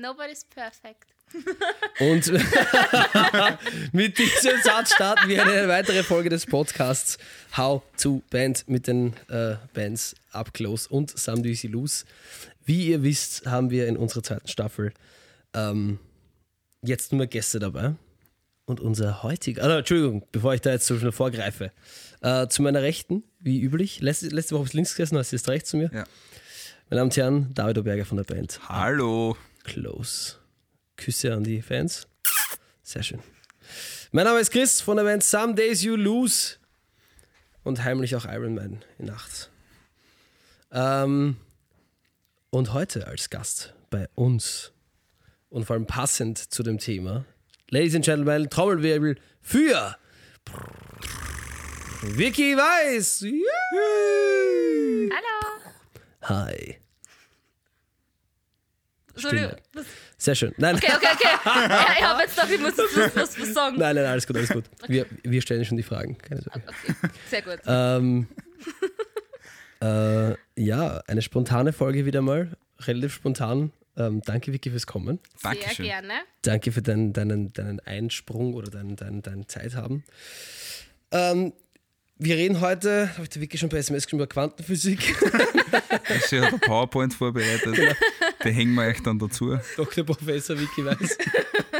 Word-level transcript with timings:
Nobody's 0.00 0.44
perfect. 0.44 1.12
Und 2.00 2.32
mit 3.92 4.16
diesem 4.16 4.62
Satz 4.64 4.94
starten 4.94 5.28
wir 5.28 5.44
eine 5.44 5.68
weitere 5.68 6.02
Folge 6.02 6.30
des 6.30 6.46
Podcasts 6.46 7.18
How 7.54 7.82
to 8.00 8.22
Band 8.30 8.66
mit 8.66 8.86
den 8.86 9.12
äh, 9.28 9.56
Bands 9.74 10.16
Up 10.32 10.54
Close 10.54 10.88
und 10.88 11.16
Some 11.18 11.42
Do 11.42 11.50
Lose. 11.68 12.06
Wie 12.64 12.88
ihr 12.88 13.02
wisst, 13.02 13.44
haben 13.46 13.70
wir 13.70 13.88
in 13.88 13.98
unserer 13.98 14.22
zweiten 14.22 14.48
Staffel 14.48 14.94
ähm, 15.52 15.98
jetzt 16.80 17.12
nur 17.12 17.26
Gäste 17.26 17.58
dabei. 17.58 17.94
Und 18.64 18.80
unser 18.80 19.22
heutiger, 19.22 19.64
also 19.64 19.76
Entschuldigung, 19.76 20.26
bevor 20.32 20.54
ich 20.54 20.62
da 20.62 20.70
jetzt 20.70 20.86
so 20.86 20.98
schnell 20.98 21.12
vorgreife, 21.12 21.72
äh, 22.22 22.46
zu 22.48 22.62
meiner 22.62 22.80
Rechten, 22.82 23.24
wie 23.38 23.60
üblich, 23.60 24.00
letzte, 24.00 24.28
letzte 24.28 24.54
Woche 24.54 24.60
habe 24.60 24.68
ich 24.68 24.74
links 24.74 24.94
gesessen, 24.94 25.18
hast 25.18 25.32
du 25.32 25.36
jetzt 25.36 25.48
rechts 25.48 25.70
zu 25.70 25.76
mir. 25.76 25.90
Ja. 25.92 26.04
Meine 26.88 27.00
Damen 27.00 27.10
und 27.10 27.16
Herren, 27.16 27.54
David 27.54 27.78
Oberger 27.78 28.06
von 28.06 28.16
der 28.16 28.24
Band 28.24 28.60
Hallo. 28.68 29.36
Close. 29.64 30.36
Küsse 30.96 31.32
an 31.32 31.44
die 31.44 31.62
Fans. 31.62 32.06
Sehr 32.82 33.02
schön. 33.02 33.20
Mein 34.12 34.24
Name 34.24 34.40
ist 34.40 34.50
Chris 34.50 34.80
von 34.80 34.96
der 34.96 35.04
Band 35.04 35.22
Some 35.22 35.54
Days 35.54 35.82
You 35.82 35.96
Lose 35.96 36.56
und 37.62 37.84
heimlich 37.84 38.16
auch 38.16 38.24
Iron 38.24 38.54
Man 38.54 38.84
in 38.98 39.06
Nacht. 39.06 39.50
Ähm, 40.72 41.36
und 42.50 42.72
heute 42.72 43.06
als 43.06 43.30
Gast 43.30 43.74
bei 43.90 44.08
uns 44.14 44.72
und 45.48 45.64
vor 45.64 45.74
allem 45.74 45.86
passend 45.86 46.38
zu 46.38 46.62
dem 46.62 46.78
Thema, 46.78 47.24
Ladies 47.70 47.94
and 47.94 48.04
Gentlemen, 48.04 48.50
Trommelwirbel 48.50 49.16
für 49.40 49.96
Vicky 52.02 52.56
Weiß. 52.56 53.20
Juhu. 53.20 53.40
Hallo. 55.10 55.60
Hi. 56.22 56.80
Entschuldigung. 59.22 59.56
Sehr 60.18 60.34
schön. 60.34 60.54
Nein, 60.56 60.76
Okay, 60.76 60.92
okay, 60.96 61.06
okay. 61.14 61.28
Ja, 61.44 61.86
ich 61.98 62.02
habe 62.04 62.22
jetzt 62.22 62.34
gedacht, 62.36 62.50
ich 62.52 62.60
muss 62.60 62.76
jetzt 62.76 63.16
was, 63.16 63.54
sagen. 63.54 63.76
nein, 63.78 63.94
nein, 63.96 64.06
alles 64.06 64.26
gut, 64.26 64.36
alles 64.36 64.50
gut. 64.50 64.64
Wir, 64.86 65.06
wir 65.22 65.40
stellen 65.42 65.64
schon 65.64 65.76
die 65.76 65.82
Fragen. 65.82 66.18
Keine 66.18 66.42
Sorge. 66.42 66.62
Okay, 66.66 66.94
sehr 67.30 67.42
gut. 67.42 67.58
Ähm, 67.66 68.28
äh, 69.82 70.34
ja, 70.56 71.02
eine 71.06 71.22
spontane 71.22 71.72
Folge 71.72 72.04
wieder 72.06 72.22
mal. 72.22 72.56
Relativ 72.80 73.14
spontan. 73.14 73.72
Ähm, 73.96 74.22
danke, 74.24 74.52
Vicky, 74.52 74.70
fürs 74.70 74.86
Kommen. 74.86 75.18
sehr 75.36 75.52
Dankeschön. 75.52 75.86
gerne. 75.86 76.12
Danke 76.42 76.72
für 76.72 76.82
deinen, 76.82 77.12
deinen, 77.12 77.52
deinen 77.52 77.80
Einsprung 77.80 78.54
oder 78.54 78.70
deinen, 78.70 78.96
deinen, 78.96 79.22
deinen 79.22 79.48
Zeit 79.48 79.74
haben. 79.74 80.04
Ähm, 81.12 81.52
wir 82.22 82.36
reden 82.36 82.60
heute, 82.60 83.10
habe 83.14 83.22
ich 83.22 83.30
der 83.30 83.40
Vicky 83.40 83.56
schon 83.56 83.70
bei 83.70 83.78
SMS 83.78 84.04
geschrieben, 84.04 84.20
über 84.20 84.28
Quantenphysik. 84.28 85.16
Sie 86.28 86.40
hat 86.40 86.52
ein 86.52 86.60
PowerPoint 86.60 87.14
vorbereitet. 87.14 87.74
Genau. 87.74 87.92
Den 88.44 88.54
hängen 88.54 88.74
wir 88.74 88.82
euch 88.82 89.02
dann 89.02 89.18
dazu. 89.18 89.56
Dr. 89.76 90.04
Professor 90.04 90.58
Vicky 90.58 90.84
Weiß. 90.84 91.16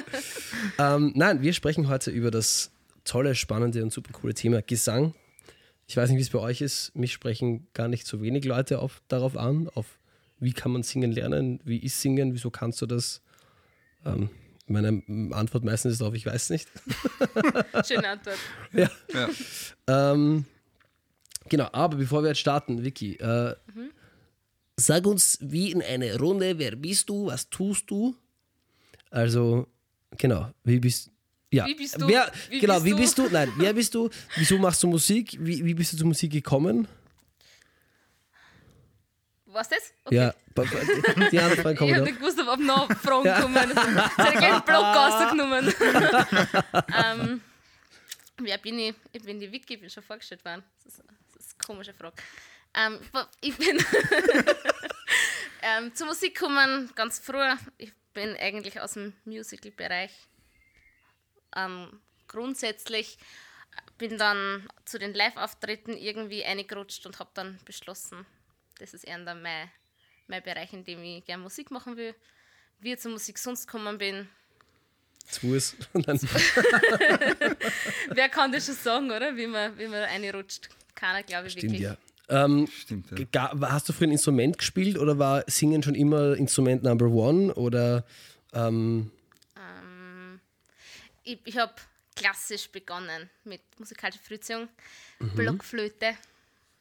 ähm, 0.79 1.13
nein, 1.15 1.43
wir 1.43 1.53
sprechen 1.53 1.89
heute 1.89 2.11
über 2.11 2.31
das 2.31 2.73
tolle, 3.05 3.35
spannende 3.35 3.83
und 3.83 3.93
super 3.93 4.13
coole 4.13 4.33
Thema 4.33 4.63
Gesang. 4.63 5.15
Ich 5.87 5.97
weiß 5.97 6.09
nicht, 6.09 6.19
wie 6.19 6.23
es 6.23 6.31
bei 6.31 6.39
euch 6.39 6.63
ist. 6.63 6.97
Mich 6.97 7.13
sprechen 7.13 7.67
gar 7.75 7.89
nicht 7.89 8.07
so 8.07 8.23
wenig 8.23 8.47
Leute 8.47 8.79
auf, 8.79 9.03
darauf 9.09 9.37
an, 9.37 9.69
auf 9.75 9.99
wie 10.39 10.55
kann 10.55 10.73
man 10.73 10.83
singen 10.83 11.13
lernen, 11.13 11.61
wie 11.65 11.79
ist 11.79 12.01
singen, 12.01 12.33
wieso 12.33 12.51
kannst 12.51 12.81
du 12.81 12.87
das? 12.87 13.21
Ähm, 14.07 14.31
meine 14.71 15.03
Antwort 15.33 15.65
meistens 15.65 15.93
ist 15.93 16.01
darauf, 16.01 16.15
ich 16.15 16.27
weiß 16.27 16.51
nicht. 16.51 16.69
Schöne 17.87 18.09
Antwort. 18.09 18.39
Ja. 18.73 19.29
Ähm, 19.87 20.45
genau, 21.49 21.69
aber 21.73 21.97
bevor 21.97 22.23
wir 22.23 22.29
jetzt 22.29 22.39
starten, 22.39 22.85
Vicky, 22.85 23.17
äh, 23.17 23.55
sag 24.77 25.07
uns 25.07 25.39
wie 25.41 25.73
in 25.73 25.83
einer 25.83 26.17
Runde, 26.19 26.59
wer 26.59 26.77
bist 26.77 27.09
du, 27.09 27.27
was 27.27 27.51
tust 27.51 27.91
du? 27.91 28.15
Also, 29.11 29.67
genau, 30.17 30.51
wie 30.65 30.79
bist 30.79 31.11
ja, 31.53 31.67
Wie 31.67 31.75
bist 31.75 32.01
du? 32.01 32.07
Wer, 32.07 32.31
Wie 32.49 32.61
genau, 32.61 32.75
bist 32.75 32.87
wie 32.87 32.91
du? 32.91 32.97
bist 32.97 33.19
du? 33.19 33.29
Nein, 33.29 33.53
wer 33.57 33.73
bist 33.73 33.93
du? 33.93 34.09
Wieso 34.37 34.57
machst 34.59 34.85
du 34.85 34.87
Musik? 34.87 35.37
Wie, 35.41 35.65
wie 35.65 35.75
bist 35.75 35.93
du 35.93 35.97
zur 35.97 36.07
Musik 36.07 36.31
gekommen? 36.31 36.87
Was 39.61 39.69
das? 39.69 39.93
Okay. 40.05 40.17
Ja, 40.17 40.35
die, 40.57 41.31
die 41.33 41.39
anderen 41.39 41.63
Fragen 41.63 41.85
Ich 41.85 41.95
habe 41.95 42.05
nicht 42.05 42.19
gewusst, 42.19 42.41
ob 42.41 42.61
noch 42.61 42.91
Fragen 42.97 43.43
kommen. 43.43 43.69
Jetzt 43.69 43.77
habe 44.17 44.33
ich 44.33 44.39
gleich 44.39 44.53
einen 44.55 44.65
Block 44.65 44.85
rausgenommen. 44.97 45.75
ähm, 47.05 47.43
wer 48.39 48.57
bin 48.57 48.79
ich? 48.79 48.95
Ich 49.13 49.23
bin 49.23 49.39
die 49.39 49.53
Vicky, 49.53 49.75
ich 49.75 49.81
bin 49.81 49.91
schon 49.91 50.03
vorgestellt 50.03 50.43
worden. 50.47 50.65
Das 50.83 50.95
ist, 50.95 51.05
das 51.35 51.45
ist 51.45 51.57
eine 51.59 51.67
komische 51.67 51.93
Frage. 51.93 52.17
Ähm, 52.73 53.01
ich 53.43 53.55
bin 53.59 53.79
ähm, 55.63 55.95
zur 55.95 56.07
Musik 56.07 56.39
gekommen 56.39 56.91
ganz 56.95 57.19
früh. 57.19 57.37
Ich 57.77 57.93
bin 58.15 58.35
eigentlich 58.39 58.81
aus 58.81 58.95
dem 58.95 59.13
Musical-Bereich. 59.27 60.13
Ähm, 61.55 62.01
grundsätzlich 62.29 63.19
bin 63.99 64.17
dann 64.17 64.67
zu 64.87 64.99
den 64.99 65.13
Live-Auftritten 65.13 65.99
irgendwie 65.99 66.47
eingerutscht 66.47 67.05
und 67.05 67.19
habe 67.19 67.29
dann 67.35 67.59
beschlossen, 67.67 68.25
das 68.81 68.95
ist 68.95 69.05
eher 69.05 69.19
dann 69.25 69.43
mein, 69.43 69.71
mein 70.27 70.43
Bereich, 70.43 70.73
in 70.73 70.85
dem 70.85 71.03
ich 71.03 71.25
gerne 71.25 71.43
Musik 71.43 71.71
machen 71.71 71.97
will. 71.97 72.15
Wie 72.81 72.93
ich 72.93 72.99
zur 73.01 73.11
Musik 73.13 73.39
sonst 73.39 73.67
gekommen 73.67 73.99
bin, 73.99 74.29
Zu 75.29 75.55
es. 75.55 75.77
Und 75.93 76.09
dann, 76.09 76.19
wer 78.11 78.29
kann 78.29 78.51
das 78.53 78.67
schon 78.67 78.75
sagen, 78.75 79.11
oder? 79.11 79.37
Wie 79.37 79.47
man, 79.47 79.77
wie 79.79 79.87
man 79.87 80.03
reinrutscht. 80.03 80.69
Keiner, 80.95 81.23
glaube 81.23 81.47
ich, 81.49 81.53
stimmt, 81.53 81.73
wirklich. 81.73 81.83
ja. 81.83 81.97
Ähm, 82.45 82.69
Stimmt. 82.69 83.11
Ja. 83.35 83.51
hast 83.71 83.89
du 83.89 83.93
früher 83.93 84.07
ein 84.09 84.13
Instrument 84.13 84.57
gespielt 84.57 84.97
oder 84.99 85.19
war 85.19 85.45
Singen 85.49 85.83
schon 85.83 85.95
immer 85.97 86.35
Instrument 86.37 86.83
Number 86.85 87.07
One? 87.07 87.53
Oder 87.55 88.05
ähm, 88.53 89.11
Ich, 91.25 91.39
ich 91.45 91.57
habe 91.59 91.75
klassisch 92.17 92.69
begonnen 92.71 93.29
mit 93.45 93.61
musikalischer 93.79 94.23
Frühziehung. 94.23 94.69
Mhm. 95.19 95.35
Blockflöte, 95.35 96.15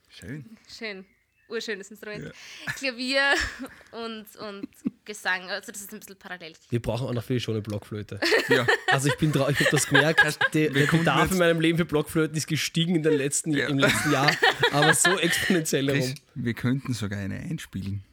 Schön. 0.09 0.57
schön, 0.67 1.05
urschönes 1.49 1.91
Instrument. 1.91 2.31
Klavier 2.77 3.33
und, 3.91 4.25
und 4.37 4.67
Gesang. 5.05 5.49
Also 5.49 5.71
das 5.71 5.81
ist 5.81 5.93
ein 5.93 5.99
bisschen 5.99 6.17
parallel. 6.17 6.53
wir 6.69 6.81
brauchen 6.81 7.07
auch 7.07 7.13
noch 7.13 7.23
viel 7.23 7.39
schon 7.39 7.55
eine 7.55 7.61
Blockflöte. 7.61 8.19
Ja. 8.49 8.65
Also 8.87 9.09
ich 9.09 9.17
bin 9.17 9.31
traurig, 9.31 9.59
ich 9.59 9.67
habe 9.67 9.77
das 9.77 9.85
gemerkt. 9.87 10.21
Der, 10.55 10.71
der 10.71 10.87
Bedarf 10.87 11.31
in 11.31 11.37
meinem 11.37 11.61
Leben 11.61 11.77
für 11.77 11.85
Blockflöten 11.85 12.35
ist 12.35 12.47
gestiegen 12.47 12.95
in 12.95 13.03
den 13.03 13.13
letzten, 13.13 13.51
Ja. 13.51 13.67
im 13.67 13.77
letzten 13.77 14.11
Jahr, 14.11 14.31
aber 14.71 14.91
so 14.95 15.19
exponentiell 15.19 15.87
herum. 15.87 16.15
wir 16.33 16.53
könnten 16.55 16.93
sogar 16.93 17.19
eine 17.19 17.35
einspielen. 17.35 18.03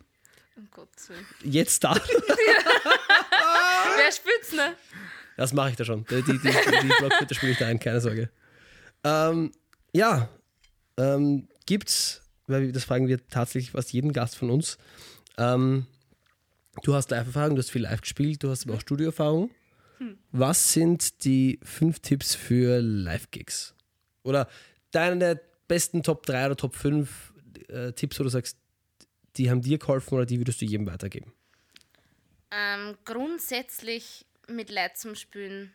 Um 0.57 0.69
Gottes 0.71 1.09
Willen. 1.09 1.25
Jetzt 1.43 1.85
da, 1.85 1.95
Wer 3.97 4.13
spielt's 4.13 4.53
ne? 4.53 4.75
das 5.37 5.53
mache 5.53 5.71
ich 5.71 5.77
da 5.77 5.85
schon. 5.85 6.05
Die, 6.07 6.23
die, 6.23 6.39
die, 6.39 6.51
die 6.51 6.93
Blockflöte 6.99 7.35
spiele 7.35 7.53
ich 7.53 7.59
da 7.59 7.67
ein, 7.67 7.79
keine 7.79 8.01
Sorge. 8.01 8.31
Ähm, 9.05 9.53
ja, 9.93 10.29
ähm, 10.99 11.49
gibt's, 11.67 12.23
weil 12.47 12.73
das 12.73 12.85
fragen 12.85 13.09
wir 13.09 13.27
tatsächlich 13.29 13.73
fast 13.73 13.93
jeden 13.93 14.13
Gast 14.13 14.37
von 14.37 14.51
uns. 14.51 14.79
Ähm, 15.39 15.87
du 16.83 16.95
hast 16.95 17.11
Live-Erfahrung, 17.11 17.57
du 17.57 17.63
hast 17.63 17.71
viel 17.71 17.83
live 17.83 18.01
gespielt, 18.01 18.43
du 18.43 18.51
hast 18.51 18.67
aber 18.67 18.77
auch 18.77 18.81
Studioerfahrung. 18.81 19.51
Was 20.33 20.73
sind 20.73 21.25
die 21.25 21.59
fünf 21.63 22.01
Tipps 22.01 22.35
für 22.35 22.81
Live-Gigs? 22.81 23.75
Oder 24.23 24.49
deine 24.91 25.41
besten 25.69 26.03
Top 26.03 26.27
3 26.27 26.47
oder 26.47 26.57
Top 26.57 26.75
5 26.75 27.33
äh, 27.69 27.93
Tipps, 27.93 28.19
wo 28.21 28.25
du 28.25 28.29
sagst, 28.29 28.59
die 29.37 29.51
haben 29.51 29.63
dir 29.63 29.79
geholfen 29.79 30.15
oder 30.15 30.27
die 30.27 30.39
würdest 30.39 30.61
du 30.61 30.65
jedem 30.65 30.87
weitergeben? 30.87 31.33
Ähm, 32.51 32.97
grundsätzlich 33.05 34.27
mit 34.49 34.71
Leuten 34.71 34.97
zum 34.97 35.15
Spielen, 35.15 35.75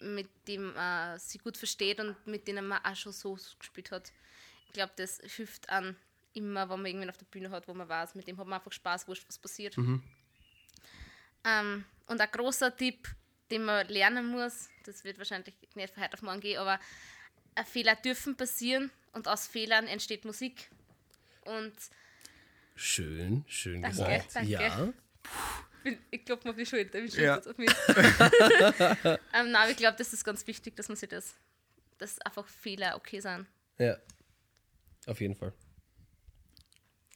mit 0.00 0.28
dem 0.48 0.72
man 0.74 1.18
sie 1.18 1.38
gut 1.38 1.56
versteht 1.56 2.00
und 2.00 2.14
mit 2.26 2.48
denen 2.48 2.66
man 2.66 2.84
auch 2.84 2.96
schon 2.96 3.12
so 3.12 3.38
gespielt 3.58 3.90
hat. 3.90 4.12
Ich 4.66 4.72
glaube, 4.72 4.92
das 4.96 5.20
hilft 5.36 5.68
an 5.70 5.96
immer, 6.36 6.68
wenn 6.68 6.76
man 6.78 6.86
irgendwen 6.86 7.10
auf 7.10 7.16
der 7.16 7.26
Bühne 7.26 7.50
hat, 7.50 7.66
wo 7.68 7.74
man 7.74 7.88
weiß, 7.88 8.14
mit 8.14 8.26
dem 8.26 8.36
hat 8.38 8.46
man 8.46 8.58
einfach 8.58 8.72
Spaß, 8.72 9.08
wurscht, 9.08 9.24
was 9.28 9.38
passiert. 9.38 9.76
Ähm, 11.44 11.84
und 12.06 12.20
ein 12.20 12.28
großer 12.30 12.76
Tipp, 12.76 13.08
den 13.50 13.64
man 13.64 13.86
lernen 13.88 14.26
muss, 14.26 14.68
das 14.84 15.04
wird 15.04 15.18
wahrscheinlich 15.18 15.54
nicht 15.74 15.94
von 15.94 16.02
heute 16.02 16.14
auf 16.14 16.22
morgen 16.22 16.40
gehen, 16.40 16.58
aber 16.58 16.78
äh, 17.54 17.64
Fehler 17.64 17.94
dürfen 17.96 18.36
passieren 18.36 18.90
und 19.12 19.28
aus 19.28 19.46
Fehlern 19.46 19.86
entsteht 19.86 20.24
Musik. 20.24 20.68
Und 21.44 21.74
Schön, 22.74 23.44
schön 23.48 23.80
Danke, 23.82 23.96
gesagt. 23.96 24.34
danke. 24.36 24.50
Ja. 24.50 24.92
bin- 25.82 25.98
ich 26.10 26.24
klopfe 26.24 26.46
mir 26.48 26.50
auf 26.50 26.56
die 26.58 26.66
Schulter, 26.66 27.02
wie 27.02 27.10
schön 27.10 27.24
Ja. 27.24 27.38
auf 27.38 27.56
mich. 27.56 27.70
ähm, 27.88 29.18
nein, 29.32 29.56
aber 29.56 29.70
ich 29.70 29.76
glaube, 29.76 29.96
das 29.96 30.12
ist 30.12 30.24
ganz 30.24 30.46
wichtig, 30.46 30.76
dass 30.76 30.88
man 30.88 30.96
sich 30.96 31.08
das, 31.08 31.34
dass 31.98 32.20
einfach 32.20 32.46
Fehler 32.46 32.96
okay 32.96 33.20
sind. 33.20 33.46
Ja, 33.78 33.96
auf 35.06 35.20
jeden 35.20 35.34
Fall. 35.36 35.52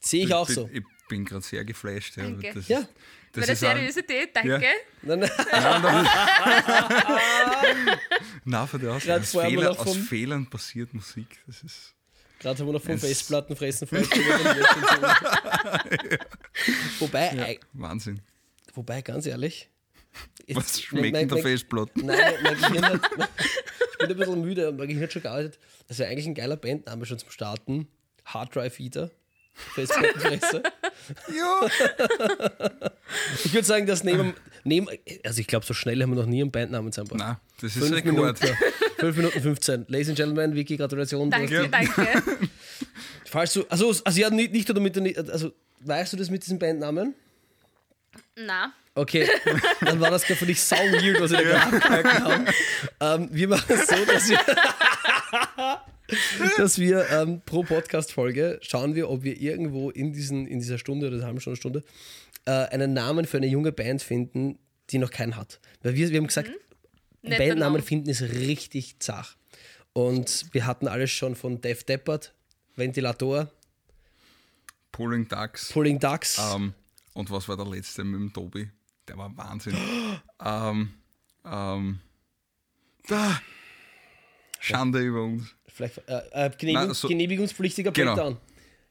Sehe 0.01 0.25
ich 0.25 0.33
auch 0.33 0.49
so. 0.49 0.69
Ich 0.73 0.83
bin 1.07 1.23
gerade 1.25 1.43
sehr 1.43 1.63
geflasht. 1.63 2.17
Ja. 2.17 2.23
Danke. 2.23 2.51
Das, 2.53 2.67
Ja. 2.67 2.79
ist- 2.79 2.87
Bei 3.33 3.41
das 3.41 3.47
der 3.47 3.55
Seriosität, 3.55 4.35
danke. 4.35 4.49
Ja. 4.49 4.59
Nein, 5.03 5.19
nein. 5.19 5.31
Nein, 8.43 8.67
von 8.67 8.81
der 8.81 8.91
aus, 8.93 9.07
aus, 9.07 9.31
Fehler, 9.31 9.71
aus 9.71 9.77
vom- 9.93 10.03
Fehlern 10.03 10.49
passiert 10.49 10.93
Musik. 10.93 11.39
Das 11.47 11.63
ist 11.63 11.95
Gerade 12.39 12.59
haben 12.59 12.65
wir 12.67 12.73
noch 12.73 12.81
vom 12.81 12.95
Es- 12.95 13.01
Festplatten 13.01 13.55
fressen 13.55 13.87
vorgestellt. 13.87 14.25
Wobei, 16.99 17.31
ei- 17.39 17.59
Wahnsinn. 17.73 18.21
wobei, 18.73 19.01
ganz 19.01 19.25
ehrlich. 19.27 19.69
jetzt- 20.47 20.57
Was 20.57 20.81
schmeckt 20.81 21.13
mein- 21.13 21.27
der 21.27 21.37
mein- 21.37 21.43
Festplatte? 21.43 21.91
Nein, 22.05 22.33
mein 22.43 22.57
Gehirn 22.57 22.85
hat, 22.85 23.01
ich 23.11 23.97
bin 23.99 24.09
ein 24.11 24.17
bisschen 24.17 24.41
müde 24.41 24.69
und 24.69 24.77
mein 24.77 24.87
Gehirn 24.87 25.03
hat 25.03 25.13
schon 25.13 25.21
gearbeitet. 25.21 25.59
Das 25.87 25.99
wäre 25.99 26.09
eigentlich 26.09 26.25
ein 26.27 26.35
geiler 26.35 26.57
Bandname 26.57 27.05
schon 27.05 27.19
zum 27.19 27.29
Starten. 27.29 27.87
Hard 28.25 28.55
Drive 28.55 28.79
Eater. 28.79 29.11
Festplattenfresser. 29.53 30.63
Ja, 31.35 31.67
Ich 33.43 33.53
würde 33.53 33.65
sagen, 33.67 33.85
dass 33.87 34.03
neben, 34.03 34.33
neben 34.63 34.87
also 35.25 35.39
ich 35.41 35.47
glaube, 35.47 35.65
so 35.65 35.73
schnell 35.73 36.01
haben 36.01 36.11
wir 36.11 36.15
noch 36.15 36.25
nie 36.25 36.41
einen 36.41 36.51
Bandnamen 36.51 36.91
zusammengebracht. 36.91 37.27
nein, 37.27 37.37
das 37.61 37.75
ist 37.75 37.79
Fünf 37.87 37.95
Rekord. 37.95 38.41
Minuten, 38.41 38.45
ja. 38.47 38.55
Fünf 38.99 39.17
Minuten 39.17 39.41
15. 39.41 39.85
Ladies 39.87 40.09
and 40.09 40.17
Gentlemen, 40.17 40.55
Vicky, 40.55 40.77
Gratulation. 40.77 41.29
Danke, 41.29 41.67
danke. 41.69 42.07
Falls 43.25 43.53
du, 43.53 43.65
also, 43.69 43.93
also 44.03 44.19
ja, 44.19 44.29
nicht, 44.29 44.51
nicht 44.51 44.69
oder 44.69 44.79
mit 44.79 44.95
also 45.29 45.51
weißt 45.81 46.13
du 46.13 46.17
das 46.17 46.29
mit 46.29 46.43
diesem 46.43 46.59
Bandnamen? 46.59 47.15
Na, 48.35 48.73
Okay, 48.93 49.25
dann 49.79 50.01
war 50.01 50.11
das 50.11 50.23
gerade 50.23 50.37
für 50.37 50.45
dich 50.45 50.61
sau 50.61 50.75
weird, 50.75 51.21
was 51.21 51.31
wir 51.31 51.37
da 51.43 51.69
gerade 51.69 52.23
haben. 52.23 52.45
Ähm, 52.99 53.29
wir 53.31 53.47
machen 53.47 53.63
es 53.69 53.87
so, 53.87 53.95
dass 54.05 54.27
wir, 54.27 54.37
dass 56.57 56.79
wir 56.79 57.09
ähm, 57.09 57.41
pro 57.45 57.63
Podcast-Folge 57.63 58.59
schauen 58.61 58.95
wir, 58.95 59.09
ob 59.09 59.23
wir 59.23 59.39
irgendwo 59.39 59.89
in, 59.89 60.13
diesen, 60.13 60.47
in 60.47 60.59
dieser 60.59 60.77
Stunde 60.77 61.07
oder 61.07 61.17
einer 61.17 61.25
halben 61.25 61.39
Stunde, 61.41 61.57
Stunde 61.57 61.83
äh, 62.45 62.51
einen 62.51 62.93
Namen 62.93 63.25
für 63.25 63.37
eine 63.37 63.47
junge 63.47 63.71
Band 63.71 64.01
finden, 64.01 64.59
die 64.89 64.97
noch 64.97 65.11
keinen 65.11 65.35
hat. 65.35 65.59
Weil 65.83 65.95
wir, 65.95 66.09
wir 66.09 66.17
haben 66.17 66.27
gesagt, 66.27 66.51
Netter 67.21 67.37
Bandnamen 67.37 67.73
Name. 67.73 67.81
finden 67.83 68.09
ist 68.09 68.21
richtig 68.21 68.99
zach. 68.99 69.35
Und 69.93 70.47
wir 70.51 70.65
hatten 70.65 70.87
alles 70.87 71.11
schon 71.11 71.35
von 71.35 71.61
Def 71.61 71.83
Deppert, 71.83 72.33
Ventilator, 72.75 73.51
Pulling 74.91 75.27
Ducks. 75.27 75.71
Pulling 75.71 75.99
Ducks. 75.99 76.39
Ähm, 76.53 76.73
und 77.13 77.31
was 77.31 77.47
war 77.47 77.57
der 77.57 77.65
letzte 77.65 78.03
mit 78.03 78.19
dem 78.19 78.33
Tobi? 78.33 78.69
Der 79.07 79.17
war 79.17 79.35
Wahnsinn. 79.37 79.75
ähm, 80.45 80.93
ähm, 81.45 81.99
da. 83.07 83.41
Schande 84.61 84.99
über 84.99 85.23
uns. 85.23 85.53
Vielleicht 85.67 85.97
äh, 86.07 86.21
äh, 86.31 86.49
Genehmigung, 86.57 86.87
Na, 86.89 86.93
so- 86.93 87.07
genehmigungspflichtiger 87.07 87.91
Genau. 87.91 88.13
Breakdown. 88.15 88.37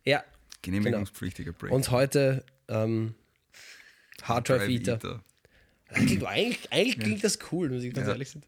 Ja, 0.05 0.25
Genehmigungspflichtiger 0.63 1.53
Break. 1.53 1.73
und 1.73 1.91
heute 1.91 2.45
ähm, 2.69 3.15
Hard 4.23 4.49
Drive 4.49 4.69
Eater. 4.69 4.97
Das 4.99 5.21
Klingt, 6.05 6.25
eigentlich 6.25 6.73
eigentlich 6.73 6.99
klingt 7.01 7.25
das 7.25 7.39
cool, 7.53 7.69
muss 7.71 7.83
ich 7.83 7.93
ganz 7.95 8.07
Ja. 8.07 8.13
ehrlich 8.13 8.31
sein. 8.31 8.43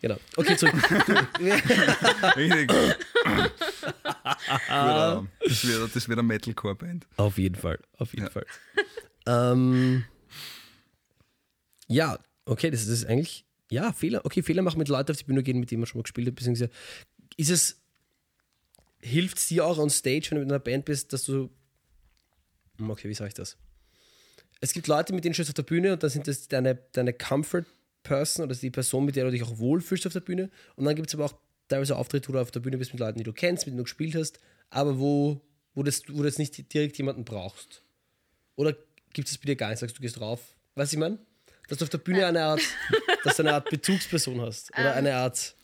Genau. 0.00 0.16
Okay, 0.36 0.56
zurück. 0.56 0.74
Richtig. 2.36 2.70
Das 4.68 5.66
wird, 5.66 5.94
das 5.96 6.08
wird 6.08 6.18
eine 6.18 6.26
Metalcore-Band. 6.26 7.06
auf 7.16 7.38
jeden 7.38 7.54
Fall, 7.54 7.78
auf 7.98 8.12
jeden 8.14 8.26
Ja. 8.26 8.30
Fall. 8.30 8.46
Ähm, 9.26 10.04
ja, 11.88 12.18
okay, 12.44 12.70
das 12.70 12.86
ist 12.86 13.04
eigentlich, 13.06 13.44
ja, 13.70 13.92
Fehler, 13.92 14.24
okay, 14.24 14.42
Fehler 14.42 14.62
machen 14.62 14.78
mit 14.78 14.88
Leuten 14.88 15.10
auf 15.10 15.16
die 15.16 15.24
Bühne 15.24 15.42
gehen, 15.42 15.58
mit 15.58 15.70
denen 15.70 15.80
man 15.80 15.86
schon 15.86 15.98
mal 15.98 16.04
gespielt 16.04 16.28
hat, 16.28 16.34
beziehungsweise 16.34 16.70
ist 17.36 17.50
es, 17.50 17.80
hilft 19.00 19.38
es 19.38 19.48
dir 19.48 19.66
auch 19.66 19.78
on 19.78 19.90
Stage, 19.90 20.28
wenn 20.30 20.38
du 20.38 20.44
mit 20.44 20.52
einer 20.52 20.58
Band 20.60 20.84
bist, 20.84 21.12
dass 21.12 21.24
du, 21.24 21.50
Hm, 22.78 22.90
okay, 22.90 23.08
wie 23.08 23.14
sage 23.14 23.28
ich 23.28 23.34
das? 23.34 23.56
Es 24.60 24.72
gibt 24.72 24.86
Leute, 24.86 25.12
mit 25.12 25.24
denen 25.24 25.34
stehst 25.34 25.48
du 25.48 25.50
auf 25.50 25.54
der 25.54 25.62
Bühne 25.62 25.92
und 25.92 26.02
dann 26.02 26.10
sind 26.10 26.26
das 26.26 26.48
deine, 26.48 26.76
deine 26.92 27.12
Comfort 27.12 27.64
Person 28.02 28.44
oder 28.44 28.54
die 28.54 28.70
Person, 28.70 29.04
mit 29.04 29.16
der 29.16 29.24
du 29.24 29.30
dich 29.30 29.42
auch 29.42 29.58
wohlfühlst 29.58 30.06
auf 30.06 30.12
der 30.12 30.20
Bühne. 30.20 30.50
Und 30.76 30.84
dann 30.84 30.94
gibt 30.94 31.08
es 31.08 31.14
aber 31.14 31.26
auch 31.26 31.34
teilweise 31.68 31.96
Auftritte, 31.96 32.28
wo 32.28 32.32
du 32.32 32.40
auf 32.40 32.50
der 32.50 32.60
Bühne 32.60 32.78
bist 32.78 32.92
mit 32.92 33.00
Leuten, 33.00 33.18
die 33.18 33.24
du 33.24 33.32
kennst, 33.32 33.66
mit 33.66 33.72
denen 33.72 33.78
du 33.78 33.84
gespielt 33.84 34.14
hast, 34.14 34.38
aber 34.70 34.98
wo, 34.98 35.40
wo, 35.74 35.82
das, 35.82 36.02
wo 36.08 36.18
du 36.18 36.24
jetzt 36.24 36.38
nicht 36.38 36.72
direkt 36.72 36.96
jemanden 36.98 37.24
brauchst. 37.24 37.82
Oder 38.54 38.76
gibt 39.12 39.28
es 39.28 39.36
bei 39.38 39.46
dir 39.46 39.56
gar 39.56 39.70
nicht? 39.70 39.80
Sagst 39.80 39.98
du, 39.98 40.00
gehst 40.00 40.18
drauf? 40.18 40.40
Weißt 40.74 40.92
du, 40.92 40.96
ich 40.96 41.00
meine? 41.00 41.18
Dass 41.68 41.78
du 41.78 41.84
auf 41.84 41.90
der 41.90 41.98
Bühne 41.98 42.24
eine 42.26 42.44
Art, 42.44 42.60
dass 43.26 43.36
du 43.36 43.42
eine 43.42 43.54
Art 43.54 43.68
Bezugsperson 43.68 44.40
hast. 44.40 44.70
Oder 44.72 44.94
eine 44.94 45.14
Art. 45.16 45.54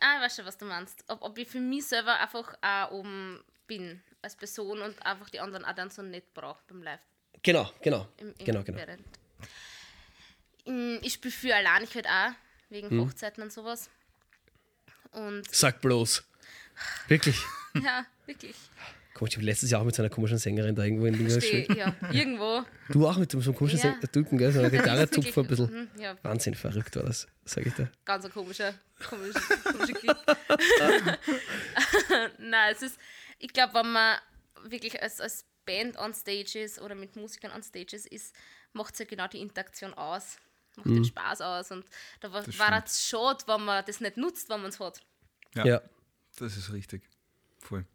Ah, 0.00 0.16
ich 0.16 0.22
weiß 0.24 0.36
schon, 0.36 0.46
was 0.46 0.58
du 0.58 0.64
meinst. 0.64 1.04
Ob, 1.08 1.22
ob 1.22 1.38
ich 1.38 1.48
für 1.48 1.60
mich 1.60 1.86
selber 1.86 2.18
einfach 2.18 2.54
auch 2.60 2.90
oben 2.92 3.42
bin 3.66 4.02
als 4.22 4.36
Person 4.36 4.80
und 4.82 5.04
einfach 5.04 5.30
die 5.30 5.40
anderen 5.40 5.64
auch 5.64 5.74
dann 5.74 5.90
so 5.90 6.02
nicht 6.02 6.32
brauche 6.34 6.60
beim 6.68 6.82
Live. 6.82 7.00
Genau, 7.42 7.70
genau. 7.80 8.08
Im, 8.18 8.34
im 8.38 8.44
Genau, 8.44 8.62
genau. 8.62 8.78
Während. 8.78 9.06
Ich 11.04 11.12
spiele 11.12 11.32
für 11.32 11.54
allein, 11.54 11.84
ich 11.84 11.94
halt 11.94 12.08
auch, 12.08 12.32
wegen 12.70 12.90
Hm. 12.90 13.06
Hochzeiten 13.06 13.42
und 13.42 13.52
sowas. 13.52 13.88
Und 15.12 15.42
Sag 15.54 15.80
bloß. 15.80 16.24
Wirklich. 17.08 17.40
ja, 17.74 18.04
wirklich. 18.26 18.56
Komisch, 19.16 19.32
ich 19.32 19.36
habe 19.38 19.46
letztes 19.46 19.70
Jahr 19.70 19.80
auch 19.80 19.86
mit 19.86 19.94
so 19.94 20.02
einer 20.02 20.10
komischen 20.10 20.36
Sängerin 20.36 20.74
da 20.74 20.84
irgendwo 20.84 21.06
in 21.06 21.16
Ding 21.16 21.30
Verstehe, 21.30 21.64
gespielt. 21.66 21.78
ja, 21.78 21.94
irgendwo. 22.12 22.62
Du 22.90 23.08
auch 23.08 23.16
mit 23.16 23.32
so 23.32 23.38
einem 23.38 23.54
komischen 23.54 23.78
Ja. 23.78 23.84
Sänger- 23.94 24.12
Typen, 24.12 24.36
gell? 24.36 24.52
So 24.52 24.58
eine 24.60 24.70
Gitarre 24.70 25.00
Das 25.06 25.10
ist 25.10 25.14
zupfen 25.14 25.44
ein 25.44 25.48
bisschen. 25.48 25.70
mhm, 25.94 26.00
Ja, 26.02 26.16
Wahnsinn, 26.22 26.54
verrückt 26.54 26.94
war 26.96 27.04
das, 27.04 27.26
sag 27.46 27.64
ich 27.64 27.72
dir. 27.74 27.90
ganz 28.04 28.26
ein 28.26 28.30
komischer, 28.32 28.74
komischer, 29.08 29.40
komischer 29.64 29.94
Klick. 29.94 30.16
Nein, 32.38 32.72
es 32.74 32.82
ist, 32.82 32.98
ich 33.38 33.52
glaube, 33.52 33.74
wenn 33.74 33.92
man 33.92 34.18
wirklich 34.64 35.00
als, 35.02 35.20
als 35.20 35.44
Band 35.64 35.98
on 35.98 36.14
Stage 36.14 36.58
ist 36.60 36.80
oder 36.80 36.94
mit 36.94 37.16
Musikern 37.16 37.52
on 37.52 37.62
Stages 37.62 38.06
ist, 38.06 38.34
macht 38.72 38.94
es 38.94 39.00
ja 39.00 39.04
genau 39.06 39.26
die 39.28 39.40
Interaktion 39.40 39.94
aus. 39.94 40.36
Macht 40.76 40.88
den 40.88 41.04
Spaß 41.04 41.40
aus. 41.40 41.70
Und 41.70 41.86
da 42.20 42.30
war, 42.32 42.42
Das 42.42 42.58
war 42.58 42.84
es 42.84 43.06
schade, 43.08 43.42
wenn 43.46 43.64
man 43.64 43.84
das 43.86 44.00
nicht 44.00 44.16
nutzt, 44.18 44.48
wenn 44.50 44.60
man 44.60 44.68
es 44.70 44.78
hat. 44.78 45.00
Ja, 45.54 45.64
Ja, 45.66 45.82
das 46.38 46.56
ist 46.56 46.72
richtig. 46.72 47.02
Voll. 47.60 47.86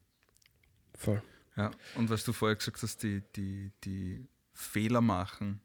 Voll. 0.98 1.22
Ja, 1.58 1.72
und 1.96 2.10
was 2.10 2.24
du 2.24 2.32
vorher 2.34 2.56
gesagt 2.56 2.82
hast, 2.82 3.04
die, 3.04 3.22
die, 3.36 3.72
die 3.84 4.26
Fehler 4.54 5.02
machen, 5.02 5.60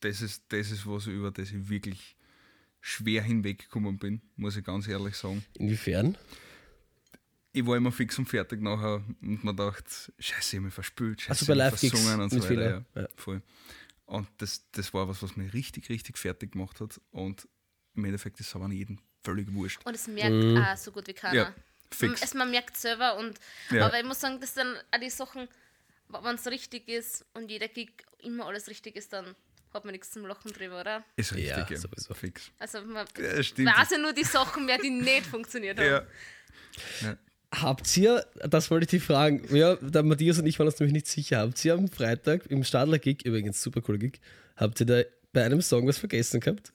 das 0.00 0.22
ist, 0.22 0.44
das 0.48 0.70
ist 0.70 0.86
was, 0.86 1.06
über 1.06 1.30
das 1.30 1.50
ich 1.50 1.68
wirklich 1.68 2.16
schwer 2.80 3.22
hinweggekommen 3.22 3.98
bin, 3.98 4.22
muss 4.36 4.56
ich 4.56 4.64
ganz 4.64 4.88
ehrlich 4.88 5.16
sagen. 5.16 5.44
Inwiefern? 5.58 6.16
Ich 7.52 7.66
war 7.66 7.76
immer 7.76 7.90
fix 7.92 8.18
und 8.18 8.26
fertig 8.26 8.62
nachher 8.62 9.02
und 9.20 9.42
man 9.42 9.56
dachte, 9.56 9.84
scheiße, 10.18 10.50
ich 10.50 10.54
habe 10.54 10.66
mich 10.66 10.74
verspült, 10.74 11.20
scheiße, 11.20 11.30
Also 11.30 11.46
bei 11.46 11.54
Live-Gigs 11.54 11.90
versungen 11.90 12.20
und 12.20 12.30
so 12.30 12.40
weiter. 12.42 12.84
Ja, 12.94 13.02
ja. 13.02 13.08
Voll. 13.16 13.42
Und 14.06 14.28
das, 14.38 14.64
das 14.72 14.94
war 14.94 15.08
was, 15.08 15.22
was 15.22 15.36
mich 15.36 15.52
richtig, 15.52 15.88
richtig 15.90 16.16
fertig 16.16 16.52
gemacht 16.52 16.80
hat 16.80 17.00
und 17.10 17.46
im 17.94 18.04
Endeffekt 18.04 18.38
ist 18.40 18.48
es 18.48 18.54
aber 18.54 18.66
an 18.66 18.72
jeden 18.72 19.00
völlig 19.24 19.52
wurscht. 19.52 19.84
Und 19.84 19.94
es 19.94 20.06
merkt 20.06 20.30
Mhm. 20.32 20.56
auch 20.56 20.76
so 20.76 20.92
gut 20.92 21.08
wie 21.08 21.12
keiner. 21.14 21.34
Ja, 21.34 21.54
fix. 21.94 22.22
es, 22.22 22.34
man 22.34 22.50
merkt 22.50 22.76
selber 22.76 23.16
und 23.16 23.38
Ja. 23.70 23.86
aber 23.86 23.98
ich 23.98 24.04
muss 24.04 24.20
sagen, 24.20 24.40
das 24.40 24.54
sind 24.54 24.76
auch 24.92 25.00
die 25.00 25.10
Sachen, 25.10 25.48
wenn 26.08 26.34
es 26.34 26.46
richtig 26.46 26.88
ist 26.88 27.24
und 27.34 27.50
jeder 27.50 27.68
Gig 27.68 27.90
immer 28.20 28.46
alles 28.46 28.68
richtig 28.68 28.96
ist, 28.96 29.12
dann 29.12 29.34
hat 29.74 29.84
man 29.84 29.92
nichts 29.92 30.10
zum 30.10 30.24
Lachen 30.26 30.50
drüber, 30.52 30.80
oder? 30.80 31.04
Ist 31.16 31.32
richtig, 31.34 31.50
Ja, 31.50 31.66
ja, 31.68 31.76
sowieso. 31.76 32.14
fix. 32.14 32.50
Also 32.58 32.80
man 32.82 33.06
Ja, 33.18 33.42
stimmt. 33.42 33.68
weiß 33.76 33.90
ja 33.90 33.98
nur 33.98 34.12
die 34.14 34.24
Sachen 34.24 34.64
mehr, 34.66 34.78
die 34.78 34.90
nicht 34.90 35.26
funktioniert 35.26 35.78
haben. 35.78 35.86
Ja. 37.02 37.16
Habt 37.50 37.96
ihr, 37.96 38.26
das 38.46 38.70
wollte 38.70 38.84
ich 38.84 38.90
dich 38.90 39.02
fragen, 39.02 39.54
ja, 39.54 39.76
der 39.76 40.02
Matthias 40.02 40.38
und 40.38 40.46
ich 40.46 40.58
waren 40.58 40.66
uns 40.66 40.78
nämlich 40.80 40.92
nicht 40.92 41.06
sicher, 41.06 41.38
habt 41.40 41.62
ihr 41.64 41.72
am 41.74 41.88
Freitag 41.88 42.46
im 42.46 42.62
Stadler 42.62 42.98
Gig, 42.98 43.24
übrigens 43.24 43.62
super 43.62 43.80
cooler 43.80 43.98
Gig, 43.98 44.20
habt 44.56 44.80
ihr 44.80 44.86
da 44.86 45.02
bei 45.32 45.44
einem 45.44 45.62
Song 45.62 45.86
was 45.86 45.96
vergessen 45.98 46.40
gehabt? 46.40 46.72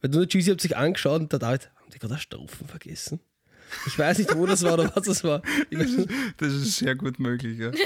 Weil 0.00 0.10
du 0.10 0.20
und 0.20 0.32
Juicy 0.32 0.50
habt 0.50 0.60
sich 0.60 0.76
angeschaut 0.76 1.20
und 1.20 1.32
da 1.32 1.38
David, 1.38 1.70
haben 1.76 1.90
die 1.90 1.98
gerade 1.98 2.14
eine 2.14 2.20
Strophen 2.20 2.68
vergessen? 2.68 3.20
Ich 3.86 3.98
weiß 3.98 4.18
nicht, 4.18 4.34
wo 4.36 4.46
das 4.46 4.62
war 4.62 4.74
oder 4.74 4.90
was 4.94 5.04
das 5.06 5.24
war. 5.24 5.42
Weiß 5.70 5.88
nicht. 5.90 6.10
Das 6.38 6.52
ist 6.52 6.76
sehr 6.78 6.94
gut 6.94 7.18
möglich, 7.18 7.58
ja. 7.58 7.70
Ich 7.72 7.80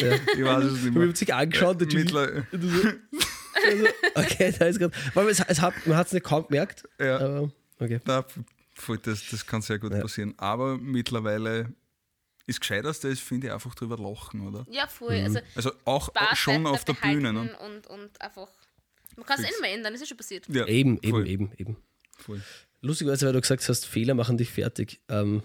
weiß 0.45 0.65
es 0.65 0.73
nicht 0.73 0.85
Wir 0.85 0.91
mehr. 0.93 1.03
haben 1.03 1.15
sich 1.15 1.35
angeschaut 1.35 1.81
Juicy, 1.81 1.97
Mittler, 1.97 2.47
also, 2.53 3.87
okay, 4.15 4.55
da 4.59 4.67
ist 4.67 4.79
gerade, 4.79 4.95
es, 5.31 5.41
es 5.41 5.61
hat, 5.61 5.75
man 5.87 5.97
hat 5.97 6.07
es 6.09 6.13
nicht 6.13 6.25
kaum 6.25 6.47
gemerkt, 6.47 6.85
ja, 7.01 7.17
aber 7.19 7.51
okay. 7.81 8.01
voll, 8.75 8.99
das, 8.99 9.23
das 9.31 9.47
kann 9.47 9.63
sehr 9.63 9.79
gut 9.79 9.93
Ja. 9.93 10.01
passieren. 10.03 10.35
Aber 10.37 10.77
mittlerweile 10.79 11.73
ist 12.47 12.61
gescheiterste 12.61 13.09
ist, 13.09 13.23
finde 13.23 13.49
ich, 13.49 13.53
einfach 13.53 13.75
drüber 13.75 13.97
lachen, 13.99 14.47
oder? 14.47 14.67
Ja, 14.71 14.87
voll. 14.87 15.19
Mhm. 15.19 15.25
Also 15.25 15.41
Also 15.57 15.73
auch 15.85 16.09
Spaß 16.09 16.39
schon 16.39 16.67
auf 16.67 16.85
der 16.85 16.93
Bühne, 16.93 17.33
ne? 17.33 17.57
Und, 17.65 17.87
und 17.89 18.21
einfach. 18.21 18.49
Man 19.17 19.25
kann 19.27 19.39
es 19.39 19.45
eh 19.47 19.49
nicht 19.49 19.61
mehr 19.63 19.73
ändern, 19.73 19.95
das 19.95 20.03
ist 20.03 20.09
schon 20.09 20.17
passiert. 20.19 20.45
Ja, 20.49 20.67
Eben, 20.67 20.99
eben, 20.99 21.11
voll, 21.11 21.27
eben, 21.29 21.51
eben. 21.57 21.77
Voll. 22.19 22.41
Lustigerweise, 22.83 23.27
weil 23.27 23.33
du 23.33 23.41
gesagt 23.41 23.67
hast, 23.69 23.87
Fehler 23.87 24.15
machen 24.15 24.37
dich 24.37 24.51
fertig. 24.51 25.01
Ähm, 25.09 25.43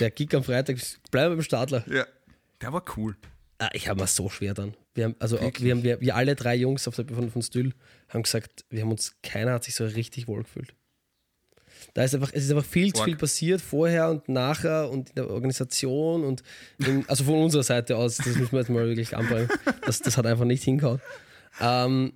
der 0.00 0.10
Gig 0.10 0.34
am 0.34 0.44
Freitag, 0.44 0.78
bleiben 1.10 1.32
wir 1.32 1.36
beim 1.36 1.42
Stadler. 1.42 1.84
Ja, 1.90 2.06
der 2.60 2.72
war 2.72 2.84
cool. 2.96 3.16
Ah, 3.58 3.70
ich 3.72 3.88
habe 3.88 4.00
mir 4.00 4.06
so 4.06 4.28
schwer 4.28 4.54
dann. 4.54 4.74
Wir 4.94 5.04
haben, 5.06 5.16
also 5.18 5.38
auch, 5.38 5.52
wir, 5.58 5.72
haben, 5.72 5.82
wir, 5.82 6.00
wir 6.00 6.14
alle 6.14 6.36
drei 6.36 6.54
Jungs 6.54 6.86
auf 6.86 6.94
der, 6.94 7.06
von, 7.06 7.30
von 7.30 7.42
Stühl 7.42 7.74
haben 8.08 8.22
gesagt, 8.22 8.64
wir 8.70 8.82
haben 8.82 8.90
uns, 8.90 9.16
keiner 9.22 9.52
hat 9.52 9.64
sich 9.64 9.74
so 9.74 9.84
richtig 9.84 10.28
wohl 10.28 10.44
gefühlt. 10.44 10.74
Da 11.94 12.04
ist 12.04 12.14
einfach, 12.14 12.30
es 12.32 12.44
ist 12.44 12.50
einfach 12.50 12.64
viel 12.64 12.92
zu 12.92 13.04
viel 13.04 13.16
passiert, 13.16 13.60
vorher 13.60 14.10
und 14.10 14.28
nachher 14.28 14.90
und 14.90 15.10
in 15.10 15.14
der 15.16 15.30
Organisation 15.30 16.24
und 16.24 16.42
in, 16.78 17.08
also 17.08 17.24
von 17.24 17.34
unserer 17.42 17.62
Seite 17.62 17.96
aus, 17.96 18.16
das 18.16 18.26
müssen 18.26 18.52
wir 18.52 18.60
jetzt 18.60 18.70
mal 18.70 18.86
wirklich 18.86 19.16
anbringen. 19.16 19.48
Das, 19.84 20.00
das 20.00 20.16
hat 20.16 20.26
einfach 20.26 20.44
nicht 20.44 20.64
hingehauen. 20.64 21.00
Ähm, 21.60 22.12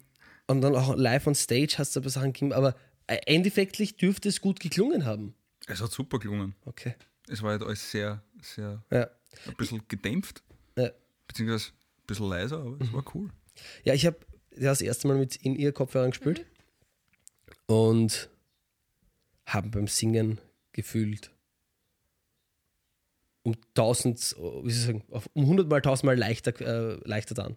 und 0.46 0.60
dann 0.60 0.74
auch 0.74 0.96
live 0.96 1.26
on 1.26 1.34
stage 1.34 1.74
hast 1.78 1.94
du 1.94 2.00
ein 2.00 2.02
paar 2.02 2.10
Sachen 2.10 2.32
gegeben, 2.32 2.52
aber 2.52 2.74
äh, 3.06 3.18
endeffektlich 3.26 3.96
dürfte 3.96 4.28
es 4.28 4.40
gut 4.40 4.60
geklungen 4.60 5.04
haben. 5.04 5.34
Es 5.66 5.80
hat 5.80 5.92
super 5.92 6.18
gelungen. 6.18 6.54
Okay. 6.64 6.94
Es 7.32 7.42
war 7.42 7.50
halt 7.52 7.62
alles 7.62 7.90
sehr, 7.90 8.22
sehr, 8.42 8.82
Ja. 8.90 9.08
ein 9.46 9.56
bisschen 9.56 9.82
gedämpft, 9.88 10.42
Ja. 10.76 10.90
beziehungsweise 11.26 11.70
ein 11.70 12.06
bisschen 12.06 12.28
leiser, 12.28 12.58
aber 12.58 12.76
es 12.80 12.92
war 12.92 13.04
cool. 13.14 13.30
Ja, 13.84 13.94
ich 13.94 14.04
habe 14.06 14.18
das 14.50 14.80
erste 14.82 15.08
Mal 15.08 15.16
mit 15.18 15.36
in 15.36 15.56
ihr 15.56 15.72
Kopfhörern 15.72 16.10
gespielt 16.10 16.44
und 17.66 18.28
haben 19.46 19.70
beim 19.70 19.86
Singen 19.88 20.40
gefühlt 20.72 21.30
um 23.44 23.54
1000, 23.74 24.18
wie 24.36 24.40
soll 24.40 24.66
ich 24.70 24.76
sagen, 24.82 25.04
um 25.34 25.42
100 25.44 25.68
mal, 25.68 25.76
1000 25.78 26.04
mal 26.04 26.16
leichter, 26.18 26.52
äh, 26.60 27.00
leichter 27.08 27.34
dann. 27.34 27.56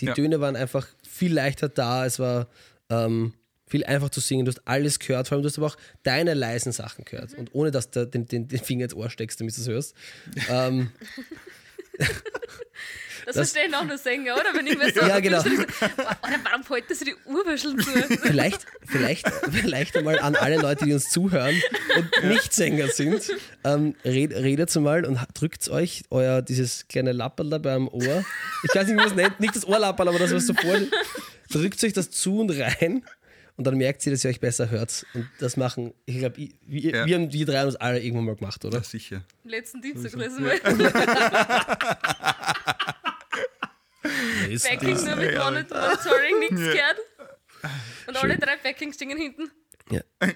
Die 0.00 0.06
Ja. 0.06 0.14
Töne 0.14 0.40
waren 0.40 0.56
einfach 0.56 0.88
viel 1.06 1.32
leichter 1.32 1.68
da, 1.68 2.04
es 2.06 2.18
war 2.18 2.48
ähm, 2.90 3.34
viel 3.68 3.84
einfach 3.84 4.10
zu 4.10 4.20
singen, 4.20 4.44
du 4.44 4.50
hast 4.52 4.62
alles 4.66 4.98
gehört, 4.98 5.28
vor 5.28 5.36
allem 5.36 5.42
du 5.42 5.48
hast 5.48 5.58
aber 5.58 5.66
auch 5.68 5.76
deine 6.02 6.34
leisen 6.34 6.72
Sachen 6.72 7.04
gehört 7.04 7.34
und 7.34 7.50
ohne 7.54 7.70
dass 7.70 7.90
du 7.90 8.06
den, 8.06 8.26
den, 8.26 8.48
den 8.48 8.60
Finger 8.60 8.84
ins 8.84 8.94
Ohr 8.94 9.10
steckst, 9.10 9.40
damit 9.40 9.56
du 9.56 9.60
es 9.60 9.68
hörst. 9.68 9.94
ähm, 10.50 10.90
Das, 13.26 13.34
Das- 13.34 13.50
verstehen 13.52 13.74
auch 13.74 13.84
nur 13.84 13.98
Sänger, 13.98 14.34
oder? 14.36 14.54
Wenn 14.54 14.66
ich 14.66 14.78
mir 14.78 14.90
so, 14.94 15.00
Ja, 15.00 15.20
genau. 15.20 15.40
Oder 15.40 16.38
warum 16.44 16.66
halten 16.70 16.94
sie 16.94 17.04
die 17.06 17.14
Urwürscheln 17.26 17.78
zu? 17.78 17.90
vielleicht, 18.22 18.64
vielleicht, 18.86 19.28
vielleicht 19.52 19.96
einmal 19.98 20.18
an 20.20 20.34
alle 20.34 20.56
Leute, 20.56 20.86
die 20.86 20.94
uns 20.94 21.10
zuhören 21.10 21.60
und 21.96 22.24
nicht 22.30 22.54
Sänger 22.54 22.88
sind, 22.88 23.30
ähm, 23.64 23.94
red, 24.04 24.32
redet 24.32 24.74
mal 24.76 25.04
und 25.04 25.18
drückt 25.34 25.68
euch 25.68 26.04
euer 26.10 26.40
dieses 26.40 26.88
kleine 26.88 27.12
Lapperl 27.12 27.50
da 27.50 27.58
beim 27.58 27.88
Ohr. 27.88 28.24
Ich 28.62 28.74
weiß 28.74 28.86
nicht, 28.86 28.92
wie 28.92 28.96
man 28.96 29.08
es 29.08 29.14
nennt, 29.14 29.40
nicht 29.40 29.54
das 29.56 29.66
Ohrlapperl, 29.66 30.08
aber 30.08 30.18
das, 30.18 30.32
was 30.32 30.46
so 30.46 30.54
vor. 30.54 30.78
Drückt 31.50 31.82
euch 31.84 31.92
das 31.92 32.10
zu 32.10 32.40
und 32.40 32.50
rein 32.50 33.04
und 33.58 33.64
dann 33.66 33.76
merkt 33.76 34.06
ihr, 34.06 34.12
dass 34.12 34.24
ihr 34.24 34.30
euch 34.30 34.40
besser 34.40 34.70
hört. 34.70 35.04
Und 35.14 35.28
das 35.40 35.56
machen, 35.58 35.92
ich 36.06 36.18
glaube, 36.18 36.36
wir, 36.66 36.80
Ja. 36.94 37.04
wir 37.06 37.14
haben 37.16 37.28
die 37.28 37.44
drei 37.44 37.64
uns 37.66 37.76
alle 37.76 38.00
irgendwann 38.00 38.24
mal 38.24 38.36
gemacht, 38.36 38.64
oder? 38.64 38.78
Ja, 38.78 38.84
sicher. 38.84 39.22
Letzten 39.44 39.82
Dienstag 39.82 40.14
lesen 40.14 40.44
wir. 40.44 40.58
Backing 44.02 45.04
nur 45.04 45.16
mit. 45.16 45.38
Monitoring, 45.38 46.38
nichts 46.40 46.60
Ja. 46.60 46.72
gehört. 46.72 46.98
Und 48.06 48.16
alle 48.16 48.38
drei 48.38 48.56
Backings 48.56 48.96
stehen 48.96 49.16
hinten. 49.16 49.50
Ja. 49.90 50.00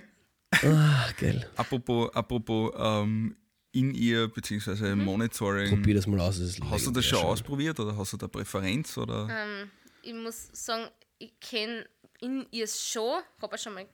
Ah, 0.65 1.09
geil. 1.19 1.49
Apropos, 1.57 2.15
apropos 2.15 2.73
ähm, 2.79 3.35
in 3.73 3.95
ihr 3.95 4.29
bzw. 4.29 4.95
Monitoring. 4.95 5.71
Probier 5.71 5.95
das 5.95 6.07
mal 6.07 6.21
aus. 6.21 6.39
Das 6.39 6.51
ist 6.51 6.61
Hast 6.63 6.87
du 6.87 6.91
das 6.91 7.07
schon 7.07 7.21
schön. 7.21 7.27
ausprobiert 7.29 7.81
oder 7.81 7.97
hast 7.97 8.13
du 8.13 8.19
da 8.19 8.29
Präferenz? 8.29 8.99
Oder? 8.99 9.29
Ähm, 9.31 9.71
ich 10.03 10.13
muss 10.13 10.51
sagen, 10.53 10.91
ich 11.19 11.33
kenne 11.41 11.87
in 12.23 12.47
ihr 12.51 12.67
schon, 12.67 13.23
habe 13.43 13.55
auch 13.55 13.59
schon 13.59 13.75
mal 13.75 13.87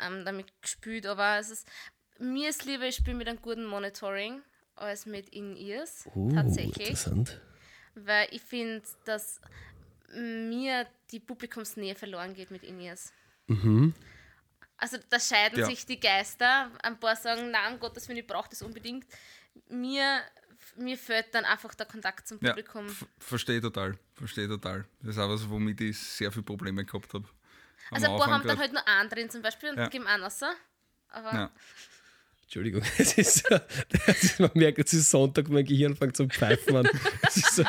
ähm, 0.00 0.24
damit 0.24 0.46
gespielt, 0.62 1.06
aber 1.06 1.38
es 1.38 1.50
ist, 1.50 1.66
mir 2.18 2.48
ist 2.48 2.64
lieber, 2.64 2.84
ich 2.86 2.96
spiele 2.96 3.16
mit 3.16 3.28
einem 3.28 3.42
guten 3.42 3.64
Monitoring 3.66 4.42
als 4.76 5.06
mit 5.06 5.28
In-Ears, 5.30 6.08
Uh, 6.14 6.32
tatsächlich. 6.32 6.76
interessant. 6.90 7.40
Weil 7.94 8.28
ich 8.30 8.40
finde, 8.42 8.82
dass 9.04 9.40
mir 10.14 10.86
die 11.10 11.20
Publikumsnähe 11.20 11.94
verloren 11.96 12.32
geht 12.34 12.50
mit 12.50 12.62
In-Ears. 12.62 13.12
Also 14.76 14.98
da 15.10 15.18
scheiden 15.18 15.58
Ja. 15.58 15.66
sich 15.66 15.84
die 15.84 15.98
Geister. 15.98 16.70
Ein 16.82 16.98
paar 17.00 17.16
sagen, 17.16 17.50
nein, 17.50 17.74
um 17.74 17.80
Gottes 17.80 18.08
Willen, 18.08 18.18
ich 18.18 18.26
brauche 18.26 18.48
das 18.48 18.62
unbedingt. 18.62 19.04
Mir, 19.68 20.20
mir 20.76 20.96
fehlt 20.96 21.34
dann 21.34 21.44
einfach 21.44 21.74
der 21.74 21.86
Kontakt 21.86 22.28
zum 22.28 22.38
Ja, 22.40 22.50
Publikum. 22.50 22.86
f- 22.86 23.06
verstehe 23.18 23.60
total. 23.60 23.98
Verstehe 24.14 24.46
total. 24.48 24.86
Das 25.00 25.16
ist 25.16 25.18
auch 25.18 25.28
was, 25.28 25.48
womit 25.50 25.80
ich 25.80 25.98
sehr 25.98 26.30
viele 26.30 26.44
Probleme 26.44 26.84
gehabt 26.84 27.12
habe. 27.14 27.28
Also 27.90 28.06
ein 28.06 28.16
paar 28.18 28.28
Anfang 28.28 28.32
haben 28.32 28.48
dann 28.48 28.58
halt 28.58 28.72
nur 28.72 28.86
einen 28.88 29.08
drin 29.08 29.30
zum 29.30 29.42
Beispiel 29.42 29.70
und 29.70 29.78
Ja. 29.78 29.88
geben 29.88 30.06
einen 30.06 30.22
raus. 30.22 30.40
Aber 31.10 31.32
Ja. 31.32 31.50
Entschuldigung, 32.44 32.82
es 32.98 33.12
ist, 33.18 33.44
es 34.06 34.22
ist, 34.24 34.40
man 34.40 34.50
merkt, 34.54 34.78
es 34.78 34.94
ist 34.94 35.10
Sonntag, 35.10 35.48
mein 35.50 35.64
Gehirn 35.66 35.94
fängt 35.96 36.16
zum 36.16 36.30
Pfeifen 36.30 36.76
an. 36.76 36.88
Es 37.22 37.36
ist 37.36 37.56
so, 37.56 37.64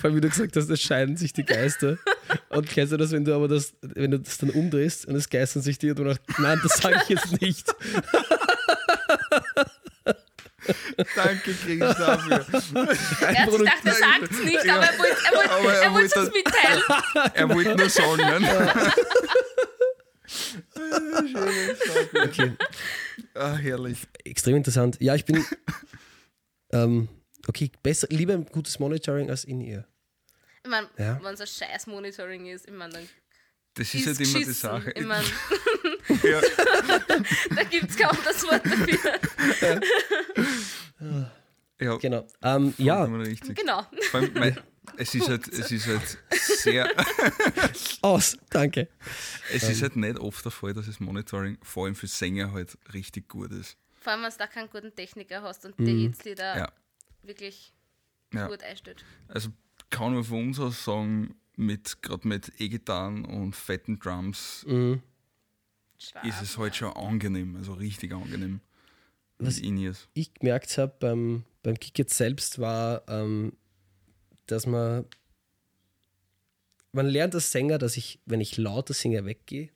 vor 0.00 0.04
allem, 0.04 0.16
wie 0.16 0.20
du 0.20 0.28
gesagt 0.28 0.54
hast, 0.56 0.70
es 0.70 0.80
scheiden 0.80 1.16
sich 1.16 1.32
die 1.32 1.44
Geister. 1.44 1.98
Und 2.50 2.68
kennst 2.68 2.92
du 2.92 2.96
das, 2.96 3.10
wenn 3.10 3.24
du 3.24 3.34
aber 3.34 3.48
das, 3.48 3.74
wenn 3.82 4.12
du 4.12 4.20
das 4.20 4.38
dann 4.38 4.50
umdrehst 4.50 5.06
und 5.06 5.16
es 5.16 5.28
geistern 5.28 5.62
sich 5.62 5.78
die 5.78 5.90
und 5.90 5.98
du 5.98 6.04
sagst, 6.04 6.22
nein, 6.38 6.58
das 6.62 6.78
sage 6.78 7.00
ich 7.02 7.08
jetzt 7.10 7.40
nicht. 7.40 7.66
Danke, 11.16 11.54
Chris, 11.54 11.78
dafür. 11.78 12.32
er 12.32 12.46
hat 12.46 12.62
sich 13.50 13.58
gedacht, 13.58 13.78
er 13.84 13.92
sagt 13.94 14.30
es 14.30 14.38
nicht, 14.44 14.68
aber 14.70 14.84
er 14.84 14.98
wollte 14.98 15.16
er 15.24 15.32
wollte- 15.32 15.50
Aber 15.50 15.72
er 15.72 15.82
er 15.82 15.92
wollte 15.92 16.20
es 16.20 16.32
mitteilen. 16.32 16.82
er 17.34 17.48
wollte 17.50 17.76
nur 17.76 17.90
sagen. 17.90 18.42
Ne? 18.42 18.92
Okay, 22.24 22.52
Ah, 23.34 23.54
herrlich. 23.56 23.98
extrem 24.24 24.56
interessant. 24.56 24.96
Ja, 25.00 25.14
ich 25.14 25.24
bin, 25.24 25.44
ähm, 26.72 27.08
okay, 27.46 27.70
besser, 27.82 28.06
lieber 28.10 28.34
ein 28.34 28.46
gutes 28.46 28.78
Monitoring 28.78 29.30
als 29.30 29.44
in 29.44 29.60
ihr. 29.60 29.86
Ich 30.64 30.70
meine, 30.70 30.88
Ja. 30.98 31.20
wenn 31.22 31.34
es 31.34 31.40
ein 31.40 31.46
scheiß 31.46 31.86
Monitoring 31.86 32.46
ist, 32.46 32.66
ich 32.66 32.72
meine, 32.72 32.92
dann 32.94 33.08
Das 33.74 33.92
ist 33.94 34.06
ist 34.06 34.08
halt 34.18 34.20
immer 34.20 34.38
die. 34.38 34.44
Sache. 34.52 34.90
Ich 34.96 35.04
meine, 35.04 35.24
Ja, 36.22 36.40
da 37.54 37.62
gibt 37.64 37.90
es 37.90 37.96
kaum 37.96 38.16
das 38.24 38.42
Wort 38.44 38.64
dafür. 38.64 39.20
ja, 39.60 39.80
Genau. 42.04 42.26
Ähm, 42.42 42.74
ja. 42.76 43.06
Genau. 43.06 43.86
Allem, 44.12 44.34
mein, 44.34 44.58
es, 44.98 45.14
ist 45.14 45.26
halt, 45.26 45.48
es 45.48 45.70
ist 45.72 45.86
halt 45.86 46.18
sehr, 46.30 46.86
aus, 48.02 48.36
danke. 48.50 48.88
es 49.50 49.62
ist 49.68 49.80
halt 49.80 49.96
nicht 49.96 50.18
oft 50.18 50.44
der 50.44 50.52
Fall, 50.52 50.74
dass 50.74 50.84
das 50.84 51.00
Monitoring 51.00 51.56
vor 51.62 51.86
allem 51.86 51.94
für 51.94 52.06
Sänger 52.06 52.52
halt 52.52 52.76
richtig 52.92 53.26
gut 53.28 53.52
ist. 53.52 53.78
Vor 54.02 54.12
allem, 54.12 54.22
wenn 54.22 54.30
du 54.30 54.36
da 54.36 54.46
keinen 54.46 54.68
guten 54.68 54.94
Techniker 54.94 55.40
hast 55.42 55.64
und 55.64 55.78
der 55.78 55.94
Mhm. 55.94 56.00
jetzt 56.08 56.24
Lieder 56.26 56.58
Ja. 56.58 56.72
wirklich 57.22 57.72
Ja. 58.34 58.48
gut 58.48 58.62
einstellt. 58.62 59.02
Also 59.28 59.48
kann 59.88 60.12
man 60.12 60.24
von 60.24 60.48
uns 60.48 60.60
aus 60.60 60.84
sagen, 60.84 61.34
mit 61.56 62.02
gerade 62.02 62.28
mit 62.28 62.52
E-Gitarren 62.60 63.24
und 63.24 63.56
fetten 63.56 63.98
Drums 63.98 64.64
Mhm. 64.68 65.00
Ist 66.22 66.42
es 66.42 66.58
halt 66.58 66.76
schon 66.76 66.92
angenehm, 66.92 67.56
also 67.56 67.72
richtig 67.72 68.12
angenehm. 68.12 68.60
Was- 69.38 69.58
ich 69.58 70.34
gemerkt 70.34 70.76
habe 70.76 70.94
beim, 71.00 71.44
beim 71.64 71.80
Kick 71.80 71.98
jetzt 71.98 72.14
selbst 72.14 72.60
war, 72.60 73.02
ähm, 73.08 73.54
dass 74.46 74.66
man, 74.66 75.04
man 76.92 77.06
lernt 77.06 77.34
als 77.34 77.50
Sänger, 77.50 77.78
dass 77.78 77.96
ich, 77.96 78.20
wenn 78.26 78.40
ich 78.40 78.56
lauter 78.56 78.94
singe, 78.94 79.24
weggehe 79.24 79.70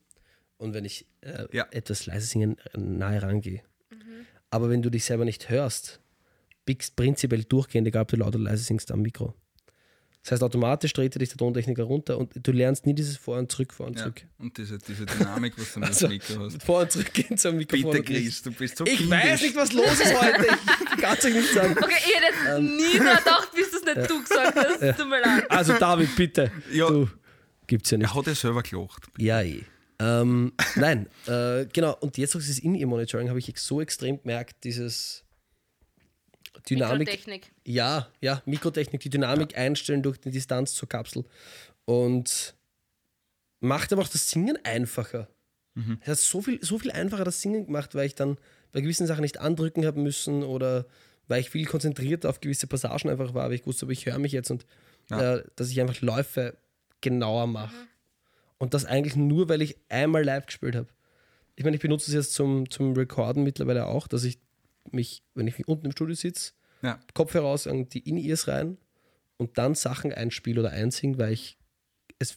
und 0.59 0.75
wenn 0.75 0.85
ich 0.85 1.07
äh, 1.23 1.47
Ja. 1.51 1.67
etwas 1.73 2.07
leise 2.07 2.27
singe, 2.27 2.57
äh, 2.73 2.79
nahe 2.79 3.21
rangehe. 3.23 3.63
Aber 4.51 4.71
wenn 4.71 4.83
du 4.83 4.91
dich 4.91 5.05
selber 5.05 5.25
nicht 5.25 5.49
hörst, 5.51 6.01
biegst 6.65 6.97
prinzipiell 6.97 7.45
durchgehend, 7.45 7.89
egal 7.89 8.03
ob 8.03 8.09
du 8.09 8.17
laut 8.17 8.35
oder 8.35 8.45
leise 8.45 8.63
singst, 8.65 8.91
am 8.93 9.03
Mikro. 9.03 9.35
Das 10.29 10.33
heißt, 10.37 10.43
automatisch 10.43 10.93
dreht 10.93 11.17
er 11.17 11.21
dich 11.21 11.31
der 11.31 11.39
Tontechniker 11.39 11.85
runter 11.85 12.19
und 12.19 12.31
du 12.47 12.53
lernst 12.53 12.85
nie 12.85 12.93
dieses 12.95 13.17
Vor 13.17 13.39
und 13.39 13.51
Zurück, 13.51 13.73
Vor 13.73 13.87
und 13.87 13.95
Ja. 13.97 14.03
Zurück. 14.03 14.23
Und 14.39 14.59
diese, 14.59 14.77
diese 14.77 15.07
Dynamik, 15.07 15.55
was 15.57 15.73
du 15.73 15.81
mit 15.81 15.89
Also, 15.89 16.07
dem 16.07 16.13
Mikro 16.19 16.45
hast. 16.45 16.63
Vor 16.63 16.81
und 16.83 16.93
zurück 16.93 17.15
gehen 17.15 17.39
zum 17.39 17.57
Mikrofon. 17.57 17.93
Bitte, 17.93 18.05
Chris, 18.13 18.43
du 18.43 18.51
bist 18.53 18.77
so 18.77 18.85
Ich 18.85 18.99
kindisch. 18.99 19.11
weiß 19.19 19.41
nicht, 19.41 19.57
was 19.57 19.73
los 19.73 19.91
ist 20.01 20.21
heute. 20.21 20.47
Ich 20.99 21.03
kann 21.05 21.17
es 21.17 21.25
euch 21.25 21.33
nicht 21.35 21.53
sagen. 21.55 21.77
Okay, 21.81 21.95
ich 21.97 22.15
hätte 22.15 22.27
jetzt 22.27 22.61
nie 22.77 22.93
gedacht, 22.99 23.51
bis 23.55 23.71
du 23.71 23.77
es 23.79 23.85
nicht 23.97 24.11
du 24.11 24.23
gesagt 24.23 24.57
hast. 24.57 24.99
Tut 24.99 25.09
mir 25.09 25.21
leid. 25.23 25.51
Also 25.51 25.73
David, 25.79 26.15
bitte. 26.17 26.51
Ja. 26.73 26.89
Du, 26.89 27.09
gibt's 27.67 27.91
ja 27.91 27.99
nicht. 27.99 28.11
Er 28.11 28.15
hat 28.17 28.27
ja 28.27 28.35
selber 28.35 28.63
gelacht. 28.63 29.07
Ja, 29.17 29.41
eh. 29.41 29.63
Ähm, 30.01 30.53
nein, 30.77 31.07
äh, 31.27 31.65
genau. 31.73 31.97
Und 32.01 32.19
jetzt 32.19 32.35
auch 32.37 32.41
dieses 32.41 32.59
In-Ear-Monitoring 32.59 33.29
habe 33.29 33.39
ich 33.39 33.53
so 33.57 33.81
extrem 33.81 34.21
gemerkt, 34.21 34.63
dieses 34.65 35.25
Dynamik. 36.75 37.09
Mikrotechnik. 37.09 37.53
Ja, 37.67 38.09
ja, 38.21 38.43
Mikrotechnik, 38.47 39.01
die 39.01 39.11
Dynamik 39.11 39.57
einstellen 39.57 40.03
durch 40.03 40.19
die 40.19 40.31
Distanz 40.31 40.75
zur 40.75 40.89
Kapsel. 40.89 41.25
Und 41.85 42.55
macht 43.61 43.93
aber 43.93 44.03
auch 44.03 44.09
das 44.09 44.31
Singen 44.31 44.59
einfacher. 44.65 45.29
Es 46.01 46.09
hat 46.09 46.19
so 46.19 46.43
viel, 46.43 46.59
so 46.65 46.79
viel 46.81 46.91
einfacher 46.91 47.23
das 47.23 47.41
Singen 47.41 47.67
gemacht, 47.67 47.95
weil 47.95 48.07
ich 48.07 48.17
dann 48.17 48.37
bei 48.73 48.81
gewissen 48.81 49.07
Sachen 49.07 49.21
nicht 49.23 49.39
andrücken 49.39 49.87
habe 49.87 50.01
müssen 50.01 50.43
oder 50.43 50.87
weil 51.29 51.41
ich 51.41 51.51
viel 51.51 51.67
konzentrierter 51.67 52.29
auf 52.31 52.41
gewisse 52.41 52.67
Passagen 52.67 53.09
einfach 53.09 53.33
war, 53.33 53.47
weil 53.49 53.55
ich 53.55 53.65
wusste, 53.67 53.87
aber 53.87 53.93
ich 53.93 54.05
höre 54.05 54.19
mich 54.19 54.33
jetzt 54.33 54.51
und 54.51 54.67
Ja. 55.09 55.37
äh, 55.37 55.45
dass 55.55 55.71
ich 55.71 55.81
einfach 55.81 56.01
Läufe 56.01 56.57
genauer 57.01 57.47
mache. 57.47 57.77
Und 58.59 58.75
das 58.75 58.85
eigentlich 58.87 59.15
nur, 59.15 59.49
weil 59.49 59.63
ich 59.63 59.77
einmal 59.89 60.25
live 60.25 60.47
gespielt 60.47 60.75
habe. 60.75 60.89
Ich 61.55 61.63
meine, 61.65 61.77
ich 61.77 61.83
benutze 61.83 62.11
es 62.11 62.15
jetzt 62.15 62.35
zum, 62.35 62.69
zum 62.71 62.95
Recorden 62.95 63.45
mittlerweile 63.45 63.87
auch, 63.87 64.09
dass 64.09 64.25
ich 64.25 64.39
mich, 64.91 65.23
wenn 65.35 65.47
ich 65.47 65.69
unten 65.69 65.87
im 65.87 65.93
Studio 65.93 66.17
sitze, 66.17 66.55
Ja. 66.83 66.99
Kopfhörer 67.15 67.47
aus, 67.47 67.67
in 67.67 67.89
die 67.89 68.09
In-Ears 68.09 68.49
rein 68.49 68.79
und 69.37 69.59
dann 69.59 69.75
Sachen 69.75 70.13
einspiele 70.13 70.61
oder 70.61 70.71
einsinge, 70.71 71.19
weil 71.19 71.33
ich 71.33 71.59
es 72.19 72.37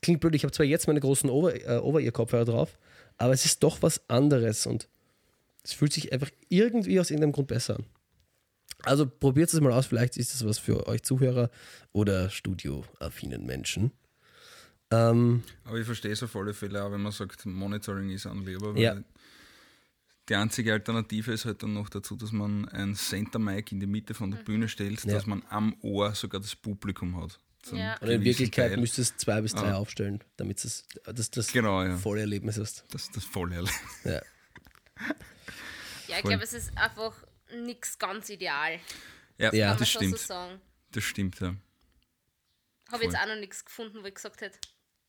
klingt 0.00 0.20
blöd, 0.20 0.34
ich 0.34 0.44
habe 0.44 0.52
zwar 0.52 0.66
jetzt 0.66 0.86
meine 0.86 1.00
großen 1.00 1.28
Over- 1.30 1.54
äh, 1.54 1.78
Over-Ear-Kopfhörer 1.78 2.44
drauf, 2.44 2.78
aber 3.16 3.32
es 3.32 3.44
ist 3.44 3.62
doch 3.62 3.82
was 3.82 4.08
anderes 4.08 4.66
und 4.66 4.88
es 5.64 5.72
fühlt 5.72 5.92
sich 5.92 6.12
einfach 6.12 6.30
irgendwie 6.48 7.00
aus 7.00 7.10
irgendeinem 7.10 7.32
Grund 7.32 7.48
besser 7.48 7.76
an. 7.76 7.84
Also 8.84 9.06
probiert 9.06 9.52
es 9.52 9.60
mal 9.60 9.72
aus, 9.72 9.86
vielleicht 9.86 10.16
ist 10.16 10.32
das 10.34 10.46
was 10.46 10.58
für 10.58 10.86
euch 10.86 11.02
Zuhörer 11.02 11.50
oder 11.92 12.30
studioaffinen 12.30 13.44
Menschen. 13.44 13.90
Ähm, 14.90 15.42
Aber 15.64 15.78
ich 15.78 15.84
verstehe 15.84 16.12
es 16.12 16.22
auf 16.22 16.34
alle 16.36 16.54
Fälle 16.54 16.82
auch, 16.82 16.92
wenn 16.92 17.02
man 17.02 17.12
sagt, 17.12 17.44
Monitoring 17.44 18.08
ist 18.10 18.26
an 18.26 18.44
lieber. 18.46 18.74
weil 18.74 18.80
Ja. 18.80 19.02
Die 20.28 20.34
einzige 20.34 20.72
Alternative 20.74 21.32
ist 21.32 21.44
halt 21.46 21.62
dann 21.62 21.72
noch 21.72 21.88
dazu, 21.88 22.14
dass 22.16 22.32
man 22.32 22.68
ein 22.68 22.94
Center 22.94 23.38
Mic 23.38 23.72
in 23.72 23.80
die 23.80 23.86
Mitte 23.86 24.12
von 24.14 24.30
der 24.30 24.38
Bühne 24.38 24.68
stellt, 24.68 25.02
Ja. 25.04 25.14
dass 25.14 25.26
man 25.26 25.42
am 25.48 25.74
Ohr 25.80 26.14
sogar 26.14 26.40
das 26.40 26.54
Publikum 26.54 27.20
hat. 27.22 27.38
Ja. 27.72 27.96
Und 27.98 28.08
in 28.08 28.22
Wirklichkeit 28.24 28.70
Teil. 28.72 28.76
müsstest 28.80 29.14
du 29.14 29.18
zwei 29.18 29.40
bis 29.40 29.54
drei 29.54 29.72
Ah. 29.72 29.76
aufstellen, 29.76 30.22
damit 30.36 30.62
es 30.64 30.86
das, 31.04 31.30
das 31.30 31.52
Genau, 31.52 31.82
ja. 31.82 31.96
volle 31.96 32.20
Erlebnis 32.20 32.56
ist. 32.58 32.84
Das 32.90 33.04
ist 33.04 33.16
das 33.16 33.24
volle 33.24 33.56
Erlebnis. 33.56 33.80
Ja. 34.04 34.20
Ja, 36.08 36.16
ich 36.18 36.22
glaube, 36.24 36.42
es 36.44 36.52
ist 36.54 36.76
einfach 36.76 37.14
nichts 37.64 37.98
ganz 37.98 38.28
ideal. 38.30 38.78
Ja, 39.38 39.52
Ja. 39.52 39.66
Kann 39.66 39.68
man 39.70 39.78
das 39.78 39.90
schon 39.90 40.02
stimmt. 40.02 40.18
so 40.18 40.26
sagen. 40.26 40.60
Das 40.92 41.04
stimmt, 41.04 41.40
ja. 41.40 41.54
Habe 42.90 43.04
jetzt 43.04 43.16
auch 43.16 43.26
noch 43.26 43.36
nichts 43.36 43.64
gefunden, 43.64 43.98
wo 44.02 44.06
ich 44.06 44.14
gesagt 44.14 44.40
hätte, 44.40 44.58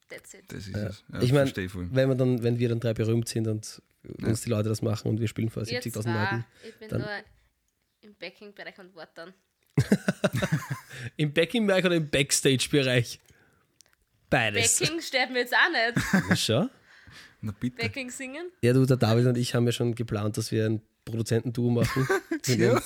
that's 0.09 0.33
it. 0.33 0.43
Das 0.47 0.59
ist 0.67 0.75
Ja. 0.75 0.87
es. 0.87 1.03
Ja, 1.13 1.21
ich 1.21 1.31
meine, 1.33 1.51
wenn 1.55 2.09
wir 2.09 2.15
dann, 2.15 2.43
wenn 2.43 2.59
wir 2.59 2.69
dann 2.69 2.79
drei 2.79 2.93
berühmt 2.93 3.27
sind 3.27 3.47
und 3.47 3.81
uns 4.23 4.41
die 4.41 4.49
Leute 4.49 4.69
das 4.69 4.81
machen 4.81 5.09
und 5.09 5.19
wir 5.19 5.27
spielen 5.27 5.49
vor 5.49 5.63
Ihr 5.67 5.81
70.000 5.81 6.01
zwei, 6.03 6.13
Leuten. 6.23 6.45
ich 6.67 6.75
bin 6.75 6.89
dann- 6.89 7.01
nur 7.01 7.09
im 8.01 8.15
Backing-Bereich 8.15 8.79
und 8.79 8.95
warte 8.95 9.11
dann. 9.15 9.33
Im 11.17 11.33
Backing-Bereich 11.33 11.85
oder 11.85 11.95
im 11.95 12.09
Backstage-Bereich? 12.09 13.19
Beides. 14.29 14.79
Backing 14.79 15.01
steht 15.01 15.31
mir 15.31 15.39
jetzt 15.39 15.53
auch 15.53 15.69
nicht. 15.93 16.05
Ja, 16.29 16.35
schon. 16.35 16.69
Na 17.41 17.53
bitte. 17.57 17.77
Backing 17.81 18.09
singen? 18.09 18.51
Ja, 18.61 18.73
du, 18.73 18.85
der 18.85 18.97
David 18.97 19.25
und 19.27 19.37
ich 19.37 19.55
haben 19.55 19.65
ja 19.65 19.71
schon 19.71 19.95
geplant, 19.95 20.37
dass 20.37 20.51
wir 20.51 20.65
ein 20.65 20.81
Produzentenduo 21.05 21.69
machen. 21.71 22.07
Wir 22.45 22.81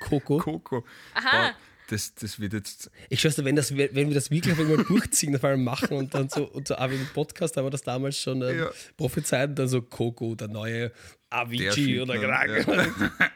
Coco. 0.00 0.38
Coco. 0.38 0.84
Aha. 1.14 1.54
Das, 1.88 2.14
das 2.14 2.40
wird 2.40 2.54
jetzt. 2.54 2.90
Ich 3.10 3.20
schwör's 3.20 3.36
dir, 3.36 3.44
wenn, 3.44 3.56
das, 3.56 3.76
wenn 3.76 3.94
wir 3.94 4.14
das 4.14 4.30
wirklich 4.30 4.54
auf 4.54 4.60
einmal 4.60 4.84
durchziehen, 4.84 5.36
auf 5.36 5.44
einmal 5.44 5.76
machen 5.76 5.96
und 5.96 6.14
dann 6.14 6.30
so, 6.30 6.44
und 6.44 6.68
so 6.68 6.74
im 6.74 7.06
Podcast 7.12 7.56
haben 7.56 7.66
wir 7.66 7.70
das 7.70 7.82
damals 7.82 8.18
schon 8.18 8.40
ähm, 8.42 8.58
Ja. 8.58 8.70
prophezeit 8.96 9.50
und 9.50 9.58
dann 9.58 9.68
so 9.68 9.82
Coco, 9.82 10.34
der 10.34 10.48
neue 10.48 10.92
Avicii 11.28 12.00
oder 12.00 12.14
ne? 12.14 12.20
Grag. 12.20 13.30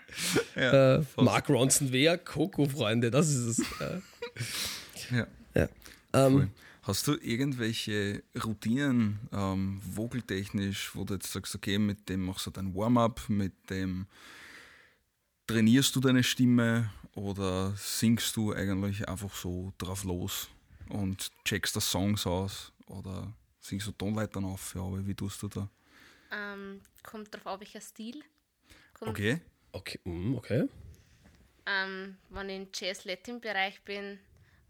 Ja, 0.56 0.96
äh, 0.96 1.04
Mark 1.16 1.48
Ronson 1.50 1.92
wäre 1.92 2.16
Coco, 2.18 2.66
Freunde, 2.66 3.10
das 3.10 3.28
ist 3.28 3.58
es. 3.58 3.80
Äh, 3.80 5.16
ja. 5.16 5.26
ja. 5.54 5.68
ähm. 6.14 6.50
Hast 6.88 7.06
du 7.06 7.16
irgendwelche 7.20 8.22
Routinen, 8.42 9.18
ähm, 9.30 9.78
vogeltechnisch, 9.94 10.92
wo 10.94 11.04
du 11.04 11.14
jetzt 11.14 11.30
sagst, 11.30 11.54
okay, 11.54 11.78
mit 11.78 12.08
dem 12.08 12.24
machst 12.24 12.46
du 12.46 12.50
dein 12.50 12.74
Warm-up, 12.74 13.28
mit 13.28 13.52
dem 13.68 14.06
trainierst 15.48 15.96
du 15.96 16.00
deine 16.00 16.22
Stimme 16.22 16.90
oder 17.14 17.72
singst 17.76 18.36
du 18.36 18.52
eigentlich 18.52 19.08
einfach 19.08 19.34
so 19.34 19.72
drauf 19.78 20.04
los 20.04 20.48
und 20.90 21.30
checkst 21.44 21.74
da 21.74 21.80
Songs 21.80 22.26
aus 22.26 22.72
oder 22.86 23.32
singst 23.58 23.86
du 23.88 23.92
Tonleitern 23.92 24.44
auf? 24.44 24.74
Ja, 24.74 24.82
aber 24.82 25.04
wie 25.04 25.14
tust 25.14 25.42
du 25.42 25.48
da? 25.48 25.68
Ähm, 26.30 26.80
kommt 27.02 27.34
drauf 27.34 27.46
an, 27.46 27.60
welcher 27.60 27.80
Stil. 27.80 28.22
Kommt, 28.92 29.10
Okay. 29.10 29.40
okay, 29.72 29.98
mm, 30.04 30.34
okay. 30.34 30.68
Ähm, 31.66 32.18
wenn 32.28 32.50
ich 32.50 32.56
im 32.56 32.68
Jazz-Latin-Bereich 32.74 33.82
bin, 33.84 34.18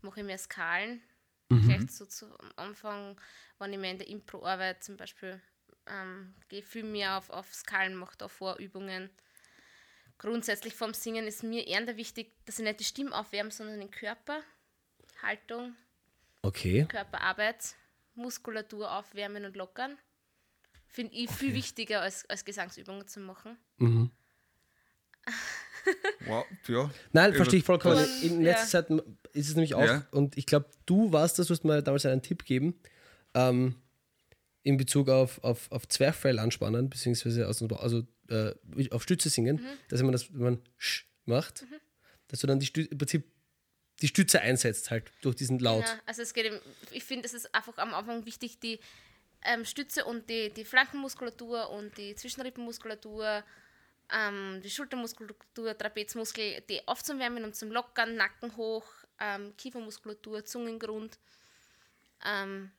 mache 0.03 0.21
ich 0.21 0.27
mehr 0.27 0.39
Skalen. 0.39 1.03
Mhm. 1.49 1.63
Vielleicht 1.63 1.91
so 1.91 2.07
zu, 2.07 2.27
am 2.39 2.53
Anfang, 2.57 3.21
wenn 3.59 3.73
ich 3.73 3.79
mehr 3.79 3.91
in 3.93 3.99
der 3.99 4.09
Impro 4.09 4.45
arbeite, 4.47 4.81
zum 4.81 4.97
Beispiel, 4.97 5.41
ähm, 5.87 6.35
gehe 6.49 6.63
viel 6.63 6.85
mehr 6.85 7.19
auf, 7.19 7.31
auf 7.31 7.53
Skalen, 7.53 7.97
mache 7.97 8.17
da 8.17 8.29
Vorübungen. 8.29 9.11
Grundsätzlich 10.19 10.75
vom 10.75 10.95
Singen 10.95 11.27
ist 11.27 11.43
mir 11.45 11.67
eher 11.67 11.97
wichtig, 11.97 12.33
dass 12.45 12.59
ich 12.59 12.65
nicht 12.65 12.81
die 12.81 12.85
Stimme 12.85 13.15
aufwärme, 13.17 13.51
sondern 13.51 13.79
den 13.81 13.91
Körper, 13.91 14.41
Haltung, 15.23 15.75
Okay. 16.43 16.87
Körperarbeit, 16.89 17.75
Muskulatur 18.15 18.93
aufwärmen 18.93 19.45
und 19.45 19.57
lockern. 19.57 19.97
Finde 20.87 21.15
ich 21.15 21.31
viel 21.31 21.53
wichtiger 21.55 22.01
als, 22.03 22.29
als 22.31 22.45
Gesangsübungen 22.45 23.07
zu 23.07 23.21
machen. 23.21 23.57
Mhm. 23.79 24.11
Wow, 26.27 26.45
ja. 26.67 26.91
Nein, 27.13 27.33
verstehe 27.33 27.61
ich 27.61 27.65
vollkommen. 27.65 27.97
Und, 27.97 28.23
In 28.23 28.43
letzter 28.43 28.87
Zeit 28.87 28.91
ist 29.33 29.49
es 29.49 29.55
nämlich 29.55 29.75
auch, 29.75 29.87
Ja. 29.87 30.07
und 30.11 30.37
ich 30.37 30.45
glaube, 30.45 30.67
du 30.85 31.13
warst 31.13 31.39
das, 31.39 31.47
du 31.47 31.55
hast 31.55 31.65
mir 31.65 31.83
damals 31.83 32.05
einen 32.05 32.21
Tipp 32.21 32.41
gegeben, 32.41 32.79
ähm, 33.33 33.75
in 34.69 34.77
Bezug 34.77 35.09
auf, 35.09 35.43
auf, 35.43 35.73
auf 35.73 35.89
Zwerchfell 35.89 36.39
anspannen, 36.39 36.91
beziehungsweise 36.91 37.49
aus, 37.49 37.63
also, 37.63 38.07
äh, 38.29 38.53
auf 38.91 39.03
Stütze 39.03 39.31
singen, 39.31 39.57
Mhm. 39.57 39.79
dass 39.89 40.03
man 40.03 40.13
das, 40.13 40.33
wenn 40.33 40.43
man 40.43 40.63
Sch 40.77 41.07
macht, 41.25 41.65
dass 42.29 42.41
du 42.41 42.47
dann 42.47 42.61
die 42.61 42.67
Stü 42.67 42.83
im 42.83 42.99
Prinzip 42.99 43.25
die 44.03 44.09
Stütze 44.09 44.41
einsetzt, 44.41 44.91
halt 44.91 45.11
durch 45.23 45.37
diesen 45.37 45.59
Laut. 45.59 45.85
Ja, 45.85 46.01
also 46.07 46.23
es 46.23 46.33
geht 46.35 46.47
eben, 46.47 46.61
ich 46.93 47.03
finde, 47.03 47.27
es 47.27 47.35
ist 47.35 47.53
einfach 47.55 47.77
am 47.79 47.95
Anfang 47.95 48.27
wichtig, 48.27 48.61
die 48.61 48.79
ähm, 49.43 49.65
Stütze 49.65 50.05
und 50.05 50.29
die, 50.29 50.51
die 50.51 50.65
Flankenmuskulatur 50.65 51.71
und 51.71 51.97
die 51.97 52.15
Zwischenrippenmuskulatur, 52.15 53.43
ähm, 54.13 54.61
die 54.63 54.71
Schultermuskulatur, 54.71 55.77
Trapezmuskel, 55.77 56.63
die 56.69 56.87
aufzuwärmen 56.87 57.45
und 57.45 57.57
zum 57.57 57.73
Lockern, 57.73 58.17
Nacken 58.17 58.57
hoch, 58.57 58.87
ähm, 59.19 59.55
Kiefermuskulatur, 59.57 60.45
Zungengrund, 60.45 61.19
ähm, 62.25 62.71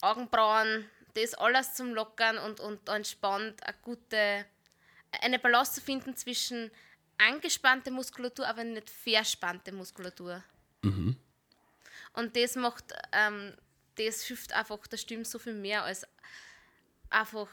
Augenbrauen, 0.00 0.88
das 1.14 1.34
alles 1.34 1.74
zum 1.74 1.94
Lockern 1.94 2.38
und, 2.38 2.60
und 2.60 2.88
entspannt 2.88 3.62
eine 3.62 3.76
gute, 3.82 4.46
eine 5.22 5.38
Balance 5.38 5.74
zu 5.74 5.80
finden 5.80 6.16
zwischen 6.16 6.70
angespannte 7.18 7.90
Muskulatur, 7.90 8.46
aber 8.46 8.64
nicht 8.64 8.90
verspannte 8.90 9.72
Muskulatur. 9.72 10.42
Und 12.12 12.36
das 12.36 12.56
macht, 12.56 12.92
ähm, 13.12 13.54
das 13.96 14.22
hilft 14.22 14.52
einfach 14.52 14.86
der 14.86 14.96
Stimme 14.96 15.24
so 15.24 15.38
viel 15.38 15.54
mehr 15.54 15.84
als 15.84 16.06
einfach, 17.10 17.48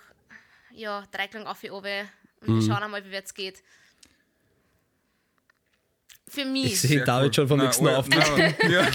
ja, 0.71 1.05
Dreiklang 1.11 1.47
auf 1.47 1.63
und 1.63 1.71
oben 1.71 2.09
und 2.41 2.59
wir 2.59 2.61
schauen 2.67 2.83
einmal, 2.83 3.03
wie 3.03 3.15
es 3.15 3.33
geht. 3.33 3.63
Für 6.27 6.45
mich. 6.45 6.73
Ich 6.73 6.81
sehe 6.81 7.03
David 7.03 7.35
schon 7.35 7.47
vom 7.47 7.59
Na, 7.59 7.65
nächsten 7.65 7.85
oh, 7.87 7.91
auf. 7.91 8.07
na, 8.09 8.17
ja. 8.67 8.87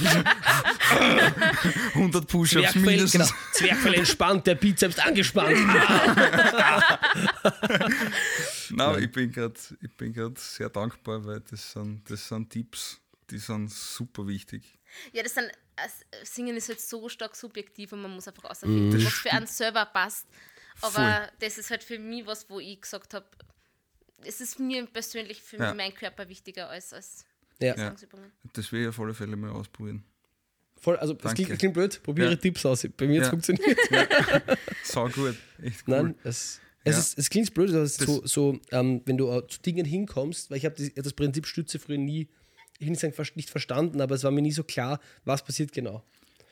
100 1.94 2.26
Push-Ups 2.26 2.74
mindestens. 2.74 3.12
genau. 3.12 3.28
Zwerchfell 3.52 3.94
entspannt, 3.94 4.46
der 4.46 4.56
Bizeps 4.56 4.98
angespannt. 4.98 5.56
Nein, 8.70 9.02
ich 9.02 9.12
bin 9.12 9.30
gerade 9.30 9.54
ich 9.80 9.96
bin 9.96 10.12
grad 10.12 10.38
sehr 10.38 10.68
dankbar, 10.68 11.24
weil 11.24 11.40
das 11.40 11.72
sind, 11.72 12.02
das 12.10 12.28
sind 12.28 12.50
Tipps, 12.50 13.00
die 13.30 13.38
sind 13.38 13.70
super 13.70 14.26
wichtig. 14.26 14.78
Ja, 15.12 15.22
das 15.22 15.34
sind, 15.34 15.46
äh, 15.76 15.88
Singen 16.24 16.56
ist 16.56 16.68
halt 16.68 16.80
so 16.80 17.08
stark 17.08 17.36
subjektiv 17.36 17.92
und 17.92 18.02
man 18.02 18.10
muss 18.12 18.26
einfach 18.26 18.44
ausfinden, 18.44 19.04
was 19.04 19.12
für 19.12 19.30
einen 19.32 19.46
selber 19.46 19.86
passt. 19.86 20.26
Aber 20.82 20.92
Voll. 20.92 21.28
das 21.40 21.58
ist 21.58 21.70
halt 21.70 21.84
für 21.84 21.98
mich 21.98 22.26
was, 22.26 22.48
wo 22.48 22.58
ich 22.58 22.80
gesagt 22.80 23.14
habe, 23.14 23.26
es 24.24 24.40
ist 24.40 24.58
mir 24.58 24.86
persönlich 24.86 25.40
für 25.42 25.56
Ja. 25.58 25.74
mein 25.74 25.94
Körper 25.94 26.28
wichtiger 26.28 26.68
als, 26.70 26.92
als 26.92 27.24
Ja. 27.60 27.74
Gesangsübungen. 27.74 28.30
Das 28.52 28.70
will 28.72 28.82
ich 28.82 28.88
auf 28.88 28.98
alle 29.00 29.14
Fälle 29.14 29.36
mal 29.36 29.50
ausprobieren. 29.50 30.04
Voll, 30.80 30.96
also 30.96 31.14
es 31.22 31.34
klingt, 31.34 31.58
klingt 31.58 31.74
blöd, 31.74 32.02
probiere 32.02 32.30
Ja. 32.30 32.36
Tipps 32.36 32.64
aus. 32.64 32.86
Bei 32.96 33.06
mir 33.06 33.20
hat 33.20 33.22
es 33.22 33.26
Ja. 33.26 33.30
funktioniert. 33.30 33.78
Sau 34.84 35.08
gut, 35.10 35.36
echt 35.62 35.86
cool. 35.86 36.02
Nein, 36.02 36.14
es, 36.24 36.60
es, 36.84 36.94
Ja. 36.94 36.98
ist, 36.98 37.18
es 37.18 37.28
klingt 37.30 37.52
blöd, 37.52 37.72
dass 37.74 37.96
Das- 37.98 38.06
so, 38.06 38.26
so 38.26 38.60
ähm, 38.70 39.02
wenn 39.04 39.18
du 39.18 39.30
äh, 39.30 39.46
zu 39.46 39.60
Dingen 39.60 39.84
hinkommst, 39.84 40.50
weil 40.50 40.56
ich 40.58 40.64
habe 40.64 40.74
das, 40.76 40.90
das 40.94 41.12
Prinzip 41.12 41.46
Stütze 41.46 41.78
früher 41.78 41.98
nie, 41.98 42.28
ich 42.78 42.86
will 42.86 42.90
nicht 42.90 43.00
sagen 43.00 43.14
nicht 43.34 43.50
verstanden, 43.50 44.00
aber 44.00 44.14
es 44.14 44.24
war 44.24 44.30
mir 44.30 44.40
nie 44.40 44.52
so 44.52 44.64
klar, 44.64 45.00
was 45.24 45.44
passiert 45.44 45.72
genau. 45.72 46.02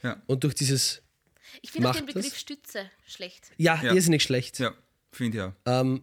Ja. 0.03 0.23
Und 0.27 0.45
durch 0.45 0.55
dieses, 0.55 1.01
Ich 1.63 1.71
finde 1.73 1.91
den 1.93 2.05
Begriff 2.05 2.29
das? 2.29 2.39
Stütze 2.39 2.91
schlecht. 3.07 3.51
ja, 3.57 3.83
Ja. 3.83 3.95
irrsinnig 3.95 4.23
schlecht. 4.23 4.59
Ja, 4.59 4.75
finde 5.11 5.39
ich 5.39 5.43
auch. 5.43 5.53
Ähm, 5.65 6.03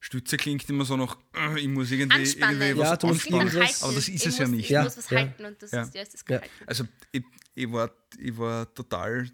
Stütze 0.00 0.36
klingt 0.36 0.68
immer 0.70 0.84
so 0.84 0.96
nach, 0.96 1.16
äh, 1.34 1.58
ich 1.60 1.68
muss 1.68 1.90
irgendwie, 1.90 2.18
Anspannen. 2.20 2.60
irgendwie 2.62 2.80
Ja, 2.82 2.90
was 2.92 2.98
du 3.00 3.06
musst 3.08 3.26
Ich 3.26 3.32
will 3.32 3.40
anspannen. 3.40 3.62
irgendwas- 3.62 3.82
Aber 3.82 3.92
das 3.94 4.08
ist 4.08 4.14
ich 4.14 4.26
es 4.26 4.38
ja 4.38 4.46
muss, 4.46 4.56
nicht. 4.56 4.64
Ich 4.64 4.70
Ja, 4.70 4.82
muss 4.84 4.96
was 4.96 5.10
ja. 5.10 5.18
halten 5.18 5.44
und 5.44 5.62
das 5.62 5.70
Ja. 5.72 5.82
ist, 5.82 5.94
ja, 5.94 6.02
ist 6.02 6.14
das 6.14 6.24
Ja. 6.28 6.40
Also 6.66 6.84
ich, 7.12 7.24
ich, 7.54 7.72
war, 7.72 7.90
ich 8.18 8.38
war 8.38 8.72
total, 8.74 9.28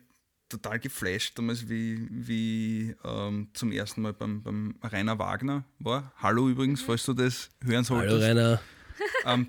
total 0.48 0.78
geflasht 0.80 1.38
damals, 1.38 1.68
wie, 1.68 2.06
wie 2.10 2.94
ähm, 3.04 3.48
zum 3.52 3.72
ersten 3.72 4.00
Mal 4.02 4.14
beim, 4.14 4.42
beim 4.42 4.74
Rainer 4.82 5.18
Wagner 5.18 5.64
war. 5.80 6.12
Hallo 6.16 6.48
übrigens, 6.48 6.80
Mhm. 6.82 6.86
falls 6.86 7.04
du 7.04 7.12
das 7.12 7.50
hören 7.62 7.86
Hallo 7.88 8.00
solltest. 8.08 8.22
Rainer. 8.22 8.60
Ähm, 9.26 9.48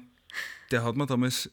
der 0.72 0.84
hat 0.84 0.96
mir 0.96 1.06
damals 1.06 1.50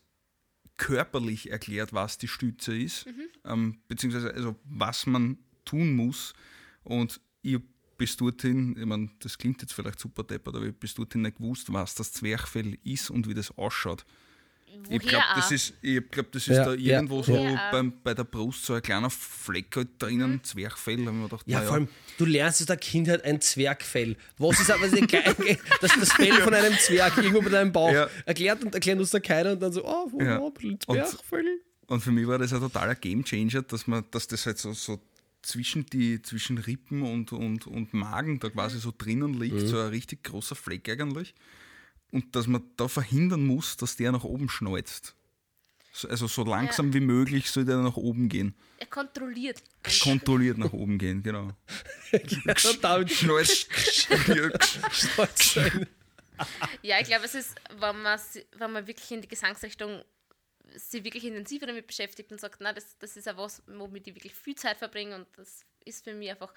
körperlich 0.77 1.51
erklärt, 1.51 1.93
was 1.93 2.19
die 2.19 2.29
Stütze 2.29 2.77
ist, 2.77 3.07
ähm, 3.45 3.81
beziehungsweise 3.89 4.33
also 4.35 4.57
was 4.65 5.07
man 5.07 5.39
tun 5.65 5.95
muss. 5.95 6.33
Und 6.83 7.21
ich 7.43 7.55
hab 7.55 7.63
bis 8.03 8.17
dorthin, 8.17 8.77
ich 8.77 8.85
meine, 8.85 9.09
das 9.21 9.39
klingt 9.39 9.63
jetzt 9.63 9.75
vielleicht 9.75 10.01
super 10.01 10.25
deppert, 10.25 10.57
aber 10.57 10.65
ich 10.65 10.73
hab 10.73 10.81
bis 10.81 10.93
dorthin 10.95 11.23
nicht 11.23 11.37
gewusst, 11.37 11.73
was 11.73 11.95
das 11.95 12.11
Zwerchfell 12.13 12.77
ist 12.83 13.11
und 13.11 13.29
wie 13.29 13.35
das 13.35 13.57
ausschaut. 13.57 14.05
Woher 14.85 14.97
Ich 15.01 15.07
glaube, 15.07 15.25
das 15.37 15.53
ist, 15.53 15.75
ich 15.83 16.03
glaub, 16.11 16.33
das 16.33 16.49
ist 16.49 16.57
Ja, 16.57 16.65
da 16.65 16.73
irgendwo 16.73 17.19
ja. 17.19 17.23
so 17.23 17.35
Ja. 17.37 17.71
beim, 17.71 17.93
bei 18.03 18.13
der 18.15 18.25
Brust 18.25 18.65
so 18.65 18.73
ein 18.75 18.83
kleiner 18.83 19.09
Fleck 19.11 19.77
halt 19.77 19.89
drinnen, 20.03 20.43
Zwerchfell. 20.43 20.97
Da 20.97 21.03
hab 21.05 21.13
ich 21.13 21.19
mir 21.21 21.29
gedacht, 21.29 21.43
Ja, 21.47 21.61
na 21.61 21.65
vor 21.67 21.75
allem, 21.75 21.89
du 22.19 22.25
lernst 22.25 22.61
aus 22.63 22.67
der 22.67 22.77
Kindheit 22.79 23.23
ein 23.25 23.41
Zwergfell. 23.41 24.17
Was 24.39 24.59
ist 24.59 24.71
aber 24.73 24.89
das, 24.89 24.99
das, 25.81 25.91
das 26.01 26.13
Fell 26.15 26.33
von 26.41 26.55
einem 26.55 26.77
Zwerg 26.79 27.17
irgendwo 27.19 27.43
bei 27.43 27.51
deinem 27.51 27.71
Bauch? 27.71 27.93
Ja. 27.93 28.09
Erklärt 28.27 28.65
und 28.65 28.75
erklärt 28.75 28.99
uns 28.99 29.11
da 29.11 29.21
keiner 29.21 29.53
und 29.53 29.61
dann 29.63 29.73
so, 29.73 29.85
oh, 29.85 30.09
wo 30.11 30.21
Ja. 30.21 30.41
war 30.41 30.47
ein 30.49 30.53
bisschen 30.55 30.71
Und- 30.87 31.07
Zwergfell? 31.07 31.61
Und 31.87 32.01
für 32.01 32.11
mich 32.11 32.27
war 32.27 32.39
das 32.39 32.53
ein 32.53 32.61
totaler 32.61 32.95
Gamechanger, 32.95 33.63
dass 33.63 33.87
man, 33.87 34.05
dass 34.11 34.27
das 34.27 34.47
halt 34.47 34.59
so, 34.59 34.73
so 34.73 34.99
zwischen 35.43 35.87
die 35.87 36.23
zwischen 36.23 36.59
Rippen 36.59 37.03
und, 37.03 37.33
und, 37.33 37.67
und 37.67 37.93
Magen 37.95 38.39
da 38.41 38.49
quasi 38.51 38.79
so 38.79 38.93
drinnen 38.97 39.35
liegt, 39.35 39.55
Mhm. 39.57 39.67
so 39.67 39.79
ein 39.81 39.89
richtig 39.89 40.23
großer 40.25 40.55
Fleck 40.55 40.89
eigentlich. 40.89 41.35
Und 42.11 42.37
dass 42.37 42.47
man 42.47 42.63
da 42.77 42.89
verhindern 42.89 43.45
muss, 43.47 43.77
dass 43.77 43.97
der 43.97 44.13
nach 44.13 44.25
oben 44.25 44.49
schneuzt. 44.49 45.15
So- 45.95 46.09
Also 46.09 46.27
so 46.27 46.45
langsam 46.45 46.93
wie 46.95 47.01
möglich 47.01 47.51
soll 47.51 47.65
der 47.65 47.79
nach 47.79 47.97
oben 47.97 48.29
gehen. 48.29 48.55
Er 48.79 48.87
kontrolliert. 48.87 49.63
Kontrolliert 50.03 50.59
nach 50.59 50.73
oben 50.73 50.97
gehen, 50.99 51.23
genau. 51.23 51.53
Schnalz. 52.27 53.67
stolz 54.91 55.55
sein. 55.55 55.87
Ja, 56.83 56.99
ich 57.01 57.07
glaube, 57.07 57.25
es 57.25 57.35
ist, 57.35 57.55
wenn 57.79 58.03
man, 58.03 58.19
wenn 58.59 58.73
man 58.73 58.87
wirklich 58.87 59.11
in 59.13 59.21
die 59.23 59.29
Gesangsrichtung 59.29 60.03
sich 60.75 61.05
wirklich 61.05 61.25
intensiver 61.25 61.67
damit 61.67 61.87
beschäftigt 61.87 62.31
und 62.33 62.41
sagt, 62.41 62.61
na, 62.61 62.73
das, 62.73 62.99
das 62.99 63.17
ist 63.17 63.27
ja 63.27 63.37
was, 63.37 63.63
womit 63.67 64.07
ich 64.07 64.15
wirklich 64.15 64.35
viel 64.35 64.55
Zeit 64.55 64.79
verbringe 64.79 65.15
und 65.17 65.27
das 65.37 65.65
ist 65.85 66.05
für 66.05 66.15
mich 66.15 66.31
einfach 66.31 66.53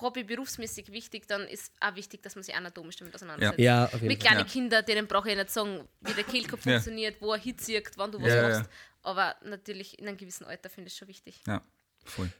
Hobby 0.00 0.22
berufsmäßig 0.22 0.92
wichtig, 0.92 1.26
dann 1.26 1.42
ist 1.48 1.72
auch 1.80 1.96
wichtig, 1.96 2.22
dass 2.22 2.36
man 2.36 2.44
sich 2.44 2.54
anatomisch 2.54 2.96
damit 2.96 3.14
auseinandersetzt. 3.14 3.58
Ja, 3.58 3.86
auf 3.86 3.94
jeden 3.94 4.06
Mit 4.06 4.20
kleinen 4.20 4.40
Ja. 4.40 4.44
Kindern, 4.44 4.84
denen 4.84 5.06
brauche 5.08 5.30
ich 5.30 5.36
nicht 5.36 5.50
sagen, 5.50 5.88
wie 6.00 6.12
der 6.14 6.24
Kehlkopf 6.24 6.60
Ja. 6.66 6.72
funktioniert, 6.74 7.20
wo 7.20 7.32
er 7.32 7.40
hitzigt, 7.40 7.96
wann 7.96 8.12
du 8.12 8.20
was 8.22 8.28
Ja, 8.28 8.36
ja, 8.36 8.48
machst. 8.58 8.70
Aber 9.02 9.34
natürlich 9.42 9.98
in 9.98 10.06
einem 10.06 10.16
gewissen 10.16 10.44
Alter 10.44 10.70
finde 10.70 10.88
ich 10.88 10.92
es 10.94 10.98
schon 10.98 11.08
wichtig. 11.08 11.40
Ja, 11.46 11.62
voll. 12.04 12.30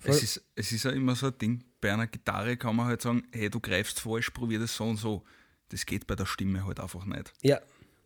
Voll. 0.00 0.10
Es, 0.10 0.22
ist, 0.22 0.44
es 0.54 0.72
ist 0.72 0.84
ja 0.84 0.90
immer 0.90 1.14
so 1.16 1.28
ein 1.28 1.38
Ding, 1.38 1.64
bei 1.80 1.90
einer 1.90 2.06
Gitarre 2.06 2.56
kann 2.58 2.76
man 2.76 2.86
halt 2.86 3.00
sagen, 3.00 3.26
hey, 3.32 3.48
du 3.48 3.60
greifst 3.60 4.00
falsch, 4.00 4.28
probier 4.30 4.58
das 4.58 4.76
so 4.76 4.84
und 4.84 4.98
so. 4.98 5.24
Das 5.70 5.86
geht 5.86 6.06
bei 6.06 6.16
der 6.16 6.26
Stimme 6.26 6.66
halt 6.66 6.80
einfach 6.80 7.04
nicht. 7.06 7.32
Ja, 7.40 7.60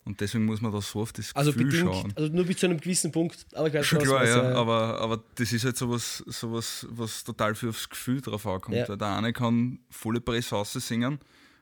Und 0.04 0.20
deswegen 0.20 0.44
muss 0.44 0.60
man 0.60 0.70
da 0.70 0.82
so 0.82 1.00
auf 1.00 1.12
das 1.14 1.34
also 1.34 1.52
Gefühl 1.52 1.70
bedingt, 1.70 1.94
schauen. 1.94 2.12
also 2.16 2.30
nur 2.32 2.44
bis 2.44 2.58
zu 2.58 2.66
einem 2.66 2.78
gewissen 2.78 3.10
Punkt. 3.10 3.46
Aber 3.54 3.68
ich 3.68 3.74
weiß 3.74 3.86
Schon 3.86 4.00
was- 4.00 4.08
klar, 4.08 4.20
was, 4.20 4.28
ja, 4.28 4.50
äh, 4.50 4.54
aber, 4.54 5.00
aber 5.00 5.24
das 5.36 5.50
ist 5.52 5.64
halt 5.64 5.76
sowas, 5.78 6.18
sowas, 6.26 6.86
was 6.90 7.24
total 7.24 7.54
viel 7.54 7.70
aufs 7.70 7.88
Gefühl 7.88 8.20
drauf 8.20 8.46
ankommt. 8.46 8.76
Ja. 8.76 8.88
Weil 8.88 8.98
Der 8.98 9.16
eine 9.16 9.32
kann 9.32 9.78
volle 9.90 10.20
Presse 10.20 10.62
singen 10.80 11.18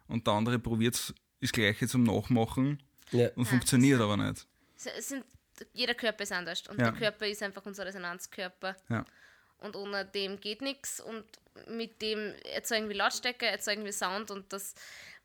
und 0.08 0.26
der 0.26 0.34
andere 0.34 0.58
probiert 0.58 1.14
das 1.40 1.52
Gleiche 1.52 1.86
zum 1.86 2.02
Nachmachen 2.02 2.82
ja. 3.12 3.28
und 3.36 3.44
funktioniert 3.46 4.00
aber 4.00 4.16
nicht. 4.16 4.46
Sind, 4.76 5.24
jeder 5.72 5.94
Körper 5.94 6.24
ist 6.24 6.32
anders 6.32 6.64
und 6.68 6.80
Ja. 6.80 6.90
der 6.90 6.98
Körper 6.98 7.28
ist 7.28 7.42
einfach 7.44 7.64
unser 7.64 7.86
Resonanzkörper. 7.86 8.76
Ja. 8.88 9.04
Und 9.58 9.76
ohne 9.76 10.04
dem 10.04 10.40
geht 10.40 10.60
nichts 10.62 11.00
und 11.00 11.24
mit 11.68 12.02
dem 12.02 12.34
erzeugen 12.52 12.88
wir 12.88 12.96
Lautstärke, 12.96 13.46
erzeugen 13.46 13.84
wir 13.84 13.92
Sound 13.92 14.32
und 14.32 14.52
das 14.52 14.74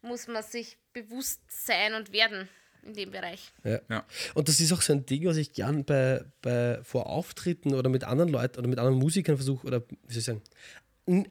muss 0.03 0.27
man 0.27 0.43
sich 0.43 0.77
bewusst 0.93 1.41
sein 1.49 1.95
und 1.95 2.11
werden 2.11 2.47
in 2.87 2.93
dem 2.93 3.11
Bereich. 3.11 3.51
Ja. 3.63 3.79
Ja. 3.89 4.05
Und 4.33 4.47
das 4.47 4.59
ist 4.59 4.71
auch 4.71 4.81
so 4.81 4.93
ein 4.93 5.05
Ding, 5.05 5.25
was 5.25 5.37
ich 5.37 5.53
gern 5.53 5.83
bei, 5.83 6.23
bei 6.41 6.79
vor 6.83 7.07
Auftritten 7.07 7.73
oder 7.73 7.89
mit 7.89 8.03
anderen 8.03 8.31
Leuten 8.31 8.57
oder 8.57 8.67
mit 8.67 8.79
anderen 8.79 8.97
Musikern 8.97 9.35
versuche, 9.35 9.67
oder 9.67 9.83
wie 9.89 10.13
soll 10.13 10.19
ich 10.19 10.25
sagen, 10.25 10.41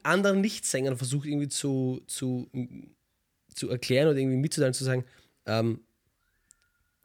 anderen 0.02 0.40
Nichtsängern 0.40 0.96
versuche 0.96 1.28
irgendwie 1.28 1.48
zu, 1.48 2.02
zu, 2.06 2.50
zu 3.54 3.68
erklären 3.68 4.08
oder 4.08 4.18
irgendwie 4.18 4.38
mitzuteilen, 4.38 4.74
zu 4.74 4.84
sagen, 4.84 5.04
ähm, 5.46 5.80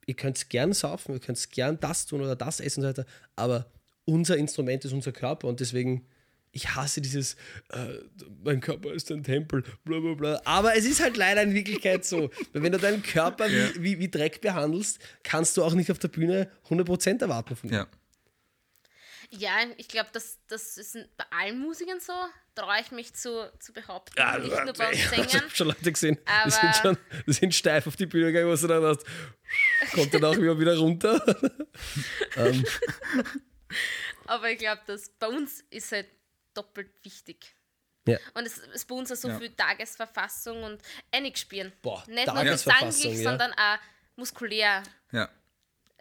ihr 0.06 0.16
könnt 0.16 0.50
gern 0.50 0.74
saufen, 0.74 1.14
ihr 1.14 1.20
könnt 1.20 1.52
gern 1.52 1.80
das 1.80 2.06
tun 2.06 2.22
oder 2.22 2.36
das 2.36 2.60
essen 2.60 2.82
und 2.82 2.84
so 2.84 3.02
weiter, 3.02 3.10
aber 3.36 3.72
unser 4.06 4.38
Instrument 4.38 4.84
ist 4.86 4.94
unser 4.94 5.12
Körper 5.12 5.48
und 5.48 5.60
deswegen, 5.60 6.06
ich 6.52 6.76
hasse 6.76 7.00
dieses, 7.02 7.36
äh, 7.70 8.00
mein 8.44 8.60
Körper 8.60 8.92
ist 8.94 9.10
ein 9.12 9.24
Tempel, 9.24 9.64
bla 9.84 10.00
bla 10.00 10.14
bla. 10.16 10.42
Aber 10.46 10.76
es 10.76 10.86
ist 10.86 11.02
halt 11.02 11.16
leider 11.18 11.42
in 11.44 11.54
Wirklichkeit 11.54 12.04
so. 12.06 12.30
Weil 12.54 12.64
wenn 12.64 12.72
du 12.74 12.78
deinen 12.78 13.04
Körper 13.04 13.48
Ja. 13.48 13.70
wie, 13.76 13.84
wie, 13.84 14.00
wie 14.00 14.10
Dreck 14.12 14.42
behandelst, 14.42 15.00
kannst 15.24 15.56
du 15.58 15.64
auch 15.64 15.74
nicht 15.74 15.92
auf 15.92 16.00
der 16.00 16.10
Bühne 16.10 16.52
100% 16.70 17.22
erwarten 17.22 17.56
von 17.56 17.70
ihm. 17.70 17.76
Ja. 17.76 17.88
Ja, 19.34 19.52
ich 19.78 19.88
glaube, 19.88 20.10
das, 20.12 20.40
das 20.50 20.76
ist 20.76 20.98
bei 21.16 21.24
allen 21.32 21.58
Musikern 21.60 22.02
so, 22.02 22.12
traue 22.54 22.82
ich 22.82 22.92
mich 22.92 23.14
zu, 23.14 23.50
zu 23.60 23.72
behaupten. 23.72 24.14
Ja, 24.18 24.38
nicht 24.38 24.50
nur 24.66 24.74
bei 24.74 24.90
uns 24.90 24.98
ich 25.04 25.08
Sängern. 25.08 25.30
habe 25.44 25.50
schon 25.56 25.68
Leute 25.68 25.90
gesehen, 25.90 26.18
die 26.46 26.52
sind, 26.52 26.76
schon, 26.76 26.98
die 27.26 27.32
sind 27.32 27.56
steif 27.56 27.88
auf 27.88 27.96
die 27.96 28.08
Bühne 28.08 28.26
gegangen, 28.34 28.50
was 28.50 28.60
du 28.60 28.68
dann 28.68 28.84
hast. 28.84 29.06
Kommt 29.94 30.14
dann 30.14 30.26
auch 30.26 30.36
wieder, 30.36 30.60
wieder 30.60 30.78
runter. 30.78 31.24
ähm, 32.36 32.66
Aber 34.26 34.50
ich 34.52 34.58
glaube, 34.60 34.82
dass 34.86 35.10
bei 35.18 35.28
uns 35.28 35.64
ist 35.70 35.94
halt 35.94 36.08
doppelt 36.54 36.92
wichtig. 37.04 37.56
ja. 38.08 38.18
Und 38.34 38.46
es 38.48 38.58
ist 38.58 38.88
bei 38.88 38.96
uns 38.96 39.12
auch 39.12 39.16
so 39.16 39.28
Ja. 39.30 39.38
viel 39.40 39.52
Tagesverfassung 39.56 40.64
und 40.64 40.82
einig 41.12 41.38
spielen. 41.38 41.72
Boah, 41.82 42.04
Nicht 42.08 42.28
nur 42.34 42.44
gesanglich, 42.44 43.04
ja. 43.04 43.24
sondern 43.24 43.52
auch 43.54 43.78
muskulär. 44.16 44.84
Ja. 45.12 45.30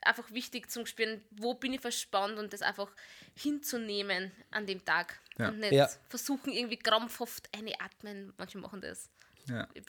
Einfach 0.02 0.30
wichtig 0.30 0.70
zum 0.70 0.86
Spüren, 0.86 1.22
wo 1.30 1.52
bin 1.54 1.74
ich 1.74 1.80
verspannt 1.80 2.38
und 2.38 2.52
das 2.54 2.62
einfach 2.62 2.90
hinzunehmen 3.34 4.32
an 4.50 4.64
dem 4.66 4.82
Tag. 4.84 5.20
Ja. 5.38 5.48
Und 5.48 5.58
nicht 5.58 5.72
Ja. 5.72 5.90
versuchen, 6.08 6.52
irgendwie 6.52 6.78
krampfhaft 6.78 7.48
einatmen. 7.54 8.32
Manche 8.38 8.56
machen 8.58 8.80
das. 8.80 9.10
Ja. 9.48 9.68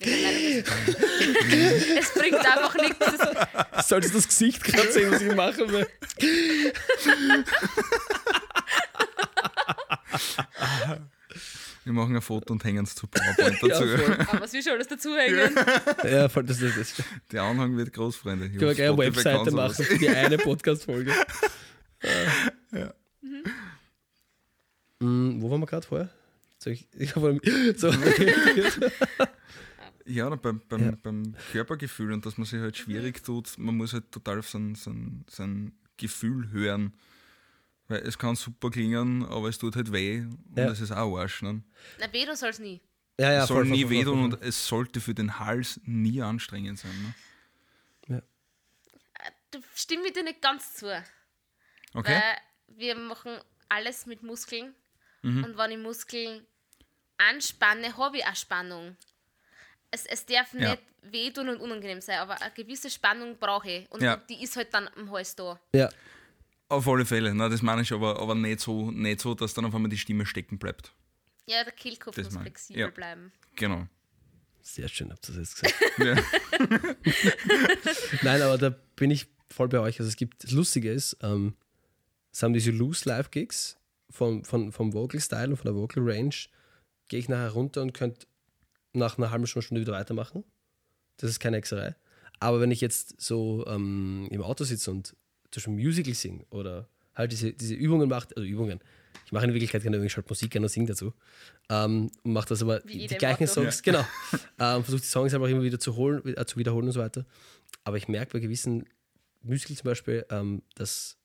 Es, 1.97 2.13
bringt 2.13 2.35
einfach 2.39 2.75
nichts. 2.75 2.97
Es- 3.07 3.87
Solltest 3.87 4.13
du 4.13 4.17
das 4.17 4.27
Gesicht 4.27 4.63
gerade 4.63 4.91
sehen, 4.91 5.11
was 5.11 5.21
ich 5.21 5.33
mache? 5.35 5.71
Weil 5.71 5.87
Wir 11.83 11.93
machen 11.93 12.15
ein 12.15 12.21
Foto 12.21 12.53
und 12.53 12.63
hängen 12.63 12.83
es 12.83 12.93
zu 12.93 13.07
PowerPoint 13.07 13.59
ja, 13.63 13.67
dazu. 13.69 13.87
voll. 13.87 14.13
Aber 14.27 14.41
was 14.41 14.53
will 14.53 14.61
schon 14.61 14.73
alles 14.73 14.87
dazuhängen? 14.87 15.55
ja, 16.03 16.29
voll, 16.29 16.43
das, 16.43 16.59
das, 16.59 16.75
das. 16.75 17.03
Der 17.31 17.41
Anhang 17.43 17.75
wird 17.75 17.91
groß, 17.93 18.17
Freunde. 18.17 18.49
Können 18.49 18.61
wir 18.61 18.75
gleich 18.75 18.89
eine 18.89 18.97
Webseite 18.97 19.51
machen 19.51 19.85
für 19.85 19.97
die 19.97 20.09
eine 20.09 20.37
Podcast-Folge. 20.37 21.11
Mm, 24.99 25.41
wo 25.41 25.49
waren 25.49 25.61
wir 25.61 25.65
gerade 25.65 25.87
vorher? 25.87 26.09
Ich, 26.65 26.87
ich 26.93 27.15
hab, 27.15 27.23
so, 27.77 27.91
Ja, 30.05 30.29
beim, 30.35 30.61
beim, 30.69 30.83
Ja. 30.83 30.93
beim 31.01 31.35
Körpergefühl 31.51 32.13
und 32.13 32.25
dass 32.25 32.37
man 32.37 32.45
sich 32.45 32.59
halt 32.59 32.77
schwierig 32.77 33.23
tut, 33.23 33.57
man 33.57 33.75
muss 33.75 33.93
halt 33.93 34.11
total 34.11 34.39
auf 34.39 34.49
sein, 34.49 34.75
sein, 34.75 35.25
sein 35.27 35.71
Gefühl 35.97 36.51
hören. 36.51 36.93
Weil 37.91 38.07
es 38.07 38.17
kann 38.17 38.35
super 38.35 38.69
klingen, 38.69 39.25
aber 39.25 39.49
es 39.49 39.57
tut 39.57 39.75
halt 39.75 39.91
weh 39.91 40.19
und 40.21 40.57
Ja. 40.57 40.69
es 40.71 40.79
ist 40.79 40.91
auch 40.91 41.17
Arsch. 41.17 41.41
Ne? 41.41 41.61
Na, 41.99 42.11
weh, 42.13 42.25
du 42.25 42.35
sollst 42.35 42.59
nie. 42.61 42.79
ja, 43.19 43.31
ja, 43.33 43.41
es 43.43 43.47
soll 43.49 43.57
voll, 43.57 43.65
voll, 43.65 43.71
nie 43.77 43.83
voll, 43.83 43.89
voll, 43.89 43.97
wehtun 43.99 44.31
voll. 44.31 44.39
und 44.39 44.41
es 44.47 44.67
sollte 44.67 45.01
für 45.01 45.13
den 45.13 45.39
Hals 45.39 45.79
nie 45.83 46.21
anstrengend 46.21 46.79
sein. 46.79 47.13
Ne? 48.07 48.21
Du 49.51 49.59
stimme 49.75 50.07
ich 50.07 50.13
dir 50.13 50.23
nicht 50.23 50.41
ganz 50.41 50.75
zu. 50.75 50.87
Okay? 51.93 52.13
Weil 52.13 52.37
wir 52.77 52.95
machen 52.95 53.37
alles 53.67 54.05
mit 54.05 54.23
Muskeln. 54.23 54.73
Mhm. 55.23 55.43
Und 55.43 55.57
wenn 55.57 55.71
ich 55.71 55.77
Muskeln 55.77 56.45
anspanne, 57.17 57.95
habe 57.97 58.17
ich 58.17 58.25
auch 58.25 58.35
Spannung. 58.35 58.95
Es, 59.91 60.05
es 60.05 60.25
darf 60.25 60.53
Ja. 60.53 60.71
nicht 60.71 60.83
wehtun 61.01 61.49
und 61.49 61.57
unangenehm 61.59 61.99
sein, 61.99 62.19
aber 62.19 62.41
eine 62.41 62.51
gewisse 62.53 62.89
Spannung 62.89 63.37
brauche 63.37 63.69
ich. 63.69 63.91
Und 63.91 64.01
Ja. 64.01 64.15
die 64.15 64.41
ist 64.41 64.55
halt 64.55 64.73
dann 64.73 64.87
am 64.95 65.11
Hals 65.11 65.35
da. 65.35 65.59
Ja, 65.75 65.89
Auf 66.71 66.87
alle 66.87 67.05
Fälle, 67.05 67.33
na, 67.35 67.49
das 67.49 67.61
meine 67.61 67.81
ich 67.81 67.91
aber, 67.91 68.19
aber 68.19 68.33
nicht, 68.33 68.61
so, 68.61 68.91
nicht 68.91 69.19
so, 69.19 69.33
dass 69.35 69.53
dann 69.53 69.65
auf 69.65 69.75
einmal 69.75 69.89
die 69.89 69.97
Stimme 69.97 70.25
stecken 70.25 70.57
bleibt. 70.57 70.93
Ja, 71.45 71.63
der 71.63 71.73
Kehlkopf 71.73 72.15
Das 72.15 72.25
muss 72.25 72.33
mein 72.35 72.43
flexibel 72.43 72.79
Ja. 72.81 72.89
bleiben. 72.89 73.31
Genau. 73.57 73.87
sehr 74.61 74.87
schön 74.87 75.11
habt 75.11 75.27
ihr 75.29 75.35
das 75.35 75.59
jetzt 75.61 75.95
gesagt. 75.97 76.23
Nein, 78.23 78.41
aber 78.41 78.57
da 78.57 78.69
bin 78.95 79.11
ich 79.11 79.27
voll 79.49 79.67
bei 79.67 79.79
euch. 79.79 79.99
Also 79.99 80.07
es 80.07 80.15
gibt, 80.15 80.43
das 80.43 80.51
Lustige 80.51 80.91
ist, 80.91 81.17
ähm, 81.21 81.55
es 82.31 82.41
haben 82.43 82.53
diese 82.53 82.71
Loose 82.71 83.07
Live 83.09 83.31
Gigs 83.31 83.77
vom, 84.09 84.45
von, 84.45 84.71
vom 84.71 84.93
Vocal 84.93 85.19
Style 85.19 85.49
und 85.49 85.57
von 85.57 85.65
der 85.65 85.75
Vocal 85.75 86.03
Range. 86.09 86.35
Gehe 87.09 87.19
ich 87.19 87.27
nachher 87.27 87.51
runter 87.51 87.81
und 87.81 87.93
könnte 87.93 88.27
nach 88.93 89.17
einer 89.17 89.31
halben 89.31 89.45
Stunde, 89.47 89.65
Stunde 89.65 89.81
wieder 89.81 89.93
weitermachen. 89.93 90.45
Das 91.17 91.29
ist 91.29 91.39
keine 91.39 91.57
Hexerei. 91.57 91.95
Aber 92.39 92.61
wenn 92.61 92.71
ich 92.71 92.79
jetzt 92.81 93.19
so 93.21 93.65
ähm, 93.67 94.27
im 94.31 94.41
Auto 94.41 94.63
sitze 94.63 94.89
und 94.91 95.15
zum 95.51 95.61
Beispiel 95.61 95.85
Musical 95.85 96.13
singe 96.13 96.45
oder 96.49 96.87
halt 97.15 97.31
diese, 97.31 97.53
diese 97.53 97.75
Übungen 97.75 98.09
mache, 98.09 98.27
also 98.35 98.47
Übungen, 98.47 98.79
ich 99.25 99.31
mache 99.31 99.45
in 99.45 99.53
Wirklichkeit 99.53 99.83
keine 99.83 99.97
Übungen, 99.97 100.07
ich 100.07 100.13
schalte 100.13 100.29
Musik 100.29 100.55
an 100.55 100.63
und 100.63 100.69
singe 100.69 100.87
dazu. 100.87 101.13
Ähm, 101.69 102.11
und 102.23 102.33
mache 102.33 102.49
das 102.49 102.61
aber 102.61 102.81
Wie 102.85 103.07
die, 103.07 103.15
gleichen 103.15 103.43
Auto. 103.43 103.53
Songs, 103.53 103.81
genau. 103.83 103.99
ähm, 104.59 104.83
Versuche 104.83 105.01
die 105.01 105.07
Songs 105.07 105.33
einfach 105.33 105.47
immer 105.47 105.63
wieder 105.63 105.79
zu 105.79 105.95
holen, 105.95 106.21
äh, 106.35 106.45
zu 106.45 106.57
wiederholen 106.57 106.87
und 106.87 106.91
so 106.93 106.99
weiter. 106.99 107.25
Aber 107.83 107.97
ich 107.97 108.07
merke 108.07 108.33
bei 108.33 108.39
gewissen 108.39 108.85
Musical 109.41 109.75
zum 109.75 109.85
Beispiel, 109.85 110.25
ähm, 110.29 110.63
dass 110.75 111.17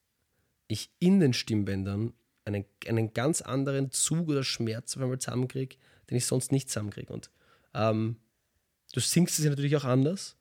ich 0.69 0.91
in 0.99 1.21
den 1.21 1.33
Stimmbändern 1.33 2.13
einen, 2.45 2.65
einen 2.87 3.13
ganz 3.13 3.43
anderen 3.43 3.91
Zug 3.91 4.29
oder 4.29 4.45
Schmerz 4.45 4.97
auf 4.97 5.03
einmal 5.03 5.19
zusammenkriege, 5.19 5.77
den 6.11 6.17
ich 6.17 6.27
sonst 6.27 6.53
nicht 6.53 6.69
zusammenkriege. 6.69 7.13
Und 7.13 7.31
ähm, 7.75 8.17
du 8.93 9.01
singst 9.01 9.39
es 9.39 9.45
ja 9.45 9.51
natürlich 9.51 9.77
auch 9.77 9.85
anders. 9.85 10.37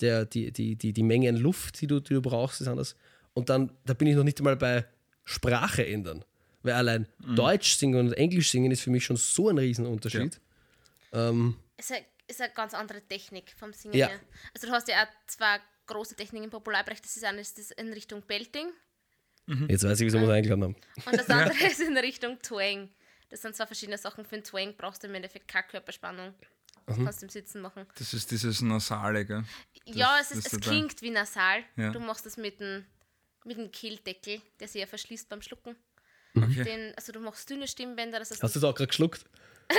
Der, 0.00 0.24
die, 0.24 0.50
die, 0.50 0.76
die, 0.76 0.92
die 0.94 1.02
Menge 1.02 1.28
an 1.28 1.36
Luft, 1.36 1.80
die 1.80 1.86
du, 1.86 2.00
die 2.00 2.14
du 2.14 2.22
brauchst, 2.22 2.60
ist 2.60 2.68
anders. 2.68 2.94
Und 3.40 3.48
dann, 3.48 3.72
da 3.84 3.94
bin 3.94 4.08
ich 4.08 4.16
noch 4.16 4.24
nicht 4.24 4.38
einmal 4.38 4.56
bei 4.56 4.84
Sprache 5.24 5.86
ändern. 5.86 6.24
Weil 6.62 6.74
allein 6.74 7.06
Deutsch 7.18 7.76
singen 7.76 7.98
und 8.08 8.12
Englisch 8.14 8.50
singen 8.50 8.70
ist 8.70 8.82
für 8.82 8.90
mich 8.90 9.04
schon 9.04 9.16
so 9.16 9.48
ein 9.48 9.58
Riesenunterschied. 9.58 10.38
Ähm, 11.12 11.56
Es 11.76 11.86
ist 11.86 11.96
eine, 11.96 12.04
ist 12.28 12.40
eine 12.42 12.52
ganz 12.52 12.74
andere 12.74 13.00
Technik 13.02 13.54
vom 13.58 13.72
Singen 13.72 13.96
Ja. 13.96 14.08
her. 14.08 14.20
Also 14.54 14.66
du 14.66 14.72
hast 14.72 14.86
ja 14.88 15.02
auch 15.02 15.08
zwei 15.26 15.58
große 15.86 16.14
Techniken 16.16 16.44
im 16.44 16.50
Popularbereich. 16.50 17.00
Das 17.00 17.16
ist 17.16 17.24
eine 17.24 17.40
ist 17.40 17.58
das 17.58 17.70
in 17.72 17.92
Richtung 17.92 18.22
Belting 18.22 18.68
Jetzt 19.68 19.82
weiß 19.82 19.98
ich, 20.00 20.06
wieso 20.06 20.18
wir 20.18 20.26
uns 20.28 20.32
eingeladen 20.34 20.62
haben. 20.62 20.76
und 21.06 21.16
das 21.18 21.28
andere 21.28 21.66
ist 21.66 21.80
in 21.80 21.96
Richtung 21.96 22.38
Twang. 22.40 22.88
Das 23.30 23.42
sind 23.42 23.56
zwei 23.56 23.66
verschiedene 23.66 23.98
Sachen. 23.98 24.24
Für 24.24 24.36
den 24.36 24.44
Twang 24.44 24.74
brauchst 24.76 25.02
du 25.02 25.08
im 25.08 25.14
Endeffekt 25.14 25.48
keine 25.48 25.66
Körperspannung. 25.66 26.34
Das 26.86 26.96
Mhm. 26.98 27.04
kannst 27.04 27.22
du 27.22 27.26
im 27.26 27.30
Sitzen 27.30 27.60
machen. 27.60 27.84
Das 27.98 28.12
ist 28.14 28.30
dieses 28.30 28.60
Nasale, 28.62 29.24
gell? 29.24 29.42
ja, 29.86 30.18
Das- 30.18 30.30
es, 30.30 30.36
ist, 30.36 30.46
das 30.46 30.52
es 30.52 30.58
ist 30.58 30.66
da- 30.66 30.70
klingt 30.70 31.02
wie 31.02 31.10
nasal. 31.10 31.64
Ja. 31.76 31.90
Du 31.90 31.98
machst 32.00 32.26
das 32.26 32.36
mit 32.36 32.60
dem 32.60 32.84
mit 33.44 33.56
dem 33.58 33.70
Kehldeckel, 33.70 34.40
der 34.58 34.68
sich 34.68 34.80
ja 34.80 34.86
verschließt 34.86 35.28
beim 35.28 35.42
Schlucken. 35.42 35.76
Okay. 36.36 36.62
Den, 36.64 36.94
also 36.96 37.12
du 37.12 37.20
machst 37.20 37.50
dünne 37.50 37.66
Stimmbänder, 37.66 38.18
das 38.18 38.30
heißt, 38.30 38.42
Hast 38.42 38.54
du 38.54 38.58
es 38.60 38.64
auch 38.64 38.74
gerade 38.74 38.88
geschluckt? 38.88 39.24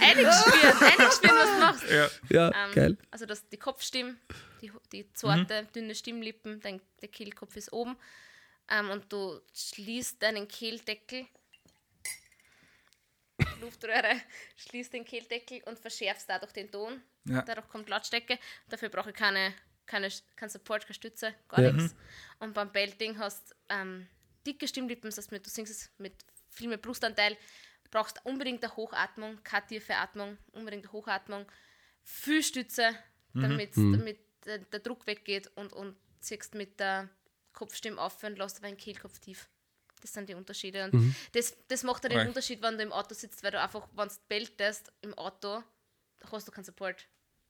eingeschwirren, 0.00 0.78
eingeschwirren, 0.82 1.36
was 1.36 1.50
du 1.50 1.58
machst. 1.58 1.84
Ja. 1.90 2.08
Ja, 2.28 2.66
Ähm, 2.66 2.72
geil. 2.74 2.96
Also 3.10 3.26
das, 3.26 3.48
die 3.48 3.56
Kopfstimme, 3.56 4.16
die, 4.60 4.72
die 4.92 5.12
zarte, 5.12 5.66
dünne 5.74 5.94
Stimmlippen, 5.94 6.60
dein, 6.60 6.80
der 7.00 7.08
Kehlkopf 7.08 7.56
ist 7.56 7.72
oben. 7.72 7.96
Ähm, 8.68 8.90
und 8.90 9.12
du 9.12 9.40
schließt 9.54 10.22
deinen 10.22 10.48
Kehldeckel, 10.48 11.26
Luftröhre, 13.60 14.20
schließt 14.56 14.92
den 14.92 15.04
Kehldeckel 15.04 15.62
und 15.64 15.78
verschärfst 15.78 16.28
dadurch 16.28 16.52
den 16.52 16.70
Ton. 16.70 17.02
Ja. 17.24 17.42
Dadurch 17.42 17.68
kommt 17.68 17.88
Lautstärke. 17.88 18.38
Dafür 18.68 18.88
brauche 18.88 19.10
ich 19.10 19.16
keine, 19.16 19.54
keine, 19.86 20.08
kein 20.36 20.48
Support, 20.48 20.84
keine 20.84 20.94
Stütze, 20.94 21.34
gar 21.48 21.60
Ja. 21.62 21.72
nichts. 21.72 21.94
Und 22.38 22.54
beim 22.54 22.70
Belting 22.72 23.18
hast 23.18 23.54
ähm, 23.68 24.06
dicke 24.46 24.68
Stimmlippen, 24.68 25.08
das 25.10 25.18
heißt, 25.18 25.32
mit- 25.32 25.44
du 25.46 25.50
singst 25.50 25.72
es 25.72 25.90
mit 25.98 26.14
viel 26.50 26.68
mehr 26.68 26.78
Brustanteil, 26.78 27.36
brauchst 27.90 28.24
unbedingt 28.24 28.62
eine 28.64 28.76
Hochatmung, 28.76 29.42
keine 29.42 29.66
tiefe 29.66 29.94
Atmung, 29.96 30.38
unbedingt 30.52 30.84
eine 30.84 30.92
Hochatmung, 30.92 31.46
viel 32.02 32.42
Stütze, 32.42 32.96
damit, 33.34 33.76
damit 33.76 34.18
der, 34.44 34.58
der 34.58 34.80
Druck 34.80 35.06
weggeht 35.06 35.48
und, 35.56 35.72
und 35.72 35.96
ziehst 36.20 36.54
mit 36.54 36.78
der 36.80 37.08
Kopfstimme 37.52 38.00
auf 38.00 38.22
und 38.22 38.38
lässt 38.38 38.58
aber 38.58 38.68
den 38.68 38.76
Kehlkopf 38.76 39.18
tief. 39.18 39.48
Das 40.06 40.12
sind 40.14 40.28
die 40.28 40.34
Unterschiede. 40.34 40.84
Und 40.84 41.14
das, 41.32 41.56
das 41.66 41.82
macht 41.82 42.04
ja 42.04 42.08
den 42.08 42.18
Right. 42.18 42.28
Unterschied, 42.28 42.62
wenn 42.62 42.76
du 42.76 42.84
im 42.84 42.92
Auto 42.92 43.12
sitzt, 43.14 43.42
weil 43.42 43.50
du 43.50 43.60
einfach, 43.60 43.88
wenn 43.96 44.06
du 44.08 44.14
beltest 44.28 44.92
im 45.02 45.14
Auto, 45.14 45.62
hast 46.30 46.46
du 46.46 46.52
keinen 46.52 46.64
Support. 46.64 47.08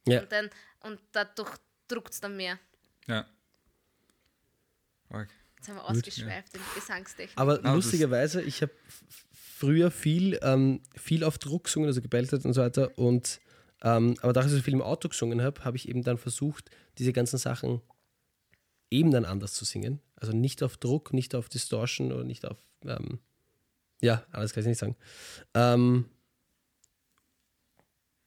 Ja. 0.09 0.21
Und, 0.23 0.33
dann, 0.33 0.49
und 0.81 0.99
dadurch 1.13 1.51
druckt 1.87 2.15
es 2.15 2.21
dann 2.21 2.35
mehr. 2.37 2.59
Ja. 3.07 3.27
Arg. 5.11 5.29
Jetzt 5.57 5.69
haben 5.69 5.77
wir 5.77 5.85
ausgeschweift 5.85 6.55
in 6.55 6.61
die 6.61 6.81
Gesangstechnik. 6.81 7.39
Aber 7.39 7.59
das- 7.59 7.75
lustigerweise, 7.75 8.41
ich 8.43 8.63
habe 8.63 8.73
früher 9.35 9.91
viel, 9.91 10.39
ähm, 10.43 10.81
viel 10.97 11.25
auf 11.25 11.39
Druck 11.39 11.65
gesungen, 11.65 11.89
also 11.89 12.01
gebeltet 12.01 12.45
und 12.45 12.53
so 12.55 12.63
weiter. 12.63 12.97
Und, 12.99 13.41
ähm, 13.83 14.17
aber 14.23 14.33
da 14.33 14.45
ich 14.45 14.51
so 14.51 14.61
viel 14.63 14.75
im 14.75 14.83
Auto 14.83 15.09
gesungen 15.09 15.43
habe, 15.43 15.65
habe 15.65 15.77
ich 15.77 15.89
eben 15.89 16.03
dann 16.03 16.19
versucht, 16.19 16.71
diese 16.99 17.13
ganzen 17.13 17.39
Sachen 17.39 17.81
eben 18.91 19.11
dann 19.11 19.25
anders 19.25 19.53
zu 19.55 19.65
singen. 19.65 20.01
Also 20.17 20.33
nicht 20.33 20.63
auf 20.63 20.77
Druck, 20.77 21.13
nicht 21.13 21.35
auf 21.35 21.49
Distortion 21.49 22.13
oder 22.13 22.25
nicht 22.25 22.47
auf. 22.47 22.59
Ähm, 22.85 23.19
ja, 24.01 24.25
alles 24.31 24.53
kann 24.53 24.63
ich 24.63 24.69
nicht 24.69 24.79
sagen. 24.79 24.97
Ähm, 25.55 26.07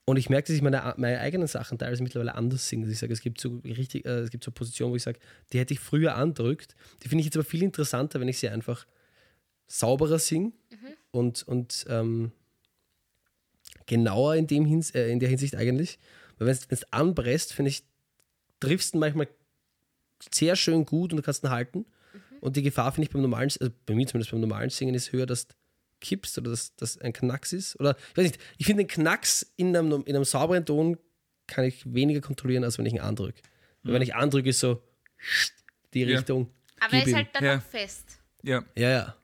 und 0.04 0.16
ich 0.16 0.28
merke, 0.28 0.48
dass 0.48 0.56
ich 0.56 0.62
meine, 0.62 0.94
meine 0.96 1.20
eigenen 1.20 1.46
Sachen 1.46 1.78
teilweise 1.78 2.02
mittlerweile 2.02 2.34
anders 2.34 2.68
singe. 2.68 2.82
Also 2.82 2.92
ich 2.92 2.98
sage, 2.98 3.12
es 3.12 3.20
gibt 3.20 3.40
so 3.40 3.60
richtig, 3.64 4.04
äh, 4.06 4.20
es 4.20 4.30
gibt 4.30 4.42
so 4.42 4.50
Positionen, 4.50 4.92
wo 4.92 4.96
ich 4.96 5.04
sage, 5.04 5.20
die 5.52 5.58
hätte 5.58 5.74
ich 5.74 5.80
früher 5.80 6.16
andrückt. 6.16 6.74
Die 7.02 7.08
finde 7.08 7.20
ich 7.20 7.26
jetzt 7.26 7.36
aber 7.36 7.44
viel 7.44 7.62
interessanter, 7.62 8.20
wenn 8.20 8.28
ich 8.28 8.38
sie 8.38 8.48
einfach 8.48 8.86
sauberer 9.68 10.18
singe 10.18 10.52
und, 11.12 11.44
und 11.44 11.86
ähm, 11.88 12.32
genauer 13.86 14.34
in, 14.34 14.48
dem 14.48 14.64
Hins 14.64 14.90
äh, 14.90 15.08
in 15.10 15.20
der 15.20 15.28
Hinsicht 15.28 15.54
eigentlich. 15.54 16.00
Weil 16.38 16.48
wenn 16.48 16.56
es 16.70 16.92
anpresst, 16.92 17.52
finde 17.52 17.68
ich, 17.68 17.84
triffst 18.58 18.94
du 18.94 18.98
manchmal 18.98 19.28
sehr 20.32 20.56
schön 20.56 20.84
gut 20.84 21.12
und 21.12 21.18
du 21.18 21.22
kannst 21.22 21.44
ihn 21.44 21.50
halten. 21.50 21.86
Und 22.40 22.56
die 22.56 22.62
Gefahr, 22.62 22.90
finde 22.92 23.06
ich, 23.06 23.12
beim 23.12 23.22
normalen, 23.22 23.50
also 23.60 23.72
bei 23.86 23.94
mir 23.94 24.06
zumindest 24.06 24.30
beim 24.30 24.40
normalen 24.40 24.70
Singen, 24.70 24.94
ist 24.94 25.12
höher, 25.12 25.26
dass 25.26 25.46
du 25.48 25.54
kippst 26.00 26.38
oder 26.38 26.50
dass 26.50 26.74
das 26.76 26.96
ein 26.98 27.12
Knacks 27.12 27.52
ist. 27.52 27.78
Oder 27.78 27.96
ich 28.12 28.16
weiß 28.16 28.24
nicht, 28.24 28.40
ich 28.56 28.66
finde 28.66 28.84
den 28.84 28.88
Knacks 28.88 29.52
in 29.56 29.76
einem, 29.76 30.02
in 30.04 30.14
einem 30.16 30.24
sauberen 30.24 30.64
Ton 30.64 30.98
kann 31.46 31.64
ich 31.64 31.82
weniger 31.92 32.20
kontrollieren, 32.20 32.64
als 32.64 32.78
wenn 32.78 32.86
ich 32.86 32.94
ihn 32.94 33.00
andrücke. 33.00 33.42
Weil 33.82 33.94
Wenn 33.94 34.02
ich 34.02 34.14
andrücke, 34.14 34.48
ist 34.50 34.60
so 34.60 34.82
die 35.92 36.04
Ja. 36.04 36.16
Richtung. 36.16 36.50
Aber 36.80 36.94
er 36.94 37.02
ist 37.02 37.08
ihm. 37.08 37.16
halt 37.16 37.28
dann 37.34 37.44
Ja. 37.44 37.56
noch 37.56 37.62
fest. 37.62 38.18
Ja. 38.42 38.64
Ja, 38.76 38.88
ja. 38.90 39.16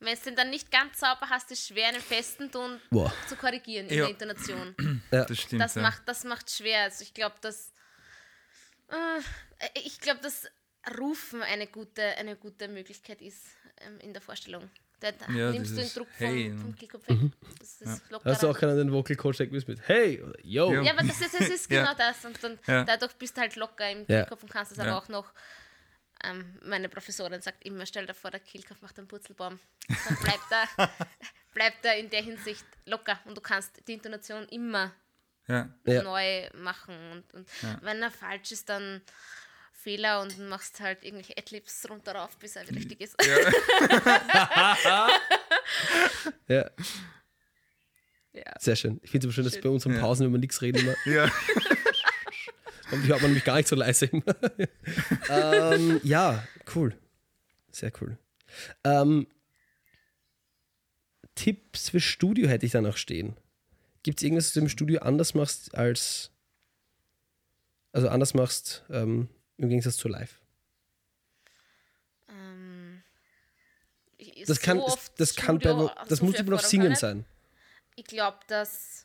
Wenn 0.00 0.12
es 0.14 0.22
den 0.22 0.36
dann 0.36 0.50
nicht 0.50 0.70
ganz 0.70 1.00
sauber 1.00 1.28
hast, 1.28 1.50
ist 1.50 1.60
es 1.60 1.66
schwer, 1.68 1.88
einen 1.88 2.00
festen 2.00 2.50
Ton 2.50 2.80
Boah. 2.90 3.12
zu 3.28 3.36
korrigieren 3.36 3.86
in 3.88 3.98
Ja. 3.98 4.04
der 4.04 4.10
Intonation. 4.10 4.74
Das 5.10 5.38
stimmt. 5.38 5.60
Das 5.62 5.74
ja. 5.76 5.82
macht 5.82 6.02
das 6.06 6.24
macht 6.24 6.50
schwer. 6.50 6.82
Also 6.84 7.02
ich 7.02 7.14
glaube, 7.14 7.34
dass 7.40 7.72
ich 9.84 10.00
glaube, 10.00 10.20
dass 10.20 10.46
Rufen 10.98 11.42
eine 11.42 11.66
gute, 11.66 12.02
eine 12.16 12.36
gute 12.36 12.68
Möglichkeit 12.68 13.20
ist 13.20 13.44
ähm, 13.80 13.98
in 14.00 14.12
der 14.12 14.22
Vorstellung. 14.22 14.70
Da 15.00 15.10
Ja, 15.32 15.52
nimmst 15.52 15.72
du 15.72 15.76
den 15.76 15.92
Druck 15.92 16.08
vom, 16.08 16.26
Hey. 16.26 16.52
vom 16.60 16.74
Kehlkopf 16.74 17.06
weg. 17.08 17.18
Das 17.60 17.80
ist 17.80 18.10
lockerer. 18.10 18.32
Hast 18.32 18.42
du 18.42 18.48
auch 18.48 18.58
keinen 18.58 18.76
den 18.76 18.92
Vocal 18.92 19.14
Coach 19.16 19.38
gewusst 19.38 19.68
mit 19.68 19.80
Hey, 19.86 20.20
oder 20.20 20.34
Yo. 20.42 20.72
Ja. 20.72 20.82
Ja, 20.82 20.92
aber 20.92 21.02
das 21.06 21.20
ist, 21.20 21.34
das 21.34 21.48
ist 21.48 21.70
Ja. 21.70 21.82
genau 21.82 21.94
das. 21.96 22.24
Und 22.24 22.42
dann, 22.42 22.58
Ja. 22.66 22.84
dadurch 22.84 23.12
bist 23.14 23.36
du 23.36 23.40
halt 23.40 23.54
locker 23.56 23.88
im 23.90 24.00
Ja. 24.00 24.04
Kehlkopf 24.22 24.42
und 24.42 24.50
kannst 24.50 24.72
es 24.72 24.78
Ja. 24.78 24.84
aber 24.84 24.96
auch 24.96 25.08
noch. 25.08 25.32
Ähm, 26.24 26.58
meine 26.64 26.88
Professorin 26.88 27.40
sagt 27.40 27.64
immer: 27.64 27.86
Stell 27.86 28.06
dir 28.06 28.14
vor, 28.14 28.32
der 28.32 28.40
Kehlkopf 28.40 28.80
macht 28.82 28.98
einen 28.98 29.06
Purzelbaum. 29.06 29.60
Dann 29.86 30.16
bleibt 30.16 30.50
er, 30.50 30.68
bleibt 31.54 31.84
er 31.84 31.96
in 31.96 32.10
der 32.10 32.22
Hinsicht 32.22 32.64
locker 32.86 33.20
und 33.24 33.36
du 33.36 33.40
kannst 33.40 33.86
die 33.86 33.92
Intonation 33.92 34.48
immer 34.48 34.92
Ja. 35.48 35.68
Ja. 35.86 36.02
neu 36.02 36.48
machen. 36.54 36.94
Und, 37.12 37.34
und 37.34 37.48
wenn 37.82 38.02
er 38.02 38.10
falsch 38.10 38.52
ist, 38.52 38.68
dann 38.68 39.00
Fehler 39.72 40.20
und 40.20 40.38
machst 40.48 40.80
halt 40.80 41.04
irgendwelche 41.04 41.36
Adlibs 41.38 41.88
runter 41.88 42.12
rauf, 42.14 42.36
bis 42.38 42.56
er 42.56 42.68
wieder 42.68 42.76
richtig 42.76 43.00
ist. 43.00 43.16
Ja, 43.24 45.08
Ja. 48.34 48.52
sehr 48.58 48.76
schön. 48.76 49.00
Ich 49.02 49.10
finde 49.10 49.26
es 49.26 49.28
aber 49.28 49.32
schön, 49.34 49.44
dass 49.44 49.54
Schön. 49.54 49.62
bei 49.62 49.68
unseren 49.70 49.94
Ja. 49.94 50.00
Pausen, 50.00 50.26
wenn 50.26 50.32
wir 50.32 50.38
nichts 50.38 50.60
reden, 50.62 50.78
immer, 50.78 50.94
Ja. 51.06 51.24
und 52.92 53.02
die 53.02 53.08
hört 53.08 53.20
man 53.22 53.30
nämlich 53.30 53.44
gar 53.44 53.56
nicht 53.56 53.68
so 53.68 53.74
leise 53.76 54.06
immer. 54.06 54.36
ähm, 55.28 56.00
ja, 56.04 56.46
cool. 56.74 56.96
Sehr 57.72 57.90
cool. 58.00 58.16
Ähm, 58.84 59.26
Tipps 61.34 61.88
für 61.90 62.00
Studio 62.00 62.48
hätte 62.48 62.66
ich 62.66 62.72
da 62.72 62.80
noch 62.80 62.96
stehen. 62.96 63.36
Gibt 64.08 64.20
es 64.20 64.24
irgendwas, 64.24 64.46
was 64.46 64.52
du 64.54 64.60
im 64.60 64.70
Studio 64.70 65.00
anders 65.02 65.34
machst 65.34 65.74
als. 65.74 66.30
Also 67.92 68.08
anders 68.08 68.32
machst 68.32 68.82
ähm, 68.88 69.28
im 69.58 69.68
Gegensatz 69.68 69.98
zu 69.98 70.08
live? 70.08 70.40
Ähm, 72.30 73.02
Das 74.46 74.56
so 74.56 74.62
kann, 74.62 74.78
das, 74.78 74.86
oft 74.94 75.20
das 75.20 75.36
kann 75.36 75.58
bei, 75.58 75.68
Studio, 75.68 75.90
das 76.08 76.20
so 76.20 76.24
muss 76.24 76.36
aber 76.36 76.52
noch 76.52 76.60
Singen 76.60 76.94
sein. 76.94 77.26
Ich 77.96 78.06
glaube, 78.06 78.38
dass 78.46 79.04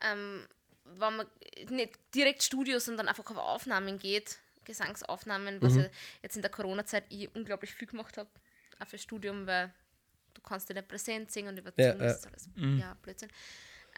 ähm, 0.00 0.48
wenn 0.84 1.16
man 1.16 1.26
nicht 1.70 2.00
direkt 2.16 2.42
Studio, 2.42 2.80
sondern 2.80 3.06
einfach 3.06 3.30
auf 3.30 3.36
Aufnahmen 3.36 4.00
geht, 4.00 4.40
Gesangsaufnahmen, 4.64 5.62
was 5.62 5.74
Mhm. 5.74 5.82
ich 5.82 5.90
jetzt 6.24 6.34
in 6.34 6.42
der 6.42 6.50
Corona-Zeit 6.50 7.04
ich 7.10 7.32
unglaublich 7.32 7.72
viel 7.72 7.86
gemacht 7.86 8.16
habe, 8.18 8.28
auch 8.80 8.88
fürs 8.88 9.02
Studium, 9.02 9.46
weil 9.46 9.72
du 10.34 10.40
kannst 10.42 10.68
ja 10.68 10.74
nicht 10.74 10.88
präsent 10.88 11.30
singen 11.30 11.50
und 11.50 11.58
über 11.58 11.72
Ja, 11.76 11.94
ja. 11.94 12.10
ist 12.10 12.26
alles 12.26 12.48
ja, 12.56 12.94
Blödsinn. 13.02 13.28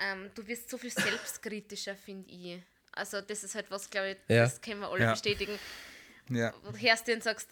Ähm, 0.02 0.30
du 0.34 0.46
wirst 0.46 0.70
so 0.70 0.78
viel 0.78 0.90
selbstkritischer, 0.90 1.94
finde 1.94 2.30
ich. 2.30 2.58
Also 2.92 3.20
das 3.20 3.44
ist 3.44 3.54
halt 3.54 3.70
was, 3.70 3.88
glaube 3.90 4.10
ich, 4.10 4.16
Ja. 4.28 4.44
das 4.44 4.60
können 4.60 4.80
wir 4.80 4.88
alle 4.90 5.04
Ja. 5.04 5.12
bestätigen. 5.12 5.58
Ja. 6.28 6.52
Du 6.64 6.76
hörst 6.78 7.06
dir 7.06 7.14
und 7.14 7.22
sagst, 7.22 7.48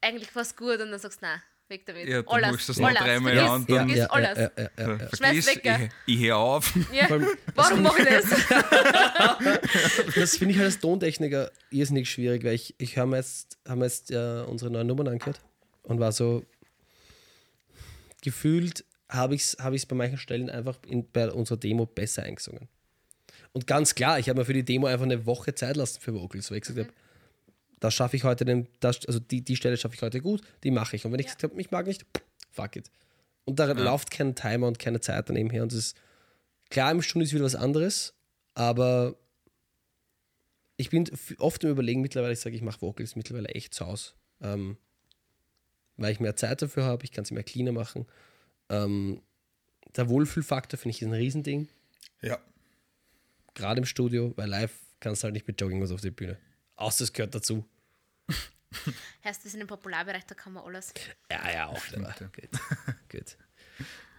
eigentlich 0.00 0.34
war 0.34 0.42
es 0.42 0.56
gut 0.56 0.80
und 0.80 0.90
dann 0.90 0.98
sagst 0.98 1.22
du, 1.22 1.26
nein, 1.26 1.40
weg 1.68 1.86
damit. 1.86 2.08
Ja, 2.08 2.22
dann 2.22 2.34
alles, 2.34 2.50
machst 2.52 2.68
du 2.68 2.72
das 2.72 2.80
noch 2.80 2.92
dreimal 2.92 3.38
an, 3.38 3.66
dann- 3.66 3.76
vergiss 3.78 3.96
ja, 3.98 4.06
alles. 4.10 4.38
ja, 4.38 4.50
ja, 4.56 4.70
ja, 4.78 4.96
ja. 4.98 5.08
Vergiss, 5.08 5.46
weg, 5.46 5.64
ja. 5.64 5.78
ich, 6.06 6.14
ich 6.16 6.20
höre 6.26 6.36
auf. 6.36 6.72
Ja. 6.92 7.08
Warum 7.54 7.82
mache 7.82 8.02
ich 8.02 8.08
das? 8.08 8.24
Das 10.14 10.36
finde 10.36 10.52
ich 10.54 10.58
halt 10.58 10.66
als 10.72 10.80
Tontechniker 10.80 11.50
irrsinnig 11.70 12.10
schwierig, 12.10 12.44
weil 12.44 12.54
ich, 12.54 12.74
ich 12.78 12.98
habe 12.98 13.10
mir 13.10 13.16
jetzt, 13.18 13.58
hab 13.66 13.78
mir 13.78 13.84
jetzt 13.86 14.10
äh, 14.10 14.42
unsere 14.46 14.70
neuen 14.70 14.86
Nummern 14.86 15.08
angehört 15.08 15.40
und 15.84 16.00
war 16.00 16.12
so 16.12 16.44
gefühlt, 18.22 18.84
habe 19.12 19.34
ich 19.34 19.42
es 19.42 19.56
hab 19.58 19.72
ich's 19.74 19.86
bei 19.86 19.94
manchen 19.96 20.18
Stellen 20.18 20.50
einfach 20.50 20.78
in, 20.86 21.10
bei 21.10 21.30
unserer 21.30 21.58
Demo 21.58 21.86
besser 21.86 22.22
eingesungen. 22.22 22.68
Und 23.52 23.66
ganz 23.66 23.94
klar, 23.94 24.18
ich 24.18 24.28
habe 24.28 24.40
mir 24.40 24.44
für 24.46 24.54
die 24.54 24.64
Demo 24.64 24.86
einfach 24.86 25.04
eine 25.04 25.26
Woche 25.26 25.54
Zeit 25.54 25.76
lassen 25.76 26.00
für 26.00 26.14
Vocals, 26.14 26.50
weil 26.50 26.58
ich 26.58 26.62
gesagt 26.64 26.78
habe, 26.78 26.92
das 27.80 27.94
schaffe 27.94 28.16
ich 28.16 28.24
heute, 28.24 28.44
den, 28.44 28.68
das, 28.80 29.04
also 29.06 29.18
die, 29.20 29.42
die 29.42 29.56
Stelle 29.56 29.76
schaffe 29.76 29.94
ich 29.94 30.02
heute 30.02 30.20
gut, 30.20 30.40
die 30.64 30.70
mache 30.70 30.96
ich. 30.96 31.04
Und 31.04 31.12
wenn 31.12 31.20
ich 31.20 31.26
Ja. 31.26 31.34
gesagt 31.34 31.52
habe, 31.52 31.60
ich 31.60 31.70
mag 31.70 31.86
nicht, 31.86 32.06
fuck 32.50 32.76
it. 32.76 32.90
Und 33.44 33.58
da 33.58 33.66
läuft 33.72 34.10
kein 34.10 34.34
Timer 34.34 34.68
und 34.68 34.78
keine 34.78 35.00
Zeit 35.00 35.28
daneben 35.28 35.50
her. 35.50 35.64
Und 35.64 35.72
das 35.72 35.78
ist 35.78 35.96
klar, 36.70 36.92
im 36.92 37.02
Studio 37.02 37.24
ist 37.24 37.34
wieder 37.34 37.44
was 37.44 37.56
anderes, 37.56 38.14
aber 38.54 39.16
ich 40.76 40.90
bin 40.90 41.10
oft 41.38 41.62
im 41.64 41.70
Überlegen 41.70 42.00
mittlerweile, 42.00 42.32
ich 42.32 42.40
sage, 42.40 42.56
ich 42.56 42.62
mache 42.62 42.80
Vocals 42.80 43.16
mittlerweile 43.16 43.48
echt 43.48 43.74
zu 43.74 43.86
Hause. 43.86 44.12
Ähm, 44.40 44.76
weil 45.96 46.12
ich 46.12 46.20
mehr 46.20 46.36
Zeit 46.36 46.62
dafür 46.62 46.84
habe, 46.84 47.04
ich 47.04 47.12
kann 47.12 47.24
sie 47.24 47.34
mehr 47.34 47.42
cleaner 47.42 47.72
machen. 47.72 48.06
Ähm, 48.72 49.22
der 49.96 50.08
Wohlfühlfaktor 50.08 50.78
finde 50.78 50.96
ich 50.96 51.02
ist 51.02 51.08
ein 51.08 51.12
Riesending, 51.14 51.68
Ja. 52.22 52.38
gerade 53.54 53.80
im 53.80 53.84
Studio, 53.84 54.32
weil 54.36 54.48
live 54.48 54.72
kannst 55.00 55.22
du 55.22 55.24
halt 55.24 55.34
nicht 55.34 55.46
mit 55.46 55.60
Jogginghose 55.60 55.94
auf 55.94 56.00
die 56.00 56.10
Bühne. 56.10 56.38
Außer 56.76 57.04
es 57.04 57.12
gehört 57.12 57.34
dazu. 57.34 57.64
Heißt 59.24 59.44
das 59.44 59.52
in 59.52 59.60
dem 59.60 59.66
Popularbereich, 59.68 60.24
da 60.24 60.34
kann 60.34 60.54
man 60.54 60.64
alles. 60.64 60.94
Ja, 61.30 61.50
ja, 61.52 61.66
auch. 61.66 61.78
Stimmt, 61.84 62.08
ja. 62.18 62.26
Gut. 62.28 62.50
gut. 63.10 63.36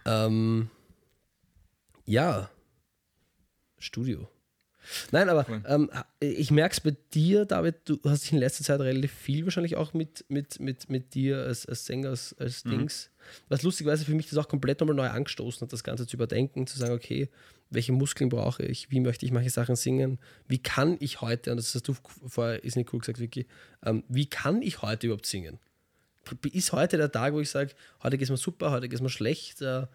Ähm, 0.06 0.70
ja, 2.04 2.48
Studio. 3.78 4.28
Nein, 5.12 5.28
aber 5.28 5.46
Cool. 5.48 5.62
ähm, 5.66 5.90
ich 6.20 6.50
merke 6.50 6.72
es 6.72 6.80
bei 6.80 6.96
dir, 7.12 7.44
David, 7.44 7.76
du 7.84 7.98
hast 8.04 8.24
dich 8.24 8.32
in 8.32 8.38
letzter 8.38 8.64
Zeit 8.64 8.80
relativ 8.80 9.12
viel 9.12 9.44
wahrscheinlich 9.44 9.76
auch 9.76 9.94
mit, 9.94 10.24
mit, 10.28 10.60
mit, 10.60 10.90
mit 10.90 11.14
dir 11.14 11.38
als, 11.38 11.66
als 11.66 11.86
Sänger, 11.86 12.10
als, 12.10 12.34
als 12.38 12.62
Dings. 12.62 13.10
Was 13.48 13.62
lustigerweise 13.62 14.04
für 14.04 14.14
mich 14.14 14.28
das 14.28 14.38
auch 14.38 14.48
komplett 14.48 14.80
nochmal 14.80 14.96
neu 14.96 15.08
angestoßen 15.08 15.62
hat, 15.62 15.72
das 15.72 15.84
Ganze 15.84 16.06
zu 16.06 16.16
überdenken, 16.16 16.66
zu 16.66 16.78
sagen, 16.78 16.92
okay, 16.92 17.28
welche 17.70 17.92
Muskeln 17.92 18.28
brauche 18.28 18.62
ich, 18.62 18.90
wie 18.90 19.00
möchte 19.00 19.24
ich 19.24 19.32
manche 19.32 19.50
Sachen 19.50 19.76
singen, 19.76 20.18
wie 20.46 20.58
kann 20.58 20.96
ich 21.00 21.20
heute, 21.20 21.50
und 21.50 21.56
das 21.56 21.74
hast 21.74 21.88
du 21.88 21.94
vorher, 22.26 22.62
ist 22.62 22.76
nicht 22.76 22.92
cool 22.92 23.00
gesagt, 23.00 23.18
Vicky, 23.18 23.46
ähm, 23.84 24.04
wie 24.08 24.26
kann 24.26 24.62
ich 24.62 24.82
heute 24.82 25.06
überhaupt 25.06 25.26
singen? 25.26 25.58
Ist 26.52 26.72
heute 26.72 26.96
der 26.96 27.10
Tag, 27.10 27.34
wo 27.34 27.40
ich 27.40 27.50
sage, 27.50 27.72
heute 28.02 28.16
geht 28.16 28.24
es 28.24 28.30
mir 28.30 28.36
super, 28.36 28.70
heute 28.70 28.88
geht 28.88 28.98
es 28.98 29.02
mir 29.02 29.10
schlecht, 29.10 29.60
äh, 29.62 29.86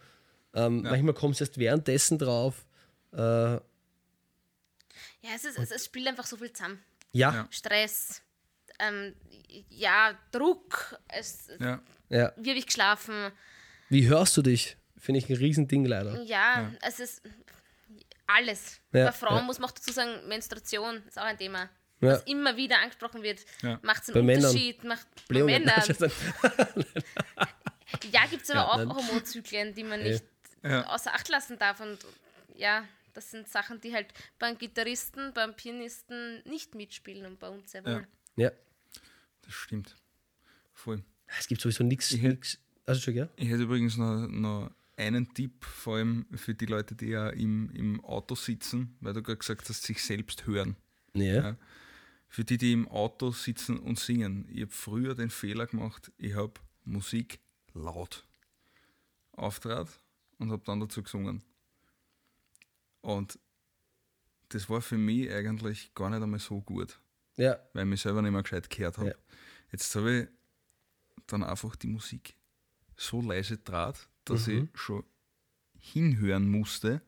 ähm, 0.53 0.81
manchmal 0.81 1.13
kommst 1.13 1.39
du 1.39 1.43
erst 1.43 1.57
währenddessen 1.57 2.17
drauf. 2.17 2.65
Äh, 3.11 3.57
Ja, 5.21 5.29
es, 5.35 5.45
ist, 5.45 5.57
es, 5.57 5.71
es 5.71 5.85
spielt 5.85 6.07
einfach 6.07 6.25
so 6.25 6.37
viel 6.37 6.51
zusammen. 6.53 6.83
ja, 7.11 7.33
Ja. 7.33 7.47
Stress, 7.51 8.21
ähm, 8.79 9.15
ja, 9.69 10.17
Druck, 10.31 10.97
es, 11.07 11.49
Ja. 11.59 11.81
ja. 12.09 12.31
wie 12.37 12.49
habe 12.49 12.59
ich 12.59 12.65
geschlafen? 12.65 13.31
Wie 13.89 14.07
hörst 14.07 14.35
du 14.37 14.41
dich? 14.41 14.77
Finde 14.97 15.19
ich 15.19 15.29
ein 15.29 15.35
Riesending 15.35 15.85
leider. 15.85 16.21
Ja, 16.23 16.71
es 16.81 16.99
ist 16.99 17.21
alles. 18.27 18.79
Ja, 18.91 19.05
Bei 19.07 19.11
Frauen 19.11 19.37
ja. 19.37 19.41
muss 19.43 19.59
man 19.59 19.69
auch 19.69 19.73
dazu 19.73 19.91
sagen, 19.91 20.27
Menstruation 20.27 21.01
ist 21.07 21.17
auch 21.17 21.23
ein 21.23 21.37
Thema. 21.37 21.69
Ja. 22.01 22.13
Was 22.13 22.23
immer 22.23 22.55
wieder 22.55 22.77
angesprochen 22.79 23.23
wird. 23.23 23.43
Ja. 23.61 23.79
Macht 23.81 24.03
es 24.03 24.07
Bei 24.13 24.19
einen 24.19 24.25
Männern. 24.27 24.45
Unterschied? 24.45 24.83
Macht, 24.83 25.07
bei. 25.27 25.43
Männern. 25.43 25.83
Ja, 28.11 28.25
gibt 28.27 28.43
es 28.43 28.49
aber 28.51 28.59
Ja, 28.59 28.67
auch 28.67 28.77
nein. 28.77 28.93
Hormonzyklen, 28.93 29.73
die 29.73 29.83
man 29.83 30.01
nicht 30.03 30.23
Ja. 30.63 30.85
außer 30.87 31.13
Acht 31.13 31.27
lassen 31.29 31.57
darf. 31.57 31.79
Und 31.79 31.97
ja, 32.55 32.83
das 33.13 33.31
sind 33.31 33.47
Sachen, 33.47 33.81
die 33.81 33.93
halt 33.93 34.13
beim 34.37 34.57
Gitarristen, 34.57 35.33
beim 35.33 35.55
Pianisten 35.55 36.41
nicht 36.45 36.75
mitspielen 36.75 37.25
und 37.25 37.39
bei 37.39 37.49
uns 37.49 37.71
sehr 37.71 37.85
wohl. 37.85 38.07
ja. 38.35 38.51
Das 39.41 39.53
stimmt. 39.53 39.95
Voll. 40.73 41.03
Es 41.39 41.47
gibt 41.47 41.61
sowieso 41.61 41.83
nichts. 41.83 42.15
Also 42.85 43.01
schon, 43.01 43.15
ja? 43.15 43.29
Ich 43.35 43.49
hätte 43.49 43.63
übrigens 43.63 43.97
noch, 43.97 44.27
noch 44.27 44.71
einen 44.95 45.33
Tipp, 45.33 45.63
vor 45.63 45.97
allem 45.97 46.25
für 46.35 46.53
die 46.53 46.65
Leute, 46.65 46.95
die 46.95 47.07
ja 47.07 47.29
im, 47.29 47.69
im 47.71 48.03
Auto 48.03 48.35
sitzen, 48.35 48.95
weil 48.99 49.13
du 49.13 49.23
gerade 49.23 49.37
gesagt 49.37 49.67
hast, 49.69 49.83
sich 49.83 50.03
selbst 50.03 50.45
hören. 50.45 50.75
Ja. 51.13 51.23
Ja. 51.23 51.57
Für 52.27 52.43
die, 52.43 52.57
die 52.57 52.73
im 52.73 52.87
Auto 52.87 53.31
sitzen 53.31 53.79
und 53.79 53.97
singen. 53.97 54.47
Ich 54.51 54.61
habe 54.61 54.71
früher 54.71 55.15
den 55.15 55.31
Fehler 55.31 55.65
gemacht, 55.65 56.11
ich 56.17 56.35
habe 56.35 56.53
Musik 56.85 57.39
laut 57.73 58.27
auftrat 59.31 59.87
und 60.37 60.51
habe 60.51 60.63
dann 60.65 60.79
dazu 60.79 61.01
gesungen. 61.01 61.43
Und 63.01 63.39
das 64.49 64.69
war 64.69 64.81
für 64.81 64.97
mich 64.97 65.31
eigentlich 65.31 65.93
gar 65.93 66.09
nicht 66.09 66.21
einmal 66.21 66.39
so 66.39 66.61
gut, 66.61 66.99
Ja. 67.37 67.59
weil 67.73 67.83
ich 67.83 67.89
mich 67.89 68.01
selber 68.01 68.21
nicht 68.21 68.31
mehr 68.31 68.43
gescheit 68.43 68.69
gehört 68.69 68.97
habe. 68.97 69.09
Ja. 69.09 69.15
Jetzt 69.71 69.95
habe 69.95 70.21
ich 70.21 70.27
dann 71.27 71.43
einfach 71.43 71.75
die 71.75 71.87
Musik 71.87 72.35
so 72.97 73.21
leise 73.21 73.57
draht, 73.57 74.07
dass 74.25 74.47
Mhm. 74.47 74.69
ich 74.73 74.79
schon 74.79 75.03
hinhören 75.79 76.49
musste, 76.49 77.01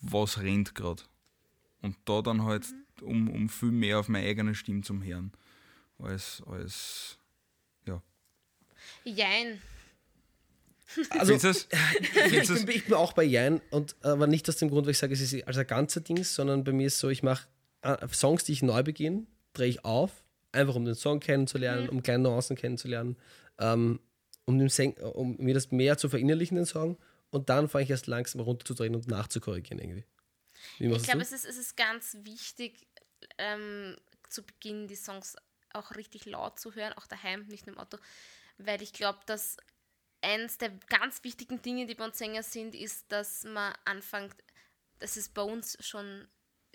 was 0.00 0.38
rennt 0.40 0.74
gerade. 0.74 1.02
Und 1.80 1.96
da 2.04 2.22
dann 2.22 2.42
halt 2.44 2.66
um, 3.00 3.28
um 3.30 3.48
viel 3.48 3.70
mehr 3.72 3.98
auf 3.98 4.08
meine 4.08 4.26
eigene 4.26 4.54
Stimme 4.54 4.82
zum 4.82 5.02
Hören. 5.02 5.32
Als, 5.98 6.42
als 6.46 7.18
ja. 7.86 8.02
Jein. 9.04 9.60
Also, 11.10 11.38
Findest 11.38 11.72
du's? 11.72 11.80
ich, 12.30 12.48
bin, 12.48 12.68
ich 12.68 12.84
bin 12.84 12.94
auch 12.94 13.12
bei 13.12 13.24
Jan, 13.24 13.60
und, 13.70 13.96
aber 14.02 14.26
nicht 14.26 14.48
aus 14.48 14.56
dem 14.56 14.68
Grund, 14.68 14.86
weil 14.86 14.92
ich 14.92 14.98
sage, 14.98 15.14
es 15.14 15.20
ist 15.20 15.46
als 15.46 15.56
ein 15.56 15.66
ganzer 15.66 16.00
Dings, 16.00 16.34
sondern 16.34 16.64
bei 16.64 16.72
mir 16.72 16.86
ist 16.86 16.98
so, 16.98 17.08
ich 17.08 17.22
mache 17.22 17.46
äh, 17.82 18.06
Songs, 18.12 18.44
die 18.44 18.52
ich 18.52 18.62
neu 18.62 18.82
beginne, 18.82 19.26
drehe 19.54 19.68
ich 19.68 19.84
auf, 19.84 20.24
einfach 20.52 20.74
um 20.74 20.84
den 20.84 20.94
Song 20.94 21.20
kennenzulernen, 21.20 21.88
um 21.88 22.02
kleine 22.02 22.24
Nuancen 22.24 22.56
kennenzulernen, 22.56 23.16
ähm, 23.58 24.00
um, 24.44 24.60
um 25.14 25.36
mir 25.38 25.54
das 25.54 25.70
mehr 25.70 25.96
zu 25.96 26.08
verinnerlichen, 26.08 26.56
den 26.56 26.66
Song, 26.66 26.98
und 27.30 27.48
dann 27.48 27.68
fange 27.68 27.84
ich 27.84 27.90
erst 27.90 28.06
langsam 28.06 28.42
runterzudrehen 28.42 28.94
und 28.94 29.08
nachzukorrigieren 29.08 29.80
irgendwie. 29.80 30.04
Wie 30.78 30.92
Ich 30.92 31.02
glaube, 31.02 31.22
es 31.22 31.32
ist, 31.32 31.44
es 31.44 31.56
ist 31.56 31.76
ganz 31.76 32.16
wichtig, 32.22 32.86
ähm, 33.38 33.96
zu 34.28 34.44
Beginn 34.44 34.86
die 34.86 34.96
Songs 34.96 35.36
auch 35.72 35.96
richtig 35.96 36.26
laut 36.26 36.58
zu 36.58 36.74
hören, 36.74 36.92
auch 36.94 37.06
daheim, 37.06 37.46
nicht 37.48 37.66
nur 37.66 37.74
im 37.74 37.80
Auto, 37.80 37.98
weil 38.58 38.80
ich 38.82 38.92
glaube, 38.92 39.18
dass 39.26 39.56
eins 40.24 40.58
der 40.58 40.70
ganz 40.88 41.22
wichtigen 41.22 41.62
Dinge, 41.62 41.86
die 41.86 41.94
bei 41.94 42.04
uns 42.04 42.18
Sänger 42.18 42.42
sind, 42.42 42.74
ist, 42.74 43.10
dass 43.12 43.44
man 43.44 43.74
anfängt, 43.84 44.34
das 44.98 45.16
ist 45.16 45.34
bei 45.34 45.42
uns 45.42 45.76
schon 45.80 46.26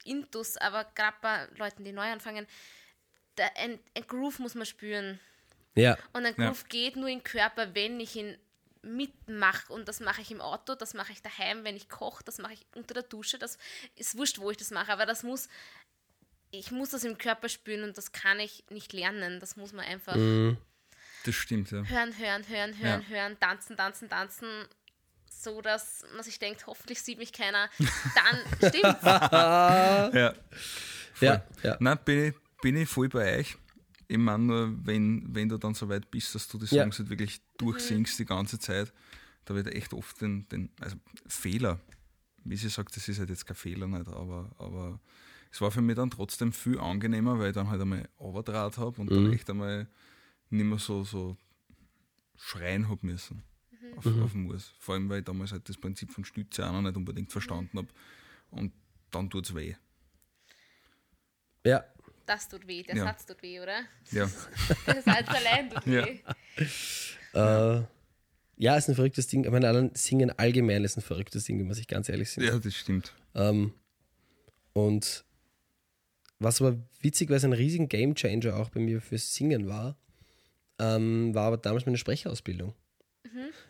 Intus, 0.03 0.57
aber 0.57 0.85
gerade 0.95 1.17
bei 1.21 1.47
Leuten, 1.57 1.83
die 1.83 1.91
neu 1.91 2.09
anfangen, 2.11 2.47
da 3.35 3.45
ein, 3.55 3.79
ein 3.95 4.07
Groove 4.07 4.39
muss 4.39 4.55
man 4.55 4.65
spüren. 4.65 5.19
Ja, 5.75 5.97
Und 6.13 6.25
ein 6.25 6.35
Ja. 6.37 6.47
Groove 6.47 6.67
geht 6.69 6.95
nur 6.95 7.09
im 7.09 7.23
Körper, 7.23 7.73
wenn 7.75 7.99
ich 7.99 8.15
ihn 8.15 8.37
mitmache. 8.81 9.71
Und 9.73 9.87
das 9.87 9.99
mache 9.99 10.21
ich 10.21 10.31
im 10.31 10.41
Auto, 10.41 10.75
das 10.75 10.93
mache 10.93 11.11
ich 11.11 11.21
daheim, 11.21 11.63
wenn 11.63 11.75
ich 11.75 11.89
koche, 11.89 12.23
das 12.23 12.37
mache 12.37 12.53
ich 12.53 12.65
unter 12.75 12.93
der 12.93 13.03
Dusche. 13.03 13.37
Das 13.37 13.57
ist 13.95 14.17
wurscht, 14.17 14.39
wo 14.39 14.51
ich 14.51 14.57
das 14.57 14.71
mache, 14.71 14.91
aber 14.91 15.05
das 15.05 15.23
muss, 15.23 15.49
ich 16.51 16.71
muss 16.71 16.89
das 16.89 17.03
im 17.03 17.17
Körper 17.17 17.49
spüren 17.49 17.83
und 17.83 17.97
das 17.97 18.11
kann 18.11 18.39
ich 18.39 18.63
nicht 18.69 18.93
lernen. 18.93 19.39
Das 19.39 19.55
muss 19.55 19.73
man 19.73 19.85
einfach 19.85 20.15
Das 21.25 21.35
stimmt, 21.35 21.71
ja. 21.71 21.83
hören, 21.83 22.17
hören, 22.17 22.47
hören, 22.47 22.77
hören, 22.77 23.01
Ja. 23.01 23.07
hören, 23.07 23.37
tanzen, 23.39 23.75
tanzen, 23.77 24.09
tanzen. 24.09 24.47
So 25.31 25.61
dass 25.61 26.03
man 26.15 26.23
sich 26.23 26.37
denkt, 26.39 26.65
hoffentlich 26.67 27.01
sieht 27.01 27.17
mich 27.17 27.31
keiner. 27.31 27.69
Dann 28.15 28.39
stimmt's. 28.69 29.03
Ja. 29.03 30.33
ja, 31.21 31.43
ja. 31.63 31.77
Nein, 31.79 31.99
bin 32.03 32.25
ich, 32.25 32.35
bin 32.61 32.75
ich 32.77 32.89
voll 32.89 33.09
bei 33.09 33.39
euch. 33.39 33.57
Ich 34.07 34.17
meine 34.17 34.43
nur, 34.43 34.85
wenn, 34.85 35.23
wenn 35.33 35.47
du 35.49 35.57
dann 35.57 35.75
so 35.75 35.87
weit 35.87 36.09
bist, 36.09 36.33
dass 36.35 36.47
du 36.47 36.57
die 36.57 36.65
Ja. 36.73 36.83
Songs 36.83 36.99
halt 36.99 37.09
wirklich 37.09 37.41
durchsingst 37.57 38.17
die 38.19 38.25
ganze 38.25 38.57
Zeit, 38.59 38.91
da 39.45 39.55
wird 39.55 39.67
echt 39.73 39.93
oft 39.93 40.19
den, 40.21 40.47
den 40.49 40.71
also 40.81 40.95
Fehler, 41.27 41.79
wie 42.43 42.55
sie 42.57 42.69
sagt, 42.69 42.95
das 42.95 43.07
ist 43.07 43.19
halt 43.19 43.29
jetzt 43.29 43.45
kein 43.45 43.55
Fehler 43.55 43.87
nicht, 43.87 44.07
aber, 44.07 44.49
aber 44.57 44.99
es 45.51 45.61
war 45.61 45.71
für 45.71 45.81
mich 45.81 45.95
dann 45.95 46.09
trotzdem 46.09 46.51
viel 46.53 46.79
angenehmer, 46.79 47.37
weil 47.39 47.49
ich 47.49 47.53
dann 47.55 47.69
halt 47.69 47.81
einmal 47.81 48.07
overdraht 48.17 48.77
habe 48.77 48.99
und 48.99 49.11
dann 49.11 49.31
echt 49.31 49.49
einmal 49.49 49.87
nicht 50.49 50.65
mehr 50.65 50.77
so, 50.79 51.03
so 51.03 51.37
schreien 52.37 52.89
habe 52.89 53.05
müssen 53.05 53.43
auf, 53.97 54.05
auf 54.05 54.33
Muss. 54.33 54.73
Vor 54.79 54.95
allem, 54.95 55.09
weil 55.09 55.19
ich 55.19 55.25
damals 55.25 55.51
halt 55.51 55.67
das 55.69 55.77
Prinzip 55.77 56.11
von 56.11 56.23
Stütze 56.25 56.65
auch 56.65 56.71
noch 56.71 56.81
nicht 56.81 56.95
unbedingt 56.95 57.31
verstanden 57.31 57.77
habe. 57.77 57.87
Und 58.51 58.71
dann 59.11 59.29
tut 59.29 59.45
es 59.47 59.55
weh. 59.55 59.75
ja. 61.65 61.83
Das 62.25 62.47
tut 62.47 62.67
weh, 62.67 62.83
der 62.83 62.95
Ja. 62.95 63.05
Satz 63.05 63.25
tut 63.25 63.41
weh, 63.41 63.59
oder? 63.59 63.81
Ja. 64.11 64.29
Der 64.85 65.01
Satz 65.01 65.27
allein 65.29 65.67
tut 65.71 65.83
Ja. 65.87 66.05
weh. 66.05 66.19
Äh, 67.33 67.83
ja, 68.57 68.75
ist 68.77 68.87
ein 68.87 68.93
verrücktes 68.93 69.25
Ding. 69.25 69.45
Ich 69.45 69.49
meine, 69.49 69.67
allein 69.67 69.89
Singen 69.95 70.29
allgemein 70.37 70.83
ist 70.83 70.95
ein 70.95 71.01
verrücktes 71.01 71.45
Ding, 71.45 71.57
wenn 71.57 71.65
man 71.65 71.73
sich 71.75 71.87
ganz 71.87 72.07
ehrlich 72.07 72.29
sind. 72.29 72.43
ja, 72.43 72.59
das 72.59 72.75
stimmt. 72.75 73.15
Ähm, 73.33 73.73
und 74.73 75.25
was 76.37 76.61
aber 76.61 76.77
witzig, 77.01 77.29
weil 77.31 77.37
es 77.37 77.43
ein 77.45 77.53
riesigen 77.53 77.89
Gamechanger 77.89 78.55
auch 78.57 78.69
bei 78.69 78.79
mir 78.79 79.01
fürs 79.01 79.33
Singen 79.33 79.67
war, 79.67 79.97
ähm, 80.79 81.33
war 81.35 81.47
aber 81.47 81.57
damals 81.57 81.85
meine 81.85 81.97
Sprecherausbildung. 81.97 82.73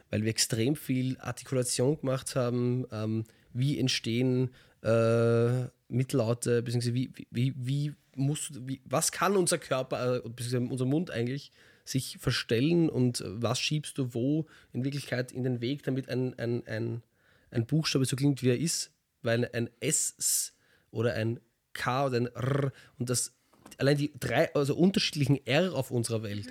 Weil 0.10 0.24
wir 0.24 0.30
extrem 0.30 0.76
viel 0.76 1.17
Artikulation 1.19 2.00
gemacht 2.00 2.36
haben, 2.36 2.86
ähm, 2.91 3.26
wie 3.54 3.80
entstehen 3.80 4.52
äh, 4.84 5.65
Mittellaute, 5.88 6.62
beziehungsweise 6.62 6.93
wie, 6.93 7.12
wie, 7.32 7.54
wie, 7.58 7.93
muss, 8.15 8.52
wie, 8.62 8.82
was 8.86 9.12
kann 9.12 9.36
unser 9.36 9.58
Körper, 9.58 10.17
äh, 10.17 10.30
beziehungsweise 10.30 10.72
unser 10.72 10.86
Mund 10.86 11.12
eigentlich 11.12 11.52
sich 11.84 12.17
verstellen 12.19 12.89
und 12.89 13.24
was 13.26 13.60
schiebst 13.60 13.98
du 13.98 14.13
wo 14.13 14.45
in 14.74 14.84
Wirklichkeit 14.84 15.32
in 15.32 15.43
den 15.43 15.60
Weg, 15.62 15.84
damit 15.84 16.08
ein, 16.10 16.38
ein, 16.38 16.65
ein, 16.67 17.04
ein 17.50 17.65
Buchstabe 17.65 18.06
so 18.06 18.15
klingt, 18.15 18.43
wie 18.43 18.49
er 18.49 18.60
ist, 18.60 18.91
weil 19.24 19.49
ein 19.53 19.70
S 19.80 20.53
oder 20.91 21.14
ein 21.16 21.39
K 21.74 22.05
oder 22.05 22.18
ein 22.18 22.28
R 22.28 22.72
und 22.97 23.10
das 23.10 23.36
allein 23.78 23.97
die 23.97 24.12
drei 24.20 24.53
also 24.53 24.76
unterschiedlichen 24.76 25.45
R 25.45 25.74
auf 25.74 25.91
unserer 25.91 26.24
Welt 26.24 26.47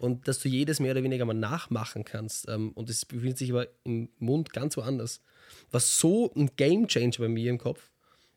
und 0.00 0.28
dass 0.28 0.38
du 0.38 0.48
jedes 0.48 0.80
mehr 0.80 0.92
oder 0.92 1.02
weniger 1.02 1.24
mal 1.24 1.34
nachmachen 1.34 2.04
kannst 2.04 2.48
ähm, 2.48 2.72
und 2.72 2.90
es 2.90 3.04
befindet 3.04 3.38
sich 3.38 3.50
aber 3.50 3.68
im 3.84 4.10
Mund 4.18 4.52
ganz 4.52 4.76
woanders. 4.76 5.20
War 5.70 5.80
so 5.80 6.32
ein 6.34 6.50
Game 6.56 6.88
Changer 6.88 7.18
bei 7.18 7.28
mir 7.28 7.50
im 7.50 7.58
Kopf, 7.58 7.90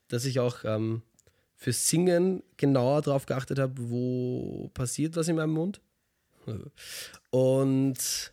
dass 0.08 0.26
ich 0.26 0.40
auch 0.40 0.64
ähm, 0.64 1.02
für 1.56 1.74
Singen 1.74 2.44
genauer 2.58 3.02
darauf 3.02 3.26
geachtet 3.26 3.60
habe, 3.60 3.74
wo 3.78 4.70
passiert 4.74 5.16
was 5.16 5.28
in 5.28 5.36
meinem 5.36 5.54
Mund. 5.54 5.82
Und 7.32 8.32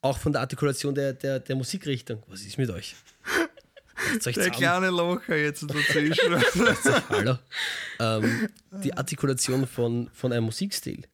auch 0.00 0.18
von 0.18 0.32
der 0.32 0.42
Artikulation 0.42 0.94
der, 0.94 1.12
der, 1.12 1.40
der 1.40 1.56
Musikrichtung. 1.56 2.22
Was 2.28 2.42
ist 2.42 2.58
mit 2.58 2.70
euch? 2.70 2.94
Der 4.14 4.20
zusammen. 4.20 4.50
kleine 4.52 4.90
Locher 4.90 5.36
jetzt 5.36 5.62
dazwischen. 5.68 6.34
Hallo. 7.08 7.38
Ähm, 8.00 8.48
die 8.82 8.94
Artikulation 8.94 9.66
von, 9.66 10.08
von 10.12 10.32
einem 10.32 10.44
Musikstil. 10.44 11.04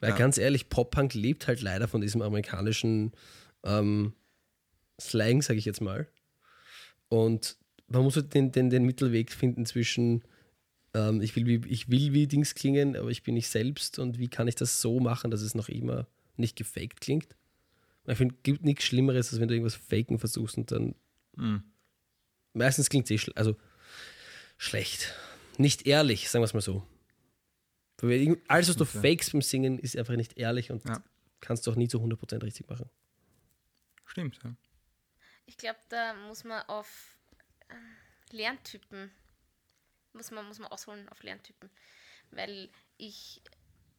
Weil 0.00 0.10
Ja. 0.10 0.16
ganz 0.16 0.38
ehrlich, 0.38 0.68
Pop-Punk 0.68 1.14
lebt 1.14 1.46
halt 1.48 1.60
leider 1.60 1.88
von 1.88 2.00
diesem 2.00 2.22
amerikanischen 2.22 3.12
ähm, 3.64 4.14
Slang, 5.00 5.42
sage 5.42 5.58
ich 5.58 5.64
jetzt 5.64 5.80
mal. 5.80 6.06
Und 7.08 7.56
man 7.88 8.02
muss 8.02 8.16
halt 8.16 8.32
den, 8.34 8.52
den, 8.52 8.70
den 8.70 8.84
Mittelweg 8.84 9.32
finden 9.32 9.66
zwischen, 9.66 10.22
ähm, 10.94 11.20
ich, 11.20 11.34
will 11.36 11.46
wie, 11.46 11.60
ich 11.68 11.90
will 11.90 12.12
wie 12.12 12.26
Dings 12.26 12.54
klingen, 12.54 12.96
aber 12.96 13.10
ich 13.10 13.22
bin 13.22 13.34
nicht 13.34 13.48
selbst 13.48 13.98
und 13.98 14.18
wie 14.18 14.28
kann 14.28 14.46
ich 14.48 14.54
das 14.54 14.80
so 14.80 15.00
machen, 15.00 15.30
dass 15.30 15.42
es 15.42 15.54
noch 15.54 15.68
immer 15.68 16.06
nicht 16.36 16.56
gefaked 16.56 17.00
klingt. 17.00 17.34
Ich 18.06 18.16
finde, 18.16 18.34
es 18.36 18.42
gibt 18.42 18.64
nichts 18.64 18.84
Schlimmeres, 18.84 19.30
als 19.32 19.40
wenn 19.40 19.48
du 19.48 19.54
irgendwas 19.54 19.74
faken 19.74 20.18
versuchst 20.18 20.56
und 20.56 20.70
dann. 20.72 20.94
Mhm. 21.36 21.62
Meistens 22.52 22.88
klingt 22.90 23.06
es 23.06 23.10
eh 23.10 23.18
schl 23.18 23.32
also 23.34 23.56
schlecht. 24.58 25.14
Nicht 25.58 25.86
ehrlich, 25.86 26.28
sagen 26.30 26.42
wir 26.42 26.46
es 26.46 26.54
mal 26.54 26.60
so. 26.60 26.86
Alles, 28.48 28.68
was 28.68 28.76
du 28.76 28.84
ja. 28.84 29.02
fakes 29.02 29.30
beim 29.30 29.42
Singen, 29.42 29.78
ist 29.78 29.96
einfach 29.96 30.16
nicht 30.16 30.38
ehrlich 30.38 30.70
und 30.70 30.84
Ja. 30.88 31.02
kannst 31.40 31.66
du 31.66 31.70
auch 31.70 31.76
nie 31.76 31.88
zu 31.88 31.98
100% 31.98 32.42
richtig 32.42 32.68
machen. 32.68 32.88
Stimmt, 34.06 34.38
ja. 34.42 34.54
Ich 35.46 35.56
glaube, 35.58 35.78
da 35.90 36.14
muss 36.14 36.44
man 36.44 36.62
auf 36.68 37.16
äh, 37.68 37.74
Lerntypen, 38.34 39.10
muss 40.14 40.30
man, 40.30 40.46
muss 40.46 40.58
man 40.58 40.70
ausholen 40.70 41.08
auf 41.10 41.22
Lerntypen. 41.22 41.70
Weil 42.30 42.70
ich, 42.96 43.42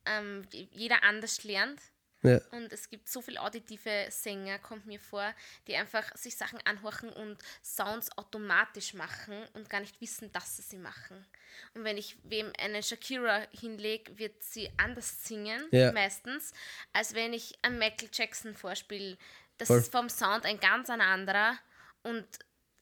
ähm, 0.06 0.47
jeder 0.52 1.04
anders 1.04 1.43
lernt 1.43 1.82
Ja. 2.24 2.39
und 2.51 2.72
es 2.72 2.89
gibt 2.89 3.09
so 3.09 3.22
viele 3.22 3.41
auditive 3.41 4.07
Sänger, 4.09 4.59
kommt 4.59 4.86
mir 4.86 4.99
vor, 4.99 5.34
die 5.67 5.76
einfach 5.76 6.15
sich 6.15 6.38
Sachen 6.38 6.59
anhorchen 6.65 7.09
und 7.09 7.38
Sounds 7.63 8.15
automatisch 8.17 8.93
machen 8.93 9.43
und 9.53 9.69
gar 9.69 9.80
nicht 9.80 9.99
wissen, 10.01 10.32
dass 10.32 10.55
sie 10.57 10.61
sie 10.61 10.78
machen. 10.78 11.26
Und 11.74 11.84
wenn 11.84 11.97
ich 11.97 12.17
wem 12.24 12.51
eine 12.59 12.84
Shakira 12.84 13.41
hinlege, 13.51 14.17
wird 14.19 14.43
sie 14.43 14.69
anders 14.78 15.24
singen, 15.24 15.65
Ja. 15.72 15.91
meistens, 15.91 16.53
als 16.93 17.13
wenn 17.15 17.34
ich 17.34 17.57
einen 17.63 17.80
Michael 17.80 18.09
Jackson 18.13 18.55
vorspiele. 18.55 19.17
Das 19.57 19.67
Voll. 19.67 19.80
ist 19.80 19.91
vom 19.91 20.09
Sound 20.09 20.45
ein 20.45 20.59
ganz 20.59 20.89
ein 20.89 21.01
anderer 21.01 21.57
und 22.03 22.26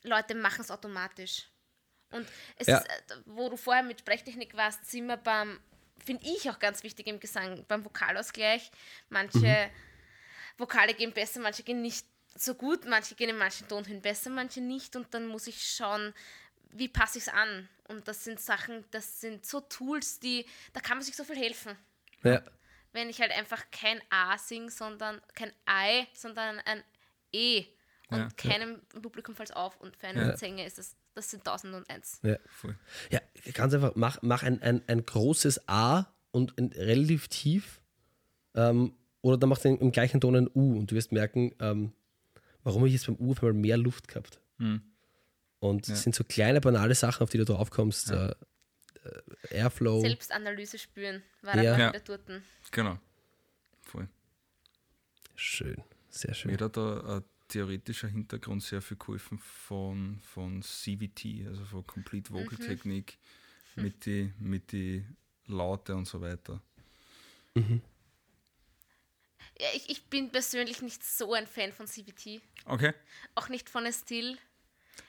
Leute 0.03 0.35
machen 0.35 0.61
es 0.61 0.71
automatisch. 0.71 1.49
Und 2.11 2.27
es 2.55 2.67
Ja. 2.67 2.77
ist, 2.79 2.87
äh, 2.89 3.15
wo 3.25 3.49
du 3.49 3.57
vorher 3.57 3.83
mit 3.83 3.99
Sprechtechnik 3.99 4.55
warst, 4.55 4.85
sind 4.89 5.07
wir 5.07 5.17
beim, 5.17 5.59
finde 6.04 6.26
ich 6.26 6.50
auch 6.50 6.60
ganz 6.60 6.84
wichtig 6.84 7.08
im 7.08 7.20
Gesang, 7.20 7.66
beim 7.68 7.84
Vokalausgleich. 7.86 8.72
Manche 9.10 9.38
Mhm. 9.39 9.70
Vokale 10.58 10.93
gehen 10.93 11.14
besser, 11.14 11.39
manche 11.39 11.64
gehen 11.64 11.82
nicht 11.82 12.06
so 12.36 12.54
gut, 12.56 12.86
manche 12.86 13.16
gehen 13.16 13.30
in 13.30 13.38
manchen 13.38 13.68
Tonhöhen 13.68 14.02
besser, 14.02 14.30
manche 14.30 14.62
nicht. 14.62 14.95
Und 14.95 15.14
dann 15.14 15.28
muss 15.28 15.47
ich 15.47 15.72
schauen, 15.76 16.14
wie 16.72 16.88
passe 16.88 17.18
ich 17.18 17.26
es 17.28 17.34
an. 17.34 17.68
Und 17.88 18.08
das 18.08 18.24
sind 18.24 18.39
Sachen, 18.39 18.86
das 18.91 19.20
sind 19.22 19.45
so 19.45 19.62
Tools, 19.62 20.20
die, 20.20 20.45
da 20.74 20.80
kann 20.80 20.97
man 20.97 21.04
sich 21.04 21.16
so 21.16 21.24
viel 21.24 21.38
helfen. 21.38 21.76
Ja. 22.24 22.41
Wenn 22.91 23.10
ich 23.10 23.22
halt 23.22 23.32
einfach 23.32 23.64
kein 23.72 24.02
A 24.10 24.38
singe, 24.38 24.70
sondern 24.70 25.22
kein 25.34 25.54
I, 25.70 26.08
sondern 26.14 26.60
ein 26.60 26.84
E. 27.32 27.66
Und 28.10 28.18
Ja. 28.18 28.28
keinem 28.36 28.82
im 28.93 29.02
Publikum 29.02 29.36
fällt 29.36 29.56
auf. 29.56 29.80
Und 29.80 29.95
für 29.95 30.08
einen 30.08 30.36
Sänger 30.38 30.66
ist 30.66 30.78
das, 30.78 30.95
das 31.20 31.32
sind 31.32 31.47
1001. 31.47 32.20
Ja. 32.24 32.38
Voll. 32.47 32.76
Ja, 33.11 33.20
ganz 33.53 33.74
einfach, 33.74 33.93
mach, 33.95 34.20
mach 34.22 34.43
ein, 34.43 34.61
ein, 34.61 34.82
ein 34.88 35.05
großes 35.05 35.67
A 35.67 36.05
und 36.32 36.57
ein 36.57 36.67
relativ 36.76 37.28
tief. 37.28 37.82
Ähm, 38.55 38.93
oder 39.22 39.38
dann 39.38 39.49
mach 39.49 39.59
den 39.59 39.78
im 39.78 39.91
gleichen 39.91 40.22
Ton 40.22 40.36
ein 40.36 40.47
U 40.53 40.78
und 40.78 40.91
du 40.91 40.95
wirst 40.95 41.11
merken, 41.11 41.53
ähm, 41.59 41.93
warum 42.63 42.86
ich 42.86 42.93
jetzt 42.93 43.07
beim 43.07 43.15
U 43.17 43.32
auf 43.32 43.43
einmal 43.43 43.53
mehr 43.53 43.78
Luft 43.78 44.07
gehabt. 44.07 44.39
Mhm. 44.57 44.82
Und 45.59 45.89
es 45.89 46.03
sind 46.03 46.15
so 46.15 46.24
kleine, 46.24 46.61
banale 46.61 46.95
Sachen, 46.95 47.24
auf 47.24 47.30
die 47.30 47.38
du 47.38 47.43
drauf 47.45 47.70
kommst. 47.70 48.11
Äh, 48.11 48.30
äh, 48.30 48.36
Airflow. 49.49 49.99
Selbstanalyse 50.01 50.78
spüren, 50.78 51.22
war 51.41 51.55
Ja. 51.57 51.78
Ja. 51.78 51.89
wieder 51.89 51.99
dort. 51.99 52.22
Genau. 52.72 52.97
Voll. 53.82 54.07
Schön, 55.36 55.84
sehr 56.09 56.34
schön. 56.34 56.51
Mir 56.51 56.57
hat 56.59 56.78
da 56.78 57.17
ein 57.17 57.24
theoretischer 57.50 58.08
Hintergrund 58.08 58.64
sehr 58.64 58.82
viel 58.82 58.97
geholfen 58.97 59.38
von, 59.39 60.22
von 60.24 60.62
CVT, 60.62 61.47
also 61.47 61.66
von 61.66 61.86
Complete 61.86 62.32
Vocal 62.32 62.58
Technik 62.58 63.18
mit 63.76 64.06
die, 64.06 64.32
mit 64.39 64.72
die 64.72 65.06
Laute 65.47 65.95
und 65.95 66.06
so 66.06 66.22
weiter. 66.22 66.62
Ja, 69.58 69.68
ich, 69.76 69.89
ich 69.89 70.04
bin 70.06 70.32
persönlich 70.32 70.82
nicht 70.82 71.04
so 71.04 71.34
ein 71.34 71.45
Fan 71.47 71.74
von 71.74 71.86
CVT. 71.88 72.41
Okay. 72.66 72.93
Auch 73.36 73.50
nicht 73.50 73.70
von 73.70 73.91
Stil. 73.91 74.38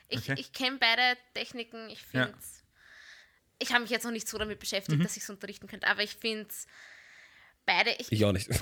Ich, 0.09 0.19
Okay. 0.21 0.35
ich 0.39 0.53
kenne 0.53 0.79
beide 0.81 1.17
Techniken. 1.35 1.89
Ich 1.91 2.01
Ja. 2.13 2.27
finde 2.27 2.39
Ich 3.61 3.71
habe 3.73 3.83
mich 3.83 3.91
jetzt 3.91 4.05
noch 4.05 4.11
nicht 4.11 4.27
so 4.27 4.39
damit 4.39 4.59
beschäftigt, 4.59 5.05
dass 5.05 5.17
ich 5.17 5.23
es 5.23 5.31
unterrichten 5.31 5.69
könnte, 5.69 5.87
aber 5.87 6.03
ich 6.03 6.17
finde 6.17 6.49
beide. 7.71 7.91
Ich, 7.99 8.11
Ich 8.13 8.25
auch 8.25 8.33
nicht. 8.33 8.49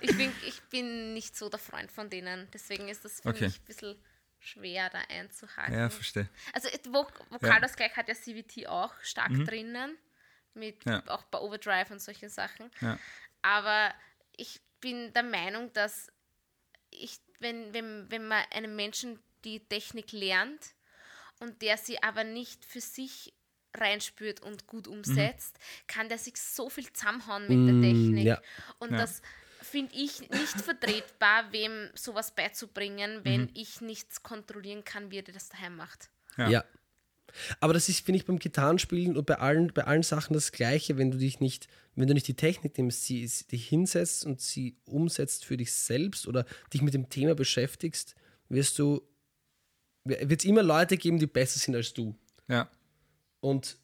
ich, 0.00 0.16
bin, 0.16 0.32
ich 0.46 0.62
bin 0.70 1.12
nicht 1.14 1.36
so 1.36 1.48
der 1.48 1.58
Freund 1.58 1.90
von 1.90 2.10
denen. 2.10 2.48
Deswegen 2.52 2.88
ist 2.88 3.04
das 3.04 3.20
für 3.20 3.28
Okay. 3.30 3.46
mich 3.46 3.60
ein 3.60 3.64
bisschen 3.64 3.96
schwer, 4.38 4.90
da 4.90 4.98
einzuhaken. 5.08 5.74
Ja, 5.74 5.90
verstehe. 5.90 6.28
Also 6.52 6.68
Vok 6.92 7.12
Vokalausgleich 7.30 7.96
hat 7.96 8.08
ja 8.08 8.14
CVT 8.14 8.66
auch 8.68 8.92
stark 9.02 9.32
drinnen, 9.44 9.96
mit 10.54 10.84
Mhm. 10.86 10.92
Ja. 10.92 11.02
auch 11.08 11.24
bei 11.24 11.38
Overdrive 11.38 11.90
und 11.90 12.00
solchen 12.00 12.28
Sachen. 12.28 12.70
Ja. 12.80 12.98
Aber 13.42 13.92
ich 14.36 14.60
bin 14.80 15.12
der 15.14 15.22
Meinung, 15.24 15.72
dass 15.72 16.08
ich, 16.90 17.18
wenn, 17.40 17.72
wenn, 17.74 18.10
wenn 18.10 18.28
man 18.28 18.44
einem 18.52 18.76
Menschen 18.76 19.18
die 19.44 19.60
Technik 19.66 20.12
lernt 20.12 20.74
und 21.40 21.60
der 21.62 21.76
sie 21.76 22.02
aber 22.02 22.22
nicht 22.24 22.64
für 22.64 22.80
sich 22.80 23.34
reinspürt 23.74 24.40
und 24.40 24.66
gut 24.66 24.86
umsetzt, 24.88 25.58
kann 25.86 26.08
der 26.08 26.18
sich 26.18 26.36
so 26.36 26.68
viel 26.70 26.92
zusammenhauen 26.92 27.48
mit 27.48 27.58
Mm, 27.58 27.66
der 27.82 27.90
Technik. 27.90 28.24
ja. 28.24 28.40
Und 28.78 28.92
Ja. 28.92 28.98
das 28.98 29.20
finde 29.62 29.94
ich 29.94 30.20
nicht 30.30 30.60
vertretbar, 30.60 31.50
wem 31.52 31.90
sowas 31.94 32.34
beizubringen, 32.34 33.20
wenn 33.24 33.50
ich 33.54 33.80
nichts 33.80 34.22
kontrollieren 34.22 34.84
kann, 34.84 35.10
wie 35.10 35.18
er 35.18 35.22
das 35.22 35.48
daheim 35.48 35.76
macht. 35.76 36.10
Ja. 36.36 36.48
Ja. 36.48 36.64
Aber 37.58 37.72
das 37.72 37.88
ist, 37.88 38.04
finde 38.04 38.18
ich, 38.18 38.26
beim 38.26 38.38
Gitarrenspielen 38.38 39.16
und 39.16 39.26
bei 39.26 39.36
allen, 39.38 39.72
bei 39.72 39.84
allen 39.84 40.04
Sachen 40.04 40.34
das 40.34 40.52
Gleiche, 40.52 40.98
wenn 40.98 41.10
du 41.10 41.18
dich 41.18 41.40
nicht, 41.40 41.66
wenn 41.96 42.06
du 42.06 42.14
nicht 42.14 42.28
die 42.28 42.36
Technik 42.36 42.76
nimmst, 42.78 43.04
sie, 43.04 43.26
sie 43.26 43.46
dich 43.48 43.68
hinsetzt 43.68 44.24
und 44.24 44.40
sie 44.40 44.76
umsetzt 44.84 45.44
für 45.44 45.56
dich 45.56 45.72
selbst 45.72 46.28
oder 46.28 46.44
dich 46.72 46.82
mit 46.82 46.94
dem 46.94 47.08
Thema 47.08 47.34
beschäftigst, 47.34 48.14
wirst 48.48 48.78
du, 48.78 49.02
wird 50.04 50.40
es 50.40 50.44
immer 50.44 50.62
Leute 50.62 50.96
geben, 50.96 51.18
die 51.18 51.26
besser 51.26 51.58
sind 51.58 51.74
als 51.74 51.92
du. 51.92 52.14
Ja. 52.46 52.70
Und 53.44 53.76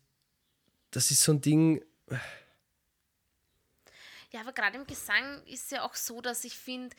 das 0.91 1.11
ist 1.11 1.23
so 1.23 1.33
ein 1.33 1.43
Ding, 1.43 1.85
Ja, 4.33 4.41
aber 4.41 4.53
gerade 4.53 4.79
im 4.79 4.87
Gesang 4.87 5.45
ist 5.45 5.71
ja 5.71 5.83
auch 5.83 5.95
so, 5.95 6.21
dass 6.23 6.45
ich 6.45 6.57
finde, 6.57 6.97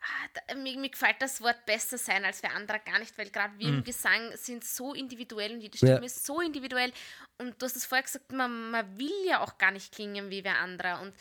ah, 0.00 0.54
mir, 0.54 0.76
mir 0.78 0.88
gefällt 0.88 1.20
das 1.20 1.40
Wort 1.40 1.64
besser 1.66 1.98
sein 1.98 2.24
als 2.24 2.40
für 2.40 2.50
andere 2.50 2.80
gar 2.80 2.98
nicht, 2.98 3.16
weil 3.16 3.30
gerade 3.30 3.56
wir 3.58 3.68
im 3.68 3.84
Gesang 3.84 4.36
sind 4.36 4.64
so 4.64 4.92
individuell 4.94 5.52
und 5.52 5.60
jede 5.60 5.76
Stimme 5.76 5.92
Ja. 5.92 6.04
ist 6.04 6.24
so 6.26 6.40
individuell. 6.40 6.92
Und 7.38 7.60
du 7.62 7.66
hast 7.66 7.76
es 7.76 7.84
vorher 7.84 8.02
gesagt, 8.02 8.32
man, 8.32 8.70
man 8.70 8.98
will 8.98 9.26
ja 9.26 9.40
auch 9.40 9.56
gar 9.58 9.70
nicht 9.70 9.94
klingen 9.94 10.30
wie 10.30 10.42
wer 10.42 10.58
anderer. 10.58 11.00
Und 11.00 11.14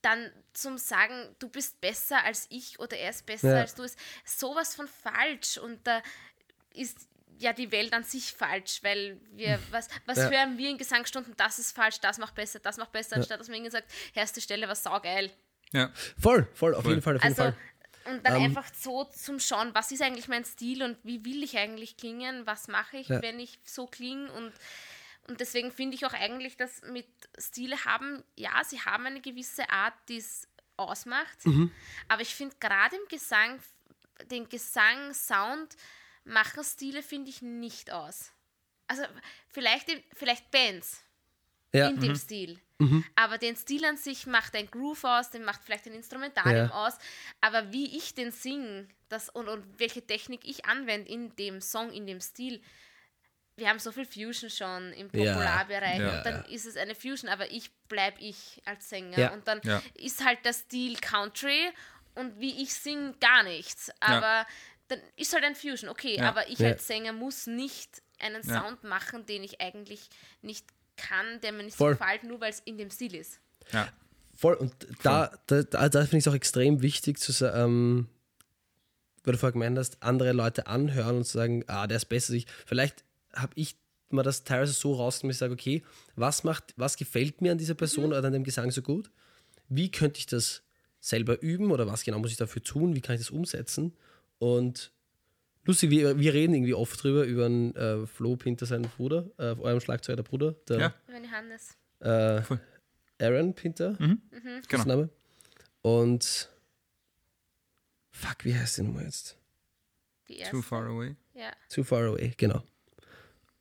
dann 0.00 0.32
zum 0.54 0.78
Sagen, 0.78 1.34
du 1.38 1.48
bist 1.48 1.80
besser 1.80 2.24
als 2.24 2.46
ich 2.50 2.78
oder 2.78 2.96
er 2.96 3.10
ist 3.10 3.26
besser 3.26 3.56
Ja. 3.56 3.60
als 3.60 3.74
du, 3.74 3.82
ist 3.82 3.98
sowas 4.24 4.74
von 4.74 4.88
falsch. 4.88 5.58
Und 5.58 5.86
da 5.86 6.02
ist 6.72 7.08
ja 7.38 7.52
die 7.52 7.70
Welt 7.72 7.92
an 7.92 8.04
sich 8.04 8.32
falsch, 8.32 8.82
weil 8.82 9.20
wir, 9.32 9.58
was, 9.70 9.88
was 10.06 10.18
Ja. 10.18 10.30
hören 10.30 10.58
wir 10.58 10.70
in 10.70 10.78
Gesangsstunden, 10.78 11.34
das 11.36 11.58
ist 11.58 11.74
falsch, 11.74 12.00
das 12.00 12.18
macht 12.18 12.34
besser, 12.34 12.58
das 12.58 12.76
macht 12.76 12.92
besser, 12.92 13.16
anstatt 13.16 13.40
dass 13.40 13.48
man 13.48 13.56
irgendwie 13.56 13.72
sagt, 13.72 13.90
erste 14.14 14.40
Stelle 14.40 14.66
war 14.68 14.74
saugeil. 14.74 15.30
Ja. 15.72 15.92
voll, 16.18 16.46
voll, 16.54 16.74
auf 16.74 16.82
Voll. 16.82 16.92
jeden 16.92 17.02
Fall, 17.02 17.16
auf 17.16 17.22
jeden 17.22 17.38
Also, 17.38 17.42
Fall. 17.52 18.12
und 18.12 18.24
dann 18.26 18.36
Ähm, 18.36 18.42
einfach 18.44 18.66
so 18.74 19.04
zum 19.04 19.38
Schauen, 19.38 19.74
was 19.74 19.92
ist 19.92 20.00
eigentlich 20.02 20.28
mein 20.28 20.44
Stil 20.44 20.82
und 20.82 20.96
wie 21.04 21.24
will 21.26 21.42
ich 21.42 21.58
eigentlich 21.58 21.96
klingen, 21.98 22.46
was 22.46 22.68
mache 22.68 22.96
ich, 22.96 23.08
Ja. 23.08 23.20
wenn 23.22 23.38
ich 23.38 23.58
so 23.64 23.86
klinge 23.86 24.32
und 24.32 24.52
und 25.28 25.40
deswegen 25.40 25.70
finde 25.70 25.94
ich 25.94 26.06
auch 26.06 26.14
eigentlich, 26.14 26.56
dass 26.56 26.80
mit 26.90 27.06
Stile 27.38 27.84
haben, 27.84 28.24
ja, 28.34 28.64
sie 28.64 28.80
haben 28.80 29.04
eine 29.04 29.20
gewisse 29.20 29.68
Art, 29.68 29.92
die 30.08 30.16
es 30.16 30.48
ausmacht. 30.78 31.44
Mhm. 31.44 31.70
Aber 32.08 32.22
ich 32.22 32.34
finde 32.34 32.56
gerade 32.58 32.96
im 32.96 33.06
Gesang, 33.10 33.60
den 34.30 34.48
Gesang, 34.48 35.12
Sound 35.12 35.76
machen 36.28 36.62
Stile, 36.64 37.02
finde 37.02 37.30
ich, 37.30 37.42
nicht 37.42 37.90
aus. 37.90 38.32
Also 38.86 39.02
vielleicht, 39.48 39.86
vielleicht 40.14 40.50
Bands 40.50 41.02
Ja, 41.74 41.88
in 41.88 42.00
dem 42.00 42.14
Stil. 42.16 42.58
Aber 43.16 43.38
den 43.38 43.56
Stil 43.56 43.84
an 43.84 43.96
sich 43.96 44.26
macht 44.26 44.54
ein 44.54 44.70
Groove 44.70 45.02
aus, 45.04 45.30
den 45.30 45.44
macht 45.44 45.64
vielleicht 45.64 45.86
ein 45.86 45.94
Instrumentarium 45.94 46.68
Ja. 46.68 46.86
aus. 46.86 46.94
Aber 47.40 47.72
wie 47.72 47.96
ich 47.96 48.14
den 48.14 48.30
singe 48.30 48.86
das, 49.08 49.28
und, 49.28 49.48
und 49.48 49.64
welche 49.80 50.06
Technik 50.06 50.42
ich 50.44 50.64
anwende 50.66 51.10
in 51.10 51.34
dem 51.36 51.60
Song, 51.60 51.90
in 51.90 52.06
dem 52.06 52.20
Stil, 52.20 52.62
wir 53.56 53.68
haben 53.68 53.80
so 53.80 53.90
viel 53.90 54.06
Fusion 54.06 54.48
schon 54.48 54.92
im. 54.92 55.08
Popularbereich 55.08 55.98
Ja. 55.98 56.18
und 56.18 56.24
dann 56.26 56.44
ist 56.44 56.66
es 56.66 56.76
eine 56.76 56.94
Fusion, 56.94 57.28
aber 57.28 57.50
ich 57.50 57.72
bleibe 57.88 58.20
ich 58.20 58.62
als 58.64 58.88
Sänger. 58.88 59.18
Ja. 59.18 59.32
Und 59.32 59.48
dann 59.48 59.60
Ja. 59.64 59.82
ist 59.94 60.24
halt 60.24 60.44
der 60.44 60.52
Stil 60.52 60.96
Country 61.00 61.68
und 62.14 62.38
wie 62.38 62.62
ich 62.62 62.72
singe 62.72 63.14
gar 63.20 63.42
nichts. 63.42 63.90
Aber 63.98 64.46
dann 64.88 65.00
ist 65.16 65.32
halt 65.34 65.44
ein 65.44 65.54
Fusion, 65.54 65.88
okay, 65.90 66.16
Ja. 66.16 66.28
aber 66.28 66.48
ich 66.48 66.58
Ja. 66.58 66.68
als 66.68 66.86
Sänger 66.86 67.12
muss 67.12 67.46
nicht 67.46 68.02
einen 68.18 68.42
Ja. 68.46 68.62
Sound 68.62 68.84
machen, 68.84 69.26
den 69.26 69.44
ich 69.44 69.60
eigentlich 69.60 70.08
nicht 70.42 70.66
kann, 70.96 71.40
der 71.42 71.52
mir 71.52 71.62
nicht 71.64 71.76
Voll. 71.76 71.92
so 71.94 71.98
gefällt, 71.98 72.24
nur 72.24 72.40
weil 72.40 72.50
es 72.50 72.60
in 72.60 72.76
dem 72.78 72.90
Stil 72.90 73.14
ist. 73.14 73.38
Ja. 73.72 73.88
Voll, 74.34 74.54
und 74.54 74.72
da, 75.02 75.30
da, 75.46 75.62
da, 75.62 75.88
da 75.88 76.00
finde 76.02 76.18
ich 76.18 76.24
es 76.24 76.28
auch 76.28 76.34
extrem 76.34 76.80
wichtig 76.82 77.18
zu 77.18 77.32
sagen, 77.32 77.60
ähm, 77.64 78.08
weil 79.24 79.32
du 79.32 79.38
vorher 79.38 79.52
gemeint 79.52 79.76
hast, 79.78 80.02
andere 80.02 80.32
Leute 80.32 80.66
anhören 80.68 81.16
und 81.18 81.26
sagen, 81.26 81.64
ah, 81.66 81.86
der 81.86 81.96
ist 81.98 82.06
besser. 82.06 82.32
Ich, 82.34 82.46
vielleicht 82.66 83.04
habe 83.34 83.52
ich 83.56 83.76
mal 84.10 84.22
das 84.22 84.44
teilweise 84.44 84.72
so 84.72 84.94
rausgenommen, 84.94 85.32
ich 85.32 85.38
sage, 85.38 85.52
okay, 85.52 85.82
was 86.16 86.44
macht, 86.44 86.72
was 86.76 86.96
gefällt 86.96 87.42
mir 87.42 87.52
an 87.52 87.58
dieser 87.58 87.74
Person 87.74 88.06
oder 88.06 88.24
an 88.24 88.32
dem 88.32 88.44
Gesang 88.44 88.70
so 88.70 88.80
gut? 88.80 89.10
Wie 89.68 89.90
könnte 89.90 90.18
ich 90.18 90.26
das 90.26 90.62
selber 91.00 91.42
üben 91.42 91.70
oder 91.70 91.86
was 91.86 92.04
genau 92.04 92.18
muss 92.18 92.30
ich 92.30 92.36
dafür 92.38 92.62
tun? 92.62 92.94
Wie 92.94 93.00
kann 93.02 93.16
ich 93.16 93.20
das 93.20 93.30
umsetzen? 93.30 93.92
Und 94.38 94.92
lustig, 95.64 95.90
wir, 95.90 96.18
wir 96.18 96.32
reden 96.34 96.54
irgendwie 96.54 96.74
oft 96.74 97.02
drüber, 97.02 97.24
über 97.24 97.46
einen 97.46 97.74
äh, 97.76 98.06
Flo 98.06 98.36
Pinter, 98.36 98.66
seinen 98.66 98.88
Bruder, 98.88 99.26
äh, 99.38 99.54
eurem 99.58 99.80
Schlagzeuger, 99.80 100.16
der 100.16 100.22
Bruder, 100.22 100.52
der 100.68 100.78
Ja. 100.78 100.94
Wenn 101.06 101.24
Johannes. 101.24 101.76
äh. 102.00 102.42
Aaron 103.20 103.52
Pinter, 103.54 103.96
Mhm. 103.98 104.22
ist 104.60 104.68
Genau. 104.68 104.84
der 104.84 104.96
Name. 104.96 105.08
Und 105.82 106.50
fuck, 108.12 108.44
wie 108.44 108.54
heißt 108.54 108.78
die 108.78 108.82
Nummer 108.82 109.02
jetzt? 109.02 109.36
Die 110.28 110.42
Too 110.50 110.62
far 110.62 110.86
away. 110.86 111.16
Ja. 111.34 111.50
Too 111.68 111.82
Far 111.84 112.02
Away, 112.04 112.32
genau. 112.36 112.62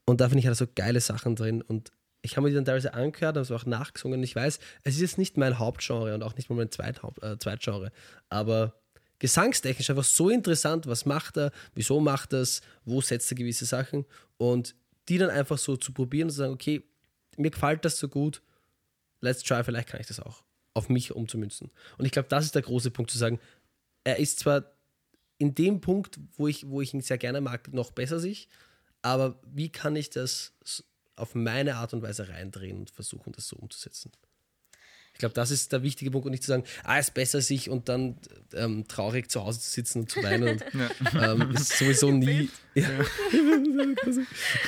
Und 0.05 0.19
da 0.21 0.27
finde 0.29 0.39
ich 0.39 0.47
halt 0.47 0.57
so 0.57 0.65
geile 0.75 0.99
Sachen 0.99 1.35
drin 1.35 1.61
und 1.61 1.91
ich 2.23 2.35
habe 2.35 2.43
mir 2.45 2.49
die 2.49 2.55
dann 2.55 2.65
teilweise 2.65 2.93
angehört, 2.93 3.35
habe 3.35 3.39
es 3.41 3.51
auch 3.51 3.65
nachgesungen. 3.65 4.19
Und 4.19 4.23
ich 4.23 4.35
weiß, 4.35 4.59
es 4.83 4.95
ist 4.95 5.01
jetzt 5.01 5.17
nicht 5.17 5.37
mein 5.37 5.59
Hauptgenre 5.59 6.13
und 6.13 6.23
auch 6.23 6.35
nicht 6.35 6.49
mal 6.49 6.55
mein 6.55 6.71
Zweithaupt, 6.71 7.21
äh, 7.23 7.37
Zweitgenre, 7.39 7.91
aber 8.29 8.73
gesangstechnisch 9.19 9.89
einfach 9.89 10.03
so 10.03 10.29
interessant, 10.29 10.87
was 10.87 11.05
macht 11.05 11.37
er, 11.37 11.51
wieso 11.73 11.99
macht 11.99 12.33
er 12.33 12.41
es, 12.41 12.61
wo 12.85 13.01
setzt 13.01 13.31
er 13.31 13.35
gewisse 13.35 13.65
Sachen 13.65 14.05
und 14.37 14.75
die 15.09 15.17
dann 15.17 15.29
einfach 15.29 15.57
so 15.57 15.77
zu 15.77 15.93
probieren 15.93 16.27
und 16.27 16.31
zu 16.31 16.37
sagen, 16.37 16.53
okay, 16.53 16.83
mir 17.37 17.51
gefällt 17.51 17.85
das 17.85 17.97
so 17.97 18.09
gut, 18.09 18.41
let's 19.21 19.43
try, 19.43 19.63
vielleicht 19.63 19.89
kann 19.89 20.01
ich 20.01 20.07
das 20.07 20.19
auch 20.19 20.43
auf 20.73 20.89
mich 20.89 21.11
umzumünzen. 21.11 21.71
Und 21.97 22.05
ich 22.05 22.11
glaube, 22.11 22.29
das 22.29 22.45
ist 22.45 22.55
der 22.55 22.61
große 22.61 22.91
Punkt, 22.91 23.09
zu 23.09 23.17
sagen, 23.17 23.39
er 24.03 24.19
ist 24.19 24.39
zwar 24.39 24.71
in 25.39 25.55
dem 25.55 25.81
Punkt, 25.81 26.19
wo 26.35 26.47
ich, 26.47 26.69
wo 26.69 26.81
ich 26.81 26.93
ihn 26.93 27.01
sehr 27.01 27.17
gerne 27.17 27.41
mag, 27.41 27.73
noch 27.73 27.91
besser 27.91 28.19
sich, 28.19 28.47
aber 29.01 29.39
wie 29.45 29.69
kann 29.69 29.95
ich 29.95 30.09
das 30.09 30.53
auf 31.15 31.33
meine 31.33 31.77
Art 31.77 31.93
und 31.93 32.01
Weise 32.01 32.29
reindrehen 32.29 32.79
und 32.79 32.89
versuchen, 32.91 33.33
das 33.33 33.47
so 33.47 33.55
umzusetzen? 33.55 34.11
Ich 35.17 35.19
glaube, 35.19 35.33
das 35.33 35.49
ist 35.49 35.71
der 35.71 35.81
wichtige 35.81 36.11
Punkt 36.11 36.27
und 36.27 36.31
nicht 36.31 36.43
zu 36.43 36.49
sagen, 36.49 36.63
ah, 36.83 36.99
ist 36.99 37.15
besser 37.15 37.41
sich 37.41 37.71
und 37.71 37.89
dann 37.89 38.19
ähm, 38.53 38.87
traurig 38.87 39.31
zu 39.31 39.43
Hause 39.43 39.59
zu 39.59 39.71
sitzen 39.71 40.01
und 40.01 40.11
zu 40.11 40.21
weinen. 40.21 40.47
Und, 40.47 40.63
ähm, 41.19 41.49
das 41.53 41.63
ist 41.63 41.79
sowieso 41.79 42.11
nie. 42.11 42.51
Ja. 42.75 42.87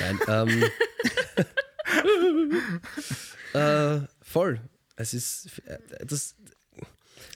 Nein, 0.00 0.18
ähm, 0.26 0.64
äh, 3.52 4.00
voll. 4.20 4.60
Es 4.96 5.14
ist 5.14 5.62
äh, 5.66 5.78
das. 6.04 6.34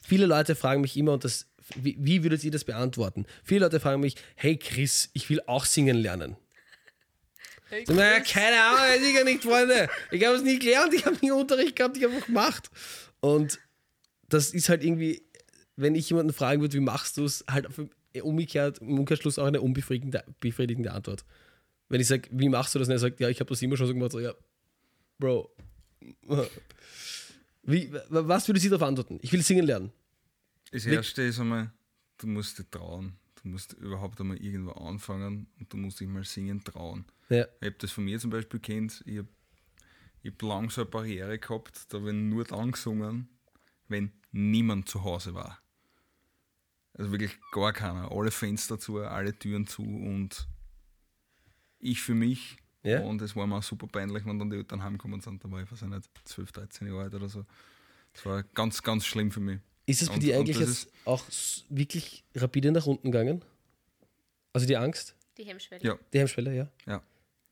Viele 0.03 0.27
Leute 0.27 0.57
fragen 0.57 0.81
mich 0.81 0.97
immer 0.97 1.12
und 1.12 1.23
das. 1.23 1.47
Wie, 1.77 1.97
wie 2.01 2.25
würdet 2.25 2.43
ihr 2.43 2.51
das 2.51 2.65
beantworten? 2.65 3.27
Viele 3.45 3.61
Leute 3.61 3.79
fragen 3.79 4.01
mich, 4.01 4.17
hey 4.35 4.57
Chris, 4.57 5.11
ich 5.12 5.31
will 5.31 5.41
auch 5.47 5.67
singen 5.67 5.99
lernen. 5.99 6.37
Naja, 7.89 8.20
keine 8.20 8.61
Ahnung, 8.61 9.05
sicher 9.05 9.25
nicht, 9.25 9.43
Freunde. 9.43 9.89
Ich 10.11 10.25
habe 10.25 10.37
es 10.37 10.43
nie 10.43 10.59
gelernt, 10.59 10.95
ich 10.95 11.05
habe 11.05 11.16
nie 11.20 11.31
Unterricht 11.31 11.77
gehabt, 11.77 11.97
ich 11.97 12.05
habe 12.05 12.14
einfach 12.14 12.27
gemacht. 12.27 12.70
Und 13.20 13.59
das 14.29 14.53
ist 14.53 14.68
halt 14.68 14.85
irgendwie, 14.85 15.22
wenn 15.77 15.95
ich 15.95 16.09
jemanden 16.11 16.33
fragen 16.33 16.61
würde, 16.61 16.75
wie 16.75 16.81
machst 16.81 17.16
du 17.16 17.25
es, 17.25 17.45
halt 17.49 17.68
umgekehrt, 18.22 18.79
im 18.79 18.99
Umkehrschluss 18.99 19.39
auch 19.39 19.47
eine 19.47 19.61
unbefriedigende 19.61 20.25
befriedigende 20.41 20.93
Antwort. 20.93 21.25
Wenn 21.89 22.01
ich 22.01 22.07
sage, 22.07 22.29
wie 22.31 22.49
machst 22.49 22.75
du 22.75 22.79
das? 22.79 22.89
Und 22.89 22.93
er 22.93 22.99
sagt, 22.99 23.20
ja, 23.20 23.29
ich 23.29 23.41
habe 23.41 23.49
das 23.49 23.61
immer 23.62 23.77
schon 23.77 23.87
so 23.87 23.95
gemacht, 23.95 24.12
so, 24.12 24.20
ja, 24.20 24.35
Bro. 25.18 25.51
Wie, 27.62 27.91
was 28.09 28.49
würde 28.49 28.61
sie 28.61 28.68
darauf 28.68 28.87
antworten? 28.87 29.18
Ich 29.22 29.33
will 29.33 29.43
singen 29.43 29.66
lernen. 29.66 29.93
Das 30.70 30.87
erste 30.87 31.22
ist 31.22 31.39
einmal, 31.39 31.72
du 32.18 32.27
musst 32.27 32.59
dich 32.59 32.66
trauen. 32.70 33.16
Du 33.45 33.51
musst 33.51 33.74
überhaupt 33.74 34.18
einmal 34.20 34.38
irgendwo 34.38 34.72
anfangen 34.72 35.47
und 35.61 35.70
du 35.70 35.76
musst 35.76 36.01
dich 36.01 36.09
mal 36.09 36.24
singen 36.24 36.64
trauen. 36.64 37.05
Ja, 37.28 37.45
Ich 37.61 37.66
habe 37.66 37.76
das 37.78 37.92
von 37.92 38.05
mir 38.05 38.18
zum 38.18 38.30
Beispiel 38.30 38.59
kennt. 38.59 39.03
Ich 39.05 39.18
habe 39.18 39.28
hab 40.24 40.42
lang 40.42 40.70
so 40.70 40.80
eine 40.80 40.90
Barriere 40.90 41.38
gehabt, 41.38 41.92
da 41.92 41.99
ich 41.99 42.12
nur 42.14 42.45
dann 42.45 42.72
gesungen, 42.72 43.28
wenn 43.88 44.12
niemand 44.32 44.88
zu 44.88 45.05
Hause 45.05 45.34
war. 45.34 45.61
Also 46.95 47.11
wirklich 47.11 47.38
gar 47.53 47.74
keiner. 47.74 48.11
Alle 48.11 48.30
Fenster 48.30 48.78
zu, 48.78 48.99
alle 49.01 49.38
Türen 49.38 49.66
zu 49.66 49.82
und 49.82 50.49
ich 51.80 52.01
für 52.01 52.14
mich. 52.14 52.57
Ja. 52.82 53.01
Und 53.01 53.20
es 53.20 53.36
war 53.36 53.47
mir 53.47 53.57
auch 53.59 53.62
super 53.62 53.88
peinlich, 53.88 54.24
wenn 54.24 54.38
dann 54.38 54.49
die 54.49 54.57
Eltern 54.57 54.82
heimgekommen 54.82 55.20
sind. 55.20 55.45
Da 55.45 55.51
war 55.51 55.62
ich, 55.62 55.70
weiß 55.70 55.82
ich 55.82 55.88
nicht, 55.88 56.09
12, 56.24 56.51
13 56.51 56.86
Jahre 56.86 57.03
alt 57.03 57.14
oder 57.14 57.28
so. 57.28 57.45
Das 58.14 58.24
war 58.24 58.42
ganz, 58.42 58.82
ganz 58.82 59.05
schlimm 59.05 59.30
für 59.30 59.40
mich. 59.40 59.61
Ist 59.87 60.03
es 60.03 60.09
Und- 60.09 60.22
dich 60.22 60.30
und 60.30 60.37
eigentlich 60.41 60.59
jetzt 60.59 60.89
auch 61.05 61.22
wirklich 61.68 62.24
rapide 62.35 62.72
nach 62.72 62.87
unten 62.87 63.11
gegangen? 63.12 63.45
Also 64.53 64.66
die 64.66 64.76
Angst, 64.76 65.14
Die 65.37 65.45
Hemmschwelle. 65.45 65.85
Ja, 65.85 65.99
die 66.12 66.18
Hemmschwelle, 66.20 66.55
ja? 66.55 66.68
ja. 66.87 67.03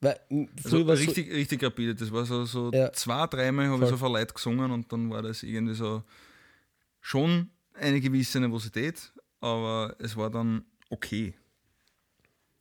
Weil 0.00 0.18
Also 0.64 0.78
es 0.90 1.00
so, 1.00 1.06
richtig, 1.06 1.32
richtig 1.32 1.62
rapide. 1.62 1.94
Das 1.94 2.10
war 2.12 2.24
so, 2.24 2.44
so 2.44 2.70
Ja. 2.72 2.92
zwei, 2.92 3.26
dreimal 3.26 3.68
habe 3.68 3.84
ich 3.84 3.90
so 3.90 3.96
vor 3.96 4.10
Leid 4.12 4.34
gesungen 4.34 4.70
und 4.70 4.90
dann 4.92 5.10
war 5.10 5.22
das 5.22 5.42
irgendwie 5.42 5.74
so 5.74 6.02
schon 7.00 7.50
eine 7.74 8.00
gewisse 8.00 8.40
Nervosität, 8.40 9.12
aber 9.40 9.94
es 9.98 10.16
war 10.16 10.30
dann 10.30 10.64
okay. 10.90 11.34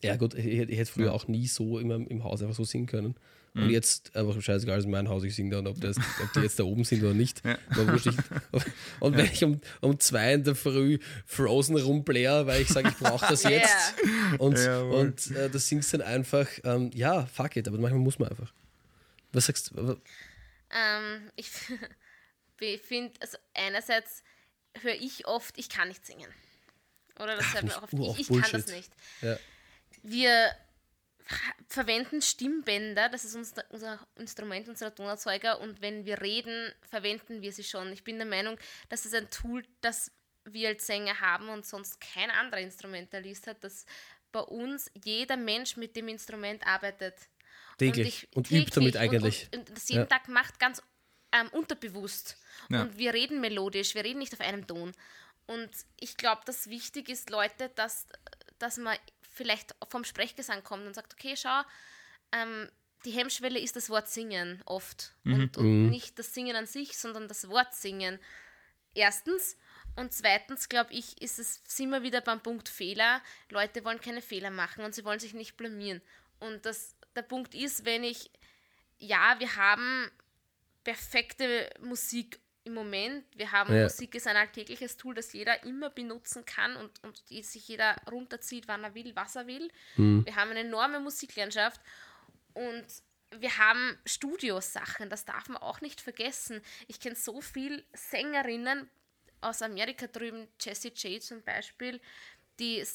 Ja, 0.04 0.16
gut, 0.18 0.34
ich, 0.34 0.46
ich 0.46 0.78
hätte 0.78 0.92
früher 0.92 1.08
Ja. 1.08 1.12
auch 1.12 1.28
nie 1.28 1.48
so 1.48 1.78
immer 1.80 1.96
im 1.96 2.24
Haus 2.24 2.42
einfach 2.42 2.56
so 2.56 2.64
singen 2.64 2.88
können. 2.88 3.16
Und 3.54 3.66
Mhm. 3.66 3.70
jetzt 3.70 4.16
einfach 4.16 4.42
scheißegal, 4.42 4.80
ist 4.80 4.88
mein 4.88 5.10
Haus, 5.10 5.24
ich 5.26 5.36
singe 5.36 5.50
da 5.52 5.60
und 5.60 5.68
ob, 5.68 5.82
das, 5.82 5.98
ob 5.98 6.32
die 6.34 6.40
jetzt 6.40 6.58
da 6.58 6.64
oben 6.64 6.86
sind 6.86 7.04
oder 7.04 7.14
nicht. 7.14 7.42
Ja. 7.46 7.58
Und 9.02 9.18
wenn 9.18 9.26
ich 9.26 9.44
um, 9.44 9.60
um 9.82 10.00
zwei 10.00 10.34
in 10.36 10.44
der 10.46 10.56
Früh 10.56 11.00
Frozen 11.26 11.76
rumbläre, 11.78 12.46
weil 12.48 12.62
ich 12.62 12.70
sage, 12.70 12.88
ich 12.90 12.96
brauche 12.98 13.26
das 13.28 13.44
Yeah. 13.46 13.52
jetzt. 13.52 13.94
Und, 14.40 14.58
Jawohl. 14.58 14.96
und 14.96 15.32
äh, 15.32 15.50
das 15.50 15.68
singst 15.68 15.94
dann 15.94 16.02
einfach, 16.02 16.48
ähm, 16.64 16.92
ja, 16.94 17.26
fuck 17.26 17.56
it, 17.58 17.68
aber 17.68 17.78
manchmal 17.78 18.00
muss 18.00 18.20
man 18.20 18.30
einfach. 18.30 18.54
Was 19.34 19.48
sagst 19.48 19.72
du? 19.72 19.98
Ähm, 20.72 21.30
ich 21.36 21.50
finde, 22.82 23.14
also 23.20 23.38
einerseits 23.54 24.24
höre 24.82 24.96
ich 24.96 25.28
oft, 25.28 25.58
ich 25.58 25.68
kann 25.68 25.90
nicht 25.90 26.06
singen. 26.06 26.30
Oder 27.20 27.36
das 27.36 27.46
Ach, 27.50 27.54
hört 27.56 27.64
man 27.66 27.72
auch 27.74 27.84
oft. 27.84 28.20
Ich, 28.20 28.30
ich 28.30 28.42
kann 28.42 28.52
das 28.52 28.68
nicht. 28.68 28.92
Ja. 29.22 29.38
Wir 30.04 30.52
verwenden 31.68 32.22
Stimmbänder, 32.22 33.10
das 33.10 33.24
ist 33.26 33.36
unser, 33.36 33.64
unser 33.70 34.00
Instrument, 34.16 34.68
unser 34.68 34.94
Tonerzeuger, 34.94 35.60
und 35.60 35.82
wenn 35.82 36.06
wir 36.06 36.22
reden, 36.22 36.74
verwenden 36.90 37.42
wir 37.42 37.52
sie 37.54 37.64
schon. 37.64 37.92
Ich 37.94 38.04
bin 38.04 38.18
der 38.18 38.28
Meinung, 38.28 38.58
das 38.90 39.06
ist 39.06 39.16
ein 39.16 39.30
Tool, 39.30 39.64
das 39.82 40.12
wir 40.46 40.70
als 40.70 40.88
Sänger 40.88 41.20
haben 41.22 41.50
und 41.50 41.66
sonst 41.66 42.00
kein 42.02 42.32
anderer 42.32 42.62
Instrumentalist 42.62 43.48
hat, 43.48 43.64
dass 43.64 43.86
bei 44.32 44.40
uns 44.40 44.90
jeder 45.04 45.38
Mensch 45.38 45.78
mit 45.78 45.96
dem 45.96 46.08
Instrument 46.08 46.66
arbeitet. 46.66 47.16
Täglich. 47.78 48.24
ich- 48.24 48.36
Und 48.36 48.50
übt 48.52 48.72
damit 48.74 48.98
eigentlich. 48.98 49.46
Und, 49.52 49.60
und, 49.60 49.70
und 49.70 49.78
das 49.78 49.90
jeden 49.90 50.02
Ja. 50.02 50.06
Tag 50.08 50.28
macht, 50.28 50.60
ganz 50.60 50.82
ähm, 51.34 51.48
unterbewusst. 51.50 52.38
Ja. 52.70 52.82
Und 52.84 52.98
wir 52.98 53.14
reden 53.14 53.40
melodisch, 53.42 53.94
wir 53.96 54.04
reden 54.04 54.20
nicht 54.20 54.34
auf 54.34 54.42
einem 54.42 54.66
Ton. 54.68 54.94
Und 55.48 55.70
ich 56.00 56.18
glaube, 56.18 56.42
dass 56.46 56.70
wichtig 56.70 57.10
ist, 57.10 57.30
Leute, 57.30 57.70
dass, 57.76 58.08
dass 58.60 58.78
man 58.78 58.98
vielleicht 59.32 59.76
vom 59.90 60.04
Sprechgesang 60.04 60.64
kommt 60.64 60.86
und 60.86 60.94
sagt, 60.94 61.14
okay, 61.14 61.36
schau, 61.36 61.62
ähm, 62.32 62.70
die 63.06 63.12
Hemmschwelle 63.12 63.60
ist 63.60 63.76
das 63.76 63.90
Wort 63.90 64.10
Singen 64.10 64.62
oft. 64.66 65.16
Und, 65.26 65.58
und 65.58 65.90
nicht 65.90 66.20
das 66.20 66.34
Singen 66.34 66.56
an 66.56 66.68
sich, 66.68 66.98
sondern 66.98 67.28
das 67.28 67.50
Wort 67.50 67.74
Singen. 67.74 68.20
Erstens. 68.94 69.58
Und 69.96 70.14
zweitens, 70.14 70.70
glaube 70.70 70.94
ich, 70.94 71.22
ist 71.22 71.40
es, 71.40 71.62
sind 71.66 71.90
wir 71.90 72.04
wieder 72.04 72.22
beim 72.22 72.42
Punkt 72.42 72.70
Fehler. 72.70 73.22
Leute 73.50 73.84
wollen 73.84 74.00
keine 74.00 74.22
Fehler 74.22 74.52
machen 74.52 74.84
und 74.86 74.94
sie 74.94 75.04
wollen 75.04 75.20
sich 75.20 75.34
nicht 75.34 75.58
blamieren. 75.58 76.02
Und 76.40 76.66
das, 76.66 76.96
der 77.16 77.24
Punkt 77.24 77.56
ist, 77.56 77.86
wenn 77.86 78.04
ich, 78.04 78.32
ja, 79.00 79.36
wir 79.40 79.56
haben 79.56 80.10
perfekte 80.84 81.70
Musik 81.82 82.40
im 82.64 82.74
Moment. 82.74 83.26
Wir 83.36 83.52
haben 83.52 83.74
Ja. 83.76 83.84
Musik 83.84 84.16
ist 84.16 84.28
ein 84.28 84.36
alltägliches 84.36 84.98
Tool, 84.98 85.16
das 85.16 85.34
jeder 85.34 85.64
immer 85.64 85.90
benutzen 85.90 86.46
kann 86.46 86.76
und, 86.76 87.04
und 87.04 87.30
die 87.30 87.42
sich 87.44 87.68
jeder 87.68 87.96
runterzieht, 88.12 88.68
wann 88.68 88.84
er 88.84 88.94
will, 88.94 89.16
was 89.16 89.36
er 89.36 89.48
will. 89.48 89.72
Wir 90.26 90.36
haben 90.36 90.52
eine 90.52 90.62
enorme 90.62 91.00
Musiklandschaft 91.00 91.82
und 92.54 92.86
wir 93.40 93.58
haben 93.58 93.98
Studiosachen, 94.06 95.10
das 95.10 95.26
darf 95.26 95.48
man 95.48 95.62
auch 95.62 95.82
nicht 95.82 96.02
vergessen. 96.02 96.62
Ich 96.88 97.00
kenne 97.00 97.16
so 97.16 97.42
viele 97.42 97.84
Sängerinnen 97.94 98.90
aus 99.40 99.62
Amerika 99.62 100.08
drüben, 100.08 100.48
Jessie 100.60 100.90
J 100.96 101.22
zum 101.22 101.42
Beispiel, 101.42 102.00
die 102.60 102.86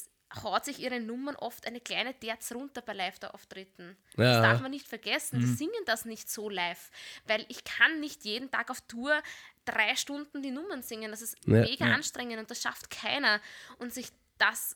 haut 0.43 0.65
sich 0.65 0.79
ihre 0.79 0.99
Nummern 0.99 1.35
oft 1.35 1.65
eine 1.65 1.79
kleine 1.79 2.13
Terz 2.13 2.51
runter 2.51 2.81
bei 2.81 2.93
Live-Auftritten. 2.93 3.97
Ja. 4.17 4.23
Das 4.23 4.41
darf 4.41 4.61
man 4.61 4.71
nicht 4.71 4.87
vergessen. 4.87 5.39
Die 5.39 5.45
singen 5.45 5.85
das 5.85 6.05
nicht 6.05 6.29
so 6.29 6.49
live, 6.49 6.91
weil 7.25 7.45
ich 7.47 7.63
kann 7.63 7.99
nicht 7.99 8.25
jeden 8.25 8.51
Tag 8.51 8.69
auf 8.69 8.81
Tour 8.81 9.21
drei 9.67 9.95
Stunden 9.95 10.41
die 10.41 10.51
Nummern 10.51 10.81
singen. 10.81 11.11
Das 11.11 11.21
ist 11.21 11.35
Ja. 11.45 11.61
mega 11.61 11.85
anstrengend 11.85 12.39
und 12.39 12.49
das 12.49 12.61
schafft 12.61 12.89
keiner. 12.89 13.41
Und 13.79 13.93
sich 13.93 14.07
das 14.37 14.75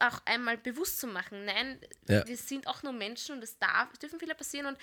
auch 0.00 0.20
einmal 0.26 0.58
bewusst 0.58 1.00
zu 1.00 1.06
machen. 1.06 1.44
Nein, 1.46 1.80
Ja. 2.08 2.26
wir 2.26 2.36
sind 2.36 2.66
auch 2.66 2.82
nur 2.82 2.92
Menschen 2.92 3.36
und 3.36 3.42
es 3.42 3.58
darf, 3.58 3.88
es 3.92 3.98
dürfen 3.98 4.18
Fehler 4.20 4.34
passieren 4.34 4.66
und 4.66 4.78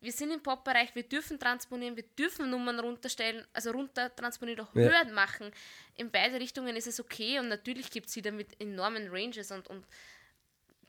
wir 0.00 0.12
sind 0.12 0.30
im 0.30 0.40
Pop-Bereich, 0.42 0.94
wir 0.94 1.02
dürfen 1.02 1.38
transponieren, 1.40 1.96
wir 1.96 2.04
dürfen 2.04 2.48
Nummern 2.50 2.78
runterstellen, 2.78 3.44
also 3.52 3.72
runter 3.72 4.14
transponieren 4.14 4.60
oder 4.60 4.80
Ja. 4.80 4.88
höher 4.90 5.12
machen. 5.12 5.50
In 5.96 6.10
beide 6.10 6.38
Richtungen 6.40 6.76
ist 6.76 6.86
es 6.86 6.98
okay 7.00 7.40
und 7.40 7.48
natürlich 7.48 7.90
gibt 7.90 8.06
es 8.06 8.12
sie 8.14 8.22
mit 8.30 8.58
enormen 8.60 9.08
Ranges 9.10 9.50
und, 9.50 9.66
und 9.68 9.84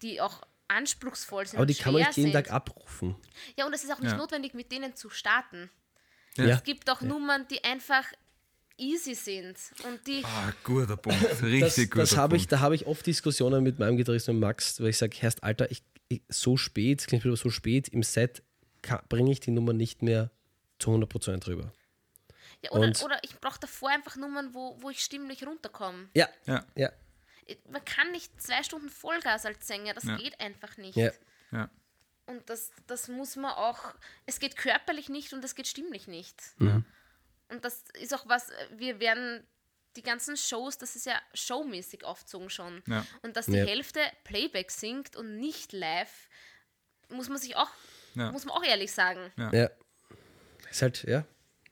die 0.02 0.22
auch 0.22 0.42
anspruchsvoll 0.68 1.48
sind. 1.48 1.58
Aber 1.58 1.66
die 1.66 1.74
kann 1.76 1.92
man 1.94 2.04
nicht 2.04 2.16
jeden 2.18 2.32
sind. 2.32 2.34
Tag 2.46 2.52
abrufen. 2.52 3.16
Ja, 3.58 3.66
und 3.66 3.74
es 3.74 3.84
ist 3.84 3.92
auch 3.92 4.00
nicht 4.00 4.12
Ja. 4.12 4.18
notwendig, 4.18 4.54
mit 4.54 4.72
denen 4.72 4.96
zu 4.96 5.10
starten. 5.10 5.70
Ja. 6.38 6.46
Ja. 6.46 6.56
Es 6.56 6.64
gibt 6.64 6.90
auch 6.90 7.02
Nummern, 7.02 7.48
die 7.50 7.64
einfach 7.64 8.06
easy 8.78 9.14
sind 9.14 9.58
und 9.86 10.06
die 10.08 10.24
Ah, 10.24 10.54
guter 10.64 10.96
Punkt. 10.98 11.22
Richtig 11.44 11.60
Das, 11.62 11.76
guter 11.90 12.02
das 12.02 12.18
habe 12.18 12.36
ich, 12.38 12.44
Punkt. 12.44 12.52
da 12.54 12.60
habe 12.62 12.76
ich 12.76 12.86
oft 12.86 13.06
Diskussionen 13.06 13.64
mit 13.64 13.78
meinem 13.80 13.98
Gitarristen 13.98 14.36
mit 14.36 14.42
Max, 14.42 14.80
weil 14.80 14.90
ich 14.90 14.98
sage, 14.98 15.18
Herrst, 15.20 15.44
Alter, 15.44 15.70
ich, 15.70 15.84
ich, 16.08 16.22
so 16.30 16.56
spät, 16.56 17.06
klingt 17.08 17.24
wieder 17.26 17.36
so 17.36 17.50
spät 17.50 17.90
im 17.90 18.04
Set, 18.04 18.42
bringe 19.10 19.32
ich 19.32 19.42
die 19.42 19.52
Nummer 19.52 19.74
nicht 19.74 20.02
mehr 20.02 20.32
zu 20.80 20.92
100% 20.92 21.48
rüber. 21.48 21.74
ja, 22.64 22.72
oder, 22.72 22.84
und- 22.88 23.04
oder 23.04 23.20
ich 23.24 23.38
brauche 23.42 23.60
davor 23.60 23.90
einfach 23.90 24.16
Nummern, 24.16 24.54
wo, 24.54 24.78
wo 24.82 24.90
ich 24.90 25.02
stimmlich 25.04 25.46
runterkomme. 25.46 26.08
Ja, 26.16 26.30
Ja, 26.46 26.66
ja, 26.76 26.90
Man 27.70 27.84
kann 27.84 28.12
nicht 28.12 28.42
zwei 28.42 28.64
Stunden 28.64 28.90
Vollgas 28.90 29.46
als 29.46 29.68
Sänger, 29.68 29.94
das 29.94 30.06
Ja. 30.06 30.16
geht 30.16 30.40
einfach 30.40 30.78
nicht. 30.78 30.96
ja. 30.96 31.12
ja. 31.52 31.70
Und 32.30 32.48
das, 32.48 32.72
das 32.86 33.08
muss 33.08 33.36
man 33.36 33.52
auch, 33.54 33.80
es 34.28 34.40
geht 34.40 34.56
körperlich 34.56 35.10
nicht 35.10 35.34
und 35.34 35.44
es 35.44 35.56
geht 35.56 35.68
stimmlich 35.68 36.08
nicht. 36.08 36.40
Mhm. 36.60 36.86
Und 37.50 37.66
das 37.66 37.84
ist 38.00 38.14
auch 38.14 38.28
was, 38.28 38.52
wir 38.72 39.00
werden 39.00 39.48
die 39.96 40.04
ganzen 40.04 40.38
Shows, 40.38 40.78
das 40.78 40.96
ist 40.96 41.08
ja 41.08 41.20
showmäßig 41.34 42.06
aufgezogen 42.06 42.52
schon. 42.52 42.84
Ja. 42.86 43.04
Und 43.24 43.36
dass 43.36 43.48
die 43.48 43.54
Ja. 43.54 43.66
Hälfte 43.66 44.00
Playback 44.26 44.70
singt 44.70 45.16
und 45.16 45.38
nicht 45.40 45.74
live, 45.74 46.30
muss 47.10 47.30
man 47.30 47.40
sich 47.40 47.56
auch, 47.56 47.72
Ja. 48.14 48.32
muss 48.32 48.46
man 48.46 48.56
auch 48.56 48.64
ehrlich 48.64 48.92
sagen. 48.92 49.32
ja. 49.52 49.70
Ist 50.70 50.84
halt, 50.84 51.02
ja. 51.06 51.26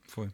Voll. 0.08 0.34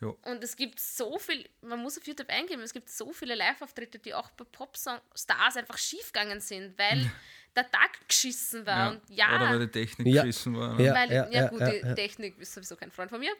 Ja. 0.00 0.08
Und 0.22 0.42
es 0.42 0.56
gibt 0.56 0.80
so 0.80 1.18
viel, 1.18 1.46
man 1.60 1.80
muss 1.80 1.98
auf 1.98 2.06
YouTube 2.06 2.30
eingeben, 2.30 2.62
es 2.62 2.72
gibt 2.72 2.88
so 2.88 3.12
viele 3.12 3.34
Live-Auftritte, 3.34 3.98
die 3.98 4.14
auch 4.14 4.30
bei 4.30 4.44
Popstars 4.44 5.56
einfach 5.56 5.76
schiefgegangen 5.76 6.40
sind, 6.40 6.78
weil 6.78 7.10
der 7.54 7.70
Tag 7.70 8.08
geschissen 8.08 8.64
war. 8.64 8.76
ja. 8.76 8.90
Und 8.90 9.02
ja, 9.10 9.36
Oder 9.36 9.50
weil 9.50 9.58
die 9.60 9.68
Technik 9.68 10.06
Ja. 10.06 10.22
geschissen 10.22 10.56
war. 10.56 10.80
Ja. 10.80 10.94
weil, 10.94 11.12
ja, 11.12 11.48
gut, 11.48 11.60
die 11.60 11.86
ja. 11.86 11.94
Technik 11.94 12.38
ist 12.38 12.54
sowieso 12.54 12.76
kein 12.76 12.90
Freund 12.90 13.10
von 13.10 13.20
mir. 13.20 13.32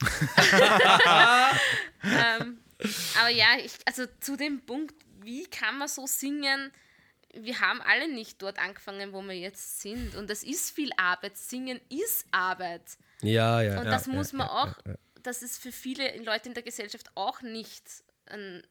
ähm, 2.04 2.60
aber 3.18 3.28
ja, 3.30 3.56
ich, 3.58 3.72
also 3.86 4.04
zu 4.20 4.36
dem 4.36 4.64
Punkt, 4.64 4.94
wie 5.22 5.46
kann 5.46 5.78
man 5.78 5.88
so 5.88 6.06
singen? 6.06 6.70
Wir 7.32 7.58
haben 7.60 7.80
alle 7.82 8.12
nicht 8.12 8.40
dort 8.40 8.60
angefangen, 8.60 9.12
wo 9.12 9.20
wir 9.22 9.36
jetzt 9.36 9.80
sind. 9.80 10.14
Und 10.14 10.30
es 10.30 10.44
ist 10.44 10.70
viel 10.70 10.90
Arbeit. 10.96 11.36
Singen 11.36 11.80
ist 11.88 12.26
Arbeit. 12.30 12.82
Ja, 13.22 13.60
ja. 13.60 13.78
Und 13.78 13.86
ja, 13.86 13.90
das 13.90 14.06
ja, 14.06 14.12
muss 14.12 14.32
man 14.32 14.46
ja, 14.46 14.52
auch, 14.52 14.74
ja, 15.24 15.30
ja. 15.30 15.32
das 15.32 15.42
ist 15.42 15.62
für 15.62 15.72
viele 15.72 16.16
Leute 16.22 16.48
in 16.48 16.54
der 16.54 16.62
Gesellschaft 16.62 17.10
auch 17.14 17.42
nicht, 17.42 17.84
ein, 18.26 18.62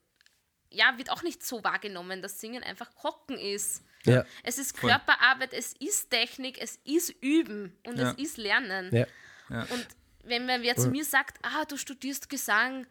ja, 0.69 0.97
wird 0.97 1.09
auch 1.09 1.23
nicht 1.23 1.43
so 1.45 1.63
wahrgenommen, 1.63 2.21
dass 2.21 2.39
Singen 2.39 2.63
einfach 2.63 2.89
Hocken 3.03 3.37
ist. 3.37 3.83
Ja, 4.05 4.25
Es 4.43 4.57
ist 4.57 4.77
Voll. 4.77 4.89
Körperarbeit, 4.89 5.53
es 5.53 5.73
ist 5.79 6.09
Technik, 6.09 6.57
es 6.61 6.77
ist 6.83 7.09
Üben 7.21 7.77
und 7.85 7.97
Ja. 7.97 8.11
es 8.11 8.17
ist 8.17 8.37
Lernen. 8.37 8.93
ja. 8.93 9.05
Und 9.49 9.87
wenn 10.25 10.45
man 10.45 10.61
wer 10.61 10.75
zu 10.75 10.89
mir 10.89 11.05
sagt, 11.05 11.37
ah, 11.43 11.65
du 11.65 11.77
studierst 11.77 12.29
Gesang, 12.29 12.85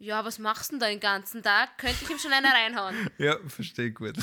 ja, 0.00 0.24
was 0.24 0.38
machst 0.38 0.70
du 0.70 0.74
denn 0.74 0.80
da 0.80 0.86
den 0.88 1.00
ganzen 1.00 1.42
Tag? 1.42 1.76
Könnte 1.78 1.98
ich 2.02 2.10
ihm 2.10 2.18
schon 2.20 2.32
eine 2.32 2.48
reinhauen. 2.48 3.10
Ja, 3.18 3.36
verstehe 3.48 3.90
gut. 3.90 4.16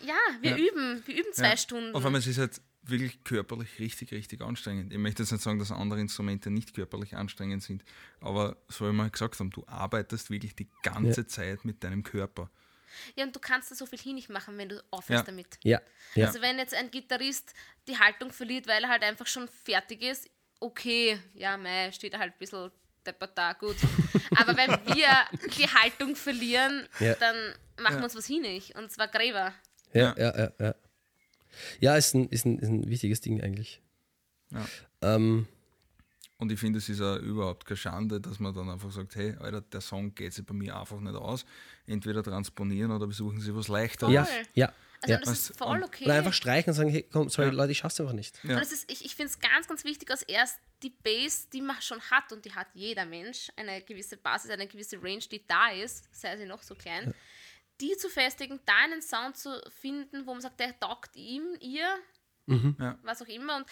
Ja, 0.00 0.16
wir 0.40 0.56
üben, 0.56 1.02
wir 1.06 1.16
üben 1.16 1.32
zwei 1.32 1.50
Ja. 1.50 1.56
Stunden. 1.56 1.94
Auf 1.94 2.04
einmal 2.04 2.20
ist 2.20 2.26
es 2.26 2.36
halt 2.38 2.60
wirklich 2.90 3.22
körperlich 3.24 3.78
richtig, 3.78 4.12
richtig 4.12 4.40
anstrengend. 4.40 4.92
Ich 4.92 4.98
möchte 4.98 5.22
jetzt 5.22 5.32
nicht 5.32 5.42
sagen, 5.42 5.58
dass 5.58 5.70
andere 5.72 6.00
Instrumente 6.00 6.50
nicht 6.50 6.74
körperlich 6.74 7.16
anstrengend 7.16 7.62
sind, 7.62 7.84
aber 8.20 8.56
so 8.68 8.88
wie 8.88 8.92
wir 8.92 9.02
halt 9.02 9.12
gesagt 9.12 9.38
haben, 9.38 9.50
du 9.50 9.64
arbeitest 9.66 10.30
wirklich 10.30 10.54
die 10.56 10.68
ganze 10.82 11.26
Zeit 11.26 11.64
mit 11.64 11.82
deinem 11.84 12.02
Körper. 12.02 12.50
Ja, 13.16 13.24
und 13.24 13.36
du 13.36 13.40
kannst 13.40 13.70
da 13.70 13.74
so 13.74 13.84
viel 13.86 13.98
hin 13.98 14.14
nicht 14.14 14.30
machen, 14.30 14.56
wenn 14.58 14.68
du 14.70 14.82
aufhörst 14.90 15.22
Ja. 15.26 15.30
damit. 15.30 15.58
Ja, 15.62 15.80
ja. 16.14 16.26
Also 16.26 16.40
wenn 16.40 16.58
jetzt 16.58 16.74
ein 16.74 16.90
Gitarrist 16.90 17.52
die 17.86 17.98
Haltung 17.98 18.32
verliert, 18.32 18.66
weil 18.66 18.82
er 18.82 18.88
halt 18.88 19.02
einfach 19.02 19.26
schon 19.26 19.46
fertig 19.48 20.02
ist, 20.02 20.28
okay, 20.60 21.18
ja, 21.34 21.56
mei, 21.56 21.92
steht 21.92 22.14
er 22.14 22.18
halt 22.20 22.32
ein 22.32 22.38
bisschen 22.38 22.70
deppert 23.06 23.36
da, 23.38 23.52
gut. 23.52 23.76
Aber 24.38 24.56
wenn 24.56 24.70
wir 24.70 25.26
die 25.56 25.66
Haltung 25.68 26.16
verlieren, 26.16 26.88
Ja. 26.98 27.14
dann 27.14 27.36
machen 27.80 27.98
wir 27.98 28.04
uns 28.04 28.16
was 28.16 28.26
hinig. 28.26 28.74
Und 28.74 28.90
zwar 28.90 29.08
Gräber. 29.08 29.52
Ja, 29.92 30.14
ja, 30.18 30.36
ja, 30.36 30.52
ja. 30.58 30.74
Ja, 31.80 31.96
ist 31.96 32.14
ein, 32.14 32.28
ist 32.28 32.44
ein, 32.46 32.58
ist 32.58 32.68
ein 32.68 32.88
wichtiges 32.88 33.20
Ding 33.20 33.40
eigentlich. 33.40 33.80
Ja. 34.50 34.66
Ähm, 35.02 35.46
Und 36.38 36.52
ich 36.52 36.60
finde, 36.60 36.78
es 36.78 36.88
ist 36.88 37.00
auch 37.00 37.16
überhaupt 37.16 37.64
keine 37.66 37.76
Schande, 37.76 38.20
dass 38.20 38.38
man 38.38 38.54
dann 38.54 38.70
einfach 38.70 38.90
sagt, 38.92 39.16
hey, 39.16 39.34
Alter, 39.40 39.60
der 39.60 39.80
Song 39.80 40.14
geht 40.14 40.32
sich 40.32 40.46
bei 40.46 40.54
mir 40.54 40.76
einfach 40.78 41.00
nicht 41.00 41.16
aus. 41.16 41.44
Entweder 41.86 42.22
transponieren 42.22 42.90
oder 42.92 43.06
besuchen 43.06 43.40
Sie 43.40 43.54
was 43.54 43.68
leichteres. 43.68 44.12
ja, 44.12 44.26
ja. 44.54 44.72
Also 45.00 45.12
ja. 45.12 45.20
das 45.20 45.28
ist 45.30 45.50
Was- 45.50 45.56
voll 45.58 45.82
okay. 45.84 46.04
Oder 46.06 46.14
einfach 46.14 46.32
streichen 46.32 46.70
und 46.70 46.74
sagen, 46.74 46.90
hey, 46.90 47.06
komm, 47.12 47.28
sorry, 47.28 47.48
Ja. 47.48 47.54
Leute, 47.54 47.70
ich 47.72 47.78
schaff's 47.78 48.00
einfach 48.00 48.14
nicht. 48.14 48.40
Ja. 48.42 48.58
Ist, 48.58 48.90
ich, 48.90 49.04
ich 49.04 49.14
finde 49.14 49.30
es 49.32 49.38
ganz, 49.38 49.68
ganz 49.68 49.84
wichtig, 49.84 50.10
als 50.10 50.22
erst 50.24 50.58
die 50.82 50.90
Bass, 50.90 51.48
die 51.50 51.60
man 51.60 51.80
schon 51.82 52.00
hat 52.10 52.32
und 52.32 52.44
die 52.44 52.52
hat 52.52 52.66
jeder 52.74 53.04
Mensch, 53.06 53.48
eine 53.56 53.80
gewisse 53.82 54.16
Basis, 54.16 54.50
eine 54.50 54.66
gewisse 54.66 55.00
Range, 55.00 55.20
die 55.30 55.44
da 55.46 55.68
ist, 55.70 56.08
sei 56.12 56.36
sie 56.36 56.46
noch 56.46 56.62
so 56.64 56.74
klein, 56.74 57.14
die 57.80 57.96
zu 57.96 58.08
festigen, 58.08 58.60
da 58.66 58.74
einen 58.84 59.02
Sound 59.02 59.36
zu 59.36 59.50
finden, 59.80 60.26
wo 60.26 60.32
man 60.32 60.40
sagt, 60.40 60.58
der 60.60 60.78
taugt 60.80 61.14
ihm, 61.16 61.42
ihr, 61.60 61.88
Ja. 62.46 62.98
was 63.02 63.20
auch 63.22 63.26
immer 63.28 63.56
und 63.56 63.66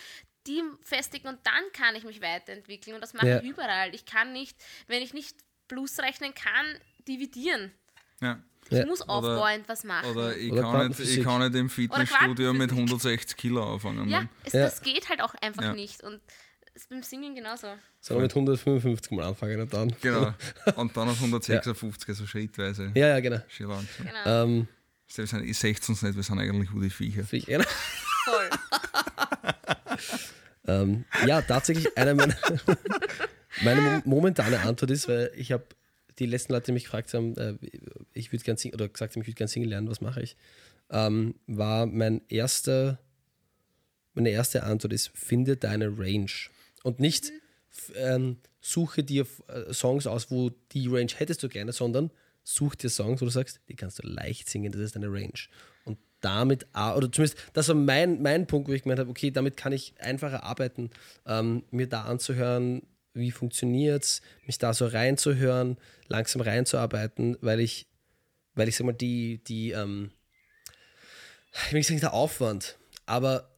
die 0.46 0.62
festigen 0.82 1.28
und 1.28 1.38
dann 1.44 1.62
kann 1.72 1.96
ich 1.96 2.04
mich 2.04 2.20
weiterentwickeln 2.20 2.94
und 2.94 3.00
das 3.00 3.14
mache 3.14 3.26
Ja. 3.28 3.38
ich 3.40 3.48
überall. 3.48 3.94
Ich 3.94 4.04
kann 4.06 4.32
nicht, 4.32 4.56
wenn 4.86 5.02
ich 5.02 5.12
nicht 5.14 5.36
Plus 5.66 5.98
rechnen 5.98 6.34
kann, 6.34 6.78
dividieren. 7.08 7.72
Ja. 8.20 8.40
Ich 8.68 8.78
Ja. 8.78 8.86
muss 8.86 9.02
Oder- 9.02 9.10
aufbauend 9.10 9.68
was 9.68 9.82
machen. 9.84 10.10
Oder 10.10 10.36
ich, 10.36 10.52
Oder 10.52 10.62
kann 10.62 10.88
nicht, 10.88 11.00
ich 11.00 11.22
kann 11.24 11.40
nicht 11.40 11.54
im 11.58 11.68
Fitnessstudio 11.70 12.52
mit 12.52 12.70
Quantenphysik. 12.70 12.76
160 12.76 13.36
Kilo 13.36 13.74
anfangen. 13.74 14.08
ja, 14.08 14.28
es, 14.44 14.52
Ja. 14.52 14.60
das 14.66 14.82
geht 14.82 15.08
halt 15.08 15.20
auch 15.20 15.34
einfach 15.34 15.62
Ja. 15.62 15.72
nicht 15.72 16.02
und 16.02 16.20
ist 16.76 16.88
beim 16.88 17.02
Singen 17.02 17.34
genauso. 17.34 17.68
Sondern 18.00 18.22
mit 18.24 18.32
155 18.32 19.10
mal 19.12 19.26
anfangen 19.26 19.60
und 19.62 19.72
dann. 19.74 19.92
Genau. 20.00 20.32
Und 20.76 20.96
dann 20.96 21.08
auf 21.08 21.16
156, 21.20 22.08
also 22.08 22.26
schrittweise. 22.26 22.92
Ja, 22.94 23.08
ja, 23.08 23.20
genau. 23.20 23.40
Schön 23.48 23.68
langsam. 23.68 24.06
Genau. 24.06 24.44
Ähm, 24.44 24.68
Wir 25.14 25.26
sind, 25.26 25.44
ich 25.44 25.58
sehe 25.58 25.74
uns 25.88 26.02
nicht, 26.02 26.14
wir 26.16 26.22
sind 26.22 26.38
eigentlich 26.38 26.72
wo 26.72 26.80
die 26.80 26.90
Viecher. 26.90 27.24
ich, 27.30 27.46
genau. 27.46 27.64
Voll. 28.24 28.50
Ähm, 30.68 31.04
ja, 31.24 31.42
tatsächlich 31.42 31.96
eine 31.96 32.14
meiner 32.16 32.36
meine 33.62 33.80
mo- 33.80 34.02
momentane 34.04 34.58
Antwort 34.60 34.90
ist, 34.90 35.06
weil 35.08 35.30
ich 35.36 35.52
habe 35.52 35.64
die 36.18 36.26
letzten 36.26 36.52
Leute, 36.54 36.66
die 36.66 36.72
mich 36.72 36.84
gefragt 36.84 37.14
haben, 37.14 37.36
äh, 37.36 37.54
ich 38.12 38.32
würde 38.32 38.44
gerne 38.44 38.58
singen 38.58 38.74
oder 38.74 38.88
gesagt 38.88 39.14
haben, 39.14 39.22
ich 39.22 39.28
würde 39.28 39.36
gerne 39.36 39.48
singen 39.48 39.68
lernen, 39.68 39.88
was 39.88 40.00
mache 40.00 40.22
ich, 40.22 40.36
ähm, 40.90 41.36
war 41.46 41.86
mein 41.86 42.20
erster, 42.28 42.98
meine 44.14 44.30
erste 44.30 44.64
Antwort 44.64 44.92
ist, 44.92 45.12
finde 45.14 45.56
deine 45.56 45.86
Range. 45.96 46.26
Und 46.86 47.00
nicht 47.00 47.32
ähm, 47.96 48.36
suche 48.60 49.02
dir 49.02 49.26
äh, 49.48 49.74
Songs 49.74 50.06
aus, 50.06 50.30
wo 50.30 50.50
die 50.70 50.86
Range 50.86 51.10
hättest 51.16 51.42
du 51.42 51.48
gerne, 51.48 51.72
sondern 51.72 52.12
such 52.44 52.76
dir 52.76 52.90
Songs, 52.90 53.20
wo 53.20 53.24
du 53.24 53.32
sagst, 53.32 53.58
die 53.68 53.74
kannst 53.74 53.98
du 53.98 54.06
leicht 54.06 54.48
singen, 54.48 54.70
das 54.70 54.80
ist 54.80 54.94
deine 54.94 55.08
Range. 55.08 55.32
Und 55.84 55.98
damit, 56.20 56.68
oder 56.74 57.10
zumindest, 57.10 57.38
das 57.54 57.66
war 57.66 57.74
mein, 57.74 58.22
mein 58.22 58.46
Punkt, 58.46 58.68
wo 58.68 58.72
ich 58.72 58.84
gemeint 58.84 59.00
habe, 59.00 59.10
okay, 59.10 59.32
damit 59.32 59.56
kann 59.56 59.72
ich 59.72 60.00
einfacher 60.00 60.44
arbeiten, 60.44 60.90
ähm, 61.26 61.64
mir 61.72 61.88
da 61.88 62.02
anzuhören, 62.02 62.82
wie 63.14 63.32
funktioniert 63.32 64.04
es, 64.04 64.22
mich 64.46 64.58
da 64.58 64.72
so 64.72 64.86
reinzuhören, 64.86 65.78
langsam 66.06 66.40
reinzuarbeiten, 66.40 67.36
weil 67.40 67.58
ich, 67.58 67.88
weil 68.54 68.68
ich 68.68 68.76
sag 68.76 68.86
mal, 68.86 68.92
die, 68.92 69.42
die, 69.42 69.72
ähm, 69.72 70.12
ich 71.66 71.72
will 71.72 71.80
nicht 71.80 71.88
sagen, 71.88 71.98
der 71.98 72.12
Aufwand, 72.12 72.78
aber 73.06 73.55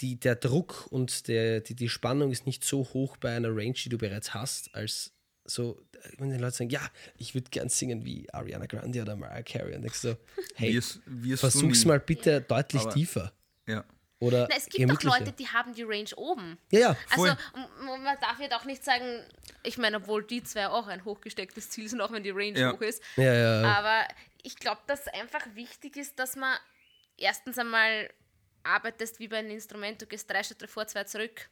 die, 0.00 0.18
der 0.18 0.36
Druck 0.36 0.86
und 0.90 1.28
der, 1.28 1.60
die, 1.60 1.74
die 1.74 1.88
Spannung 1.88 2.30
ist 2.32 2.46
nicht 2.46 2.64
so 2.64 2.84
hoch 2.92 3.16
bei 3.16 3.34
einer 3.36 3.48
Range, 3.50 3.72
die 3.74 3.88
du 3.88 3.98
bereits 3.98 4.34
hast, 4.34 4.74
als 4.74 5.12
so, 5.44 5.80
wenn 6.18 6.30
die 6.30 6.36
Leute 6.36 6.56
sagen, 6.56 6.70
ja, 6.70 6.82
ich 7.16 7.34
würde 7.34 7.48
gern 7.50 7.68
singen 7.68 8.04
wie 8.04 8.32
Ariana 8.32 8.66
Grande 8.66 9.00
oder 9.00 9.16
Mariah 9.16 9.42
Carey 9.42 9.74
und 9.74 9.82
denkst 9.82 9.98
so, 9.98 10.16
hey, 10.56 10.74
wirst 10.74 11.00
du 11.06 11.36
versuch's 11.36 11.84
mal 11.84 11.98
bitte 12.00 12.40
deutlich 12.42 12.82
Aber- 12.82 12.92
tiefer. 12.94 13.32
Ja. 13.66 13.84
Oder 14.20 14.48
Na, 14.50 14.56
es 14.56 14.64
gibt 14.64 14.74
auch 14.90 14.98
gemütlicher. 14.98 15.18
Leute, 15.20 15.32
die 15.32 15.46
haben 15.46 15.74
die 15.74 15.84
Range 15.84 16.08
oben. 16.16 16.58
Ja, 16.72 16.80
ja, 16.80 16.96
Voll. 17.06 17.28
Also 17.30 17.40
man 18.02 18.16
darf 18.20 18.40
jetzt 18.40 18.52
auch 18.52 18.64
nicht 18.64 18.84
sagen, 18.84 19.22
ich 19.62 19.78
meine, 19.78 19.98
obwohl 19.98 20.24
die 20.24 20.42
zwei 20.42 20.66
auch 20.68 20.88
ein 20.88 21.04
hochgestecktes 21.04 21.70
Ziel 21.70 21.88
sind, 21.88 22.00
auch 22.00 22.10
wenn 22.10 22.24
die 22.24 22.30
Range 22.30 22.58
Ja. 22.58 22.72
hoch 22.72 22.80
ist. 22.80 23.00
ja, 23.16 23.32
ja, 23.32 23.62
ja. 23.62 23.78
Aber 23.78 24.08
ich 24.42 24.56
glaube, 24.56 24.80
dass 24.88 25.06
einfach 25.06 25.46
wichtig 25.54 25.96
ist, 25.96 26.18
dass 26.18 26.34
man 26.34 26.56
erstens 27.16 27.58
einmal 27.58 28.10
arbeitest 28.62 29.18
wie 29.18 29.28
bei 29.28 29.38
einem 29.38 29.50
Instrument, 29.50 30.00
du 30.02 30.06
gehst 30.06 30.28
drei 30.30 30.42
Schritte 30.42 30.68
vor, 30.68 30.86
zwei 30.86 31.04
zurück. 31.04 31.48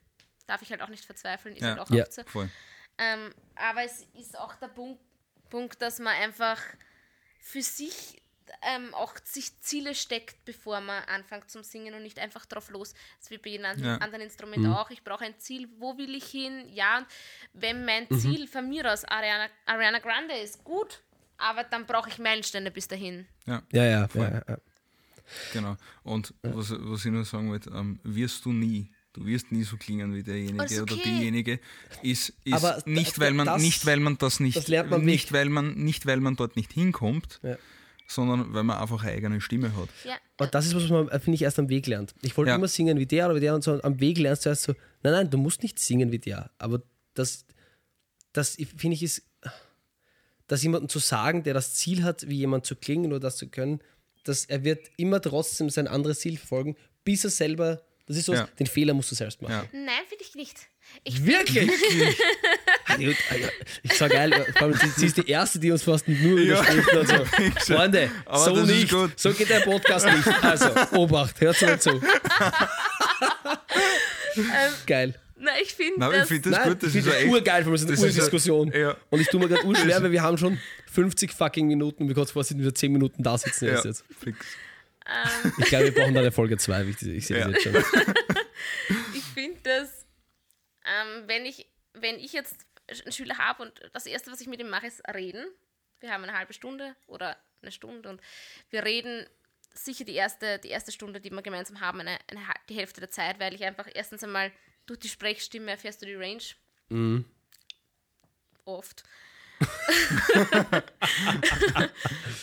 Darf 0.47 0.63
ich 0.63 0.71
halt 0.71 0.83
auch 0.83 0.89
nicht 0.89 1.05
verzweifeln, 1.05 1.57
ist 1.57 1.63
Ja. 1.63 1.69
halt 1.71 1.81
auch 1.81 1.91
Ja. 1.91 2.03
oft 2.03 2.13
so. 2.13 2.23
Voll. 2.25 2.49
Ähm, 2.99 3.35
aber 3.57 3.83
es 3.85 4.07
ist 4.15 4.39
auch 4.39 4.55
der 4.57 4.69
Punkt, 4.69 5.01
Punkt, 5.51 5.81
dass 5.83 5.99
man 5.99 6.15
einfach 6.15 6.61
für 7.41 7.63
sich 7.63 8.21
ähm, 8.63 8.95
auch 8.95 9.15
sich 9.25 9.61
Ziele 9.61 9.93
steckt, 9.95 10.45
bevor 10.45 10.81
man 10.81 11.03
anfängt 11.05 11.51
zum 11.51 11.65
Singen 11.65 11.95
und 11.95 12.03
nicht 12.05 12.19
einfach 12.21 12.47
drauf 12.47 12.71
los. 12.71 12.93
Das 12.93 13.25
ist 13.25 13.31
wie 13.31 13.39
bei 13.39 13.51
jedem 13.51 13.67
anderen, 13.67 13.89
Ja. 13.91 13.97
anderen 13.99 14.23
Instrument 14.23 14.63
Mhm. 14.63 14.73
auch. 14.73 14.89
Ich 14.91 15.03
brauche 15.03 15.25
ein 15.25 15.37
Ziel, 15.41 15.69
wo 15.79 15.99
will 15.99 16.15
ich 16.15 16.27
hin? 16.27 16.69
Ja, 16.69 16.99
und 16.99 17.07
wenn 17.55 17.85
mein 17.85 18.07
Mhm. 18.09 18.21
Ziel 18.21 18.47
von 18.47 18.69
mir 18.69 18.91
aus 18.93 19.05
Ariana, 19.05 19.49
Ariana 19.67 19.99
Grande 19.99 20.37
ist, 20.39 20.63
gut, 20.63 21.03
aber 21.39 21.65
dann 21.65 21.87
brauche 21.87 22.09
ich 22.09 22.19
Meilensteine 22.21 22.71
bis 22.71 22.87
dahin. 22.87 23.27
Ja, 23.47 23.63
Ja, 23.73 23.85
ja, 23.85 24.09
Voll. 24.09 24.23
ja, 24.23 24.31
ja, 24.31 24.43
ja. 24.49 24.59
Genau. 25.53 25.77
Und 26.03 26.35
was, 26.43 26.71
was 26.77 27.05
ich 27.05 27.13
nur 27.13 27.25
sagen 27.25 27.51
wollte, 27.51 27.71
ähm, 27.71 27.99
wirst 28.03 28.45
du 28.45 28.53
nie. 28.53 28.91
Du 29.13 29.25
wirst 29.25 29.51
nie 29.51 29.63
so 29.63 29.77
klingen 29.79 30.15
wie 30.15 30.23
derjenige 30.23 30.65
Ist 30.65 30.81
oder 30.81 30.95
okay. 30.95 31.03
diejenige. 31.05 31.59
Ist, 32.03 32.35
ist 32.45 32.53
Aber 32.53 32.83
nicht, 32.85 33.19
weil 33.19 33.33
man, 33.33 33.47
das- 33.47 33.63
nicht, 33.63 33.87
weil 33.87 33.99
man 33.99 34.19
das 34.19 34.41
nicht, 34.41 34.57
das 34.59 34.69
lernt 34.69 34.91
man 34.91 35.01
nicht, 35.05 35.09
nicht. 35.27 35.33
weil 35.33 35.49
man, 35.49 35.75
nicht, 35.75 36.05
weil 36.07 36.21
man 36.21 36.37
dort 36.37 36.55
nicht 36.57 36.73
hinkommt, 36.75 37.41
Ja. 37.43 37.57
sondern 38.07 38.53
weil 38.53 38.63
man 38.63 38.77
einfach 38.77 39.03
eine 39.03 39.13
eigene 39.13 39.41
Stimme 39.41 39.75
hat. 39.75 39.89
Ja, 40.05 40.17
Und 40.39 40.55
das 40.55 40.67
ist 40.67 40.75
was, 40.75 40.83
was 40.85 40.91
man, 40.91 41.09
äh, 41.09 41.19
finde 41.19 41.37
ich, 41.37 41.43
erst 41.43 41.59
am 41.59 41.71
Weg 41.71 41.87
lernt. 41.87 42.15
Ich 42.21 42.37
wollte 42.37 42.51
Ja. 42.51 42.57
immer 42.57 42.69
singen 42.69 42.99
wie 42.99 43.07
der 43.07 43.25
oder 43.27 43.37
wie 43.37 43.41
der 43.41 43.55
und 43.55 43.65
so. 43.65 43.81
Am 43.83 43.99
Weg 44.01 44.19
lernst 44.19 44.45
du 44.45 44.51
erst 44.51 44.65
so, 44.65 44.75
nein, 45.03 45.13
nein, 45.15 45.31
du 45.31 45.39
musst 45.39 45.63
nicht 45.63 45.79
singen 45.79 46.13
wie 46.13 46.19
der. 46.19 46.51
Aber 46.59 46.83
das, 47.15 47.47
das 48.35 48.57
finde 48.77 48.97
ich, 48.97 49.03
ist, 49.03 49.23
das 50.47 50.63
jemandem 50.63 50.91
zu 50.91 50.99
sagen, 50.99 51.43
der 51.43 51.55
das 51.55 51.73
Ziel 51.75 52.05
hat, 52.05 52.29
wie 52.29 52.37
jemand 52.37 52.67
zu 52.67 52.77
klingen 52.77 53.07
oder 53.13 53.21
das 53.21 53.37
zu 53.39 53.49
können, 53.49 53.81
dass 54.29 54.45
er 54.45 54.65
wird 54.65 54.87
immer 54.97 55.21
trotzdem 55.21 55.71
sein 55.71 55.89
anderes 55.89 56.21
Ziel 56.21 56.37
verfolgen, 56.39 56.77
bis 57.05 57.25
er 57.25 57.31
selber, 57.31 57.83
das 58.07 58.17
ist 58.17 58.27
so, 58.27 58.35
Ja. 58.35 58.49
den 58.59 58.67
Fehler 58.67 58.95
musst 58.95 59.11
du 59.11 59.15
selbst 59.15 59.41
machen. 59.43 59.53
Ja. 59.53 59.65
nein, 59.73 60.05
finde 60.09 60.25
ich 60.25 60.35
nicht. 60.35 60.57
Ich 61.05 61.25
Wirklich? 61.25 61.71
Ah, 62.89 62.93
ah, 62.93 63.35
ja, 63.35 63.49
ich 63.83 63.93
sag 63.95 64.13
geil, 64.13 64.47
sie, 64.81 64.89
sie 64.91 65.07
ist 65.07 65.17
die 65.17 65.29
Erste, 65.29 65.59
die 65.59 65.73
uns 65.73 65.83
fast 65.83 66.07
nur 66.07 66.39
widerspricht 66.39 66.93
und 66.93 67.09
so. 67.09 67.25
Freunde, 67.75 68.09
Aber 68.25 68.45
so 68.45 68.55
nicht. 68.65 68.89
gut. 68.93 69.19
So 69.19 69.33
geht 69.33 69.51
der 69.51 69.59
Podcast 69.59 70.07
nicht. 70.07 70.25
Also, 70.45 70.71
Obacht, 70.97 71.41
hört 71.41 71.61
mal 71.63 71.81
zu. 71.81 72.01
geil. 74.87 75.15
Nein, 75.47 75.59
ich 75.63 75.75
finde 75.75 76.01
Nein, 76.01 76.11
ich 76.13 76.19
das. 76.19 76.29
finde 76.29 76.51
das 76.51 76.59
Nein, 76.59 76.69
gut, 76.69 76.83
das 76.83 76.91
ich 76.91 76.97
ist 76.97 77.07
das 77.09 77.15
echt. 77.15 77.27
urgeil, 77.33 77.65
weil 77.65 77.73
wir 77.73 77.79
sind 77.79 77.91
das 77.91 77.99
eine 78.01 78.09
Urdiskussion. 78.11 78.73
ja. 78.73 78.97
Und 79.11 79.21
ich 79.21 79.29
tue 79.29 79.41
mir 79.41 79.49
gerade 79.49 79.65
urschwer, 79.67 80.03
weil 80.03 80.13
wir 80.13 80.23
haben 80.23 80.37
schon 80.39 80.59
50 80.93 81.33
fucking 81.33 81.67
Minuten 81.67 82.03
und 82.03 82.09
wir 82.09 82.15
kurz 82.15 82.31
vor 82.33 82.45
sind 82.45 82.59
wieder 82.61 82.75
10 82.75 82.93
Minuten 82.93 83.23
da 83.23 83.39
sitzen 83.39 83.67
Ja, 83.69 83.83
jetzt. 83.83 84.05
fix. 84.19 84.39
Ich 85.59 85.67
glaube, 85.67 85.85
wir 85.87 85.95
brauchen 85.95 86.15
dann 86.15 86.25
eine 86.25 86.33
Folge 86.33 86.59
2, 86.59 86.83
ich, 86.85 87.03
ich 87.03 87.27
sehe 87.27 87.39
Ja. 87.39 87.49
das 87.49 87.65
jetzt 87.65 87.75
schon. 87.75 87.85
Ich 89.15 89.25
finde 89.25 89.59
das, 89.65 90.07
ähm, 90.87 91.25
wenn, 91.27 91.45
ich, 91.45 91.67
wenn 91.95 92.19
ich 92.19 92.33
jetzt 92.33 92.57
einen 92.89 93.13
Schüler 93.13 93.37
habe 93.39 93.63
und 93.65 93.73
das 93.93 94.07
Erste, 94.07 94.31
was 94.33 94.41
ich 94.41 94.47
mit 94.47 94.61
ihm 94.61 94.69
mache, 94.71 94.87
ist 94.87 95.03
reden. 95.15 95.45
Wir 96.01 96.11
haben 96.13 96.23
eine 96.25 96.37
halbe 96.39 96.53
Stunde 96.53 96.95
oder 97.07 97.37
eine 97.63 97.71
Stunde 97.73 98.09
und 98.09 98.21
wir 98.71 98.85
reden 98.85 99.27
sicher 99.75 100.05
die 100.05 100.15
erste, 100.15 100.59
die 100.59 100.69
erste 100.69 100.91
Stunde, 100.93 101.21
die 101.21 101.31
wir 101.31 101.43
gemeinsam 101.43 101.81
haben, 101.81 102.01
eine, 102.01 102.19
eine, 102.31 102.41
die 102.69 102.75
Hälfte 102.75 103.01
der 103.01 103.11
Zeit, 103.11 103.39
weil 103.41 103.55
ich 103.55 103.65
einfach 103.65 103.87
erstens 103.93 104.23
einmal 104.25 104.51
durch 104.87 105.01
die 105.01 105.09
Sprechstimme 105.09 105.71
erfährst 105.71 106.03
du 106.03 106.07
die 106.07 106.15
Range. 106.15 106.43
Oft. 108.65 109.05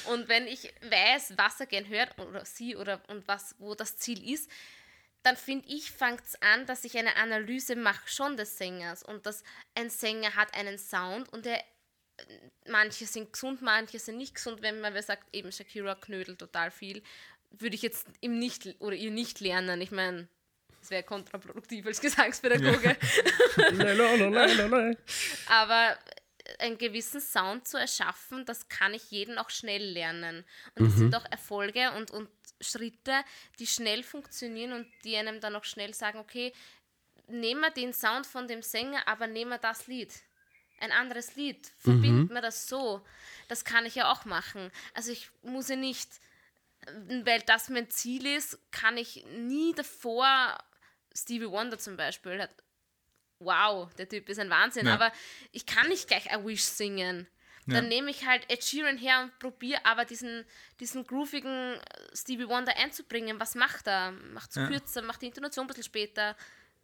und 0.09 0.27
wenn 0.27 0.47
ich 0.47 0.73
weiß, 0.81 1.33
was 1.37 1.59
er 1.59 1.67
gern 1.67 1.87
hört 1.87 2.17
oder 2.19 2.43
sie 2.43 2.75
oder 2.75 3.01
und 3.07 3.27
was, 3.27 3.55
wo 3.59 3.75
das 3.75 3.97
Ziel 3.97 4.27
ist, 4.27 4.49
dann 5.21 5.37
finde 5.37 5.67
ich, 5.69 5.91
fängt 5.91 6.21
es 6.21 6.41
an, 6.41 6.65
dass 6.65 6.83
ich 6.83 6.97
eine 6.97 7.15
Analyse 7.15 7.75
mache 7.75 8.07
schon 8.07 8.35
des 8.35 8.57
Sängers 8.57 9.03
und 9.03 9.27
dass 9.27 9.43
ein 9.75 9.89
Sänger 9.89 10.35
hat 10.35 10.55
einen 10.55 10.77
Sound 10.77 11.31
und 11.31 11.45
er 11.45 11.63
manche 12.67 13.05
sind 13.05 13.33
gesund, 13.33 13.61
manche 13.61 13.99
sind 13.99 14.17
nicht 14.17 14.35
gesund. 14.35 14.61
Wenn 14.61 14.81
man 14.81 14.99
sagt, 15.01 15.33
eben 15.35 15.51
Shakira 15.51 15.95
knödelt 15.95 16.39
total 16.39 16.71
viel, 16.71 17.03
würde 17.51 17.75
ich 17.75 17.81
jetzt 17.81 18.07
ihm 18.21 18.37
nicht 18.39 18.75
oder 18.79 18.95
ihr 18.95 19.11
nicht 19.11 19.39
lernen. 19.39 19.81
Ich 19.81 19.91
meine, 19.91 20.27
das 20.83 20.91
wäre 20.91 21.03
kontraproduktiv 21.03 21.85
als 21.85 22.01
Gesangspädagoge. 22.01 22.97
Aber 25.47 25.97
einen 26.59 26.77
gewissen 26.77 27.21
Sound 27.21 27.65
zu 27.65 27.77
erschaffen, 27.77 28.43
das 28.45 28.67
kann 28.67 28.93
ich 28.93 29.09
jeden 29.09 29.37
auch 29.37 29.49
schnell 29.49 29.81
lernen. 29.81 30.43
Und 30.75 30.87
das 30.87 30.97
sind 30.97 31.15
auch 31.15 31.23
Erfolge 31.31 31.93
und, 31.93 32.11
und 32.11 32.27
Schritte, 32.59 33.13
die 33.59 33.67
schnell 33.67 34.03
funktionieren 34.03 34.73
und 34.73 34.87
die 35.05 35.15
einem 35.15 35.39
dann 35.39 35.55
auch 35.55 35.63
schnell 35.63 35.93
sagen, 35.93 36.19
okay, 36.19 36.51
nehmen 37.27 37.61
wir 37.61 37.71
den 37.71 37.93
Sound 37.93 38.27
von 38.27 38.49
dem 38.49 38.61
Sänger, 38.61 39.07
aber 39.07 39.27
nehmen 39.27 39.51
wir 39.51 39.57
das 39.57 39.87
Lied. 39.87 40.11
Ein 40.81 40.91
anderes 40.91 41.37
Lied. 41.37 41.71
Verbinden 41.77 42.33
wir 42.33 42.41
das 42.41 42.67
so. 42.67 43.05
Das 43.47 43.63
kann 43.63 43.85
ich 43.85 43.95
ja 43.95 44.11
auch 44.11 44.25
machen. 44.25 44.69
Also 44.93 45.13
ich 45.13 45.29
muss 45.43 45.69
ja 45.69 45.77
nicht, 45.77 46.09
weil 47.23 47.39
das 47.43 47.69
mein 47.69 47.89
Ziel 47.89 48.25
ist, 48.25 48.59
kann 48.71 48.97
ich 48.97 49.25
nie 49.27 49.73
davor, 49.73 50.57
Stevie 51.15 51.49
Wonder 51.49 51.77
zum 51.77 51.95
Beispiel, 51.97 52.41
hat 52.41 52.51
wow, 53.39 53.93
der 53.95 54.07
Typ 54.07 54.29
ist 54.29 54.39
ein 54.39 54.49
Wahnsinn, 54.49 54.87
Ja. 54.87 54.93
aber 54.93 55.11
ich 55.51 55.65
kann 55.65 55.89
nicht 55.89 56.07
gleich 56.07 56.25
I 56.27 56.45
Wish 56.45 56.63
singen. 56.63 57.27
Dann 57.65 57.83
Ja. 57.85 57.89
nehme 57.89 58.11
ich 58.11 58.25
halt 58.25 58.49
Ed 58.51 58.63
Sheeran 58.63 58.97
her 58.97 59.21
und 59.23 59.39
probiere 59.39 59.85
aber 59.85 60.03
diesen, 60.05 60.45
diesen 60.79 61.05
groovigen 61.07 61.75
äh, 61.75 61.81
Stevie 62.15 62.47
Wonder 62.47 62.75
einzubringen. 62.77 63.39
Was 63.39 63.55
macht 63.55 63.87
er? 63.87 64.11
Macht 64.11 64.49
es 64.49 64.55
Ja. 64.57 64.67
kürzer, 64.67 65.01
macht 65.01 65.21
die 65.21 65.27
Intonation 65.27 65.63
ein 65.65 65.67
bisschen 65.67 65.83
später. 65.83 66.35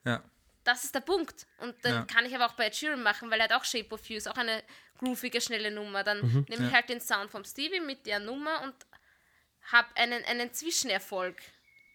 Ja. 0.05 0.23
Das 0.63 0.83
ist 0.85 0.95
der 0.95 1.01
Punkt. 1.01 1.47
Und 1.57 1.75
dann 1.83 1.93
Ja. 1.93 2.05
kann 2.05 2.25
ich 2.25 2.33
aber 2.35 2.45
auch 2.45 2.53
bei 2.53 2.67
Ed 2.67 2.75
Sheeran 2.75 3.03
machen, 3.03 3.29
weil 3.29 3.39
er 3.39 3.45
hat 3.45 3.53
auch 3.53 3.65
Shape 3.65 3.93
of 3.93 4.05
You, 4.09 4.17
ist 4.17 4.27
auch 4.27 4.37
eine 4.37 4.63
groovige, 4.99 5.41
schnelle 5.41 5.71
Nummer. 5.71 6.03
Dann 6.05 6.19
nehme 6.49 6.65
ich 6.65 6.71
Ja. 6.71 6.73
halt 6.73 6.87
den 6.89 7.01
Sound 7.01 7.29
vom 7.31 7.43
Stevie 7.43 7.81
mit 7.81 8.05
der 8.05 8.19
Nummer 8.19 8.61
und 8.61 8.73
habe 9.71 9.89
einen, 9.97 10.23
einen 10.25 10.53
Zwischenerfolg. 10.53 11.37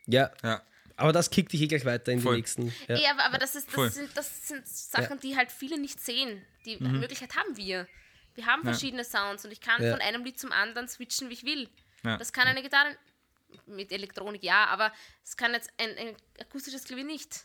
Ja, 0.06 0.30
Ja. 0.42 0.62
Aber 0.96 1.12
das 1.12 1.30
kickt 1.30 1.52
dich 1.52 1.60
eh 1.62 1.66
gleich 1.66 1.84
weiter 1.84 2.12
in 2.12 2.20
Voll. 2.20 2.34
die 2.34 2.40
nächsten. 2.40 2.72
Ja. 2.88 2.96
Ja, 2.96 3.10
aber, 3.12 3.24
aber 3.24 3.38
das, 3.38 3.54
ist, 3.54 3.68
das, 3.76 3.94
sind, 3.94 4.10
das 4.16 4.48
sind 4.48 4.66
Sachen, 4.66 5.18
die 5.20 5.36
halt 5.36 5.50
viele 5.50 5.78
nicht 5.78 6.00
sehen. 6.00 6.42
Die 6.64 6.76
Möglichkeit 6.78 7.34
haben 7.36 7.56
wir. 7.56 7.86
Wir 8.34 8.46
haben 8.46 8.62
Ja. 8.64 8.72
verschiedene 8.72 9.04
Sounds 9.04 9.44
und 9.44 9.52
ich 9.52 9.60
kann 9.60 9.82
Ja. 9.82 9.90
von 9.92 10.00
einem 10.00 10.24
Lied 10.24 10.38
zum 10.38 10.52
anderen 10.52 10.88
switchen, 10.88 11.28
wie 11.30 11.34
ich 11.34 11.44
will. 11.44 11.68
Ja. 12.04 12.16
Das 12.16 12.32
kann 12.32 12.46
eine 12.46 12.62
Gitarre 12.62 12.96
mit 13.66 13.92
Elektronik, 13.92 14.42
ja, 14.42 14.66
aber 14.66 14.92
es 15.24 15.36
kann 15.36 15.52
jetzt 15.52 15.70
ein, 15.78 15.90
ein 15.96 16.16
akustisches 16.40 16.84
Klavier 16.84 17.04
nicht. 17.04 17.44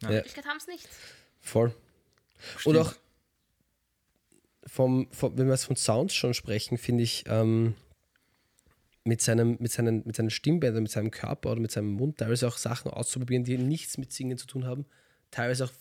Die 0.00 0.06
Ja. 0.06 0.10
Möglichkeit 0.12 0.46
haben 0.46 0.56
es 0.56 0.66
nicht. 0.66 0.88
Voll. 1.40 1.74
Und 2.64 2.76
auch 2.78 2.94
vom, 4.66 5.08
vom, 5.12 5.36
wenn 5.36 5.46
wir 5.46 5.54
jetzt 5.54 5.66
von 5.66 5.76
Sounds 5.76 6.14
schon 6.14 6.34
sprechen, 6.34 6.78
finde 6.78 7.02
ich, 7.04 7.24
ähm, 7.26 7.74
mit, 9.04 9.20
seinem, 9.20 9.56
mit, 9.60 9.70
seinen, 9.70 10.02
mit 10.06 10.16
seinen 10.16 10.30
Stimmbändern, 10.30 10.82
mit 10.82 10.92
seinem 10.92 11.10
Körper 11.10 11.52
oder 11.52 11.60
mit 11.60 11.70
seinem 11.70 11.92
Mund 11.92 12.18
teilweise 12.18 12.48
auch 12.48 12.56
Sachen 12.56 12.90
auszuprobieren, 12.90 13.44
die 13.44 13.58
nichts 13.58 13.98
mit 13.98 14.12
Singen 14.12 14.38
zu 14.38 14.46
tun 14.46 14.66
haben. 14.66 14.86
Teilweise 15.30 15.66
auch, 15.66 15.72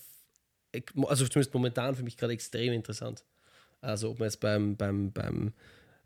also 1.08 1.26
zumindest 1.28 1.54
momentan 1.54 1.96
für 1.96 2.04
mich 2.04 2.18
gerade 2.18 2.34
extrem 2.34 2.74
interessant. 2.74 3.24
Also 3.82 4.12
ob 4.12 4.20
wir 4.20 4.26
jetzt 4.26 4.40
beim, 4.40 4.76
beim, 4.76 5.12
beim 5.12 5.54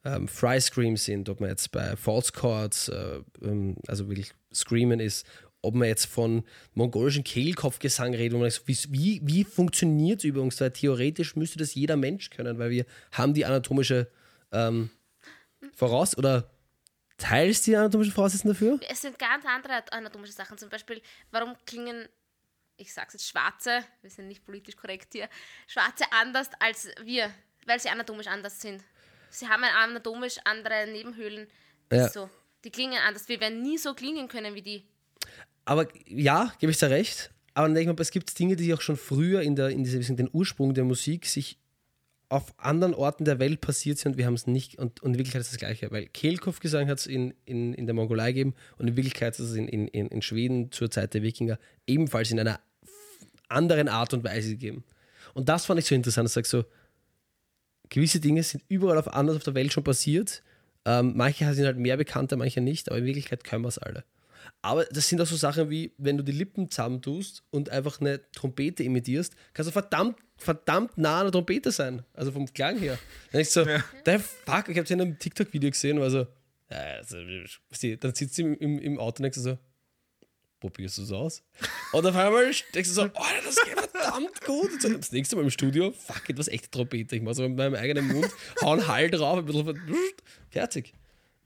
ähm, 0.03 0.27
Fry 0.27 0.61
Scream 0.61 0.95
sind, 0.95 1.27
ob 1.29 1.39
wir 1.39 1.47
jetzt 1.47 1.71
bei 1.71 1.95
False 1.95 2.31
Chords, 2.31 2.89
äh, 2.89 3.21
ähm, 3.41 3.77
also 3.87 4.07
wirklich 4.09 4.33
Screamen 4.53 4.99
ist, 4.99 5.25
ob 5.61 5.73
man 5.73 5.87
jetzt 5.87 6.05
von 6.05 6.43
mongolischen 6.75 7.23
Kehlkopfgesang 7.23 8.13
redet, 8.13 8.35
wo 8.35 8.41
man 8.41 8.49
sagt, 8.49 8.67
wie, 8.67 9.21
wie, 9.23 9.43
funktioniert? 9.43 10.23
Weil 10.23 10.71
theoretisch 10.71 11.35
müsste 11.35 11.57
das 11.57 11.73
jeder 11.73 11.97
Mensch 11.97 12.29
können, 12.29 12.59
weil 12.59 12.69
wir 12.69 12.85
haben 13.11 13.33
die 13.33 13.45
anatomische 13.45 14.07
ähm, 14.51 14.91
Voraus- 15.75 16.17
oder 16.17 16.49
teils 17.17 17.61
die 17.63 17.75
anatomischen 17.75 18.13
Voraussetzungen 18.13 18.53
dafür? 18.53 18.79
Es 18.89 19.01
sind 19.01 19.17
ganz 19.19 19.45
andere 19.45 19.83
anatomische 19.91 20.33
Sachen. 20.33 20.57
Zum 20.57 20.69
Beispiel, 20.69 21.01
warum 21.31 21.55
klingen, 21.65 22.07
ich 22.77 22.93
sag's 22.93 23.13
jetzt, 23.13 23.27
Schwarze, 23.27 23.83
wir 24.01 24.09
sind 24.09 24.27
nicht 24.27 24.45
politisch 24.45 24.75
korrekt 24.75 25.13
hier, 25.13 25.29
Schwarze 25.67 26.05
anders 26.11 26.49
als 26.59 26.89
wir, 27.03 27.31
weil 27.65 27.79
sie 27.79 27.89
anatomisch 27.89 28.27
anders 28.27 28.61
sind. 28.61 28.83
Sie 29.29 29.47
haben 29.47 29.63
anatomisch 29.63 30.37
andere 30.45 30.87
Nebenhöhlen. 30.87 31.47
Ja. 31.91 32.07
so. 32.09 32.29
Die 32.63 32.71
klingen 32.71 32.99
anders. 33.05 33.27
Wir 33.29 33.39
werden 33.39 33.61
nie 33.61 33.77
so 33.77 33.93
klingen 33.93 34.27
können 34.27 34.55
wie 34.55 34.61
die. 34.61 34.83
Aber 35.65 35.87
ja, 36.05 36.53
gebe 36.59 36.71
ich 36.71 36.77
da 36.77 36.87
recht. 36.87 37.31
Aber 37.53 37.67
dann 37.67 37.75
denke 37.75 37.91
ich 37.91 37.97
mal, 37.97 38.01
es 38.01 38.11
gibt 38.11 38.37
Dinge, 38.37 38.55
die 38.55 38.73
auch 38.73 38.81
schon 38.81 38.97
früher 38.97 39.41
in, 39.41 39.55
der, 39.55 39.69
in 39.69 39.83
diesem, 39.83 40.15
den 40.15 40.29
Ursprung 40.31 40.73
der 40.73 40.83
Musik 40.83 41.25
sich 41.25 41.57
auf 42.29 42.53
anderen 42.57 42.93
Orten 42.93 43.23
der 43.23 43.39
Welt 43.39 43.61
passiert 43.61 43.97
sind 43.97 44.17
wir 44.17 44.25
haben 44.25 44.33
es 44.33 44.47
nicht. 44.47 44.77
Und, 44.77 45.01
und 45.01 45.13
in 45.13 45.17
Wirklichkeit 45.17 45.41
ist 45.41 45.51
das 45.51 45.59
Gleiche, 45.59 45.91
weil 45.91 46.07
Kehlkopfgesang 46.07 46.87
hat 46.89 46.99
es 46.99 47.07
in, 47.07 47.33
in, 47.45 47.73
in 47.73 47.85
der 47.85 47.95
Mongolei 47.95 48.31
gegeben 48.31 48.53
und 48.77 48.87
in 48.87 48.97
Wirklichkeit 48.97 49.33
ist 49.33 49.49
es 49.51 49.55
in, 49.55 49.67
in, 49.67 49.87
in 49.87 50.21
Schweden 50.21 50.71
zur 50.71 50.91
Zeit 50.91 51.13
der 51.13 51.23
Wikinger 51.23 51.57
ebenfalls 51.85 52.31
in 52.31 52.39
einer 52.39 52.59
anderen 53.47 53.87
Art 53.87 54.13
und 54.13 54.23
Weise 54.23 54.49
gegeben. 54.49 54.83
Und 55.33 55.47
das 55.47 55.65
fand 55.65 55.79
ich 55.79 55.85
so 55.85 55.95
interessant. 55.95 56.27
Ich 56.27 56.33
sage 56.33 56.47
so, 56.47 56.65
gewisse 57.89 58.19
Dinge 58.19 58.43
sind 58.43 58.63
überall 58.67 58.97
auf 58.97 59.13
anders 59.13 59.37
auf 59.37 59.43
der 59.43 59.55
Welt 59.55 59.71
schon 59.71 59.83
passiert. 59.83 60.43
Ähm, 60.83 61.13
manche 61.15 61.53
sind 61.53 61.65
halt 61.65 61.77
mehr 61.77 61.97
bekannter, 61.97 62.35
manche 62.35 62.59
nicht, 62.59 62.89
aber 62.89 62.99
in 62.99 63.05
Wirklichkeit 63.05 63.43
können 63.43 63.63
wir 63.63 63.69
es 63.69 63.77
alle. 63.77 64.03
Aber 64.61 64.85
das 64.85 65.07
sind 65.07 65.21
auch 65.21 65.25
so 65.25 65.35
Sachen 65.35 65.69
wie, 65.69 65.93
wenn 65.97 66.17
du 66.17 66.23
die 66.23 66.31
Lippen 66.31 66.69
zusammentust 66.69 67.43
und 67.49 67.69
einfach 67.69 68.01
eine 68.01 68.21
Trompete 68.31 68.83
imitierst, 68.83 69.35
kannst 69.53 69.69
du 69.69 69.73
verdammt, 69.73 70.17
verdammt 70.37 70.97
nah 70.97 71.19
an 71.19 71.25
der 71.25 71.31
Trompete 71.31 71.71
sein. 71.71 72.03
Also 72.13 72.31
vom 72.31 72.51
Klang 72.53 72.77
her. 72.77 72.97
Dann 73.31 73.41
ich 73.41 73.49
so, 73.49 73.65
der 74.05 74.19
fuck, 74.19 74.69
ich 74.69 74.77
habe 74.77 74.83
es 74.83 74.91
in 74.91 75.01
einem 75.01 75.17
TikTok-Video 75.19 75.71
gesehen, 75.71 76.01
also 76.01 76.27
Ja, 76.69 76.77
also, 76.97 77.17
sie, 77.71 77.97
dann 77.97 78.13
sitzt 78.13 78.35
sie 78.35 78.41
im, 78.41 78.79
im, 78.79 78.99
Auto 78.99 79.17
und 79.17 79.23
denkt 79.23 79.35
sie 79.35 79.41
so, 79.41 79.57
probierst 80.59 80.97
du 80.97 81.03
es 81.03 81.11
aus? 81.11 81.43
Und 81.93 82.05
auf 82.05 82.15
einmal 82.15 82.51
denkst 82.73 82.89
du 82.89 82.93
so, 82.93 83.03
oh, 83.03 83.23
das 83.43 83.55
geht 83.55 83.79
verdammt 83.79 84.41
gut. 84.45 84.73
Und 84.73 84.81
so, 84.81 84.89
das 84.89 85.11
nächste 85.11 85.35
Mal 85.35 85.43
im 85.43 85.49
Studio, 85.49 85.91
fuck 85.91 86.29
it, 86.29 86.37
was 86.37 86.47
echte 86.47 86.69
Trompete. 86.69 87.15
Ich 87.15 87.21
mach 87.21 87.33
so 87.33 87.47
mit 87.47 87.57
meinem 87.57 87.75
eigenen 87.75 88.07
Mund, 88.07 88.29
hau 88.61 88.73
einen 88.73 88.87
Hall 88.87 89.09
drauf, 89.09 89.37
ein 89.37 89.45
bisschen 89.45 89.77
fertig. 90.49 90.93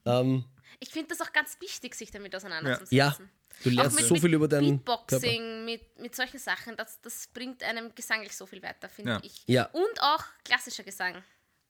Ähm, 0.06 0.46
Ich 0.84 0.90
finde 0.90 1.10
das 1.10 1.22
auch 1.22 1.32
ganz 1.32 1.58
wichtig, 1.62 1.96
sich 1.96 2.12
damit 2.12 2.36
auseinanderzusetzen. 2.36 2.96
ja, 2.98 3.16
du 3.64 3.70
lernst 3.70 3.98
mit, 3.98 4.06
so 4.08 4.16
mit 4.16 4.24
viel 4.24 4.34
über 4.34 4.48
deinen 4.48 4.84
Körper. 4.84 5.06
Beatboxing, 5.20 5.64
mit, 5.66 6.00
mit 6.00 6.16
solchen 6.16 6.40
Sachen, 6.40 6.76
das, 6.76 7.00
das 7.02 7.28
bringt 7.28 7.64
einem 7.64 7.94
gesanglich 7.96 8.36
so 8.36 8.46
viel 8.46 8.62
weiter, 8.64 8.90
finde 8.90 9.12
Ja. 9.12 9.20
ich. 9.24 9.44
Ja. 9.48 9.66
Und 9.68 10.02
auch 10.02 10.24
klassischer 10.44 10.84
Gesang. 10.84 11.24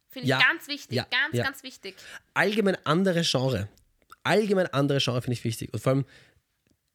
Finde 0.10 0.28
Ja. 0.30 0.40
ich 0.40 0.46
ganz 0.46 0.68
wichtig, 0.68 0.96
Ja. 0.96 1.04
ganz, 1.12 1.36
Ja. 1.36 1.44
ganz 1.44 1.62
wichtig. 1.64 1.96
allgemein 2.34 2.78
andere 2.86 3.22
Genre. 3.22 3.68
Allgemein 4.24 4.68
andere 4.68 5.00
Genre 5.00 5.22
finde 5.22 5.34
ich 5.34 5.44
wichtig. 5.44 5.74
Und 5.74 5.80
vor 5.82 5.92
allem, 5.94 6.06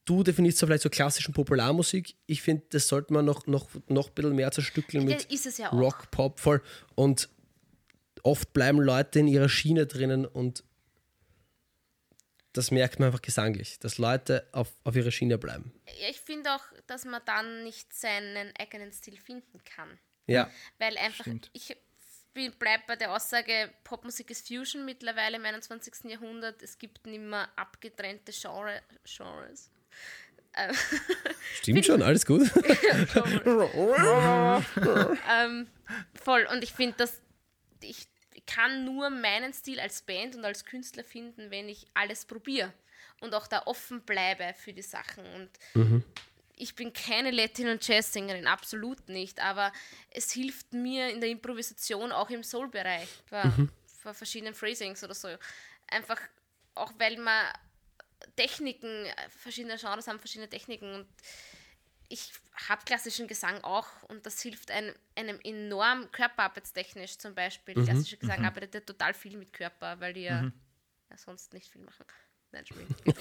du 0.06 0.22
definierst 0.22 0.58
so 0.58 0.66
vielleicht 0.66 0.82
so 0.84 0.88
klassischen 0.90 1.34
Popularmusik. 1.34 2.16
Ich 2.26 2.40
finde, 2.40 2.64
das 2.70 2.88
sollte 2.88 3.12
man 3.12 3.24
noch, 3.24 3.46
noch, 3.46 3.68
noch 3.88 4.08
ein 4.08 4.14
bisschen 4.14 4.34
mehr 4.36 4.52
zerstückeln 4.52 5.08
Ja, 5.08 5.16
mit 5.16 5.24
ist 5.32 5.44
es 5.46 5.58
ja 5.58 5.68
auch. 5.70 5.72
Rock, 5.78 6.10
Pop, 6.10 6.40
voll. 6.40 6.62
Und 6.94 7.28
oft 8.22 8.52
bleiben 8.52 8.80
Leute 8.80 9.18
in 9.18 9.28
ihrer 9.28 9.48
Schiene 9.48 9.86
drinnen 9.86 10.24
und 10.24 10.62
das 12.56 12.70
merkt 12.70 12.98
man 12.98 13.08
einfach 13.08 13.22
gesanglich, 13.22 13.78
dass 13.78 13.98
Leute 13.98 14.48
auf, 14.52 14.72
auf 14.84 14.96
ihrer 14.96 15.10
Schiene 15.10 15.38
bleiben. 15.38 15.72
Ja, 16.00 16.08
ich 16.08 16.20
finde 16.20 16.54
auch, 16.54 16.64
dass 16.86 17.04
man 17.04 17.20
dann 17.24 17.64
nicht 17.64 17.92
seinen 17.92 18.52
eigenen 18.58 18.92
Stil 18.92 19.16
finden 19.16 19.62
kann. 19.64 19.98
Ja, 20.26 20.50
Weil 20.78 20.96
einfach, 20.98 21.24
Stimmt. 21.24 21.50
ich 21.52 21.76
bleibe 22.58 22.82
bei 22.86 22.96
der 22.96 23.14
Aussage, 23.14 23.70
Popmusik 23.84 24.30
ist 24.30 24.48
Fusion 24.48 24.84
mittlerweile 24.84 25.36
im 25.36 25.44
21. 25.44 26.10
Jahrhundert. 26.10 26.62
Es 26.62 26.78
gibt 26.78 27.06
nicht 27.06 27.20
mehr 27.20 27.48
abgetrennte 27.56 28.32
Genre, 28.32 28.82
Genres. 29.04 29.70
stimmt 31.60 31.84
schon, 31.84 32.02
alles 32.02 32.24
gut. 32.24 32.50
ähm, 35.30 35.68
voll. 36.14 36.48
Und 36.50 36.62
ich 36.62 36.72
finde, 36.72 36.96
dass 36.96 37.20
ich 37.80 38.08
kann 38.46 38.84
nur 38.84 39.10
meinen 39.10 39.52
Stil 39.52 39.80
als 39.80 40.02
Band 40.02 40.36
und 40.36 40.44
als 40.44 40.64
Künstler 40.64 41.04
finden, 41.04 41.50
wenn 41.50 41.68
ich 41.68 41.86
alles 41.94 42.24
probiere 42.24 42.72
und 43.20 43.34
auch 43.34 43.46
da 43.46 43.62
offen 43.66 44.02
bleibe 44.02 44.54
für 44.54 44.72
die 44.72 44.82
Sachen. 44.82 45.24
Und 45.34 45.50
ich 46.54 46.74
bin 46.74 46.92
keine 46.92 47.30
Latin- 47.30 47.68
und 47.68 47.86
Jazz-Sängerin, 47.86 48.46
absolut 48.46 49.08
nicht, 49.08 49.40
aber 49.40 49.72
es 50.10 50.32
hilft 50.32 50.72
mir 50.72 51.10
in 51.10 51.20
der 51.20 51.30
Improvisation 51.30 52.12
auch 52.12 52.30
im 52.30 52.42
Soul-Bereich, 52.42 53.08
bei, 53.30 53.50
bei 54.04 54.14
verschiedenen 54.14 54.54
Phrasings 54.54 55.02
oder 55.04 55.14
so. 55.14 55.28
Einfach 55.88 56.20
auch, 56.74 56.92
weil 56.98 57.18
man 57.18 57.44
Techniken, 58.36 59.06
verschiedene 59.28 59.76
Genres 59.76 60.06
haben 60.08 60.18
verschiedene 60.18 60.48
Techniken 60.48 60.92
und 60.94 61.06
ich 62.08 62.32
habe 62.68 62.82
klassischen 62.84 63.26
Gesang 63.26 63.62
auch 63.62 63.86
und 64.08 64.24
das 64.26 64.40
hilft 64.40 64.70
einem, 64.70 64.94
einem 65.14 65.38
enorm 65.42 66.10
körperarbeitstechnisch 66.12 67.18
zum 67.18 67.34
Beispiel. 67.34 67.74
Klassischer 67.74 68.16
Gesang 68.16 68.44
arbeitet 68.44 68.74
ja 68.74 68.80
total 68.80 69.14
viel 69.14 69.36
mit 69.36 69.52
Körper, 69.52 70.00
weil 70.00 70.14
die 70.14 70.22
ja, 70.22 70.42
ja 70.42 71.16
sonst 71.16 71.52
nicht 71.52 71.70
viel 71.70 71.82
machen. 71.82 72.04
Nein. 72.52 72.64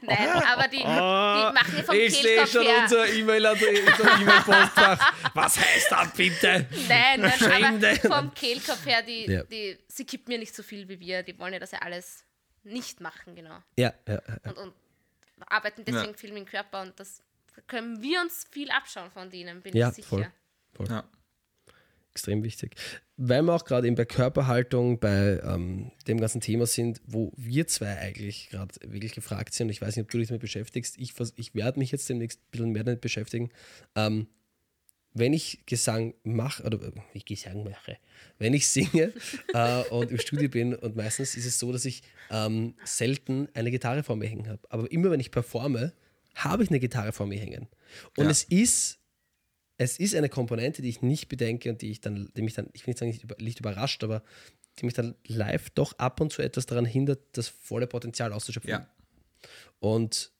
Nein, 0.00 0.28
aber 0.28 0.68
die, 0.68 0.78
die 0.78 0.84
machen 0.84 1.76
ja 1.76 1.82
vom 1.82 1.94
Kehlkopf 1.94 2.54
her. 2.54 3.14
E-Mail, 3.14 3.46
unser 3.46 4.20
E-Mail-Postfach. 4.20 5.12
Was 5.34 5.58
heißt 5.58 5.90
das 5.90 6.12
bitte? 6.12 6.66
Nein, 6.88 7.20
nein, 7.20 7.38
Schande. 7.38 7.98
aber 8.04 8.16
vom 8.16 8.34
Kehlkopf 8.34 8.86
her, 8.86 9.02
die, 9.02 9.26
Ja. 9.26 9.42
die, 9.44 9.78
sie 9.88 10.04
kippen 10.04 10.32
mir 10.32 10.38
nicht 10.38 10.54
so 10.54 10.62
viel 10.62 10.88
wie 10.88 11.00
wir. 11.00 11.22
Die 11.22 11.38
wollen 11.38 11.52
ja 11.52 11.58
das 11.58 11.72
ja 11.72 11.80
alles 11.80 12.24
nicht 12.62 13.00
machen, 13.00 13.34
genau. 13.34 13.58
Ja, 13.76 13.92
ja, 14.06 14.14
ja. 14.14 14.50
Und, 14.50 14.58
und 14.58 14.74
arbeiten 15.46 15.84
deswegen 15.84 16.12
Ja. 16.12 16.16
viel 16.16 16.32
mit 16.32 16.40
dem 16.46 16.46
Körper 16.46 16.82
und 16.82 16.98
das 16.98 17.22
können 17.66 18.02
wir 18.02 18.20
uns 18.20 18.46
viel 18.50 18.70
abschauen 18.70 19.10
von 19.10 19.30
denen, 19.30 19.62
bin 19.62 19.76
Ja, 19.76 19.88
ich 19.90 19.96
sicher. 19.96 20.32
voll. 20.74 20.88
Ja. 20.88 21.04
extrem 22.10 22.44
wichtig. 22.44 22.76
Weil 23.16 23.42
wir 23.42 23.52
auch 23.54 23.64
gerade 23.64 23.88
eben 23.88 23.96
bei 23.96 24.04
Körperhaltung, 24.04 25.00
bei 25.00 25.40
ähm, 25.44 25.90
dem 26.06 26.20
ganzen 26.20 26.40
Thema 26.40 26.64
sind, 26.66 27.00
wo 27.04 27.32
wir 27.36 27.66
zwei 27.66 27.98
eigentlich 27.98 28.50
gerade 28.50 28.72
wirklich 28.86 29.12
gefragt 29.14 29.52
sind. 29.52 29.66
Und 29.66 29.70
ich 29.70 29.80
weiß 29.82 29.96
nicht, 29.96 30.04
ob 30.04 30.10
du 30.10 30.18
dich 30.18 30.28
damit 30.28 30.40
beschäftigst. 30.40 30.96
Ich, 30.98 31.12
ich 31.36 31.54
werde 31.56 31.78
mich 31.80 31.90
jetzt 31.90 32.08
demnächst 32.08 32.38
ein 32.40 32.50
bisschen 32.52 32.70
mehr 32.70 32.84
damit 32.84 33.00
beschäftigen. 33.00 33.50
Ähm, 33.96 34.28
wenn 35.14 35.32
ich 35.32 35.64
Gesang 35.66 36.14
mache, 36.24 36.64
oder 36.64 36.82
äh, 36.82 36.92
ich 37.12 37.24
Gesang 37.24 37.64
mache, 37.64 37.98
wenn 38.38 38.52
ich 38.52 38.68
singe 38.68 39.12
äh, 39.54 39.82
und 39.90 40.10
im 40.10 40.18
Studio 40.18 40.48
bin 40.48 40.74
und 40.74 40.96
meistens 40.96 41.36
ist 41.36 41.46
es 41.46 41.58
so, 41.58 41.72
dass 41.72 41.84
ich 41.84 42.02
ähm, 42.30 42.74
selten 42.84 43.48
eine 43.54 43.70
Gitarre 43.70 44.02
vor 44.02 44.16
mir 44.16 44.26
hängen 44.28 44.48
habe. 44.48 44.60
Aber 44.68 44.90
immer 44.90 45.10
wenn 45.10 45.20
ich 45.20 45.30
performe, 45.30 45.92
habe 46.34 46.64
ich 46.64 46.70
eine 46.70 46.80
Gitarre 46.80 47.12
vor 47.12 47.26
mir 47.26 47.38
hängen. 47.38 47.68
Und 48.16 48.24
Ja. 48.24 48.30
es 48.30 48.42
ist 48.44 48.98
es 49.76 49.98
ist 49.98 50.14
eine 50.14 50.28
Komponente, 50.28 50.82
die 50.82 50.88
ich 50.88 51.02
nicht 51.02 51.28
bedenke 51.28 51.68
und 51.68 51.82
die 51.82 51.90
ich 51.90 52.00
dann, 52.00 52.30
die 52.36 52.42
mich 52.42 52.54
dann, 52.54 52.70
ich 52.74 52.86
will 52.86 52.92
nicht 52.92 52.98
sagen, 52.98 53.10
nicht, 53.10 53.24
über, 53.24 53.34
nicht 53.40 53.58
überrascht, 53.58 54.04
aber 54.04 54.22
die 54.78 54.84
mich 54.84 54.94
dann 54.94 55.16
live 55.26 55.70
doch 55.70 55.98
ab 55.98 56.20
und 56.20 56.32
zu 56.32 56.42
etwas 56.42 56.66
daran 56.66 56.84
hindert, 56.84 57.20
das 57.32 57.48
volle 57.48 57.88
Potenzial 57.88 58.32
auszuschöpfen. 58.32 58.70
Ja. 58.70 58.88
Und 59.80 60.32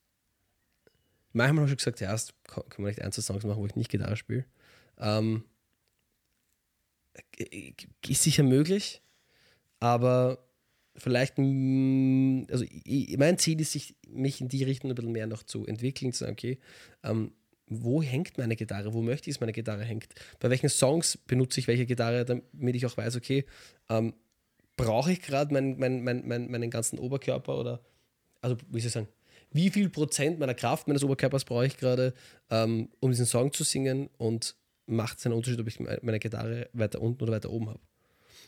manchmal 1.32 1.62
habe 1.62 1.66
ich 1.66 1.70
schon 1.70 1.76
gesagt, 1.78 2.00
ja, 2.00 2.10
erst 2.10 2.34
kann 2.44 2.62
kann 2.68 2.82
man 2.82 2.90
nicht 2.90 3.02
ein, 3.02 3.10
zwei 3.10 3.22
Songs 3.22 3.44
machen, 3.44 3.58
wo 3.60 3.66
ich 3.66 3.74
nicht 3.74 3.90
Gitarre 3.90 4.16
spiele. 4.16 4.44
Ähm, 4.98 5.44
ist 8.06 8.22
sicher 8.22 8.42
möglich, 8.42 9.02
aber 9.80 10.38
vielleicht, 10.96 11.38
also 11.38 12.64
mein 13.16 13.38
Ziel 13.38 13.60
ist, 13.60 13.72
sich, 13.72 13.96
mich 14.08 14.40
in 14.40 14.48
die 14.48 14.64
Richtung 14.64 14.90
ein 14.90 14.94
bisschen 14.94 15.12
mehr 15.12 15.26
noch 15.26 15.42
zu 15.42 15.66
entwickeln, 15.66 16.12
zu 16.12 16.20
sagen, 16.20 16.32
okay, 16.32 16.58
ähm, 17.02 17.32
wo 17.66 18.02
hängt 18.02 18.36
meine 18.38 18.56
Gitarre, 18.56 18.92
wo 18.92 19.02
möchte 19.02 19.30
ich, 19.30 19.36
dass 19.36 19.40
meine 19.40 19.52
Gitarre 19.52 19.84
hängt, 19.84 20.08
bei 20.38 20.50
welchen 20.50 20.68
Songs 20.68 21.16
benutze 21.16 21.60
ich 21.60 21.66
welche 21.66 21.86
Gitarre, 21.86 22.24
damit 22.24 22.76
ich 22.76 22.86
auch 22.86 22.96
weiß, 22.96 23.16
okay, 23.16 23.44
ähm, 23.88 24.14
brauche 24.76 25.12
ich 25.12 25.22
gerade 25.22 25.52
mein, 25.52 25.78
mein, 25.78 26.02
mein, 26.02 26.26
mein, 26.26 26.50
meinen 26.50 26.70
ganzen 26.70 26.98
Oberkörper 26.98 27.58
oder, 27.58 27.80
also 28.40 28.56
wie 28.70 28.80
soll 28.80 28.88
ich 28.88 28.92
sagen, 28.92 29.08
wie 29.50 29.70
viel 29.70 29.88
Prozent 29.88 30.40
meiner 30.40 30.54
Kraft 30.54 30.88
meines 30.88 31.04
Oberkörpers 31.04 31.44
brauche 31.44 31.66
ich 31.66 31.76
gerade, 31.76 32.12
ähm, 32.50 32.88
um 33.00 33.10
diesen 33.10 33.26
Song 33.26 33.52
zu 33.52 33.62
singen? 33.62 34.10
Und 34.18 34.56
macht 34.86 35.18
es 35.18 35.26
einen 35.26 35.34
Unterschied, 35.34 35.60
ob 35.60 35.66
ich 35.68 35.80
me- 35.80 35.98
meine 36.02 36.18
Gitarre 36.18 36.68
weiter 36.72 37.00
unten 37.00 37.22
oder 37.22 37.32
weiter 37.32 37.50
oben 37.50 37.68
habe. 37.70 37.80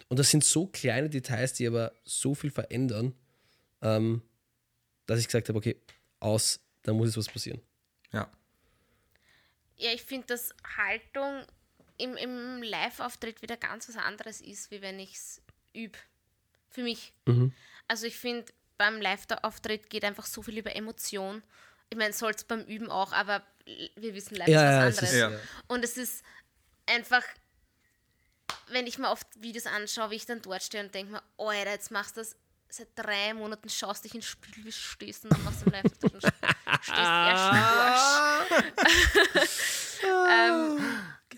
Und 0.08 0.18
das 0.18 0.30
sind 0.30 0.44
so 0.44 0.66
kleine 0.66 1.08
Details, 1.10 1.54
die 1.54 1.66
aber 1.66 1.92
so 2.04 2.34
viel 2.34 2.50
verändern, 2.50 3.14
ähm, 3.82 4.22
dass 5.06 5.20
ich 5.20 5.26
gesagt 5.26 5.48
habe, 5.48 5.58
okay, 5.58 5.80
aus, 6.20 6.60
da 6.82 6.92
muss 6.92 7.08
jetzt 7.08 7.16
was 7.16 7.28
passieren. 7.32 7.60
Ja. 8.12 8.30
Ja, 9.76 9.90
ich 9.92 10.02
finde, 10.02 10.26
dass 10.28 10.54
Haltung 10.76 11.44
im, 11.98 12.16
im 12.16 12.62
Live-Auftritt 12.62 13.42
wieder 13.42 13.56
ganz 13.56 13.88
was 13.88 13.96
anderes 13.96 14.40
ist, 14.40 14.70
wie 14.70 14.80
wenn 14.82 14.98
ich 14.98 15.14
es 15.14 15.42
übe. 15.74 15.98
Für 16.70 16.82
mich. 16.82 17.14
Also 17.88 18.06
ich 18.06 18.16
finde, 18.16 18.52
beim 18.76 19.00
Live-Auftritt 19.00 19.88
geht 19.88 20.04
einfach 20.04 20.26
so 20.26 20.42
viel 20.42 20.58
über 20.58 20.76
Emotion. 20.76 21.42
Ich 21.88 21.96
meine, 21.96 22.12
soll 22.12 22.32
es 22.32 22.44
beim 22.44 22.62
Üben 22.64 22.90
auch, 22.90 23.12
aber 23.12 23.42
wir 23.66 24.14
wissen 24.14 24.36
live 24.36 24.48
Ja, 24.48 24.86
ist 24.86 25.00
ja, 25.02 25.02
was 25.02 25.12
es 25.12 25.20
anderes. 25.24 25.38
ist- 25.38 25.48
Ja. 25.48 25.64
Und 25.74 25.84
es 25.84 25.96
ist 25.96 26.24
einfach, 26.86 27.22
wenn 28.68 28.86
ich 28.86 28.98
mir 28.98 29.10
oft 29.10 29.26
Videos 29.40 29.66
anschaue, 29.66 30.10
wie 30.10 30.16
ich 30.16 30.26
dann 30.26 30.40
dort 30.42 30.62
stehe 30.62 30.82
und 30.84 30.94
denke 30.94 31.12
mir, 31.12 31.22
Alter, 31.38 31.72
jetzt 31.72 31.90
machst 31.90 32.16
du 32.16 32.20
das 32.20 32.36
seit 32.68 32.88
drei 32.96 33.32
Monaten, 33.34 33.68
schaust 33.68 34.04
dich 34.04 34.14
ins 34.14 34.26
Spiel, 34.26 34.56
wie 34.56 34.62
du 34.70 34.72
stehst 34.72 35.24
und 35.24 35.32
dann 35.32 35.44
machst 35.44 35.62
du 35.62 35.66
im 35.66 35.72
Live-Auftritt 35.72 36.14
und 36.14 36.20
stehst 36.22 36.34
erst 36.90 37.52
ähm, 40.04 40.78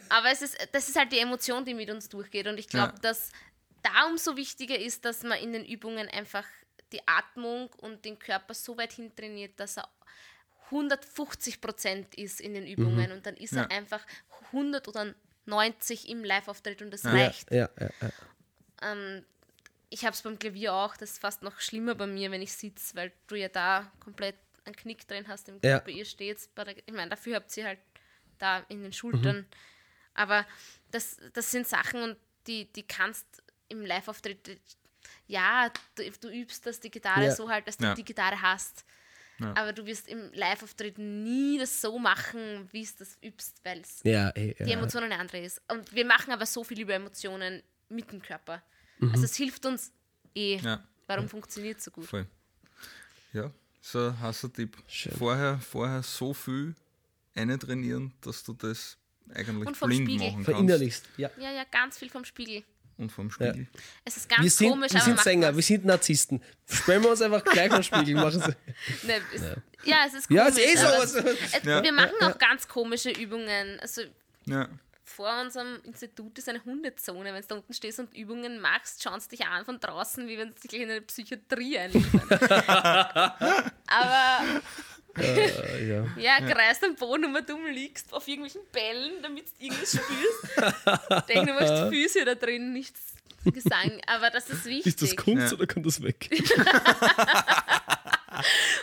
aber 0.09 0.31
es 0.33 0.43
ist, 0.43 0.57
das 0.73 0.89
ist 0.89 0.97
halt 0.97 1.13
die 1.13 1.19
Emotion, 1.19 1.65
die 1.65 1.75
mit 1.75 1.91
uns 1.91 2.09
durchgeht. 2.09 2.47
Und 2.47 2.59
ich 2.59 2.69
glaube, 2.69 2.95
Ja. 2.95 2.99
dass 3.01 3.31
da 3.83 4.07
umso 4.07 4.37
wichtiger 4.37 4.79
ist, 4.79 5.05
dass 5.05 5.23
man 5.23 5.39
in 5.39 5.53
den 5.53 5.65
Übungen 5.65 6.09
einfach 6.09 6.45
die 6.93 7.07
Atmung 7.07 7.69
und 7.79 8.05
den 8.05 8.19
Körper 8.19 8.55
so 8.55 8.77
weit 8.79 8.93
hintrainiert, 8.95 9.59
dass 9.61 9.77
er 9.77 9.89
150 10.71 11.61
Prozent 11.61 12.15
ist 12.15 12.41
in 12.41 12.55
den 12.55 12.67
Übungen 12.67 13.13
und 13.13 13.27
dann 13.27 13.37
ist 13.37 13.53
Ja. 13.55 13.63
er 13.63 13.71
einfach 13.71 14.05
100 14.53 14.89
oder 14.89 15.15
90 15.47 16.09
im 16.09 16.25
Live-Auftritt 16.25 16.83
und 16.83 16.91
das 16.91 17.03
Ja, 17.05 17.11
reicht. 17.11 17.51
ja. 17.51 17.69
Ähm, 18.83 19.25
ich 19.91 20.05
habe 20.05 20.15
es 20.15 20.23
beim 20.23 20.39
Klavier 20.39 20.75
auch, 20.75 20.97
das 20.97 21.13
ist 21.13 21.19
fast 21.21 21.43
noch 21.43 21.61
schlimmer 21.61 21.95
bei 21.95 22.07
mir, 22.07 22.31
wenn 22.31 22.43
ich 22.43 22.53
sitze, 22.53 22.95
weil 22.97 23.13
du 23.27 23.35
ja 23.37 23.49
da 23.49 23.91
komplett 24.01 24.37
einen 24.65 24.77
Knick 24.77 25.09
drin 25.09 25.27
hast 25.29 25.49
im. 25.49 25.61
Körper. 25.61 25.91
Ihr 25.91 26.05
steht 26.05 26.39
ich 26.87 26.93
meine, 26.93 27.09
dafür 27.11 27.37
habt 27.37 27.57
ihr 27.57 27.65
halt 27.65 27.79
da 28.39 28.59
in 28.69 28.83
den 28.83 28.93
Schultern. 28.93 29.47
Aber 30.15 30.47
das, 30.91 31.17
das 31.33 31.51
sind 31.51 31.67
Sachen 31.67 32.03
und 32.03 32.17
die, 32.47 32.71
die 32.73 32.83
kannst 32.87 33.43
im 33.69 33.85
Live-Auftritt, 33.85 34.61
ja, 35.27 35.71
du, 35.95 36.11
du 36.21 36.29
übst 36.29 36.67
das, 36.67 36.81
die 36.81 36.91
Gitarre 36.91 37.27
Ja. 37.27 37.35
so 37.35 37.49
halt, 37.49 37.67
dass 37.67 37.77
du 37.79 37.95
die 37.95 38.05
Gitarre 38.05 38.41
hast. 38.43 38.85
Ja. 39.41 39.55
Aber 39.57 39.73
du 39.73 39.87
wirst 39.87 40.09
im 40.09 40.33
Live-Auftritt 40.33 40.99
nie 40.99 41.59
das 41.59 41.81
so 41.81 41.99
machen, 41.99 42.69
wie 42.73 42.83
es 42.83 42.97
das 42.97 43.17
übst, 43.23 43.61
weil 43.65 43.81
es 43.81 44.01
ja, 44.03 44.31
ey, 44.31 44.57
die 44.59 44.71
ja. 44.71 44.77
Emotion 44.77 45.05
eine 45.05 45.19
andere 45.19 45.41
ist. 45.41 45.61
Und 45.71 45.93
wir 45.95 46.05
machen 46.05 46.33
aber 46.33 46.45
so 46.45 46.65
viel 46.65 46.81
über 46.81 46.95
Emotionen 46.95 47.63
mit 47.89 48.11
dem 48.11 48.21
Körper. 48.21 48.63
Mhm. 48.99 49.13
Also 49.13 49.25
es 49.25 49.37
hilft 49.37 49.65
uns 49.65 49.93
eh, 50.35 50.61
warum 51.07 51.29
funktioniert 51.29 51.79
es 51.79 51.85
so 51.85 51.91
gut? 51.91 52.07
voll. 52.07 52.27
Ja, 53.33 53.53
so 53.81 54.09
ein 54.09 54.21
Hassertipp. 54.21 54.77
Schön. 54.87 55.13
Vorher, 55.13 55.59
vorher 55.59 56.03
so 56.03 56.35
viel 56.35 56.75
trainieren, 57.35 58.13
dass 58.21 58.43
du 58.43 58.53
das 58.53 58.99
eigentlich 59.33 59.79
blind 59.79 60.09
Spiegel. 60.09 60.17
machen 60.17 60.33
kannst. 60.33 60.51
Verinnerlichst. 60.51 61.09
Ja. 61.17 61.31
Ja, 61.39 61.53
ja, 61.53 61.65
ganz 61.71 61.99
viel 61.99 62.11
vom 62.11 62.25
Spiegel. 62.25 62.65
Und 62.99 63.13
vom 63.13 63.31
Spiegel. 63.31 63.69
Es 64.05 64.17
ist 64.17 64.29
ganz 64.29 64.43
Wir 64.43 64.51
sind, 64.51 64.71
komisch, 64.71 64.93
wir 64.93 65.01
aber 65.01 65.05
sind 65.11 65.21
Sänger, 65.21 65.55
wir 65.55 65.63
sind 65.63 65.85
Narzissten. 65.85 66.43
Sperren 66.69 67.03
wir 67.05 67.11
uns 67.11 67.23
einfach 67.23 67.45
gleich 67.45 67.71
am 67.73 67.83
Spiegel. 67.83 68.15
Machen 68.17 68.41
sie. 68.43 69.07
Ne, 69.07 69.21
es, 69.33 69.43
ja. 69.85 70.05
es 70.07 70.15
ist 70.15 70.27
komisch. 70.29 70.43
Ja, 70.43 70.49
es 70.49 70.59
ist 70.59 70.65
eh 70.65 70.77
so. 70.77 70.87
es, 71.21 71.65
Ja. 71.65 71.83
Wir 71.83 71.93
machen 71.93 72.15
auch 72.23 72.37
ganz 72.39 72.67
komische 72.67 73.11
Übungen. 73.11 73.79
Also 73.81 74.03
Ja. 74.47 74.69
vor 75.05 75.41
unserem 75.41 75.79
Institut 75.85 76.37
ist 76.39 76.49
eine 76.49 76.65
Hundezone. 76.65 77.33
Wenn 77.33 77.41
du 77.43 77.47
da 77.49 77.55
unten 77.55 77.73
stehst 77.73 78.01
und 78.01 78.13
Übungen 78.17 78.61
machst, 78.61 79.01
schaust 79.03 79.31
du 79.31 79.37
dich 79.37 79.47
an 79.47 79.65
von 79.65 79.79
draußen, 79.79 80.27
wie 80.27 80.37
wenn 80.37 80.49
du 80.49 80.55
dich 80.69 80.81
in 80.81 80.91
eine 80.91 81.01
Psychiatrie 81.03 81.79
einliefern. 81.79 82.29
Aber 83.87 84.41
äh, 85.21 85.89
ja. 85.89 86.07
ja, 86.17 86.41
kreist 86.41 86.85
am 86.85 86.95
Boden 86.95 87.25
und 87.35 87.49
dumm 87.49 87.67
liegst 87.67 88.13
auf 88.13 88.27
irgendwelchen 88.29 88.63
Bällen, 88.73 89.23
damit 89.23 89.45
du 89.59 89.65
irgendwas 89.65 89.91
spürst. 89.91 91.29
Denk, 91.29 91.47
du 91.47 91.53
machst 91.55 91.89
Füße 91.93 92.25
da 92.25 92.35
drin, 92.35 92.73
nichts 92.73 93.01
Gesang. 93.45 94.01
Aber 94.07 94.31
das 94.31 94.51
ist 94.51 94.65
wichtig. 94.67 94.87
Ist 94.87 95.01
das 95.03 95.17
Kunst 95.17 95.53
Ja. 95.53 95.57
oder 95.57 95.67
kann 95.67 95.83
das 95.83 96.03
weg? 96.03 96.29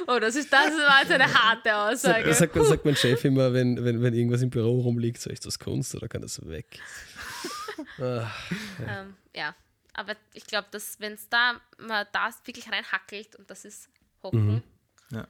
Oh, 0.08 0.20
das, 0.20 0.36
ist, 0.36 0.52
das 0.52 0.72
war 0.74 1.00
jetzt 1.02 1.12
eine 1.12 1.32
harte 1.34 1.74
Aussage. 1.76 2.26
Das 2.26 2.40
sagt, 2.40 2.56
sagt 2.56 2.84
mein 2.84 2.96
Chef 2.96 3.24
immer, 3.24 3.54
wenn, 3.54 3.84
wenn, 3.86 4.02
wenn 4.02 4.14
irgendwas 4.14 4.42
im 4.42 4.50
Büro 4.50 4.82
rumliegt, 4.82 5.22
so 5.22 5.30
ist 5.30 5.46
das 5.46 5.60
Kunst 5.60 5.96
oder 5.96 6.08
kann 6.10 6.22
das 6.22 6.46
weg? 6.46 6.80
Ah, 8.00 8.28
Ähm, 8.86 9.16
ja, 9.34 9.56
aber 9.94 10.16
ich 10.34 10.46
glaube, 10.46 10.68
dass 10.72 11.00
wenn 11.00 11.14
es 11.14 11.30
da 11.30 11.62
mal 11.78 12.06
das 12.12 12.36
wirklich 12.46 12.70
reinhackelt 12.70 13.36
und 13.38 13.50
das 13.50 13.64
ist 13.66 13.88
Hocken, 14.24 14.62
Ja. 15.12 15.28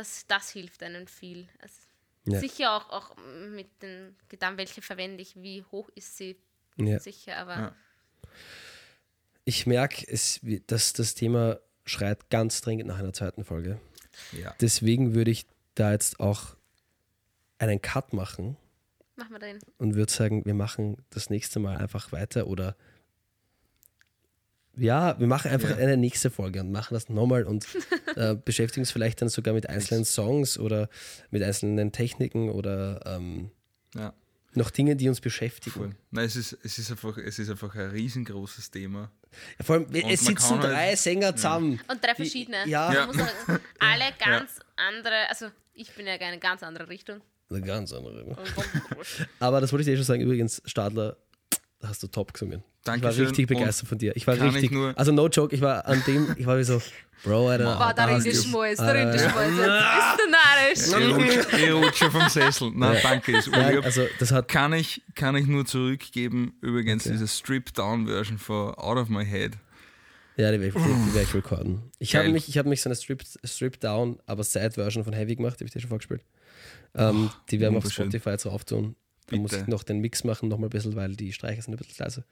Das, 0.00 0.26
das 0.26 0.50
hilft 0.50 0.82
einem 0.82 1.06
viel. 1.06 1.46
Also 1.60 1.74
Ja. 2.24 2.38
Sicher 2.38 2.76
auch, 2.76 2.90
auch 2.90 3.16
mit 3.50 3.82
den 3.82 4.16
Gedanken, 4.28 4.58
welche 4.58 4.82
verwende 4.82 5.22
ich, 5.22 5.36
wie 5.36 5.64
hoch 5.70 5.88
ist 5.94 6.16
sie, 6.16 6.36
ja. 6.76 6.98
sicher, 6.98 7.36
aber 7.36 7.54
Ja. 7.56 7.76
Ich 9.44 9.66
merke, 9.66 10.06
es, 10.06 10.40
dass 10.66 10.92
das 10.92 11.14
Thema 11.14 11.58
schreit 11.84 12.30
ganz 12.30 12.60
dringend 12.60 12.88
nach 12.88 12.98
einer 12.98 13.12
zweiten 13.12 13.44
Folge. 13.44 13.80
ja. 14.32 14.54
Deswegen 14.60 15.14
würde 15.14 15.30
ich 15.30 15.46
da 15.74 15.92
jetzt 15.92 16.20
auch 16.20 16.56
einen 17.58 17.80
Cut 17.80 18.12
machen 18.12 18.56
machen 19.16 19.32
wir 19.32 19.38
den. 19.38 19.58
und 19.78 19.94
würde 19.94 20.12
sagen, 20.12 20.44
wir 20.44 20.54
machen 20.54 20.96
das 21.10 21.30
nächste 21.30 21.58
Mal 21.58 21.76
einfach 21.76 22.12
weiter 22.12 22.46
oder 22.46 22.76
ja, 24.80 25.18
wir 25.18 25.26
machen 25.26 25.50
einfach 25.50 25.70
Ja. 25.70 25.76
eine 25.76 25.96
nächste 25.96 26.30
Folge 26.30 26.60
und 26.60 26.72
machen 26.72 26.94
das 26.94 27.08
nochmal 27.08 27.44
und 27.44 27.66
äh, 28.16 28.34
beschäftigen 28.34 28.82
uns 28.82 28.90
vielleicht 28.90 29.20
dann 29.22 29.28
sogar 29.28 29.54
mit 29.54 29.68
einzelnen 29.68 30.04
Songs 30.04 30.58
oder 30.58 30.88
mit 31.30 31.42
einzelnen 31.42 31.92
Techniken 31.92 32.50
oder 32.50 33.00
ähm, 33.06 33.50
ja. 33.94 34.12
noch 34.54 34.70
Dinge, 34.70 34.96
die 34.96 35.08
uns 35.08 35.20
beschäftigen. 35.20 35.74
Voll. 35.78 35.90
Nein, 36.10 36.24
es 36.24 36.36
ist, 36.36 36.58
es, 36.62 36.78
ist 36.78 36.90
einfach, 36.90 37.16
es 37.18 37.38
ist 37.38 37.50
einfach 37.50 37.74
ein 37.74 37.90
riesengroßes 37.90 38.70
Thema. 38.70 39.10
Ja, 39.58 39.64
vor 39.64 39.76
allem, 39.76 39.84
Und 39.84 39.94
es 39.94 40.20
sitzen 40.20 40.34
kann 40.34 40.60
halt- 40.62 40.72
drei 40.72 40.96
Sänger 40.96 41.36
zusammen. 41.36 41.80
Und 41.88 42.02
drei 42.02 42.10
Die- 42.12 42.16
verschiedene. 42.16 42.66
ja. 42.68 42.92
Ja. 42.92 43.12
Sagen, 43.12 43.60
alle 43.78 44.04
ganz 44.18 44.58
andere, 44.76 45.28
also 45.28 45.46
ich 45.74 45.94
bin 45.94 46.06
ja 46.06 46.14
in 46.14 46.20
eine 46.22 46.38
ganz 46.38 46.62
andere 46.62 46.88
Richtung. 46.88 47.20
Eine 47.48 47.60
ganz 47.62 47.92
andere. 47.92 48.36
Aber 49.40 49.60
das 49.60 49.72
wollte 49.72 49.82
ich 49.82 49.86
dir 49.86 49.92
eh 49.94 49.96
schon 49.96 50.04
sagen. 50.04 50.20
Übrigens, 50.22 50.62
Stadler, 50.66 51.16
hast 51.82 52.02
du 52.02 52.06
top 52.06 52.32
gesungen. 52.32 52.62
Ich 52.82 52.86
war 52.86 52.94
Dankeschön. 52.98 53.26
richtig 53.26 53.46
begeistert 53.48 53.88
von 53.88 53.98
dir. 53.98 54.16
Ich 54.16 54.26
war 54.26 54.34
ich 54.34 54.42
richtig. 54.42 54.70
nur- 54.70 54.98
also, 54.98 55.12
no 55.12 55.28
joke, 55.28 55.54
ich 55.54 55.60
war 55.60 55.86
an 55.86 56.02
dem, 56.06 56.34
ich 56.38 56.46
war 56.46 56.58
wie 56.58 56.64
so, 56.64 56.80
Bro, 57.22 57.48
Alter. 57.50 57.66
War 57.66 57.92
da 57.92 58.08
hast 58.08 58.24
du- 58.24 58.30
geschmolz, 58.30 58.78
darin 58.78 59.08
Äh, 59.08 59.12
geschmolz. 59.12 59.50
Bist 59.50 60.18
du 60.18 60.30
narrisch? 60.30 61.50
Ich 61.62 61.70
rutsche, 61.72 62.06
ich 62.06 62.10
vom 62.10 62.28
Sessel. 62.30 62.70
Nein, 62.74 62.96
danke, 63.02 63.36
ist 63.36 63.50
Nein, 63.50 63.84
also, 63.84 64.06
das 64.18 64.32
hat. 64.32 64.48
Kann 64.48 64.72
ich, 64.72 65.02
kann 65.14 65.36
ich 65.36 65.46
nur 65.46 65.66
zurückgeben, 65.66 66.54
übrigens 66.62 67.02
diese 67.04 67.28
Strip-Down-Version 67.28 68.38
von 68.38 68.74
Out 68.76 68.96
of 68.96 69.08
My 69.10 69.26
Head. 69.26 69.52
Ja, 70.38 70.50
die 70.50 70.60
werde 70.60 70.68
ich, 70.68 70.72
die 70.84 71.14
werd 71.14 71.24
ich 71.28 71.34
recorden. 71.34 71.82
Ich 71.98 72.16
habe 72.16 72.30
mich, 72.30 72.48
ich 72.48 72.56
hab 72.56 72.64
mich 72.64 72.80
so 72.80 72.88
eine 72.88 72.96
Strip, 72.96 73.22
Strip 73.44 73.78
Down, 73.80 74.18
aber 74.24 74.42
Side-Version 74.42 75.04
von 75.04 75.12
Heavy 75.12 75.36
gemacht, 75.36 75.56
die 75.60 75.64
habe 75.64 75.66
ich 75.66 75.72
dir 75.72 75.80
schon 75.80 75.90
vorgespielt. 75.90 76.22
Ähm, 76.94 77.30
die 77.50 77.60
werden 77.60 77.74
wir 77.74 77.78
auf. 77.78 77.92
Spotify 77.92 78.30
jetzt 78.30 78.46
drauf 78.46 78.64
tun. 78.64 78.96
Da 79.30 79.36
muss 79.42 79.52
ich 79.52 79.66
noch 79.66 79.82
den 79.82 80.00
Mix 80.00 80.24
machen, 80.24 80.48
nochmal 80.48 80.68
ein 80.68 80.70
bisschen, 80.70 80.96
weil 80.96 81.16
die 81.16 81.32
Streicher 81.32 81.62
sind 81.62 81.74
ein 81.74 81.78
bisschen 81.78 82.04
leise. 82.04 82.24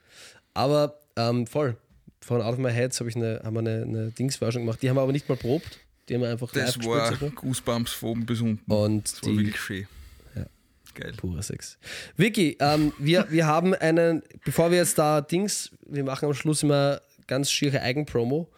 Aber 0.54 0.98
ähm, 1.16 1.46
voll. 1.46 1.76
Von 2.20 2.42
Out 2.42 2.54
of 2.54 2.58
My 2.58 2.72
Head 2.72 2.98
hab 2.98 3.06
ich 3.06 3.14
eine, 3.16 3.40
haben 3.44 3.54
wir 3.54 3.60
eine, 3.60 3.82
eine 3.82 4.10
Dings-Version 4.10 4.64
gemacht. 4.64 4.82
Die 4.82 4.88
haben 4.88 4.96
wir 4.96 5.02
aber 5.02 5.12
nicht 5.12 5.28
mal 5.28 5.36
probt. 5.36 5.78
Die 6.08 6.14
haben 6.14 6.22
wir 6.22 6.30
einfach 6.30 6.52
live 6.54 6.66
Das 6.66 6.74
gespielt. 6.74 6.96
war 6.96 7.10
mal. 7.20 7.30
Goosebumps 7.30 7.92
von 7.92 8.08
oben 8.10 8.26
bis 8.26 8.40
unten. 8.40 8.70
Und 8.72 9.04
das 9.04 9.22
war 9.22 9.30
die 9.30 9.38
wirklich 9.38 9.60
schön. 9.60 9.86
Ja. 10.34 10.46
Geil. 10.94 11.12
Purer 11.16 11.42
Sex. 11.42 11.78
Vicky, 12.16 12.56
ähm, 12.60 12.92
wir, 12.98 13.26
wir 13.30 13.46
haben 13.46 13.74
einen, 13.74 14.22
bevor 14.44 14.70
wir 14.70 14.78
jetzt 14.78 14.98
da 14.98 15.20
Dings, 15.20 15.70
wir 15.86 16.02
machen 16.02 16.26
am 16.26 16.34
Schluss 16.34 16.62
immer 16.62 17.00
ganz 17.26 17.50
schiere 17.50 17.82
Eigenpromo. 17.82 18.48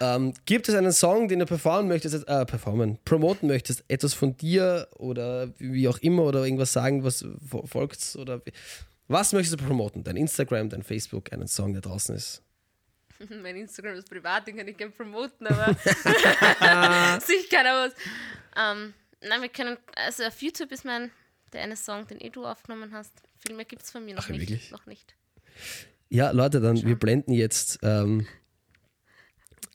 Ähm, 0.00 0.32
gibt 0.44 0.68
es 0.68 0.74
einen 0.74 0.92
Song, 0.92 1.28
den 1.28 1.40
du 1.40 1.46
performen 1.46 1.88
möchtest, 1.88 2.26
äh, 2.28 2.44
performen, 2.46 2.98
promoten 3.04 3.48
möchtest, 3.48 3.84
etwas 3.88 4.14
von 4.14 4.36
dir 4.36 4.88
oder 4.96 5.48
wie 5.58 5.88
auch 5.88 5.98
immer 5.98 6.22
oder 6.24 6.44
irgendwas 6.44 6.72
sagen, 6.72 7.02
was 7.04 7.24
fo- 7.24 7.66
folgt 7.66 8.16
oder 8.16 8.40
was 9.08 9.32
möchtest 9.32 9.60
du 9.60 9.64
promoten? 9.64 10.04
Dein 10.04 10.16
Instagram, 10.16 10.68
dein 10.68 10.82
Facebook, 10.82 11.32
einen 11.32 11.48
Song, 11.48 11.72
der 11.72 11.82
draußen 11.82 12.14
ist. 12.14 12.42
Mein 13.42 13.56
Instagram 13.56 13.94
ist 13.96 14.08
privat, 14.08 14.46
den 14.46 14.56
kann 14.56 14.68
ich 14.68 14.76
gerne 14.76 14.92
promoten, 14.92 15.46
aber 15.46 15.74
sich 17.20 17.48
keiner 17.50 17.86
was. 17.86 17.92
Ähm, 18.56 18.94
nein, 19.20 19.42
wir 19.42 19.48
können, 19.48 19.76
also 19.96 20.24
auf 20.24 20.40
YouTube 20.42 20.72
ist 20.72 20.84
mein, 20.84 21.10
der 21.52 21.62
eine 21.62 21.76
Song, 21.76 22.06
den 22.06 22.20
eh 22.20 22.30
du 22.30 22.46
aufgenommen 22.46 22.92
hast. 22.92 23.12
Viel 23.44 23.54
mehr 23.56 23.64
gibt 23.64 23.82
es 23.82 23.90
von 23.90 24.04
mir 24.04 24.14
noch 24.14 24.24
Ach, 24.24 24.28
nicht. 24.30 24.40
wirklich? 24.42 24.70
Noch 24.70 24.86
nicht. 24.86 25.14
Ja, 26.08 26.30
Leute, 26.30 26.60
dann 26.60 26.82
wir 26.84 26.96
blenden 26.96 27.32
jetzt 27.32 27.78
ähm, 27.82 28.26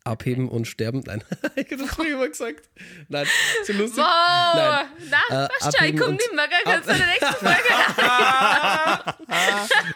abheben 0.07 0.49
und 0.49 0.65
sterben. 0.67 1.01
Nein, 1.05 1.23
ich 1.55 1.65
habe 1.71 1.77
das 1.77 1.89
früher 1.95 2.13
immer 2.15 2.27
gesagt. 2.27 2.69
Nein, 3.09 3.25
so 3.65 3.73
lustig. 3.73 3.97
Wow! 3.99 4.55
Nein. 4.55 4.87
Na, 5.29 5.45
Äh, 5.45 5.49
ich 5.59 5.65
abheben 5.65 5.99
komm 5.99 6.09
und- 6.09 6.15
nicht 6.15 6.33
mehr, 6.33 6.47
gell? 6.47 6.59
Kannst 6.63 6.87
du 6.89 6.93
in 6.93 6.97
der 6.99 7.07
nächsten 7.07 7.45
Folge 7.45 9.13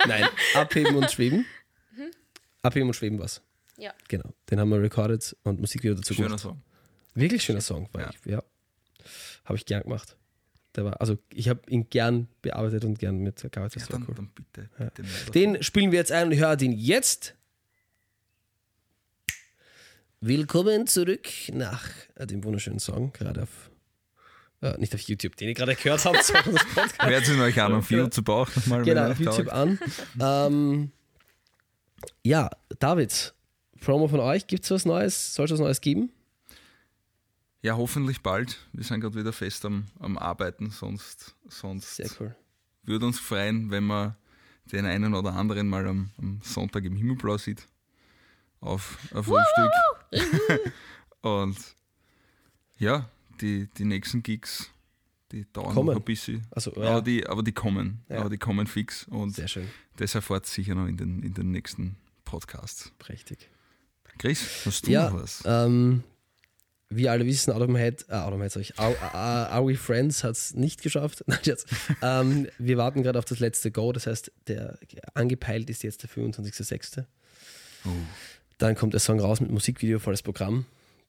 Nein, 0.08 0.26
abheben 0.56 0.96
und 0.96 1.12
schweben. 1.12 1.46
Abheben 2.64 2.88
und 2.90 2.94
schweben 2.94 3.20
was. 3.20 3.42
Ja. 3.78 3.94
Genau. 4.08 4.30
Den 4.50 4.60
haben 4.60 4.70
wir 4.70 4.82
recorded 4.82 5.36
und 5.44 5.60
Musikvideo 5.60 5.96
dazu 5.96 6.14
Schöner 6.14 6.28
gemacht. 6.28 6.42
Song. 6.42 6.62
Wirklich 7.16 7.44
schöner 7.44 7.62
Song, 7.62 7.90
war 7.94 8.02
Ja. 8.04 8.10
ich, 8.12 8.32
ja. 8.32 8.44
Habe 9.46 9.58
ich 9.58 9.66
gern 9.66 9.82
gemacht. 9.84 10.16
Der 10.76 10.86
war, 10.86 11.02
also 11.02 11.18
ich 11.34 11.50
habe 11.50 11.60
ihn 11.68 11.90
gern 11.90 12.28
bearbeitet 12.42 12.86
und 12.86 13.00
gern 13.00 13.18
mit 13.18 13.42
gearbeitet. 13.52 13.82
Ja, 13.82 13.88
dann, 13.90 14.06
cool. 14.08 14.16
dann 14.16 14.28
bitte, 14.30 14.70
bitte 14.78 15.02
davon. 15.02 15.32
Den 15.34 15.64
spielen 15.64 15.92
wir 15.92 16.00
jetzt 16.00 16.12
ein 16.12 16.28
und 16.32 16.38
hört 16.38 16.62
ihn 16.62 16.72
jetzt. 16.72 17.36
Willkommen 20.24 20.86
zurück 20.86 21.28
nach 21.52 21.84
äh, 22.14 22.28
dem 22.28 22.44
wunderschönen 22.44 22.78
Song, 22.78 23.12
gerade 23.12 23.42
auf, 23.42 23.72
äh, 24.62 24.78
nicht 24.78 24.94
auf 24.94 25.02
YouTube, 25.02 25.36
den 25.36 25.48
ihr 25.48 25.56
gerade 25.56 25.74
gehört 25.76 26.06
habt, 26.06 26.24
sondern 26.24 26.54
das 26.54 26.64
Podcast. 26.76 27.02
Hört 27.02 27.28
es 27.28 27.40
euch 27.40 27.60
an, 27.60 27.74
auf 27.74 27.90
YouTube 27.90 28.30
auch 28.30 28.56
nochmal. 28.56 28.84
Genau, 28.84 29.10
auf 29.10 29.20
YouTube 29.20 29.52
an. 29.52 29.80
ähm, 30.20 30.92
ja, 32.22 32.52
David, 32.78 33.34
Promo 33.80 34.08
von 34.08 34.20
euch, 34.20 34.46
gibt 34.46 34.64
es 34.64 34.70
was 34.70 34.86
Neues? 34.86 35.34
Soll 35.34 35.46
es 35.46 35.54
was 35.54 35.60
Neues 35.60 35.82
geben? 35.82 36.12
Ja, 37.64 37.76
hoffentlich 37.76 38.22
bald. 38.22 38.60
Wir 38.74 38.84
sind 38.84 39.02
gerade 39.02 39.16
wieder 39.16 39.34
fest 39.34 39.66
am, 39.66 39.88
am 40.00 40.20
Arbeiten, 40.20 40.70
sonst, 40.70 41.34
sonst 41.50 41.96
Sehr 41.96 42.12
cool. 42.20 42.36
würde 42.84 43.08
uns 43.08 43.20
freuen, 43.20 43.72
wenn 43.72 43.86
man 43.86 44.16
den 44.66 44.86
einen 44.86 45.16
oder 45.16 45.34
anderen 45.34 45.68
mal 45.68 45.88
am, 45.88 46.12
am 46.20 46.42
Sonntag 46.44 46.84
im 46.84 46.96
Himmelblau 46.96 47.40
sieht. 47.40 47.66
Auf, 48.60 49.00
auf 49.16 49.28
ein 49.28 49.46
Stück. 49.56 50.01
Und 51.22 51.58
ja, 52.78 53.10
die, 53.40 53.68
die 53.78 53.86
nächsten 53.86 54.24
Gigs, 54.24 54.70
die 55.32 55.46
dauern 55.54 55.74
Kommen. 55.74 55.88
noch 55.94 56.02
ein 56.02 56.04
bisschen. 56.06 56.46
Also, 56.52 56.72
Aber, 56.76 56.84
ja, 56.84 57.02
die, 57.02 57.26
aber 57.28 57.44
die 57.44 57.52
kommen. 57.52 58.04
Ja. 58.10 58.20
Aber 58.20 58.30
die 58.30 58.38
kommen 58.38 58.68
fix. 58.68 59.06
Und 59.08 59.36
sehr 59.36 59.48
schön, 59.48 59.68
das 59.98 60.16
erfahrt 60.16 60.46
sicher 60.46 60.76
noch 60.76 60.88
in 60.88 60.98
den, 60.98 61.22
in 61.24 61.34
den 61.34 61.52
nächsten 61.52 61.96
Podcasts. 62.26 62.92
prächtig. 63.00 63.50
Chris, 64.18 64.66
hast 64.66 64.86
du 64.88 64.92
Ja, 64.92 65.10
noch 65.10 65.22
was? 65.22 65.42
ähm, 65.46 66.04
wie 66.90 67.08
alle 67.08 67.26
wissen, 67.26 67.56
My 67.72 67.80
Head, 67.80 68.06
äh, 68.10 68.30
My 68.32 68.50
Head, 68.50 68.56
ich, 68.58 68.78
Are, 68.78 69.00
Are, 69.14 69.50
Are 69.50 69.66
We 69.66 69.76
Friends 69.76 70.24
hat 70.24 70.36
es 70.36 70.54
nicht 70.54 70.82
geschafft. 70.82 71.24
Nein, 71.28 71.40
Scherz. 71.44 71.66
ähm, 72.02 72.48
wir 72.58 72.78
warten 72.78 73.02
gerade 73.04 73.18
auf 73.18 73.26
das 73.26 73.40
letzte 73.40 73.72
Go, 73.72 73.92
das 73.94 74.08
heißt, 74.08 74.32
der 74.48 74.78
angepeilt 75.14 75.70
ist 75.70 75.84
jetzt 75.84 76.04
der 76.04 76.10
25.06. 76.10 77.06
Oh. 77.86 77.90
Dann 78.62 78.76
kommt 78.76 78.94
der 78.94 79.00
Song 79.00 79.20
raus 79.20 79.42
mit 79.42 79.50
Musikvideo, 79.50 79.98
volles 79.98 80.22
Programm. 80.22 80.66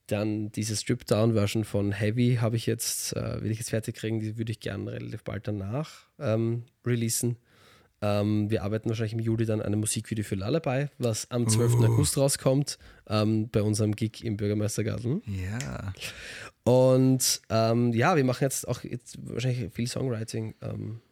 Dann 0.06 0.50
diese 0.52 0.74
Strip-Down-Version 0.74 1.64
von 1.64 1.92
Heavy 1.92 2.38
habe 2.40 2.56
ich 2.56 2.64
jetzt, 2.64 3.14
äh, 3.14 3.42
will 3.42 3.50
ich 3.50 3.58
jetzt 3.58 3.68
fertig 3.68 3.94
kriegen, 3.94 4.20
die 4.20 4.38
würde 4.38 4.50
ich 4.52 4.60
gerne 4.60 4.90
relativ 4.90 5.22
bald 5.22 5.46
danach 5.46 6.06
ähm, 6.18 6.64
releasen. 6.86 7.36
Ähm, 8.00 8.50
wir 8.50 8.62
arbeiten 8.62 8.88
wahrscheinlich 8.88 9.12
im 9.12 9.18
Juli 9.18 9.44
dann 9.44 9.60
an 9.60 9.66
einem 9.66 9.80
Musikvideo 9.80 10.24
für 10.24 10.34
Lullaby, 10.34 10.86
was 10.96 11.30
am 11.30 11.46
12. 11.46 11.74
August 11.84 12.16
rauskommt, 12.16 12.78
ähm, 13.06 13.50
bei 13.50 13.60
unserem 13.60 13.94
Gig 13.96 14.24
im 14.24 14.38
Bürgermeistergarten. 14.38 15.20
Ja. 15.26 15.92
Und 16.64 17.42
ähm, 17.50 17.92
ja, 17.92 18.16
wir 18.16 18.24
machen 18.24 18.44
jetzt 18.44 18.66
auch 18.66 18.82
jetzt 18.82 19.18
wahrscheinlich 19.28 19.70
viel 19.74 19.88
Songwriting. 19.88 20.54
Ähm, 20.62 21.02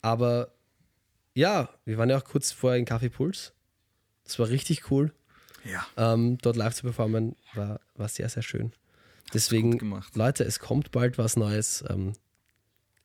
aber 0.00 0.48
ja, 1.34 1.68
wir 1.84 1.98
waren 1.98 2.08
ja 2.08 2.16
auch 2.16 2.24
kurz 2.24 2.52
vorher 2.52 2.78
in 2.78 2.86
Café 2.86 3.10
Puls. 3.10 3.52
Das 4.24 4.38
war 4.38 4.48
richtig 4.48 4.90
cool. 4.90 5.12
Ja. 5.64 5.86
Ähm, 5.96 6.38
dort 6.38 6.56
live 6.56 6.74
zu 6.74 6.82
performen 6.82 7.36
war, 7.54 7.80
war 7.94 8.08
sehr, 8.08 8.28
sehr 8.28 8.42
schön. 8.42 8.72
Deswegen. 9.32 9.78
Leute, 10.14 10.44
es 10.44 10.58
kommt 10.58 10.90
bald 10.92 11.16
was 11.18 11.36
Neues. 11.36 11.82
Ähm, 11.88 12.12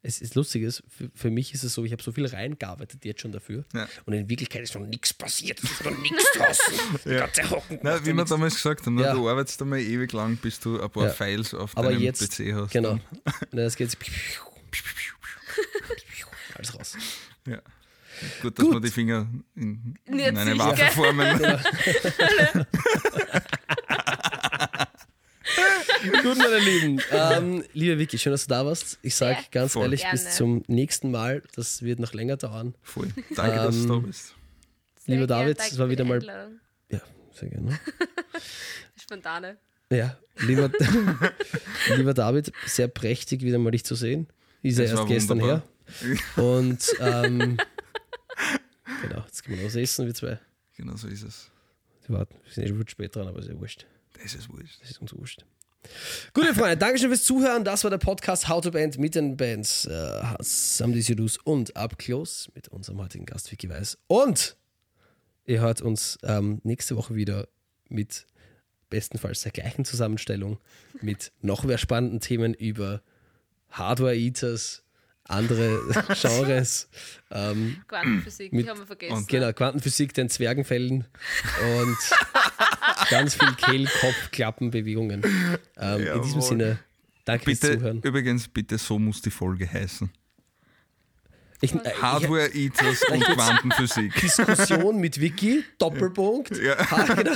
es 0.02 0.22
ist 0.22 0.36
lustiges, 0.36 0.82
für, 0.88 1.10
für 1.14 1.30
mich 1.30 1.54
ist 1.54 1.64
es 1.66 1.74
so, 1.74 1.84
ich 1.84 1.92
habe 1.92 2.02
so 2.02 2.12
viel 2.14 2.26
reingearbeitet 2.26 3.04
jetzt 3.04 3.22
schon 3.22 3.32
dafür. 3.34 3.66
Ja. 3.74 3.88
Und 4.06 4.14
in 4.14 4.30
Wirklichkeit 4.30 4.62
ist 4.64 4.74
noch 4.76 4.86
nichts 4.86 5.14
passiert. 5.14 5.62
Es 5.62 5.72
ist 5.72 5.84
noch 5.84 5.98
nichts 5.98 6.24
draußen. 6.38 6.74
Ganze 7.18 7.50
Hocken 7.50 7.80
Na, 7.82 8.04
wie 8.06 8.10
ja 8.12 8.16
wir 8.16 8.26
damals 8.26 8.56
gesagt 8.56 8.86
haben, 8.86 8.96
ne, 8.96 9.04
Ja. 9.04 9.14
du 9.14 9.28
arbeitest 9.30 9.62
einmal 9.62 9.80
ewig 9.80 10.12
lang, 10.14 10.38
bis 10.38 10.60
du 10.60 10.80
ein 10.82 10.90
paar 10.90 11.08
Ja. 11.08 11.10
Files 11.10 11.54
auf 11.54 11.76
Aber 11.78 11.90
deinem 11.90 12.02
jetzt, 12.02 12.22
PC 12.38 12.54
hast. 12.54 12.72
genau. 12.72 12.92
Dann- 12.92 13.02
Na, 13.52 13.64
das 13.64 13.76
geht 13.76 13.90
alles 16.56 16.76
raus. 16.76 16.98
Ja. 17.46 17.62
Gut, 18.42 18.58
dass 18.60 18.66
Gut. 18.66 18.76
wir 18.76 18.82
die 18.82 18.90
Finger 18.92 19.28
in, 19.56 19.96
in 20.06 20.20
eine 20.38 20.52
sicher. 20.54 20.66
Waffe 20.66 20.86
formen. 20.92 21.40
Gut, 26.24 26.38
meine 26.38 26.60
Lieben. 26.60 27.02
Ähm, 27.12 27.64
liebe 27.74 27.98
Vicky, 28.00 28.18
schön, 28.18 28.32
dass 28.32 28.44
du 28.46 28.50
da 28.50 28.66
warst. 28.66 29.00
Ich 29.02 29.16
sage 29.16 29.40
Sehr 29.42 29.50
ganz 29.52 29.74
voll. 29.74 29.84
ehrlich, 29.84 30.06
bis 30.12 30.22
Gerne. 30.24 30.36
zum 30.38 30.64
nächsten 30.68 31.12
Mal. 31.12 31.44
Das 31.56 31.82
wird 31.82 32.00
noch 32.00 32.14
länger 32.14 32.38
dauern. 32.38 32.74
Voll. 32.84 33.08
Danke, 33.36 33.56
dass 33.58 33.82
du 33.82 33.88
da 33.88 33.94
Ähm, 33.96 34.04
bist. 34.04 34.36
Sehr 35.06 35.16
Lieber 35.16 35.28
gern, 35.28 35.40
David, 35.40 35.60
es 35.60 35.78
war 35.78 35.90
wieder 35.90 36.06
mal-. 36.06 36.52
Ja, 36.90 37.02
sehr 37.34 37.50
gerne. 37.50 37.78
Spontane. 39.02 39.58
Ja, 39.92 40.18
lieber, 40.38 40.70
lieber 41.96 42.14
David, 42.14 42.52
sehr 42.68 42.88
prächtig, 42.88 43.42
wieder 43.42 43.58
mal 43.58 43.72
dich 43.72 43.84
zu 43.84 43.96
sehen. 43.96 44.28
Ist 44.62 44.78
ja 44.78 44.84
erst 44.86 44.98
war 44.98 45.06
gestern 45.08 45.42
wunderbar. 45.42 45.64
her. 46.36 46.44
Und 46.44 46.80
ähm, 47.00 47.58
genau, 49.02 49.24
jetzt 49.26 49.44
gehen 49.44 49.56
wir 49.56 49.64
noch 49.64 49.68
was 49.68 49.76
essen, 49.76 50.06
wir 50.06 50.14
zwei. 50.14 50.40
Genau 50.78 50.96
so 50.96 51.08
ist 51.08 51.24
es. 51.24 51.52
Wir 52.08 52.18
warten, 52.18 52.36
wir 52.44 52.54
sind 52.54 52.64
eh 52.66 52.68
schon 52.68 52.88
spät 52.88 53.16
dran, 53.16 53.28
aber 53.28 53.40
ist 53.40 53.50
ja 53.50 53.60
wurscht. 53.60 53.86
Das 54.22 54.34
ist 54.34 54.50
wurscht. 54.50 54.82
Das 54.82 54.92
ist 54.92 55.02
uns 55.02 55.14
wurscht. 55.16 55.46
Gute 56.34 56.54
Freunde, 56.54 56.78
Dankeschön 56.78 57.10
fürs 57.10 57.24
Zuhören. 57.24 57.64
Das 57.64 57.84
war 57.84 57.92
der 57.92 57.98
Podcast 57.98 58.50
How 58.50 58.62
to 58.62 58.72
Band 58.72 58.98
mit 58.98 59.16
den 59.16 59.38
Bands 59.38 59.86
äh, 59.86 60.22
Some 60.40 61.00
Do's 61.00 61.38
und 61.38 61.76
Up 61.76 61.98
Close 61.98 62.50
mit 62.54 62.68
unserem 62.68 63.00
heutigen 63.00 63.26
Gast 63.26 63.52
Vicky 63.52 63.70
Weiß. 63.70 63.98
Und 64.08 64.58
ihr 65.46 65.62
hört 65.62 65.82
uns 65.82 66.18
ähm, 66.24 66.60
nächste 66.64 66.98
Woche 66.98 67.16
wieder 67.16 67.48
mit 67.88 68.28
bestenfalls 68.90 69.42
der 69.42 69.52
gleichen 69.52 69.86
Zusammenstellung 69.86 70.60
mit 71.02 71.32
noch 71.42 71.64
mehr 71.64 71.78
spannenden 71.78 72.20
Themen 72.20 72.54
über 72.54 73.02
Hardware-Eaters, 73.70 74.84
andere 75.30 75.80
Genres. 76.22 76.90
Ähm, 77.32 77.78
Quantenphysik, 77.88 78.52
mit- 78.54 78.66
die 78.66 78.70
haben 78.70 78.80
wir 78.80 78.88
vergessen. 78.88 79.14
und- 79.14 79.28
Genau, 79.28 79.54
Quantenphysik, 79.54 80.14
den 80.14 80.30
Zwergenfällen 80.30 81.06
und 81.78 81.98
ganz 83.10 83.36
viel 83.36 83.54
Kehlkopfklappenbewegungen. 83.56 85.24
Ähm, 85.78 86.08
in 86.08 86.22
diesem. 86.24 86.42
Sinne, 86.42 86.80
danke 87.26 87.46
fürs 87.46 87.60
Bitte, 87.60 87.78
Zuhören. 87.78 88.02
übrigens, 88.02 88.48
bitte, 88.48 88.78
so 88.78 88.98
muss 89.00 89.22
die 89.22 89.32
Folge 89.32 89.72
heißen. 89.72 90.10
Ich, 91.62 91.74
äh, 91.76 91.80
ich, 91.86 92.02
Hardware 92.02 92.48
Eaters 92.54 93.04
und 93.12 93.22
Quantenphysik. 93.24 94.16
Diskussion 94.16 94.98
mit 95.00 95.20
Vicky, 95.20 95.64
Doppelpunkt. 95.78 96.58
Ja. 96.58 96.76
Ah, 96.90 97.04
genau. 97.14 97.36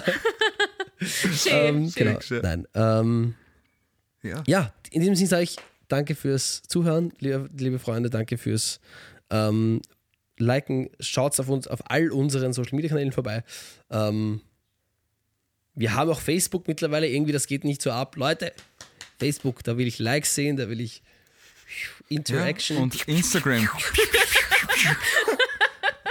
Schön, 1.02 1.52
Ähm, 1.54 1.90
schön. 1.92 2.08
genau. 2.08 2.22
schön. 2.22 2.42
Nein. 2.42 2.68
Ähm, 2.74 3.36
Ja. 4.22 4.42
ja, 4.48 4.74
in 4.92 5.02
diesem 5.02 5.16
Sinne 5.16 5.28
sage 5.28 5.44
ich 5.44 5.58
danke 5.88 6.16
fürs 6.16 6.62
Zuhören, 6.64 7.14
liebe, 7.20 7.50
liebe 7.58 7.80
Freunde, 7.80 8.10
danke 8.10 8.38
fürs 8.38 8.80
ähm, 9.30 9.82
Liken. 10.38 10.90
Schaut 11.00 11.40
auf 11.40 11.50
uns 11.50 11.68
auf 11.68 11.80
all 11.90 12.12
unseren 12.12 12.54
Social 12.54 12.76
Media 12.76 12.90
Kanälen 12.90 13.12
vorbei. 13.12 13.44
Ähm, 13.90 14.42
wir 15.76 15.96
haben 15.96 16.10
auch 16.10 16.20
Facebook 16.20 16.68
mittlerweile, 16.68 17.08
irgendwie, 17.08 17.32
das 17.32 17.48
geht 17.48 17.64
nicht 17.64 17.82
so 17.82 17.92
ab. 17.92 18.16
Leute, 18.16 18.54
Facebook, 19.20 19.64
da 19.64 19.78
will 19.78 19.88
ich 19.88 20.00
Likes 20.00 20.36
sehen, 20.36 20.58
da 20.58 20.70
will 20.70 20.82
ich 20.82 21.02
Interaction, 22.10 22.78
Und 22.78 23.08
Instagram. 23.08 23.68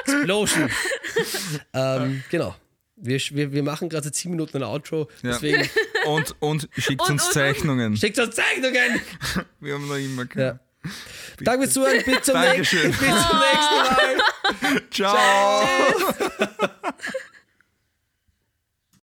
Explosion. 0.04 0.70
ähm, 1.72 2.24
genau. 2.30 2.56
Wir, 3.05 3.20
wir, 3.32 3.53
wir 3.53 3.62
machen 3.64 3.88
gerade 3.88 4.11
10 4.12 4.30
Minuten 4.30 4.57
ein 4.59 4.62
Outro, 4.62 5.09
Ja. 5.22 5.32
deswegen 5.32 5.68
Und, 6.07 6.34
und 6.40 6.68
schickt 6.76 7.00
Und- 7.03 7.11
uns 7.11 7.22
und- 7.22 7.28
und- 7.28 7.32
Zeichnungen. 7.34 7.96
schickt 7.96 8.18
uns 8.18 8.34
Zeichnungen. 8.34 9.00
Wir 9.61 9.74
haben 9.74 9.86
noch 9.88 9.96
immer 9.96 10.22
Ja. 10.22 10.26
keine. 10.28 10.61
Danke 11.40 11.62
fürs 11.62 11.74
Zuhören, 11.74 12.03
bis 12.05 12.22
zum, 12.22 12.34
Dankeschön. 12.34 12.88
nächsten, 12.90 13.07
bis 13.07 13.28
zum 13.28 13.38
nächsten 13.38 14.72
Mal. 14.72 14.82
Ciao. 14.90 15.62